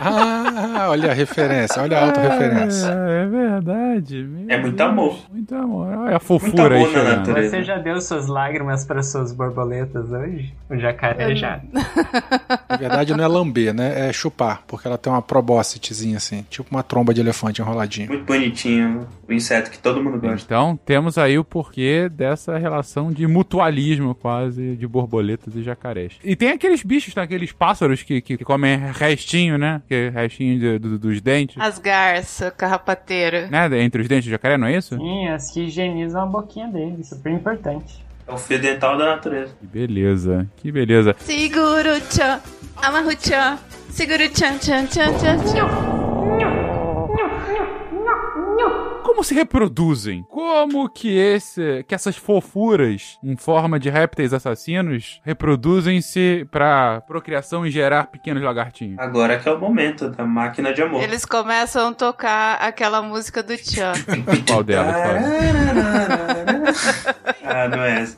Ah, 0.00 0.86
olha 0.90 1.10
a 1.10 1.12
referência, 1.14 1.82
olha 1.82 1.98
a 1.98 2.04
autorreferência. 2.06 2.86
É, 2.88 3.22
é 3.24 3.26
verdade. 3.26 4.22
meu 4.22 4.44
É 4.48 4.60
muito 4.60 4.76
Deus. 4.76 4.88
amor. 4.90 5.18
Muito 5.28 5.54
amor. 5.56 5.88
Olha 5.88 6.16
a 6.16 6.20
fofura 6.20 6.76
aí 6.76 6.94
natureza. 6.94 7.50
Você 7.50 7.64
já 7.64 7.78
deu 7.78 8.00
suas 8.00 8.28
lágrimas 8.28 8.84
para 8.84 9.02
suas 9.02 9.32
borboletas 9.32 10.08
hoje? 10.12 10.54
O 10.70 10.76
jacaré 10.76 11.34
já. 11.34 11.60
Na 12.68 12.76
verdade, 12.76 13.12
não 13.12 13.24
é 13.24 13.26
lamber, 13.26 13.74
né? 13.74 14.08
É 14.08 14.12
chupar, 14.12 14.62
porque 14.68 14.86
ela 14.86 14.96
tem 14.96 15.12
uma 15.12 15.20
probóscitezinha 15.20 16.16
assim, 16.16 16.46
tipo 16.48 16.68
uma 16.70 16.84
tromba 16.84 17.12
de 17.12 17.20
elefante 17.20 17.60
enroladinha. 17.60 18.06
Muito 18.06 18.24
bonitinho. 18.24 19.04
O 19.28 19.32
inseto 19.32 19.68
que 19.70 19.78
todo 19.80 20.00
mundo 20.02 20.20
gosta. 20.20 20.44
Então, 20.46 20.78
temos 20.86 21.18
aí 21.18 21.36
o 21.40 21.44
porquê 21.44 21.97
dessa 22.06 22.58
relação 22.58 23.10
de 23.10 23.26
mutualismo 23.26 24.14
quase 24.14 24.76
de 24.76 24.86
borboletas 24.86 25.56
e 25.56 25.62
jacarés. 25.62 26.12
E 26.22 26.36
tem 26.36 26.50
aqueles 26.50 26.82
bichos, 26.82 27.14
tá? 27.14 27.22
aqueles 27.22 27.50
pássaros 27.50 28.02
que, 28.02 28.20
que, 28.20 28.36
que 28.36 28.44
comem 28.44 28.78
restinho, 28.92 29.56
né? 29.56 29.80
Que 29.88 29.94
é 29.94 30.08
restinho 30.10 30.58
de- 30.60 30.78
do- 30.78 30.98
dos 30.98 31.22
dentes. 31.22 31.56
As 31.58 31.78
garças, 31.78 32.52
carrapateira. 32.54 33.48
Né? 33.48 33.82
Entre 33.82 34.02
os 34.02 34.08
dentes 34.08 34.26
do 34.26 34.30
jacaré, 34.32 34.58
não 34.58 34.66
é 34.66 34.76
isso? 34.76 34.94
Sim, 34.98 35.28
as 35.28 35.50
que 35.50 35.62
higienizam 35.62 36.22
a 36.24 36.26
boquinha 36.26 36.68
dele, 36.68 37.02
super 37.02 37.32
importante. 37.32 38.04
É 38.26 38.32
o 38.32 38.36
fio 38.36 38.60
dental 38.60 38.98
da 38.98 39.06
natureza. 39.06 39.54
Que 39.58 39.66
beleza, 39.66 40.46
que 40.58 40.70
beleza. 40.70 41.16
Seguro 41.20 41.98
tchan, 42.10 42.40
amarro 42.76 43.16
tchan, 43.16 43.56
seguro 43.88 44.28
tchan 44.28 44.58
tchan 44.58 46.07
Como 49.18 49.26
se 49.26 49.34
reproduzem? 49.34 50.22
Como 50.28 50.88
que 50.88 51.18
esse, 51.18 51.84
que 51.88 51.92
essas 51.92 52.16
fofuras 52.16 53.18
em 53.20 53.34
forma 53.34 53.76
de 53.76 53.90
répteis 53.90 54.32
assassinos 54.32 55.20
reproduzem-se 55.24 56.46
pra 56.52 57.00
procriação 57.00 57.66
e 57.66 57.70
gerar 57.72 58.12
pequenos 58.12 58.40
lagartinhos? 58.40 58.96
Agora 58.96 59.36
que 59.36 59.48
é 59.48 59.52
o 59.52 59.58
momento 59.58 60.08
da 60.08 60.24
máquina 60.24 60.72
de 60.72 60.82
amor. 60.82 61.02
Eles 61.02 61.24
começam 61.24 61.88
a 61.88 61.94
tocar 61.94 62.62
aquela 62.62 63.02
música 63.02 63.42
do 63.42 63.56
Tchan. 63.56 63.92
Qual 64.46 64.58
Fábio? 64.58 64.78
ah, 67.44 67.68
não 67.68 67.82
é 67.82 68.02
essa. 68.02 68.16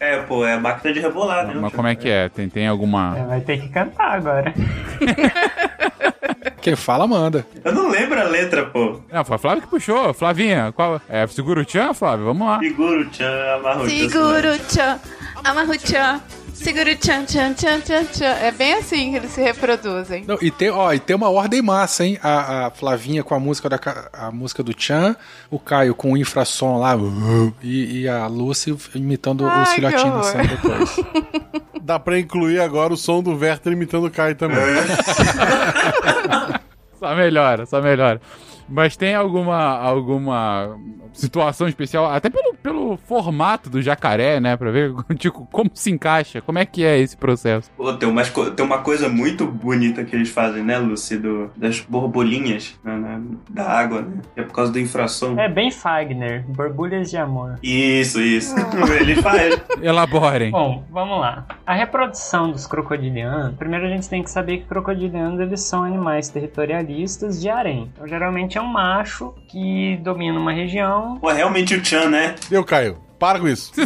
É, 0.00 0.22
pô, 0.22 0.46
é 0.46 0.54
a 0.54 0.60
máquina 0.60 0.94
de 0.94 1.00
rebolar, 1.00 1.46
né? 1.46 1.52
Mas 1.60 1.74
como 1.74 1.88
é 1.88 1.94
que 1.94 2.08
é? 2.08 2.30
Tem, 2.30 2.48
tem 2.48 2.66
alguma. 2.66 3.18
É, 3.18 3.24
vai 3.26 3.40
ter 3.42 3.60
que 3.60 3.68
cantar 3.68 4.12
agora. 4.12 4.54
Quem 6.68 6.76
fala, 6.76 7.06
manda. 7.06 7.46
Eu 7.64 7.72
não 7.72 7.88
lembro 7.88 8.20
a 8.20 8.24
letra, 8.24 8.66
pô. 8.66 9.00
Não, 9.10 9.24
foi 9.24 9.36
a 9.36 9.38
Flávia 9.38 9.62
que 9.62 9.68
puxou. 9.68 10.12
Flavinha, 10.12 10.70
qual. 10.76 11.00
É, 11.08 11.26
segura 11.26 11.62
o 11.62 11.64
tchan, 11.64 11.94
Flávio? 11.94 12.26
Vamos 12.26 12.46
lá. 12.46 12.58
Seguro 12.58 13.00
o 13.00 13.06
tchan, 13.06 13.54
amarro 13.54 13.84
o 13.84 13.88
tchan. 13.88 14.08
Seguro 14.10 14.58
tchan, 14.68 15.00
amarro 15.44 15.78
tchan, 15.78 16.20
seguro 16.52 16.94
tchan 16.96 17.24
tchan 17.24 17.54
tchan 17.54 17.80
tchan 17.80 18.04
tchan. 18.04 18.36
É 18.42 18.52
bem 18.52 18.74
assim 18.74 19.12
que 19.12 19.16
eles 19.16 19.30
se 19.30 19.40
reproduzem. 19.40 20.24
Não, 20.26 20.36
e, 20.42 20.50
tem, 20.50 20.68
ó, 20.68 20.92
e 20.92 21.00
tem 21.00 21.16
uma 21.16 21.30
ordem 21.30 21.62
massa, 21.62 22.04
hein? 22.04 22.18
A, 22.22 22.66
a 22.66 22.70
Flavinha 22.70 23.24
com 23.24 23.34
a 23.34 23.40
música, 23.40 23.70
da, 23.70 23.80
a 24.12 24.30
música 24.30 24.62
do 24.62 24.74
Chan, 24.78 25.16
o 25.50 25.58
Caio 25.58 25.94
com 25.94 26.12
o 26.12 26.18
infrassom 26.18 26.78
lá, 26.78 26.94
e, 27.62 28.02
e 28.02 28.08
a 28.08 28.26
Lucy 28.26 28.76
imitando 28.94 29.46
os 29.46 29.50
Ai, 29.50 29.64
que 29.64 29.74
filhotinhos 29.76 30.32
depois. 30.32 30.96
Dá 31.80 31.98
pra 31.98 32.18
incluir 32.18 32.60
agora 32.60 32.92
o 32.92 32.96
som 32.98 33.22
do 33.22 33.34
Werther 33.34 33.72
imitando 33.72 34.08
o 34.08 34.10
Kai 34.10 34.34
também. 34.34 34.58
Só 36.98 37.14
melhora, 37.14 37.64
só 37.64 37.80
melhora. 37.80 38.20
Mas 38.68 38.96
tem 38.96 39.14
alguma, 39.14 39.78
alguma 39.78 40.78
situação 41.12 41.66
especial, 41.68 42.06
até 42.06 42.28
pelo, 42.30 42.54
pelo 42.54 42.96
formato 42.96 43.70
do 43.70 43.80
jacaré, 43.80 44.40
né? 44.40 44.56
Pra 44.56 44.70
ver 44.70 44.92
tipo, 45.16 45.46
como 45.50 45.70
se 45.74 45.90
encaixa, 45.90 46.40
como 46.40 46.58
é 46.58 46.66
que 46.66 46.84
é 46.84 46.98
esse 46.98 47.16
processo. 47.16 47.70
Pô, 47.76 47.92
tem, 47.94 48.08
umas 48.08 48.30
tem 48.30 48.64
uma 48.64 48.78
coisa 48.78 49.08
muito 49.08 49.46
bonita 49.46 50.04
que 50.04 50.14
eles 50.14 50.28
fazem, 50.28 50.62
né, 50.62 50.78
Lucy? 50.78 51.18
Do, 51.18 51.50
das 51.56 51.80
borbolinhas 51.80 52.78
né, 52.84 52.96
né, 52.96 53.20
da 53.50 53.64
água, 53.64 54.02
né? 54.02 54.18
É 54.36 54.42
por 54.42 54.52
causa 54.52 54.72
do 54.72 54.78
infrasom. 54.78 55.38
É 55.38 55.48
bem 55.48 55.70
Fagner, 55.70 56.44
borbulhas 56.48 57.10
de 57.10 57.16
amor. 57.16 57.58
Isso, 57.62 58.20
isso. 58.20 58.54
Ele 59.00 59.16
faz. 59.16 59.60
Elaborem. 59.80 60.50
Bom, 60.50 60.84
vamos 60.90 61.20
lá. 61.20 61.46
A 61.66 61.74
reprodução 61.74 62.50
dos 62.50 62.66
crocodilianos, 62.66 63.56
primeiro 63.56 63.86
a 63.86 63.88
gente 63.88 64.08
tem 64.08 64.22
que 64.22 64.30
saber 64.30 64.58
que 64.58 64.64
crocodilianos 64.66 65.40
eles 65.40 65.62
são 65.62 65.84
animais 65.84 66.28
territorialistas 66.28 67.40
de 67.40 67.48
harém. 67.48 67.90
Então, 67.94 68.06
geralmente 68.06 68.57
é 68.58 68.62
um 68.62 68.66
macho 68.66 69.34
que 69.48 69.96
domina 70.02 70.38
uma 70.38 70.52
região. 70.52 71.18
Pô, 71.18 71.30
é 71.30 71.34
realmente 71.34 71.74
o 71.74 71.84
Chan, 71.84 72.08
né? 72.10 72.34
Deu, 72.50 72.64
Caio. 72.64 72.98
Para 73.18 73.40
com 73.40 73.48
isso. 73.48 73.72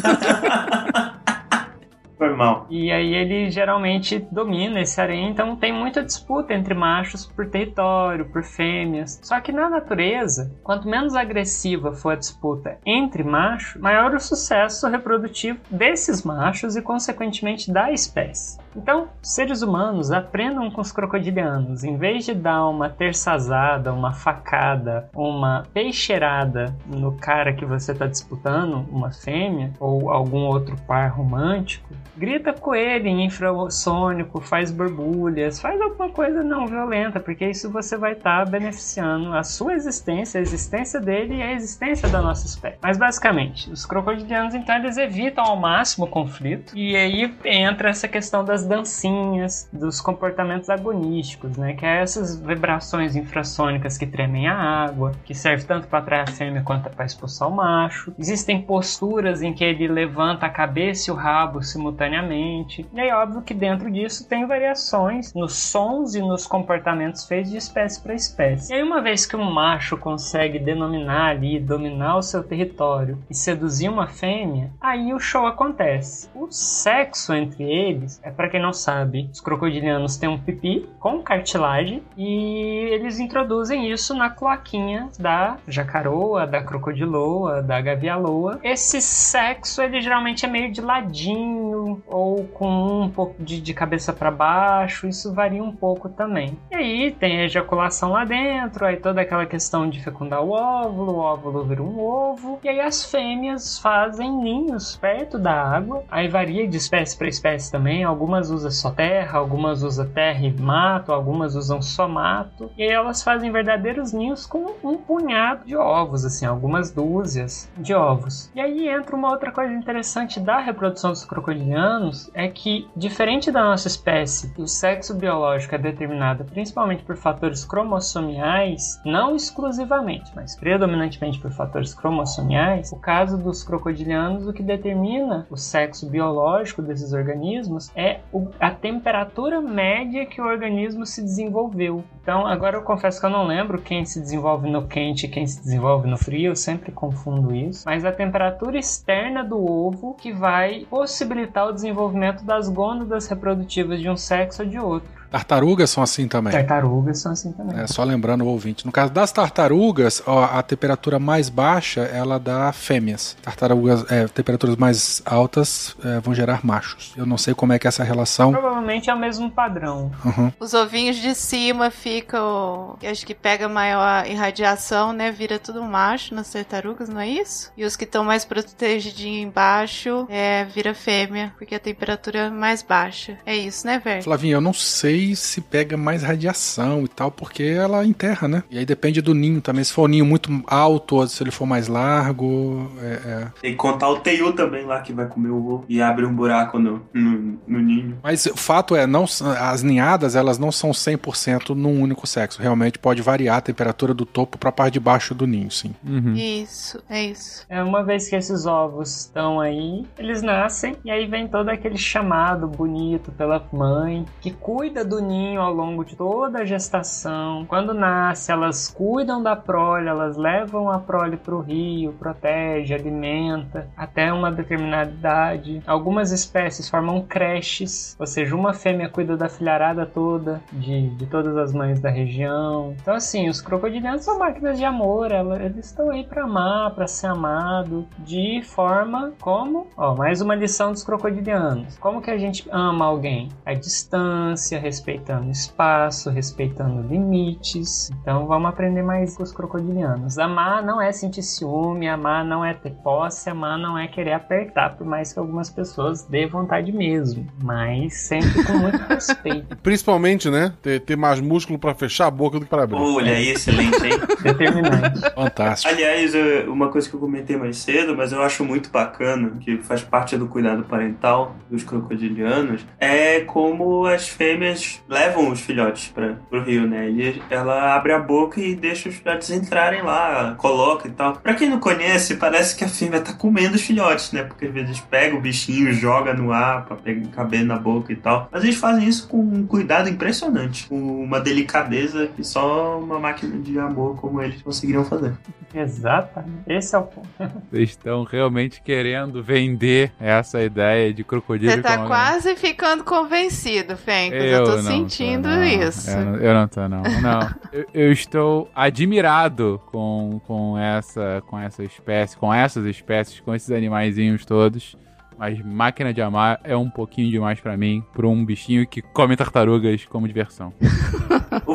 Foi 2.16 2.36
mal. 2.36 2.66
E 2.70 2.93
aí 2.93 3.15
ele 3.15 3.51
geralmente 3.51 4.24
domina 4.31 4.81
esse 4.81 5.01
harém, 5.01 5.28
então 5.28 5.57
tem 5.57 5.73
muita 5.73 6.05
disputa 6.05 6.55
entre 6.55 6.73
machos 6.73 7.27
por 7.27 7.49
território, 7.49 8.27
por 8.27 8.44
fêmeas. 8.44 9.19
Só 9.24 9.40
que 9.40 9.51
na 9.51 9.69
natureza, 9.69 10.55
quanto 10.62 10.86
menos 10.86 11.16
agressiva 11.16 11.93
for 11.93 12.12
a 12.12 12.16
disputa 12.16 12.78
entre 12.86 13.24
machos, 13.24 13.81
maior 13.81 14.15
o 14.15 14.20
sucesso 14.20 14.86
reprodutivo 14.86 15.59
desses 15.69 16.23
machos 16.23 16.77
e, 16.77 16.82
consequentemente, 16.82 17.73
da 17.73 17.90
espécie. 17.90 18.61
Então, 18.74 19.09
seres 19.23 19.62
humanos 19.62 20.11
aprendam 20.11 20.70
com 20.70 20.81
os 20.81 20.93
crocodilianos. 20.93 21.85
Em 21.85 21.97
vez 21.97 22.24
de 22.24 22.35
dar 22.35 22.66
uma 22.66 22.89
terçazada, 22.89 23.93
uma 23.93 24.12
facada, 24.12 25.09
uma 25.15 25.65
peixeirada 25.73 26.74
no 26.86 27.12
cara 27.12 27.53
que 27.53 27.65
você 27.65 27.93
está 27.93 28.07
disputando, 28.07 28.86
uma 28.90 29.11
fêmea, 29.11 29.73
ou 29.78 30.11
algum 30.11 30.47
outro 30.47 30.77
par 30.86 31.11
romântico, 31.11 31.89
grita 32.16 32.53
com 32.53 32.74
ele 32.74 33.09
em 33.09 33.27
infrassônico, 33.27 34.40
faz 34.40 34.70
borbulhas, 34.70 35.61
faz 35.61 35.81
alguma 35.81 36.09
coisa 36.11 36.43
não 36.43 36.66
violenta, 36.66 37.20
porque 37.20 37.49
isso 37.49 37.70
você 37.70 37.97
vai 37.97 38.12
estar 38.12 38.49
beneficiando 38.49 39.35
a 39.35 39.43
sua 39.43 39.74
existência, 39.74 40.39
a 40.39 40.43
existência 40.43 41.01
dele 41.01 41.36
e 41.36 41.43
a 41.43 41.53
existência 41.53 42.09
da 42.09 42.20
nossa 42.20 42.47
espécie. 42.47 42.78
Mas 42.82 42.97
basicamente, 42.97 43.70
os 43.70 43.85
crocodilianos 43.85 44.55
então 44.55 44.77
eles 44.77 44.97
evitam 44.97 45.44
ao 45.44 45.57
máximo 45.57 46.07
o 46.07 46.09
conflito 46.09 46.77
e 46.77 46.97
aí 46.97 47.35
entra 47.44 47.90
essa 47.90 48.09
questão 48.09 48.44
das 48.44 48.61
dancinhas, 48.66 49.68
dos 49.72 50.01
comportamentos 50.01 50.70
agonísticos, 50.70 51.56
né, 51.56 51.74
que 51.74 51.84
é 51.84 52.01
essas 52.01 52.39
vibrações 52.39 53.16
infrassônicas 53.16 53.98
que 53.98 54.06
tremem 54.06 54.47
a 54.48 54.55
água, 54.55 55.12
que 55.24 55.34
serve 55.34 55.64
tanto 55.64 55.86
para 55.89 55.98
atrair 55.98 56.22
a 56.22 56.26
fêmea 56.32 56.62
quanto 56.62 56.90
para 56.90 57.05
expulsar 57.05 57.48
o 57.48 57.55
macho. 57.55 58.12
Existem 58.18 58.60
posturas 58.60 59.43
em 59.43 59.52
que 59.52 59.64
ele 59.64 59.89
levanta 59.89 60.47
a 60.47 60.51
cabeça 60.51 61.10
e 61.10 61.12
o 61.12 61.16
rabo 61.16 61.62
simultaneamente. 61.62 62.86
E 62.93 63.01
aí, 63.01 63.12
óbvio 63.12 63.43
que 63.43 63.55
dentro 63.55 63.90
disso 63.90 64.28
tem 64.28 64.47
variações 64.47 65.32
nos 65.34 65.55
sons 65.55 66.14
e 66.14 66.20
nos 66.20 66.47
comportamentos 66.47 67.26
feitos 67.26 67.51
de 67.51 67.56
espécie 67.56 68.01
para 68.01 68.14
espécie. 68.14 68.72
E 68.72 68.76
aí, 68.76 68.82
uma 68.82 69.01
vez 69.01 69.26
que 69.26 69.36
um 69.36 69.51
macho 69.51 69.97
consegue 69.97 70.59
denominar 70.59 71.30
ali, 71.30 71.59
dominar 71.59 72.16
o 72.16 72.22
seu 72.22 72.43
território 72.43 73.18
e 73.30 73.34
seduzir 73.34 73.89
uma 73.89 74.06
fêmea, 74.06 74.70
aí 74.80 75.12
o 75.12 75.18
show 75.18 75.47
acontece. 75.47 76.28
O 76.34 76.51
sexo 76.51 77.34
entre 77.34 77.64
eles, 77.64 78.20
é 78.22 78.30
para 78.30 78.48
quem 78.53 78.61
não 78.61 78.73
sabe, 78.73 79.31
os 79.33 79.41
crocodilianos 79.41 80.19
têm 80.19 80.29
um 80.29 80.39
pipi 80.39 80.87
com 81.01 81.23
cartilagem 81.23 82.03
e 82.19 82.87
eles 82.93 83.19
introduzem 83.19 83.91
isso 83.91 84.15
na 84.15 84.29
cloaquinha 84.29 85.09
da 85.19 85.57
jacaroa, 85.66 86.47
da 86.47 86.62
crocodiloa, 86.62 87.62
da 87.62 87.81
gavialoa. 87.81 88.61
Esse 88.62 89.01
sexo, 89.01 89.81
ele 89.81 90.03
geralmente 90.03 90.45
é 90.45 90.49
meio 90.49 90.70
de 90.70 90.83
ladinho 90.83 92.03
ou 92.07 92.45
com 92.45 93.03
um 93.05 93.09
pouco 93.09 93.43
de, 93.43 93.59
de 93.59 93.73
cabeça 93.73 94.12
para 94.12 94.31
baixo, 94.31 95.09
isso 95.09 95.33
varia 95.33 95.65
um 95.65 95.74
pouco 95.74 96.11
também. 96.11 96.59
E 96.70 96.74
aí 96.74 97.11
tem 97.11 97.41
a 97.41 97.45
ejaculação 97.45 98.12
lá 98.12 98.27
dentro, 98.27 98.85
aí 98.85 98.99
toda 98.99 99.23
aquela 99.23 99.47
questão 99.47 99.89
de 99.89 100.05
fecundar 100.05 100.43
o 100.43 100.51
óvulo, 100.51 101.15
o 101.15 101.19
óvulo 101.20 101.65
vira 101.65 101.83
um 101.83 101.99
ovo, 101.99 102.61
e 102.62 102.69
aí 102.69 102.81
as 102.81 103.03
fêmeas 103.03 103.79
fazem 103.79 104.31
ninhos 104.31 104.95
perto 104.97 105.39
da 105.39 105.55
água, 105.55 106.05
aí 106.11 106.29
varia 106.29 106.69
de 106.69 106.77
espécie 106.77 107.16
para 107.16 107.29
espécie 107.29 107.73
também, 107.73 108.05
algumas 108.05 108.41
usam 108.51 108.70
só 108.70 108.90
terra, 108.90 109.39
algumas 109.39 109.82
usam 109.82 110.09
terra 110.09 110.40
e 110.40 110.52
mato, 110.52 111.12
algumas 111.12 111.55
usam 111.55 111.81
só 111.81 112.09
mato, 112.09 112.70
e 112.77 112.85
elas 112.85 113.23
fazem 113.23 113.51
verdadeiros 113.51 114.12
ninhos 114.12 114.47
com 114.47 114.74
um 114.82 114.97
punhado 114.97 115.64
de 115.64 115.77
ovos, 115.77 116.24
assim, 116.24 116.47
algumas 116.47 116.90
dúzias 116.90 117.70
de 117.77 117.94
ovos. 117.94 118.51
E 118.55 118.60
aí 118.60 118.89
entra 118.89 119.16
uma 119.16 119.31
outra 119.31 119.51
coisa 119.51 119.73
interessante 119.73 120.40
da 120.40 120.59
reprodução 120.59 121.10
dos 121.10 121.24
crocodilianos, 121.24 122.31
é 122.35 122.48
que, 122.48 122.89
diferente 122.97 123.51
da 123.51 123.62
nossa 123.62 123.89
espécie, 123.89 124.52
o 124.59 124.66
sexo 124.66 125.14
biológico 125.14 125.74
é 125.74 125.78
determinado 125.78 126.44
principalmente 126.44 127.02
por 127.02 127.16
fatores 127.16 127.64
cromossomiais, 127.64 129.01
não 129.05 129.35
exclusivamente, 129.35 130.32
mas 130.35 130.56
predominantemente 130.56 131.39
por 131.39 131.51
fatores 131.51 131.94
cromossomiais, 131.94 132.93
o 132.93 132.97
caso 132.97 133.36
dos 133.36 133.62
crocodilianos, 133.62 134.47
o 134.47 134.52
que 134.52 134.62
determina 134.62 135.47
o 135.51 135.56
sexo 135.56 136.09
biológico 136.09 136.82
desses 136.82 137.12
organismos 137.12 137.90
é 137.94 138.20
o- 138.32 138.48
a 138.59 138.70
temperatura 138.70 139.60
média 139.60 140.24
que 140.24 140.40
o 140.40 140.46
organismo 140.46 141.04
se 141.04 141.22
desenvolveu. 141.22 142.02
Então, 142.22 142.46
agora 142.46 142.76
eu 142.76 142.82
confesso 142.82 143.20
que 143.20 143.26
eu 143.26 143.30
não 143.30 143.46
lembro 143.46 143.80
quem 143.80 144.04
se 144.04 144.20
desenvolve 144.20 144.70
no 144.70 144.86
quente 144.86 145.26
e 145.26 145.28
quem 145.28 145.46
se 145.46 145.60
desenvolve 145.60 146.09
no 146.09 146.16
frio, 146.16 146.52
eu 146.52 146.56
sempre 146.56 146.90
confundo 146.90 147.54
isso. 147.54 147.82
Mas 147.84 148.04
a 148.04 148.12
temperatura 148.12 148.78
externa 148.78 149.44
do 149.44 149.59
ovo 149.62 150.14
que 150.14 150.32
vai 150.32 150.86
possibilitar 150.88 151.68
o 151.68 151.72
desenvolvimento 151.72 152.44
das 152.44 152.68
gônadas 152.68 153.28
reprodutivas 153.28 154.00
de 154.00 154.09
um 154.09 154.16
sexo 154.16 154.62
ou 154.62 154.68
de 154.68 154.78
outro. 154.78 155.22
Tartarugas 155.32 155.88
são 155.88 156.02
assim 156.02 156.28
também. 156.28 156.52
Tartarugas 156.52 157.20
são 157.20 157.32
assim 157.32 157.52
também. 157.52 157.80
É, 157.80 157.86
só 157.86 158.04
lembrando 158.04 158.44
o 158.44 158.48
ouvinte. 158.48 158.84
No 158.84 158.92
caso 158.92 159.10
das 159.10 159.32
tartarugas, 159.32 160.22
ó, 160.26 160.44
a 160.44 160.62
temperatura 160.62 161.18
mais 161.18 161.48
baixa 161.48 162.02
ela 162.02 162.38
dá 162.38 162.70
fêmeas. 162.70 163.34
Tartarugas, 163.40 164.04
é, 164.10 164.28
temperaturas 164.28 164.76
mais 164.76 165.22
altas 165.24 165.96
é, 166.04 166.20
vão 166.20 166.34
gerar 166.34 166.62
machos. 166.62 167.14
Eu 167.16 167.24
não 167.24 167.38
sei 167.38 167.54
como 167.54 167.72
é 167.72 167.78
que 167.78 167.86
é 167.86 167.88
essa 167.88 168.04
relação. 168.04 168.52
Provavelmente 168.52 169.09
é 169.09 169.14
o 169.14 169.18
mesmo 169.18 169.50
padrão. 169.50 170.10
Uhum. 170.22 170.52
Os 170.60 170.74
ovinhos 170.74 171.16
de 171.16 171.34
cima 171.34 171.90
ficam. 171.90 172.98
Acho 173.02 173.24
que 173.24 173.34
pega 173.34 173.70
maior 173.70 174.26
irradiação, 174.26 175.14
né? 175.14 175.32
Vira 175.32 175.59
tudo 175.59 175.82
macho 175.82 176.34
nas 176.34 176.50
tartarugas, 176.50 177.09
não 177.09 177.20
é 177.20 177.28
isso? 177.28 177.72
E 177.74 177.86
os 177.86 177.96
que 177.96 178.04
estão 178.04 178.22
mais 178.22 178.44
protegidinhos 178.44 179.48
embaixo 179.48 180.26
é, 180.28 180.64
vira 180.66 180.92
fêmea, 180.92 181.54
porque 181.56 181.74
a 181.74 181.80
temperatura 181.80 182.38
é 182.40 182.50
mais 182.50 182.82
baixa. 182.82 183.38
É 183.46 183.56
isso, 183.56 183.86
né, 183.86 183.98
velho? 183.98 184.22
Flavinha, 184.22 184.56
eu 184.56 184.60
não 184.60 184.74
sei 184.74 185.22
se 185.36 185.61
pega 185.61 185.97
mais 185.97 186.23
radiação 186.23 187.05
e 187.05 187.09
tal, 187.09 187.31
porque 187.31 187.62
ela 187.62 188.05
enterra, 188.05 188.49
né? 188.49 188.62
E 188.70 188.78
aí 188.78 188.85
depende 188.85 189.20
do 189.20 189.35
ninho 189.35 189.61
também. 189.61 189.85
Se 189.85 189.93
for 189.93 190.05
um 190.05 190.09
ninho 190.09 190.27
muito 190.27 190.51
alto 190.66 191.16
ou 191.16 191.27
se 191.27 191.43
ele 191.43 191.51
for 191.51 191.66
mais 191.66 191.89
largo. 191.89 192.90
É, 193.01 193.07
é. 193.07 193.47
Tem 193.61 193.70
que 193.73 193.77
contar 193.77 194.09
o 194.09 194.20
Teiu 194.20 194.53
também 194.53 194.85
lá 194.85 195.01
que 195.01 195.12
vai 195.12 195.27
comer 195.27 195.51
o 195.51 195.66
ovo 195.66 195.85
e 195.89 196.03
abre 196.03 196.27
um 196.27 196.35
buraco 196.35 196.78
no, 196.78 197.03
no, 197.12 197.59
no 197.66 197.81
ninho. 197.81 198.19
Mas 198.23 198.47
o 198.47 198.57
fato 198.57 198.97
é, 198.97 199.07
não, 199.07 199.24
as 199.24 199.82
ninhadas 199.82 200.35
elas 200.35 200.59
não 200.59 200.73
são 200.73 200.90
100% 200.90 201.74
num 201.74 202.01
único 202.01 202.27
sexo. 202.27 202.61
Realmente 202.61 202.99
pode 202.99 203.23
variar 203.23 203.59
a 203.59 203.61
temperatura 203.61 204.12
do 204.12 204.27
topo 204.27 204.59
para 204.59 204.70
a 204.70 204.73
parte 204.73 204.94
de 204.94 205.01
baixo 205.01 205.35
do 205.35 205.47
ninho, 205.47 205.70
sim. 205.70 205.94
Uhum. 206.05 206.35
Isso, 206.35 207.03
é 207.09 207.24
isso. 207.24 207.65
É 207.69 207.82
uma 207.82 208.03
vez 208.03 208.28
que 208.28 208.36
esses 208.36 208.66
ovos 208.66 209.20
estão 209.20 209.61
aí, 209.61 210.05
eles 210.19 210.43
nascem 210.43 210.97
e 211.05 211.11
aí 211.11 211.27
vem 211.27 211.49
todo 211.49 211.69
aquele 211.69 211.97
chamado 211.97 212.66
bonito 212.66 213.32
pela 213.32 213.65
mãe 213.73 214.24
que 214.40 214.51
cuida 214.51 215.05
do 215.05 215.11
ninho 215.20 215.60
ao 215.60 215.72
longo 215.72 216.05
de 216.05 216.16
toda 216.16 216.60
a 216.60 216.64
gestação. 216.64 217.64
Quando 217.66 217.93
nasce, 217.94 218.51
elas 218.52 218.89
cuidam 218.89 219.43
da 219.43 219.55
prole, 219.56 220.09
elas 220.09 220.36
levam 220.36 220.90
a 220.90 220.98
prole 220.98 221.36
para 221.36 221.55
o 221.55 221.60
rio, 221.60 222.12
protege, 222.14 222.94
alimenta 222.94 223.89
até 223.97 224.32
uma 224.32 224.51
determinada 224.51 225.10
idade. 225.10 225.82
Algumas 225.86 226.30
espécies 226.32 226.89
formam 226.89 227.22
creches, 227.22 228.16
ou 228.18 228.26
seja, 228.26 228.55
uma 228.55 228.72
fêmea 228.72 229.09
cuida 229.09 229.36
da 229.36 229.48
filharada 229.48 230.06
toda 230.06 230.60
de, 230.72 231.09
de 231.10 231.26
todas 231.26 231.56
as 231.56 231.72
mães 231.72 232.01
da 232.01 232.10
região. 232.10 232.94
Então, 233.01 233.14
assim, 233.14 233.48
os 233.48 233.60
crocodilianos 233.60 234.24
são 234.24 234.39
máquinas 234.39 234.78
de 234.78 234.84
amor, 234.84 235.30
ela- 235.32 235.62
eles 235.62 235.86
estão 235.86 236.10
aí 236.10 236.24
para 236.24 236.44
amar, 236.44 236.90
para 236.94 237.06
ser 237.06 237.26
amado, 237.26 238.06
de 238.18 238.62
forma 238.62 239.32
como, 239.40 239.86
ó, 239.97 240.14
mais 240.14 240.40
uma 240.40 240.55
lição 240.55 240.93
dos 240.93 241.02
crocodilianos. 241.05 241.97
Como 241.98 242.20
que 242.20 242.30
a 242.30 242.39
gente 242.39 242.68
ama 242.70 243.05
alguém? 243.05 243.48
A 243.64 243.74
distância, 243.74 244.78
respeitando 245.03 245.51
espaço, 245.51 246.31
respeitando 246.31 247.03
limites. 247.09 248.11
Então 248.23 248.47
vamos 248.47 248.69
aprender 248.69 249.03
mais 249.03 249.37
com 249.37 249.43
os 249.43 249.53
crocodilianos. 249.53 250.39
Amar 250.39 250.85
não 250.85 251.03
é 251.03 251.11
sentir 251.11 251.43
ciúme, 251.43 252.09
amar 252.09 252.45
não 252.45 252.65
é 252.65 252.73
ter 252.73 252.93
posse, 253.03 253.51
amar 253.51 253.77
não 253.77 253.99
é 253.99 254.07
querer 254.07 254.33
apertar, 254.33 254.97
por 254.97 255.05
mais 255.05 255.33
que 255.33 255.39
algumas 255.41 255.69
pessoas 255.69 256.24
dê 256.24 256.47
vontade 256.47 256.93
mesmo, 256.93 257.47
mas 257.62 258.15
sempre 258.15 258.65
com 258.65 258.74
muito 258.74 258.99
respeito. 259.09 259.77
Principalmente, 259.79 260.49
né? 260.49 260.73
Ter, 260.81 261.01
ter 261.01 261.16
mais 261.16 261.41
músculo 261.41 261.79
pra 261.79 261.95
fechar 261.95 262.29
a 262.29 262.31
boca 262.31 262.59
do 262.59 262.65
que 262.65 262.70
pra 262.70 262.85
abrir. 262.85 262.97
Olha 262.97 263.33
aí, 263.33 263.49
excelente, 263.49 264.05
hein? 264.05 264.12
Determinante. 264.43 265.20
Fantástico. 265.35 265.93
Aliás, 265.93 266.33
uma 266.69 266.89
coisa 266.89 267.09
que 267.09 267.16
eu 267.16 267.20
comentei 267.20 267.57
mais 267.57 267.79
cedo, 267.79 268.16
mas 268.16 268.31
eu 268.33 268.41
acho 268.43 268.65
muito 268.65 268.91
bacana, 268.91 269.53
que 269.61 269.79
faz 269.79 270.03
parte 270.03 270.37
do 270.37 270.47
cuidado 270.47 270.85
parental 270.85 271.57
dos 271.69 271.83
crocodilianos, 271.83 272.87
é 273.01 273.41
como 273.41 274.07
as 274.07 274.29
fêmeas 274.29 274.81
levam 275.09 275.50
os 275.50 275.60
filhotes 275.60 276.09
para 276.09 276.34
pro 276.50 276.62
rio, 276.62 276.86
né? 276.86 277.09
E 277.10 277.42
ela 277.50 277.94
abre 277.94 278.12
a 278.12 278.18
boca 278.18 278.60
e 278.60 278.74
deixa 278.74 279.09
os 279.09 279.14
filhotes 279.16 279.50
entrarem 279.50 280.02
lá, 280.02 280.54
coloca 280.59 281.09
e 281.09 281.10
tal. 281.10 281.34
Pra 281.36 281.54
quem 281.54 281.68
não 281.68 281.78
conhece, 281.80 282.36
parece 282.36 282.76
que 282.76 282.84
a 282.84 282.88
fêmea 282.88 283.20
tá 283.20 283.32
comendo 283.32 283.76
os 283.76 283.82
filhotes, 283.82 284.32
né? 284.32 284.42
Porque 284.44 284.66
às 284.66 284.72
vezes 284.72 285.00
pega 285.00 285.36
o 285.36 285.40
bichinho, 285.40 285.92
joga 285.92 286.34
no 286.34 286.52
ar 286.52 286.84
pra 286.84 286.96
pegar, 286.96 287.28
caber 287.28 287.64
na 287.64 287.76
boca 287.78 288.12
e 288.12 288.16
tal. 288.16 288.48
Mas 288.50 288.64
eles 288.64 288.76
fazem 288.76 289.09
isso 289.09 289.28
com 289.28 289.38
um 289.38 289.66
cuidado 289.66 290.09
impressionante, 290.09 290.86
com 290.88 291.22
uma 291.22 291.40
delicadeza 291.40 292.28
que 292.34 292.44
só 292.44 292.98
uma 292.98 293.18
máquina 293.18 293.59
de 293.59 293.78
amor 293.78 294.16
como 294.20 294.42
eles 294.42 294.62
conseguiriam 294.62 295.04
fazer. 295.04 295.32
Exatamente. 295.74 296.62
Esse 296.66 296.94
é 296.94 296.98
o 296.98 297.02
ponto. 297.02 297.28
Vocês 297.70 297.90
estão 297.90 298.24
realmente 298.24 298.82
querendo 298.82 299.42
vender 299.42 300.12
essa 300.20 300.62
ideia 300.62 301.12
de 301.12 301.24
crocodilo. 301.24 301.72
Você 301.72 301.80
tá 301.82 301.96
como- 301.96 302.09
quase 302.09 302.54
ficando 302.56 303.04
convencido, 303.04 303.96
Fencas. 303.96 304.40
Eu, 304.42 304.46
Eu 304.59 304.64
tô 304.64 304.72
não 304.77 304.90
sentindo 304.90 305.49
não. 305.49 305.65
isso. 305.65 306.11
Eu 306.11 306.24
não, 306.24 306.36
eu 306.36 306.55
não 306.55 306.69
tô, 306.69 306.89
não. 306.89 307.03
Não. 307.03 307.51
eu, 307.73 307.86
eu 307.93 308.12
estou 308.12 308.70
admirado 308.74 309.81
com, 309.86 310.40
com, 310.47 310.78
essa, 310.78 311.43
com 311.47 311.59
essa 311.59 311.82
espécie, 311.82 312.36
com 312.36 312.53
essas 312.53 312.85
espécies, 312.86 313.40
com 313.40 313.55
esses 313.55 313.70
animaizinhos 313.70 314.44
todos. 314.44 314.97
Mas 315.38 315.60
máquina 315.64 316.12
de 316.12 316.20
amar 316.22 316.60
é 316.64 316.76
um 316.76 316.88
pouquinho 316.90 317.30
demais 317.30 317.60
pra 317.60 317.76
mim, 317.76 318.02
pra 318.12 318.26
um 318.26 318.44
bichinho 318.44 318.86
que 318.86 319.02
come 319.02 319.36
tartarugas 319.36 320.04
como 320.06 320.26
diversão. 320.28 320.72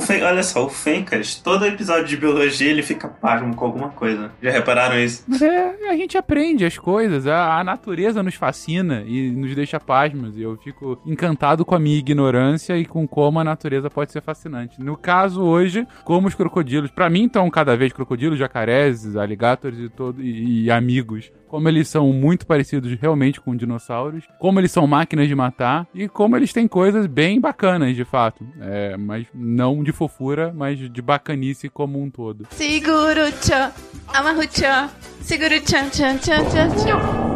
Fen- 0.08 0.24
olha 0.24 0.42
só, 0.44 0.66
o 0.66 0.70
Fencas, 0.70 1.36
todo 1.36 1.66
episódio 1.66 2.06
de 2.06 2.16
biologia 2.18 2.70
ele 2.70 2.82
fica 2.82 3.08
pasmo 3.10 3.54
com 3.56 3.66
alguma 3.66 3.90
coisa. 3.90 4.32
Já 4.42 4.52
repararam 4.52 4.98
isso? 5.00 5.24
Mas 5.28 5.42
é, 5.42 5.90
a 5.90 5.96
gente 5.98 6.18
aprende 6.18 6.64
as 6.66 6.78
coisas, 6.78 7.28
a, 7.28 7.60
a 7.60 7.64
natureza 7.64 8.24
nos 8.24 8.36
fascina 8.36 9.04
e 9.06 9.30
nos 9.32 9.54
deixa 9.54 9.80
pasmos. 9.80 10.38
E 10.38 10.42
eu 10.44 10.56
fico 10.58 10.98
encantado 11.06 11.66
com 11.66 11.76
a 11.76 11.80
minha 11.80 11.98
ignorância 11.98 12.78
e 12.78 12.86
com 12.86 13.06
como 13.08 13.40
a 13.40 13.44
natureza 13.44 13.90
pode 13.90 14.12
ser 14.12 14.22
fascinante. 14.22 14.82
No 14.82 14.96
caso 14.96 15.44
hoje, 15.44 15.86
como 16.06 16.28
os 16.28 16.36
crocodilos, 16.36 16.90
pra 16.92 17.10
mim 17.10 17.24
então 17.24 17.50
cada 17.50 17.76
vez 17.76 17.92
crocodilos, 17.92 18.40
jacarés, 18.40 19.16
alligators 19.18 19.78
e, 19.78 19.90
todo, 19.90 20.22
e, 20.24 20.64
e 20.66 20.72
amigos, 20.72 21.32
como 21.48 21.68
eles 21.68 21.88
são 21.88 22.12
muito 22.14 22.46
parecidos 22.48 22.94
realmente 23.00 23.42
com 23.48 23.56
dinossauros, 23.56 24.26
como 24.38 24.60
eles 24.60 24.74
são 24.74 24.86
máquinas 24.86 25.30
de 25.30 25.34
matar 25.34 25.88
e 25.96 26.10
como 26.10 26.36
eles 26.36 26.52
têm 26.52 26.68
coisas 26.68 27.08
bem 27.08 27.40
bacanas 27.40 27.96
de 27.96 28.04
fato. 28.04 28.46
É, 28.60 28.98
mas 28.98 29.26
não 29.34 29.82
de 29.82 29.94
fofura, 29.94 30.52
mas 30.54 30.78
de 30.78 31.02
bacanice 31.02 31.70
como 31.70 31.98
um 32.04 32.10
todo. 32.10 32.46
Seguro 32.52 33.32
tchan, 33.40 33.72
amarro 34.10 34.46
tchan, 34.46 34.90
seguro 35.22 35.62
tchan 35.62 35.88
tchan 35.90 36.18
tchan 36.18 36.44
tchan 36.50 36.70
tchan. 36.76 37.28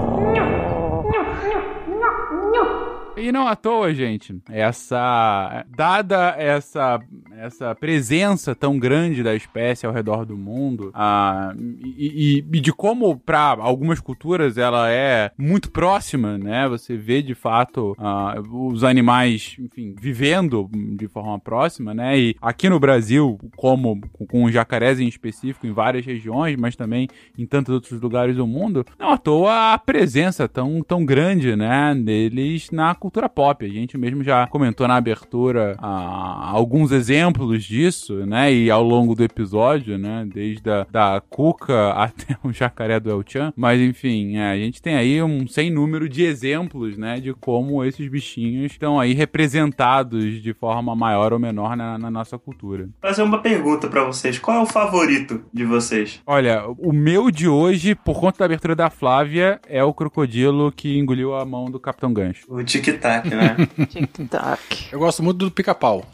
E 3.22 3.32
não 3.32 3.48
à 3.48 3.56
toa, 3.56 3.94
gente, 3.94 4.36
essa 4.50 5.64
dada 5.78 6.34
essa 6.40 7.00
essa 7.38 7.76
presença 7.76 8.56
tão 8.56 8.80
grande 8.80 9.22
da 9.22 9.36
espécie 9.36 9.86
ao 9.86 9.94
redor 9.94 10.26
do 10.26 10.36
mundo, 10.36 10.92
ah, 10.94 11.54
e, 11.98 12.44
e- 12.52 12.60
de 12.62 12.74
como 12.74 13.18
para 13.20 13.58
algumas 13.60 14.00
culturas 14.00 14.58
ela 14.58 14.92
é 14.92 15.32
muito 15.38 15.72
próxima, 15.72 16.38
né? 16.38 16.68
Você 16.68 16.98
vê 16.98 17.22
de 17.22 17.36
fato 17.36 17.96
ah, 18.00 18.36
os 18.52 18.84
animais, 18.84 19.56
enfim, 19.60 19.94
vivendo 20.00 20.68
de 20.98 21.08
forma 21.08 21.40
próxima, 21.40 21.94
né? 21.94 22.18
E 22.18 22.36
aqui 22.42 22.70
no 22.70 22.80
Brasil, 22.80 23.40
como 23.56 24.02
com 24.30 24.50
jacarés 24.50 25.00
em 25.00 25.08
específico 25.08 25.68
em 25.68 25.72
várias 25.72 26.06
regiões, 26.06 26.56
mas 26.58 26.76
também 26.76 27.08
em 27.38 27.46
tantos 27.46 27.74
outros 27.74 28.02
lugares 28.02 28.36
do 28.36 28.48
mundo, 28.48 28.84
não 28.98 29.12
à 29.12 29.18
toa 29.18 29.74
a 29.74 29.78
presença 29.78 30.48
tão, 30.48 30.82
tão 30.82 31.06
grande, 31.06 31.56
né, 31.56 31.94
deles 31.96 32.72
na 32.72 32.96
cultura 32.96 33.11
pop. 33.30 33.66
A 33.66 33.70
gente 33.70 33.98
mesmo 33.98 34.24
já 34.24 34.48
comentou 34.48 34.88
na 34.88 34.96
abertura 34.96 35.76
ah, 35.80 36.50
alguns 36.52 36.92
exemplos 36.92 37.64
disso, 37.64 38.26
né, 38.26 38.54
e 38.54 38.70
ao 38.70 38.84
longo 38.84 39.16
do 39.16 39.24
episódio, 39.24 39.98
né, 39.98 40.28
desde 40.32 40.70
a 40.70 40.86
da 40.90 41.22
Cuca 41.30 41.92
até 41.94 42.38
o 42.44 42.52
jacaré 42.52 43.00
do 43.00 43.10
El 43.10 43.24
Chan, 43.26 43.54
mas 43.56 43.82
enfim, 43.82 44.38
é, 44.38 44.52
a 44.52 44.58
gente 44.58 44.82
tem 44.82 44.96
aí 44.96 45.22
um 45.22 45.48
sem 45.48 45.70
número 45.70 46.08
de 46.08 46.24
exemplos, 46.24 46.98
né, 46.98 47.20
de 47.20 47.34
como 47.34 47.84
esses 47.84 48.08
bichinhos 48.08 48.72
estão 48.72 49.00
aí 49.00 49.14
representados 49.14 50.42
de 50.42 50.54
forma 50.54 50.96
maior 50.96 51.34
ou 51.34 51.40
menor 51.40 51.76
na, 51.76 51.98
na 51.98 52.12
nossa 52.12 52.38
cultura. 52.38 52.90
Fazer 53.02 53.24
uma 53.24 53.40
pergunta 53.40 53.88
pra 53.88 54.04
vocês. 54.04 54.40
Qual 54.40 54.58
é 54.58 54.62
o 54.62 54.66
favorito 54.66 55.44
de 55.54 55.66
vocês? 55.66 56.22
Olha, 56.26 56.66
o 56.78 56.92
meu 56.92 57.32
de 57.32 57.48
hoje, 57.48 57.96
por 57.96 58.20
conta 58.20 58.40
da 58.40 58.46
abertura 58.46 58.76
da 58.76 58.90
Flávia, 58.90 59.60
é 59.68 59.84
o 59.84 59.94
crocodilo 59.94 60.72
que 60.72 60.98
engoliu 60.98 61.36
a 61.36 61.46
mão 61.46 61.66
do 61.66 61.80
Capitão 61.80 62.14
Gancho. 62.14 62.46
O 62.48 62.64
Tic 62.64 62.91
Tac, 63.00 63.28
né? 63.30 63.56
TikTok. 63.90 64.88
Eu 64.92 65.00
gosto 65.00 65.22
muito 65.24 65.38
do 65.38 65.52
pica-pau. 65.52 66.06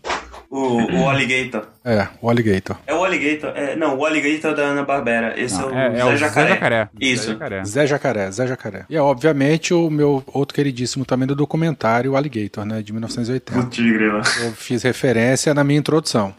o, 0.49 0.77
o 1.01 1.09
Alligator. 1.09 1.67
É, 1.83 2.07
o 2.21 2.29
alligator. 2.29 2.77
É 2.87 2.93
o 2.93 3.03
Alligator. 3.03 3.51
É, 3.55 3.75
não, 3.75 3.97
o 3.97 4.05
Alligator 4.05 4.55
da 4.55 4.63
Ana 4.63 4.83
Barbera. 4.83 5.39
Esse 5.39 5.59
Não, 5.59 5.69
é 5.69 5.89
o 5.89 5.93
é, 5.93 5.95
é 5.95 5.99
Zé 5.99 6.05
o 6.05 6.17
Jacaré. 6.17 6.47
Zé 6.47 6.53
Jacaré. 6.53 6.89
Isso. 6.99 7.23
Zé 7.23 7.31
Jacaré. 7.33 7.63
Zé 7.65 7.87
Jacaré, 7.87 8.31
Zé 8.31 8.47
Jacaré. 8.47 8.85
E 8.89 8.95
é, 8.95 9.01
obviamente, 9.01 9.73
o 9.73 9.89
meu 9.89 10.23
outro 10.27 10.55
queridíssimo 10.55 11.05
também 11.05 11.27
do 11.27 11.35
documentário, 11.35 12.11
o 12.13 12.15
Alligator, 12.17 12.65
né, 12.65 12.81
de 12.81 12.91
1980. 12.93 13.61
Putz, 13.61 13.77
grila. 13.77 14.21
Eu 14.41 14.51
fiz 14.53 14.83
referência 14.83 15.53
na 15.53 15.63
minha 15.63 15.79
introdução. 15.79 16.33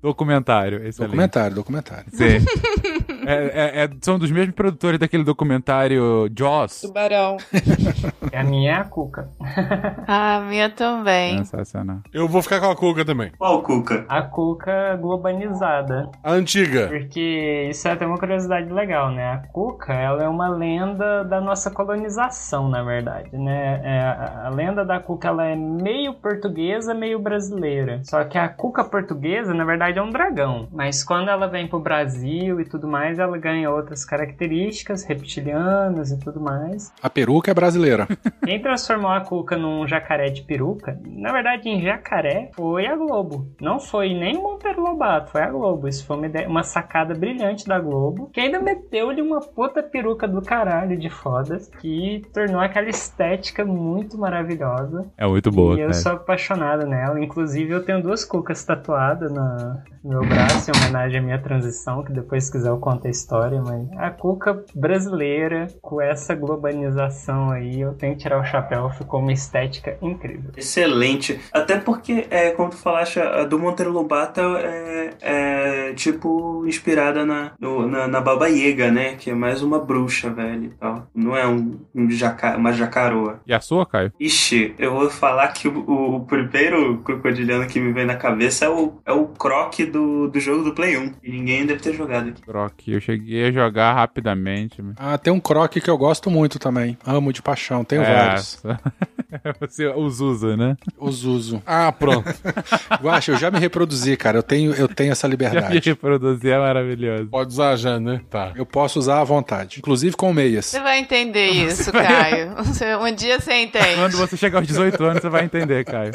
Documentário, 0.00 0.76
excelente. 0.78 1.10
Documentário, 1.10 1.56
documentário. 1.56 2.04
Sim. 2.12 2.38
É- 3.28 3.80
é- 3.80 3.84
é- 3.84 3.90
são 4.00 4.18
dos 4.18 4.30
mesmos 4.30 4.54
produtores 4.54 4.98
daquele 4.98 5.22
documentário 5.22 6.30
Jaws. 6.34 6.80
Tubarão. 6.80 7.36
A 8.34 8.42
minha 8.42 8.72
é 8.72 8.74
a 8.74 8.84
Cuca. 8.84 9.28
A 10.06 10.40
minha 10.40 10.70
também. 10.70 11.38
Sensacional. 11.38 11.98
Eu 12.12 12.26
vou 12.28 12.42
ficar 12.42 12.60
com 12.60 12.70
a 12.70 12.76
Cuca 12.76 13.04
também. 13.04 13.32
Qual 13.38 13.62
Cuca? 13.62 14.04
A 14.08 14.22
Cuca 14.22 14.96
globalizada. 14.96 16.08
A 16.22 16.32
antiga. 16.32 16.88
Porque 16.88 17.66
isso 17.70 17.86
é 17.88 17.92
até 17.92 18.06
uma 18.06 18.16
curiosidade 18.18 18.72
legal, 18.72 19.10
né? 19.10 19.32
A 19.32 19.38
Cuca, 19.52 19.92
ela 19.92 20.22
é 20.22 20.28
uma 20.28 20.48
lenda 20.48 21.24
da 21.24 21.40
nossa 21.40 21.70
colonização, 21.70 22.68
na 22.68 22.82
verdade, 22.82 23.30
né? 23.36 23.80
É, 23.84 24.00
a, 24.00 24.46
a 24.46 24.48
lenda 24.50 24.84
da 24.84 25.00
Cuca, 25.00 25.28
ela 25.28 25.44
é 25.46 25.56
meio 25.56 26.14
portuguesa, 26.14 26.94
meio 26.94 27.18
brasileira. 27.18 28.00
Só 28.04 28.24
que 28.24 28.38
a 28.38 28.48
Cuca 28.48 28.84
portuguesa, 28.84 29.52
na 29.52 29.64
verdade, 29.64 29.98
é 29.98 30.02
um 30.02 30.10
dragão. 30.10 30.68
Mas 30.72 31.02
quando 31.04 31.28
ela 31.28 31.46
vem 31.46 31.66
pro 31.66 31.80
Brasil 31.80 32.60
e 32.60 32.64
tudo 32.64 32.86
mais, 32.86 33.17
ela 33.18 33.36
ganha 33.38 33.70
outras 33.70 34.04
características 34.04 35.04
reptilianas 35.04 36.10
e 36.10 36.18
tudo 36.18 36.40
mais. 36.40 36.92
A 37.02 37.08
peruca 37.10 37.50
é 37.50 37.54
brasileira. 37.54 38.06
Quem 38.44 38.60
transformou 38.60 39.10
a 39.10 39.20
Cuca 39.20 39.56
num 39.56 39.86
jacaré 39.86 40.30
de 40.30 40.42
peruca, 40.42 40.98
na 41.04 41.32
verdade, 41.32 41.68
em 41.68 41.82
jacaré, 41.82 42.50
foi 42.54 42.86
a 42.86 42.96
Globo. 42.96 43.46
Não 43.60 43.78
foi 43.80 44.14
nem 44.14 44.36
o 44.36 44.42
Monteiro 44.42 44.82
Lobato, 44.82 45.30
foi 45.32 45.42
a 45.42 45.50
Globo. 45.50 45.88
Isso 45.88 46.06
foi 46.06 46.16
uma, 46.16 46.26
ideia- 46.26 46.48
uma 46.48 46.62
sacada 46.62 47.14
brilhante 47.14 47.66
da 47.66 47.78
Globo, 47.78 48.30
que 48.32 48.40
ainda 48.40 48.60
meteu-lhe 48.60 49.20
uma 49.22 49.40
puta 49.40 49.82
peruca 49.82 50.26
do 50.26 50.40
caralho 50.42 50.96
de 50.98 51.10
fodas, 51.10 51.68
que 51.80 52.22
tornou 52.32 52.60
aquela 52.60 52.88
estética 52.88 53.64
muito 53.64 54.16
maravilhosa. 54.18 55.06
É 55.16 55.26
muito 55.26 55.50
boa, 55.50 55.74
e 55.76 55.80
eu 55.80 55.88
cara. 55.88 55.94
sou 55.94 56.12
apaixonado 56.12 56.86
nela. 56.86 57.20
Inclusive, 57.22 57.70
eu 57.72 57.84
tenho 57.84 58.02
duas 58.02 58.24
cucas 58.24 58.64
tatuadas 58.64 59.30
na- 59.32 59.82
no 60.02 60.10
meu 60.10 60.20
braço, 60.28 60.70
em 60.70 60.74
homenagem 60.76 61.18
à 61.18 61.22
minha 61.22 61.38
transição, 61.42 62.02
que 62.02 62.12
depois, 62.12 62.44
se 62.44 62.52
quiser, 62.52 62.68
eu 62.68 62.78
conto 62.78 63.07
a 63.08 63.10
história. 63.10 63.60
Mas 63.62 63.88
a 63.98 64.10
cuca 64.10 64.62
brasileira, 64.74 65.66
com 65.82 66.00
essa 66.00 66.34
globalização 66.34 67.50
aí, 67.50 67.80
eu 67.80 67.94
tenho 67.94 68.14
que 68.14 68.22
tirar 68.22 68.40
o 68.40 68.44
chapéu. 68.44 68.90
Ficou 68.90 69.20
uma 69.20 69.32
estética 69.32 69.96
incrível. 70.02 70.50
Excelente. 70.56 71.40
Até 71.52 71.78
porque, 71.78 72.26
é, 72.30 72.50
como 72.50 72.70
tu 72.70 72.76
falaste, 72.76 73.18
a 73.20 73.44
do 73.44 73.58
Monteiro 73.58 73.92
Lobato 73.92 74.40
é, 74.40 75.10
é, 75.20 75.92
tipo 75.94 76.64
inspirada 76.66 77.24
na, 77.24 77.52
no- 77.58 77.86
na, 77.88 78.06
na 78.08 78.20
Baba 78.20 78.48
Yaga, 78.48 78.90
né? 78.90 79.14
Que 79.16 79.30
é 79.30 79.34
mais 79.34 79.62
uma 79.62 79.78
bruxa, 79.78 80.30
velho 80.30 80.64
e 80.64 80.68
tal. 80.70 81.06
Não 81.14 81.36
é 81.36 81.46
um, 81.46 81.78
um 81.94 82.10
jaca, 82.10 82.56
uma 82.56 82.72
jacaroa. 82.72 83.40
E 83.46 83.52
a 83.54 83.60
sua, 83.60 83.86
Caio? 83.86 84.12
Ixi, 84.20 84.74
eu 84.78 84.92
vou 84.92 85.10
falar 85.10 85.48
que 85.48 85.68
o, 85.68 85.78
o- 85.88 86.16
o 86.16 86.20
primeiro 86.26 86.98
crocodiliano 86.98 87.66
que 87.66 87.78
me 87.80 87.92
vem 87.92 88.04
na 88.06 88.16
cabeça 88.16 88.64
é 88.64 88.68
o, 88.68 88.94
é 89.06 89.12
o 89.12 89.26
Croc 89.28 89.74
do, 89.90 90.28
do 90.28 90.40
jogo 90.40 90.62
do 90.64 90.74
Play 90.74 90.96
1. 90.98 91.12
E 91.22 91.30
ninguém 91.30 91.64
deve 91.66 91.80
ter 91.80 91.92
jogado 91.94 92.28
aqui. 92.30 92.42
Croc. 92.42 92.80
Eu 92.98 93.02
cheguei 93.02 93.46
a 93.46 93.52
jogar 93.52 93.94
rapidamente. 93.94 94.82
mas- 94.82 94.94
Ah, 94.98 95.16
tem 95.16 95.32
um 95.32 95.38
croque 95.40 95.80
que 95.80 95.88
eu 95.88 95.96
gosto 95.96 96.28
muito 96.30 96.58
também. 96.58 96.98
Amo 97.06 97.32
de 97.32 97.40
paixão, 97.40 97.84
tenho 97.84 98.02
É, 98.02 98.14
vários. 98.14 98.60
Você 99.60 99.86
os 99.88 100.20
usa, 100.20 100.56
né? 100.56 100.76
Os 100.98 101.24
uso. 101.24 101.62
Ah, 101.66 101.92
pronto. 101.92 102.24
Guaxa, 103.00 103.32
eu 103.32 103.36
já 103.36 103.50
me 103.50 103.58
reproduzi, 103.58 104.16
cara. 104.16 104.38
Eu 104.38 104.42
tenho, 104.42 104.72
eu 104.74 104.88
tenho 104.88 105.12
essa 105.12 105.26
Já 105.28 105.28
me 105.28 105.32
liberdade. 105.32 105.80
reproduzir 105.90 106.52
é 106.52 106.58
maravilhoso. 106.58 107.26
Pode 107.26 107.50
usar 107.52 107.76
já, 107.76 108.00
né? 108.00 108.20
Tá. 108.30 108.52
Eu 108.56 108.64
posso 108.66 108.98
usar 108.98 109.20
à 109.20 109.24
vontade. 109.24 109.78
Inclusive 109.78 110.16
com 110.16 110.32
meias. 110.32 110.66
Você 110.66 110.80
vai 110.80 110.98
entender 110.98 111.46
isso, 111.50 111.92
Caio. 111.92 112.54
Você- 112.64 112.96
Um 112.96 113.14
dia 113.14 113.38
você 113.38 113.54
entende. 113.62 113.94
Quando 113.96 114.16
você 114.16 114.36
chegar 114.36 114.58
aos 114.58 114.66
18 114.66 115.04
anos, 115.04 115.20
você 115.22 115.28
vai 115.28 115.44
entender, 115.44 115.84
Caio. 115.84 116.12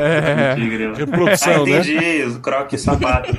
É, 0.00 0.54
Tigre. 0.56 0.86
Ah, 0.86 0.94
Reprodução, 0.96 1.64
né? 1.64 1.78
entendi. 1.78 2.24
O 2.36 2.40
croque 2.40 2.76
sapato. 2.76 3.32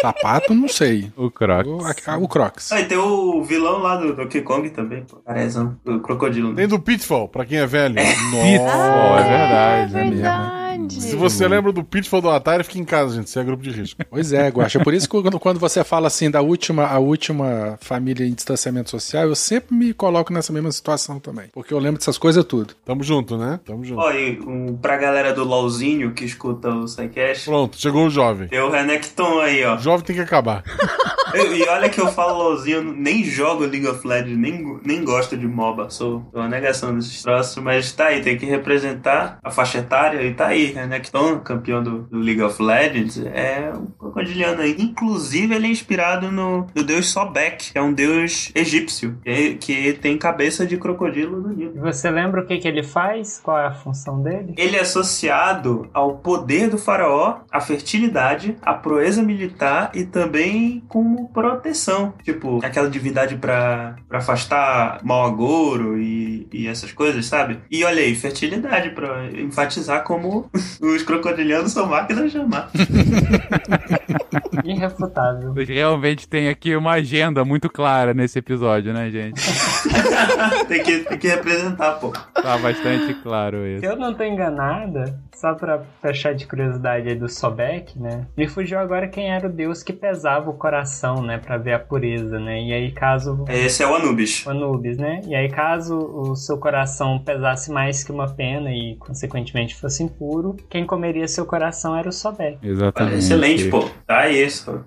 Sapato, 0.00 0.54
não 0.54 0.68
sei. 0.68 1.10
o 1.16 1.30
Crocs. 1.30 1.63
O, 1.66 1.80
a- 1.84 2.16
o 2.18 2.28
Crocs. 2.28 2.72
Ah, 2.72 2.80
e 2.80 2.84
tem 2.86 2.98
o 2.98 3.42
vilão 3.42 3.78
lá 3.78 3.96
do 3.96 4.14
Donkey 4.14 4.42
Kong 4.42 4.68
também, 4.70 5.02
pô. 5.04 5.16
Carezão. 5.18 5.76
O 5.84 5.98
crocodilo. 6.00 6.54
Tem 6.54 6.68
do 6.68 6.78
Pitfall, 6.78 7.28
pra 7.28 7.44
quem 7.44 7.58
é 7.58 7.66
velho. 7.66 7.94
Pitfall, 7.94 9.18
é 9.18 9.22
verdade. 9.22 9.96
É 9.98 10.04
mesmo. 10.04 10.63
Verdade. 10.78 11.00
Se 11.00 11.16
você 11.16 11.48
lembra 11.48 11.72
do 11.72 11.82
Pitfall 11.84 12.20
do 12.20 12.30
Atari, 12.30 12.64
fica 12.64 12.78
em 12.78 12.84
casa, 12.84 13.14
gente. 13.16 13.30
Você 13.30 13.40
é 13.40 13.44
grupo 13.44 13.62
de 13.62 13.70
risco. 13.70 14.02
Pois 14.14 14.32
é, 14.32 14.48
Guaxa. 14.48 14.78
Por 14.78 14.94
isso 14.94 15.08
que 15.08 15.20
quando, 15.20 15.40
quando 15.40 15.58
você 15.58 15.82
fala 15.82 16.06
assim 16.06 16.30
da 16.30 16.40
última, 16.40 16.86
a 16.86 16.98
última 16.98 17.76
família 17.80 18.24
em 18.24 18.32
distanciamento 18.32 18.90
social, 18.90 19.24
eu 19.24 19.34
sempre 19.34 19.74
me 19.74 19.92
coloco 19.92 20.32
nessa 20.32 20.52
mesma 20.52 20.70
situação 20.70 21.18
também. 21.18 21.46
Porque 21.52 21.74
eu 21.74 21.78
lembro 21.78 21.98
dessas 21.98 22.16
coisas 22.16 22.44
tudo. 22.44 22.74
Tamo 22.84 23.02
junto, 23.02 23.36
né? 23.36 23.58
Tamo 23.64 23.84
junto. 23.84 24.00
Ó, 24.00 24.12
e 24.12 24.38
um, 24.40 24.76
pra 24.76 24.96
galera 24.96 25.32
do 25.32 25.42
LOLzinho 25.42 26.12
que 26.12 26.24
escuta 26.24 26.68
o 26.68 26.86
SciCast, 26.86 27.44
Pronto, 27.46 27.80
chegou 27.80 28.06
o 28.06 28.10
jovem. 28.10 28.48
tem 28.48 28.60
o 28.60 28.70
Renekton 28.70 29.40
aí, 29.40 29.64
ó. 29.64 29.76
O 29.76 29.78
jovem 29.80 30.04
tem 30.04 30.16
que 30.16 30.22
acabar. 30.22 30.62
E, 31.34 31.62
e 31.62 31.68
olha 31.68 31.88
que 31.88 32.00
eu 32.00 32.06
falo 32.06 32.38
LOLzinho, 32.38 32.76
eu 32.76 32.82
nem 32.84 33.24
jogo 33.24 33.64
League 33.64 33.88
of 33.88 34.06
Legends, 34.06 34.38
nem, 34.38 34.78
nem 34.84 35.04
gosto 35.04 35.36
de 35.36 35.48
MOBA, 35.48 35.90
sou, 35.90 36.24
sou 36.30 36.40
uma 36.40 36.48
negação 36.48 36.94
desses 36.94 37.22
troços, 37.22 37.60
mas 37.60 37.90
tá 37.90 38.06
aí, 38.06 38.20
tem 38.22 38.38
que 38.38 38.46
representar 38.46 39.38
a 39.42 39.50
faixa 39.50 39.78
etária 39.78 40.22
e 40.22 40.32
tá 40.32 40.46
aí, 40.46 40.63
Renekton, 40.72 41.40
campeão 41.40 41.82
do, 41.82 42.02
do 42.02 42.18
League 42.18 42.42
of 42.42 42.62
Legends, 42.62 43.18
é 43.18 43.72
um 43.74 43.86
crocodiliano 43.86 44.62
aí. 44.62 44.76
Inclusive, 44.78 45.54
ele 45.54 45.66
é 45.66 45.70
inspirado 45.70 46.30
no, 46.30 46.66
no 46.74 46.82
deus 46.82 47.10
Sobek, 47.10 47.72
que 47.72 47.78
é 47.78 47.82
um 47.82 47.92
deus 47.92 48.50
egípcio, 48.54 49.18
que, 49.22 49.54
que 49.54 49.92
tem 49.94 50.16
cabeça 50.16 50.66
de 50.66 50.76
crocodilo 50.76 51.40
no 51.40 51.48
Nilo. 51.48 51.80
Você 51.80 52.10
lembra 52.10 52.42
o 52.42 52.46
que, 52.46 52.58
que 52.58 52.68
ele 52.68 52.82
faz? 52.82 53.40
Qual 53.42 53.58
é 53.58 53.66
a 53.66 53.72
função 53.72 54.22
dele? 54.22 54.54
Ele 54.56 54.76
é 54.76 54.80
associado 54.80 55.88
ao 55.92 56.18
poder 56.18 56.68
do 56.68 56.78
faraó, 56.78 57.40
à 57.50 57.60
fertilidade, 57.60 58.56
à 58.62 58.74
proeza 58.74 59.22
militar 59.22 59.90
e 59.94 60.04
também 60.04 60.82
como 60.88 61.28
proteção. 61.28 62.14
Tipo, 62.22 62.60
aquela 62.64 62.88
divindade 62.88 63.36
pra, 63.36 63.96
pra 64.08 64.18
afastar 64.18 65.00
mau 65.02 65.24
agouro 65.24 65.98
e, 65.98 66.48
e 66.52 66.66
essas 66.66 66.92
coisas, 66.92 67.26
sabe? 67.26 67.60
E 67.70 67.84
olha 67.84 68.02
aí, 68.02 68.14
fertilidade 68.14 68.90
pra 68.90 69.26
enfatizar 69.32 70.04
como 70.04 70.48
os 70.80 71.02
crocodilianos 71.02 71.72
são 71.72 71.86
máquinas 71.86 72.30
de 72.30 72.38
amar. 72.38 72.70
Irrefutável. 74.64 75.52
Realmente 75.66 76.28
tem 76.28 76.48
aqui 76.48 76.76
uma 76.76 76.92
agenda 76.92 77.44
muito 77.44 77.68
clara 77.68 78.14
nesse 78.14 78.38
episódio, 78.38 78.92
né, 78.92 79.10
gente? 79.10 79.40
tem, 80.68 80.82
que, 80.82 80.98
tem 81.00 81.18
que 81.18 81.28
representar, 81.28 81.92
pô. 81.92 82.10
Tá 82.10 82.58
bastante 82.58 83.14
claro 83.22 83.58
Se 83.58 83.76
isso. 83.76 83.84
eu 83.84 83.96
não 83.96 84.14
tô 84.14 84.22
enganada, 84.24 85.18
só 85.34 85.54
pra 85.54 85.82
fechar 86.00 86.34
de 86.34 86.46
curiosidade 86.46 87.08
aí 87.08 87.14
do 87.14 87.28
Sobek, 87.28 87.98
né? 87.98 88.26
Me 88.36 88.46
fugiu 88.48 88.78
agora 88.78 89.08
quem 89.08 89.30
era 89.30 89.46
o 89.46 89.52
deus 89.52 89.82
que 89.82 89.92
pesava 89.92 90.50
o 90.50 90.54
coração, 90.54 91.22
né? 91.22 91.38
Pra 91.38 91.56
ver 91.56 91.74
a 91.74 91.78
pureza, 91.78 92.38
né? 92.38 92.60
E 92.62 92.72
aí, 92.72 92.92
caso. 92.92 93.44
Esse 93.48 93.82
é 93.82 93.86
o 93.86 93.94
Anubis. 93.94 94.44
O 94.46 94.50
Anubis, 94.50 94.98
né? 94.98 95.20
E 95.26 95.34
aí, 95.34 95.48
caso 95.48 95.96
o 95.96 96.36
seu 96.36 96.58
coração 96.58 97.18
pesasse 97.18 97.70
mais 97.70 98.04
que 98.04 98.12
uma 98.12 98.28
pena 98.28 98.70
e, 98.70 98.96
consequentemente, 98.96 99.74
fosse 99.74 100.02
impuro, 100.02 100.56
quem 100.68 100.84
comeria 100.86 101.26
seu 101.28 101.46
coração 101.46 101.96
era 101.96 102.08
o 102.08 102.12
Sobek. 102.12 102.58
Exatamente. 102.62 103.18
Excelente, 103.18 103.68
pô. 103.68 103.88
Tá 104.06 104.28
isso. 104.28 104.84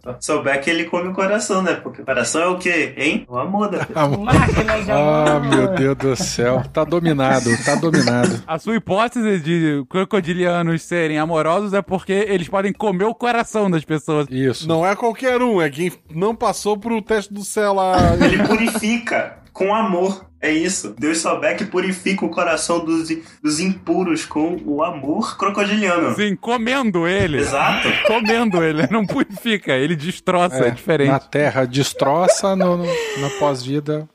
Que 0.63 0.69
ele 0.69 0.85
come 0.85 1.09
o 1.09 1.13
coração, 1.13 1.61
né? 1.61 1.73
Porque 1.75 2.01
o 2.01 2.05
coração 2.05 2.41
é 2.41 2.47
o 2.47 2.57
quê, 2.57 2.93
hein? 2.97 3.25
O 3.29 3.37
amor 3.37 3.69
da 3.71 3.79
Máquina 3.79 4.83
de 4.83 4.91
amor! 4.91 5.26
Ah, 5.35 5.39
meu 5.39 5.67
Deus 5.75 5.95
do 5.97 6.15
céu. 6.15 6.63
Tá 6.73 6.83
dominado, 6.83 7.49
tá 7.63 7.75
dominado. 7.75 8.41
A 8.47 8.57
sua 8.59 8.75
hipótese 8.75 9.39
de 9.39 9.83
crocodilianos 9.89 10.81
serem 10.83 11.17
amorosos 11.19 11.73
é 11.73 11.81
porque 11.81 12.13
eles 12.13 12.47
podem 12.47 12.71
comer 12.73 13.05
o 13.05 13.13
coração 13.15 13.69
das 13.69 13.83
pessoas. 13.83 14.27
Isso. 14.29 14.67
Não 14.67 14.85
é 14.85 14.95
qualquer 14.95 15.41
um, 15.41 15.61
é 15.61 15.69
quem 15.69 15.91
não 16.13 16.35
passou 16.35 16.77
pro 16.77 17.01
teste 17.01 17.33
do 17.33 17.43
céu 17.43 17.73
lá. 17.73 17.95
Ele 18.23 18.43
purifica 18.47 19.37
com 19.53 19.73
amor. 19.73 20.25
É 20.39 20.51
isso. 20.51 20.93
Deus 20.99 21.17
souber 21.17 21.57
que 21.57 21.65
purifica 21.65 22.23
o 22.23 22.29
coração 22.29 22.85
dos, 22.85 23.09
dos 23.41 23.59
impuros 23.59 24.23
com 24.23 24.55
o 24.63 24.83
amor 24.83 25.35
crocodiliano. 25.35 26.13
Sim, 26.15 26.35
comendo 26.35 27.07
ele. 27.07 27.39
Exato. 27.39 27.87
Comendo 28.05 28.63
ele. 28.63 28.85
Não 28.91 29.03
purifica, 29.03 29.73
ele 29.73 29.95
destroça. 29.95 30.67
É, 30.67 30.69
diferente. 30.69 31.09
Na 31.09 31.17
terra 31.19 31.65
destroça, 31.65 32.55
no, 32.55 32.77
no- 32.77 32.85
na 32.85 33.29
pós-vida. 33.39 34.07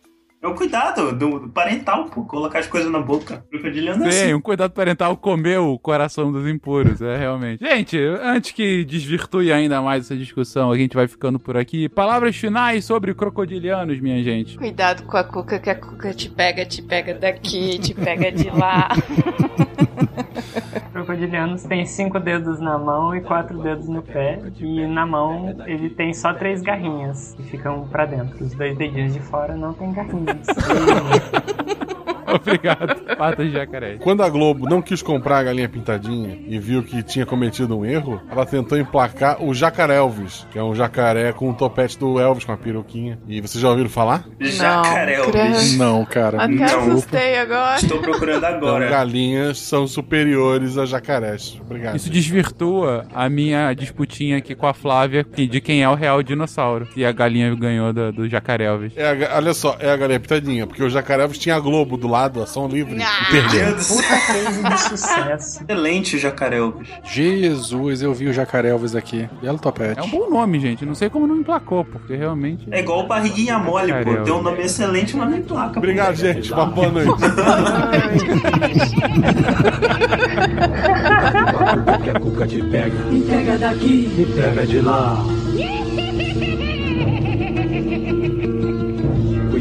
É 0.43 0.49
o 0.49 0.55
cuidado 0.57 1.13
do, 1.13 1.39
do 1.39 1.49
parental, 1.49 2.07
pô. 2.07 2.25
Colocar 2.25 2.59
as 2.59 2.67
coisas 2.67 2.91
na 2.91 2.99
boca. 2.99 3.45
Crocodiliano 3.49 4.05
é 4.05 4.11
Sim, 4.11 4.23
assim. 4.25 4.35
um 4.35 4.41
cuidado 4.41 4.73
parental 4.73 5.17
comer 5.17 5.59
o 5.61 5.79
coração 5.79 6.33
dos 6.33 6.49
impuros, 6.49 7.01
é 7.01 7.17
realmente. 7.17 7.65
Gente, 7.65 7.97
antes 7.97 8.51
que 8.51 8.85
desvirtue 8.85 9.53
ainda 9.53 9.81
mais 9.81 10.07
essa 10.07 10.17
discussão, 10.17 10.73
a 10.73 10.77
gente 10.77 10.97
vai 10.97 11.07
ficando 11.07 11.39
por 11.39 11.57
aqui. 11.57 11.89
Palavras 11.89 12.35
finais 12.35 12.85
sobre 12.85 13.15
crocodilianos, 13.15 14.01
minha 14.01 14.21
gente. 14.25 14.59
Cuidado 14.59 15.05
com 15.05 15.17
a 15.17 15.23
cuca, 15.23 15.61
que 15.61 15.71
a 15.71 15.77
cuca 15.77 16.13
te 16.13 16.29
pega, 16.29 16.67
te 16.67 16.83
pega 16.83 17.15
daqui, 17.15 17.79
te 17.79 17.95
pega 17.95 18.33
de 18.33 18.51
lá. 18.51 18.89
Crocodilianos 21.03 21.65
têm 21.65 21.85
cinco 21.85 22.21
dedos 22.21 22.61
na 22.61 22.79
mão 22.79 23.15
e 23.15 23.21
quatro 23.21 23.59
dedos 23.61 23.89
no 23.89 24.03
pé. 24.03 24.41
E 24.61 24.87
na 24.87 25.05
mão 25.05 25.53
ele 25.67 25.91
tem 25.91 26.15
só 26.15 26.33
três 26.33 26.63
garrinhas 26.63 27.35
que 27.35 27.43
ficam 27.43 27.89
pra 27.89 28.07
dentro. 28.07 28.45
Os 28.45 28.55
dois 28.55 28.77
dedinhos 28.79 29.13
de 29.13 29.21
fora 29.21 29.57
não 29.57 29.73
tem 29.73 29.93
garrinhas. 29.93 30.47
Obrigado, 32.35 33.17
patas 33.17 33.47
de 33.47 33.53
jacaré. 33.53 33.97
Quando 34.01 34.23
a 34.23 34.29
Globo 34.29 34.69
não 34.69 34.81
quis 34.83 35.03
comprar 35.03 35.39
a 35.39 35.43
galinha 35.45 35.69
pintadinha 35.69 36.39
e 36.47 36.59
viu 36.59 36.83
que 36.83 37.03
tinha 37.03 37.27
cometido 37.27 37.77
um 37.79 37.85
erro, 37.85 38.21
ela 38.31 38.45
tentou 38.47 38.79
emplacar 38.79 39.43
o 39.43 39.53
Jacaré 39.55 39.97
Elvis, 39.97 40.47
que 40.51 40.59
é 40.59 40.63
um 40.63 40.75
jacaré 40.75 41.33
com 41.33 41.51
o 41.51 41.55
topete 41.55 41.99
do 41.99 42.19
Elvis 42.19 42.45
com 42.45 42.53
a 42.53 42.57
peruquinha. 42.57 43.19
E 43.29 43.41
vocês 43.41 43.61
já 43.61 43.69
ouviram 43.71 43.89
falar? 43.91 44.25
Jacaré, 44.41 45.19
Não, 45.19 45.31
bicho. 45.31 45.79
Não, 45.79 46.05
cara. 46.05 46.43
Até 46.43 46.53
Não. 46.55 46.65
assustei 46.65 47.39
agora. 47.39 47.77
Estou 47.79 47.99
procurando 48.01 48.39
Então, 48.47 48.57
agora. 48.57 48.89
galinhas 48.89 49.59
são 49.59 49.87
superiores 49.87 50.79
a 50.79 50.87
jacarés. 50.87 51.59
Obrigado. 51.61 51.97
Isso 51.97 52.11
desvirtua 52.11 53.07
a 53.15 53.29
minha 53.29 53.73
disputinha 53.75 54.37
aqui 54.39 54.55
com 54.55 54.67
a 54.67 54.75
Flávia 54.75 55.25
de 55.35 55.61
quem 55.61 55.83
é 55.83 55.89
o 55.89 55.95
real 55.95 56.23
dinossauro. 56.23 56.89
E 56.97 57.05
a 57.05 57.13
galinha 57.13 57.55
ganhou 57.55 57.93
do, 57.93 58.13
do 58.13 58.29
jacaré 58.29 58.65
Elvis. 58.65 58.93
É 58.97 59.27
a 59.27 59.37
olha 59.37 59.55
só, 59.55 59.77
é 59.81 59.91
a 59.91 59.97
galinha 59.97 60.21
pintadinha, 60.21 60.67
porque 60.67 60.83
o 60.83 60.91
jacaré 60.91 61.23
Elvis 61.23 61.39
tinha 61.39 61.57
a 61.57 61.61
Globo 61.61 61.97
do 61.97 62.09
lado, 62.13 62.43
ação 62.43 62.69
livre, 62.69 63.01
e 63.01 63.31
perdeu. 63.31 63.75
Puta 63.77 64.21
case 64.27 64.63
de 64.63 64.81
sucesso. 64.81 65.63
Excelente 65.63 66.19
jacaré. 66.19 66.59
Jesus, 67.05 68.03
eu 68.03 68.13
vi 68.13 68.29
o 68.29 68.33
jacaré 68.33 68.69
Elvis 68.69 68.95
aqui. 68.95 69.29
Belo 69.41 69.59
topete. 69.59 69.99
É 69.99 70.03
um 70.03 70.09
bom 70.09 70.29
nome, 70.29 70.61
gente. 70.61 70.85
Não 70.85 70.95
sei 70.95 71.09
como 71.09 71.27
não 71.27 71.39
emplacou, 71.39 71.85
porque 71.85 72.15
realmente. 72.15 72.67
É 72.71 72.81
igual 72.81 73.01
o 73.01 73.07
barriguinha 73.07 73.59
mole, 73.59 73.91
pô. 73.93 73.99
Jacaré, 73.99 74.23
Tem 74.23 74.35
um 74.35 74.43
nome 74.43 74.63
excelente, 74.63 75.17
mas 75.17 75.31
não 75.31 75.39
em 75.39 75.43
placa. 75.43 75.73
pô. 75.73 75.79
Obrigado, 75.79 76.15
gente. 76.15 76.53
Uma 76.53 76.67
boa 76.67 76.91
noite. 76.91 77.13
que 82.03 82.11
a 82.11 82.21
cuca 82.21 82.47
te 82.47 82.63
pega. 82.63 83.05
Me 83.11 83.23
pega 83.23 83.59
daqui, 83.59 84.13
me 84.17 84.27
pega 84.27 84.67
de 84.67 84.81
lá. 84.81 85.17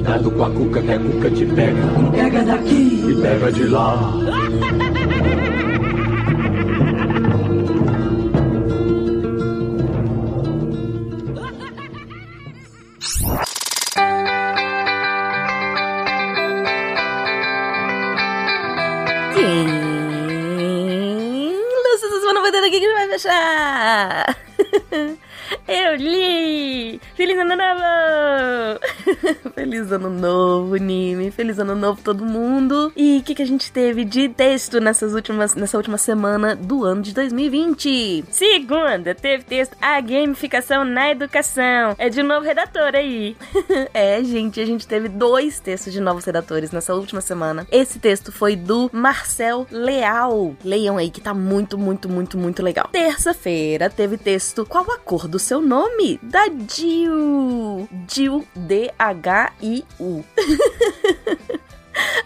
Cuidado 0.02 0.32
com 0.32 0.44
a 0.44 0.50
cuca 0.50 0.82
que 0.82 0.92
a 0.92 1.00
cuca 1.00 1.30
te 1.30 1.46
pega. 1.46 2.12
Pega 2.12 2.44
daqui, 2.44 3.04
me 3.06 3.22
pega 3.22 3.52
de 3.52 3.68
lá. 3.68 4.14
Quem? 19.36 19.68
Lança 21.84 22.06
essa 22.08 22.20
semana 22.22 22.42
vai 22.42 22.52
aqui 22.66 22.80
que 22.80 22.92
vai 22.92 23.08
fechar. 23.08 24.36
Eu 25.68 25.96
li 25.96 27.00
Feliz 27.16 27.38
ano 27.38 27.56
novo! 27.56 29.52
Feliz 29.54 29.92
ano 29.92 30.10
novo, 30.10 30.76
Nime. 30.76 31.32
Feliz 31.32 31.60
ano 31.60 31.76
novo 31.76 32.02
todo 32.02 32.26
mundo. 32.26 32.92
E 32.96 33.20
o 33.20 33.24
que, 33.24 33.36
que 33.36 33.42
a 33.44 33.46
gente 33.46 33.72
teve 33.72 34.04
de 34.04 34.30
texto 34.30 34.80
nessas 34.80 35.14
últimas, 35.14 35.56
nessa 35.56 35.78
última 35.78 35.98
semana 35.98 36.56
do 36.56 36.84
ano 36.84 37.02
de 37.02 37.14
2020? 37.14 38.26
Segunda, 38.30 39.14
teve 39.14 39.44
texto 39.44 39.76
A 39.82 40.00
Gamificação 40.02 40.84
na 40.84 41.12
Educação. 41.12 41.96
É 41.98 42.10
de 42.10 42.24
novo 42.24 42.46
redator 42.46 42.96
aí. 42.96 43.36
é, 43.94 44.24
gente, 44.24 44.60
a 44.60 44.66
gente 44.66 44.88
teve 44.88 45.08
dois 45.10 45.60
textos 45.60 45.94
de 45.94 46.00
novos 46.00 46.26
redatores 46.26 46.72
nessa 46.72 46.96
última 46.96 47.22
semana. 47.22 47.68
Esse 47.72 48.00
texto 48.00 48.32
foi 48.32 48.56
do 48.56 48.90
Marcel 48.92 49.68
Leal. 49.72 50.56
Leiam 50.64 50.98
aí 50.98 51.10
que 51.10 51.22
tá 51.22 51.34
muito, 51.34 51.78
muito, 51.78 52.10
muito, 52.10 52.38
muito 52.38 52.64
legal. 52.64 52.88
Terça-feira 52.92 53.90
teve 53.90 54.18
texto 54.18 54.66
Qual 54.66 54.90
a 54.92 54.98
cor 54.98 55.28
do 55.28 55.40
seu 55.52 55.60
nome? 55.60 56.18
Da 56.24 56.48
Jill. 56.48 57.86
Jill 58.08 58.48
D-H-I-U. 58.56 60.24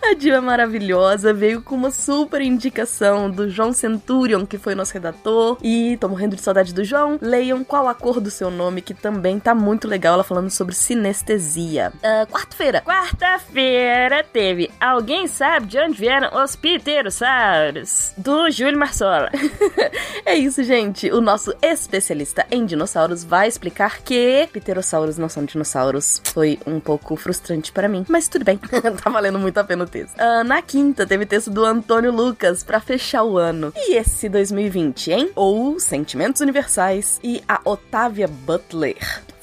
A 0.06 0.28
é 0.28 0.40
maravilhosa, 0.40 1.34
veio 1.34 1.62
com 1.62 1.76
uma 1.76 1.92
super 1.92 2.42
indicação 2.42 3.30
do 3.30 3.50
João 3.50 3.74
Centurion, 3.74 4.46
que 4.46 4.58
foi 4.58 4.76
nosso 4.76 4.94
redator. 4.94 5.58
E 5.64 5.98
tô 5.98 6.08
morrendo 6.08 6.36
de 6.36 6.42
saudade 6.42 6.74
do 6.74 6.84
João. 6.84 7.18
Leiam 7.22 7.64
qual 7.64 7.88
a 7.88 7.96
cor 7.96 8.20
do 8.20 8.30
seu 8.30 8.52
nome, 8.52 8.82
que 8.82 8.94
também 8.94 9.40
tá 9.40 9.56
muito 9.56 9.88
legal. 9.88 10.14
Ela 10.14 10.24
falando 10.24 10.50
sobre 10.50 10.76
sinestesia. 10.76 11.92
Uh, 11.98 12.32
Quarta-feira. 12.32 12.82
Quarta-feira 12.82 14.24
teve 14.24 14.72
Alguém 14.80 15.28
Sabe 15.28 15.68
de 15.68 15.80
Onde 15.80 16.00
Vieram 16.00 16.30
os 16.44 16.56
Pterossauros? 16.56 18.14
Do 18.18 18.50
Júlio 18.52 18.78
Marsola. 18.78 19.30
é 20.26 20.36
isso, 20.36 20.64
gente. 20.64 21.12
O 21.12 21.20
nosso 21.20 21.54
especialista 21.62 22.46
em 22.52 22.66
dinossauros 22.66 23.24
vai 23.24 23.48
explicar 23.48 24.02
que 24.02 24.48
pterossauros 24.54 25.18
não 25.18 25.30
são 25.30 25.44
dinossauros. 25.44 26.22
Foi 26.26 26.60
um 26.66 26.80
pouco 26.80 27.16
frustrante 27.16 27.72
para 27.72 27.90
mim, 27.90 28.06
mas 28.08 28.28
tudo 28.28 28.46
bem. 28.46 28.58
tá 29.04 29.10
valendo 29.10 29.40
muito 29.40 29.58
a 29.58 29.64
pena 29.66 29.84
o 29.84 29.88
texto. 29.88 30.16
Uh, 30.16 30.44
na 30.44 30.62
quinta, 30.62 31.06
teve 31.06 31.26
texto 31.26 31.50
do 31.50 31.66
Antônio 31.66 32.12
Lucas 32.12 32.64
para 32.64 32.80
fechar 32.80 33.24
o 33.24 33.38
ano. 33.38 33.74
E 33.76 33.96
esse 33.96 34.30
2020, 34.30 35.12
hein? 35.12 35.32
Ou 35.36 35.80
Sentimentos 35.80 36.42
Universais 36.42 37.20
e 37.24 37.44
a 37.48 37.60
Otávia 37.64 38.28
Butler 38.28 38.98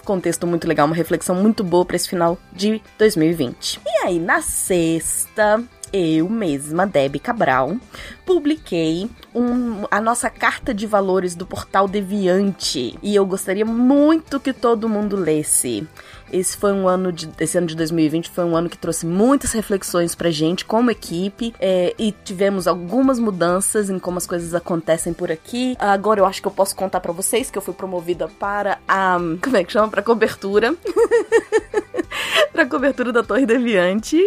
contexto 0.04 0.46
muito 0.48 0.66
legal, 0.66 0.86
uma 0.86 0.96
reflexão 0.96 1.34
muito 1.34 1.62
boa 1.62 1.84
para 1.84 1.94
esse 1.94 2.08
final 2.08 2.36
de 2.52 2.82
2020. 2.98 3.80
E 3.86 4.06
aí, 4.06 4.18
na 4.18 4.42
sexta, 4.42 5.62
eu 5.92 6.28
mesma, 6.28 6.86
Debbie 6.86 7.18
Cabral, 7.18 7.76
publiquei 8.24 9.10
um, 9.34 9.84
a 9.90 10.00
nossa 10.00 10.30
carta 10.30 10.72
de 10.72 10.86
valores 10.86 11.34
do 11.34 11.46
portal 11.46 11.86
Deviante. 11.86 12.98
E 13.02 13.14
eu 13.14 13.26
gostaria 13.26 13.64
muito 13.64 14.40
que 14.40 14.52
todo 14.52 14.88
mundo 14.88 15.16
lesse. 15.16 15.86
Esse 16.32 16.56
foi 16.56 16.72
um 16.72 16.88
ano 16.88 17.12
de. 17.12 17.28
Esse 17.38 17.58
ano 17.58 17.66
de 17.66 17.76
2020 17.76 18.30
foi 18.30 18.44
um 18.44 18.56
ano 18.56 18.68
que 18.68 18.78
trouxe 18.78 19.06
muitas 19.06 19.52
reflexões 19.52 20.14
pra 20.14 20.30
gente 20.30 20.64
como 20.64 20.90
equipe. 20.90 21.54
É, 21.60 21.94
e 21.98 22.12
tivemos 22.12 22.66
algumas 22.66 23.18
mudanças 23.18 23.90
em 23.90 23.98
como 23.98 24.18
as 24.18 24.26
coisas 24.26 24.54
acontecem 24.54 25.12
por 25.12 25.30
aqui. 25.30 25.76
Agora 25.78 26.20
eu 26.20 26.26
acho 26.26 26.40
que 26.40 26.48
eu 26.48 26.52
posso 26.52 26.74
contar 26.74 27.00
para 27.00 27.12
vocês 27.12 27.50
que 27.50 27.58
eu 27.58 27.62
fui 27.62 27.74
promovida 27.74 28.28
para 28.28 28.78
a. 28.88 29.18
Como 29.42 29.56
é 29.56 29.64
que 29.64 29.72
chama? 29.72 29.88
Pra 29.88 30.02
cobertura. 30.02 30.74
pra 32.52 32.66
cobertura 32.66 33.12
da 33.12 33.22
Torre 33.22 33.44
Deviante. 33.44 34.18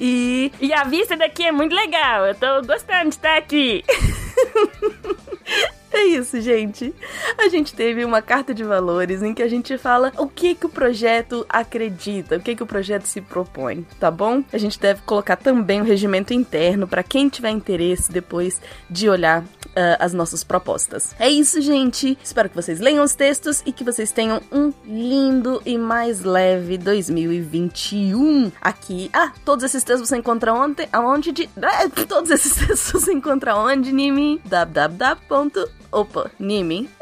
E. 0.00 0.50
E 0.60 0.72
a 0.72 0.84
vista 0.84 1.16
daqui 1.16 1.44
é 1.44 1.52
muito 1.52 1.74
legal. 1.74 2.26
Eu 2.26 2.34
tô 2.34 2.62
gostando 2.66 3.10
de 3.10 3.16
estar 3.16 3.36
aqui. 3.36 3.84
É 6.02 6.04
isso, 6.06 6.40
gente. 6.40 6.94
A 7.38 7.48
gente 7.48 7.74
teve 7.74 8.04
uma 8.04 8.22
carta 8.22 8.54
de 8.54 8.64
valores 8.64 9.22
em 9.22 9.34
que 9.34 9.42
a 9.42 9.48
gente 9.48 9.76
fala 9.76 10.12
o 10.16 10.26
que 10.26 10.54
que 10.54 10.66
o 10.66 10.68
projeto 10.68 11.44
acredita, 11.48 12.36
o 12.36 12.40
que 12.40 12.56
que 12.56 12.62
o 12.62 12.66
projeto 12.66 13.04
se 13.04 13.20
propõe, 13.20 13.86
tá 14.00 14.10
bom? 14.10 14.42
A 14.52 14.58
gente 14.58 14.80
deve 14.80 15.02
colocar 15.02 15.36
também 15.36 15.80
o 15.80 15.84
regimento 15.84 16.32
interno 16.32 16.88
para 16.88 17.02
quem 17.02 17.28
tiver 17.28 17.50
interesse 17.50 18.10
depois 18.10 18.60
de 18.88 19.08
olhar 19.08 19.42
uh, 19.42 19.98
as 19.98 20.12
nossas 20.12 20.42
propostas. 20.42 21.14
É 21.18 21.28
isso, 21.28 21.60
gente. 21.60 22.18
Espero 22.22 22.48
que 22.48 22.56
vocês 22.56 22.80
leiam 22.80 23.04
os 23.04 23.14
textos 23.14 23.62
e 23.66 23.72
que 23.72 23.84
vocês 23.84 24.10
tenham 24.10 24.40
um 24.50 24.72
lindo 24.84 25.60
e 25.64 25.76
mais 25.76 26.22
leve 26.22 26.78
2021 26.78 28.50
aqui. 28.60 29.10
Ah, 29.12 29.32
todos 29.44 29.64
esses 29.64 29.84
textos 29.84 30.08
você 30.08 30.16
encontra 30.16 30.54
ontem, 30.54 30.88
aonde 30.92 31.32
de... 31.32 31.48
Ah, 31.62 31.88
todos 32.08 32.30
esses 32.30 32.54
textos 32.66 33.02
você 33.02 33.12
encontra 33.12 33.54
onde, 33.56 33.92
Nimi? 33.92 34.40
www 34.44 35.81
Opa, 35.92 36.30
Nimi. 36.38 36.88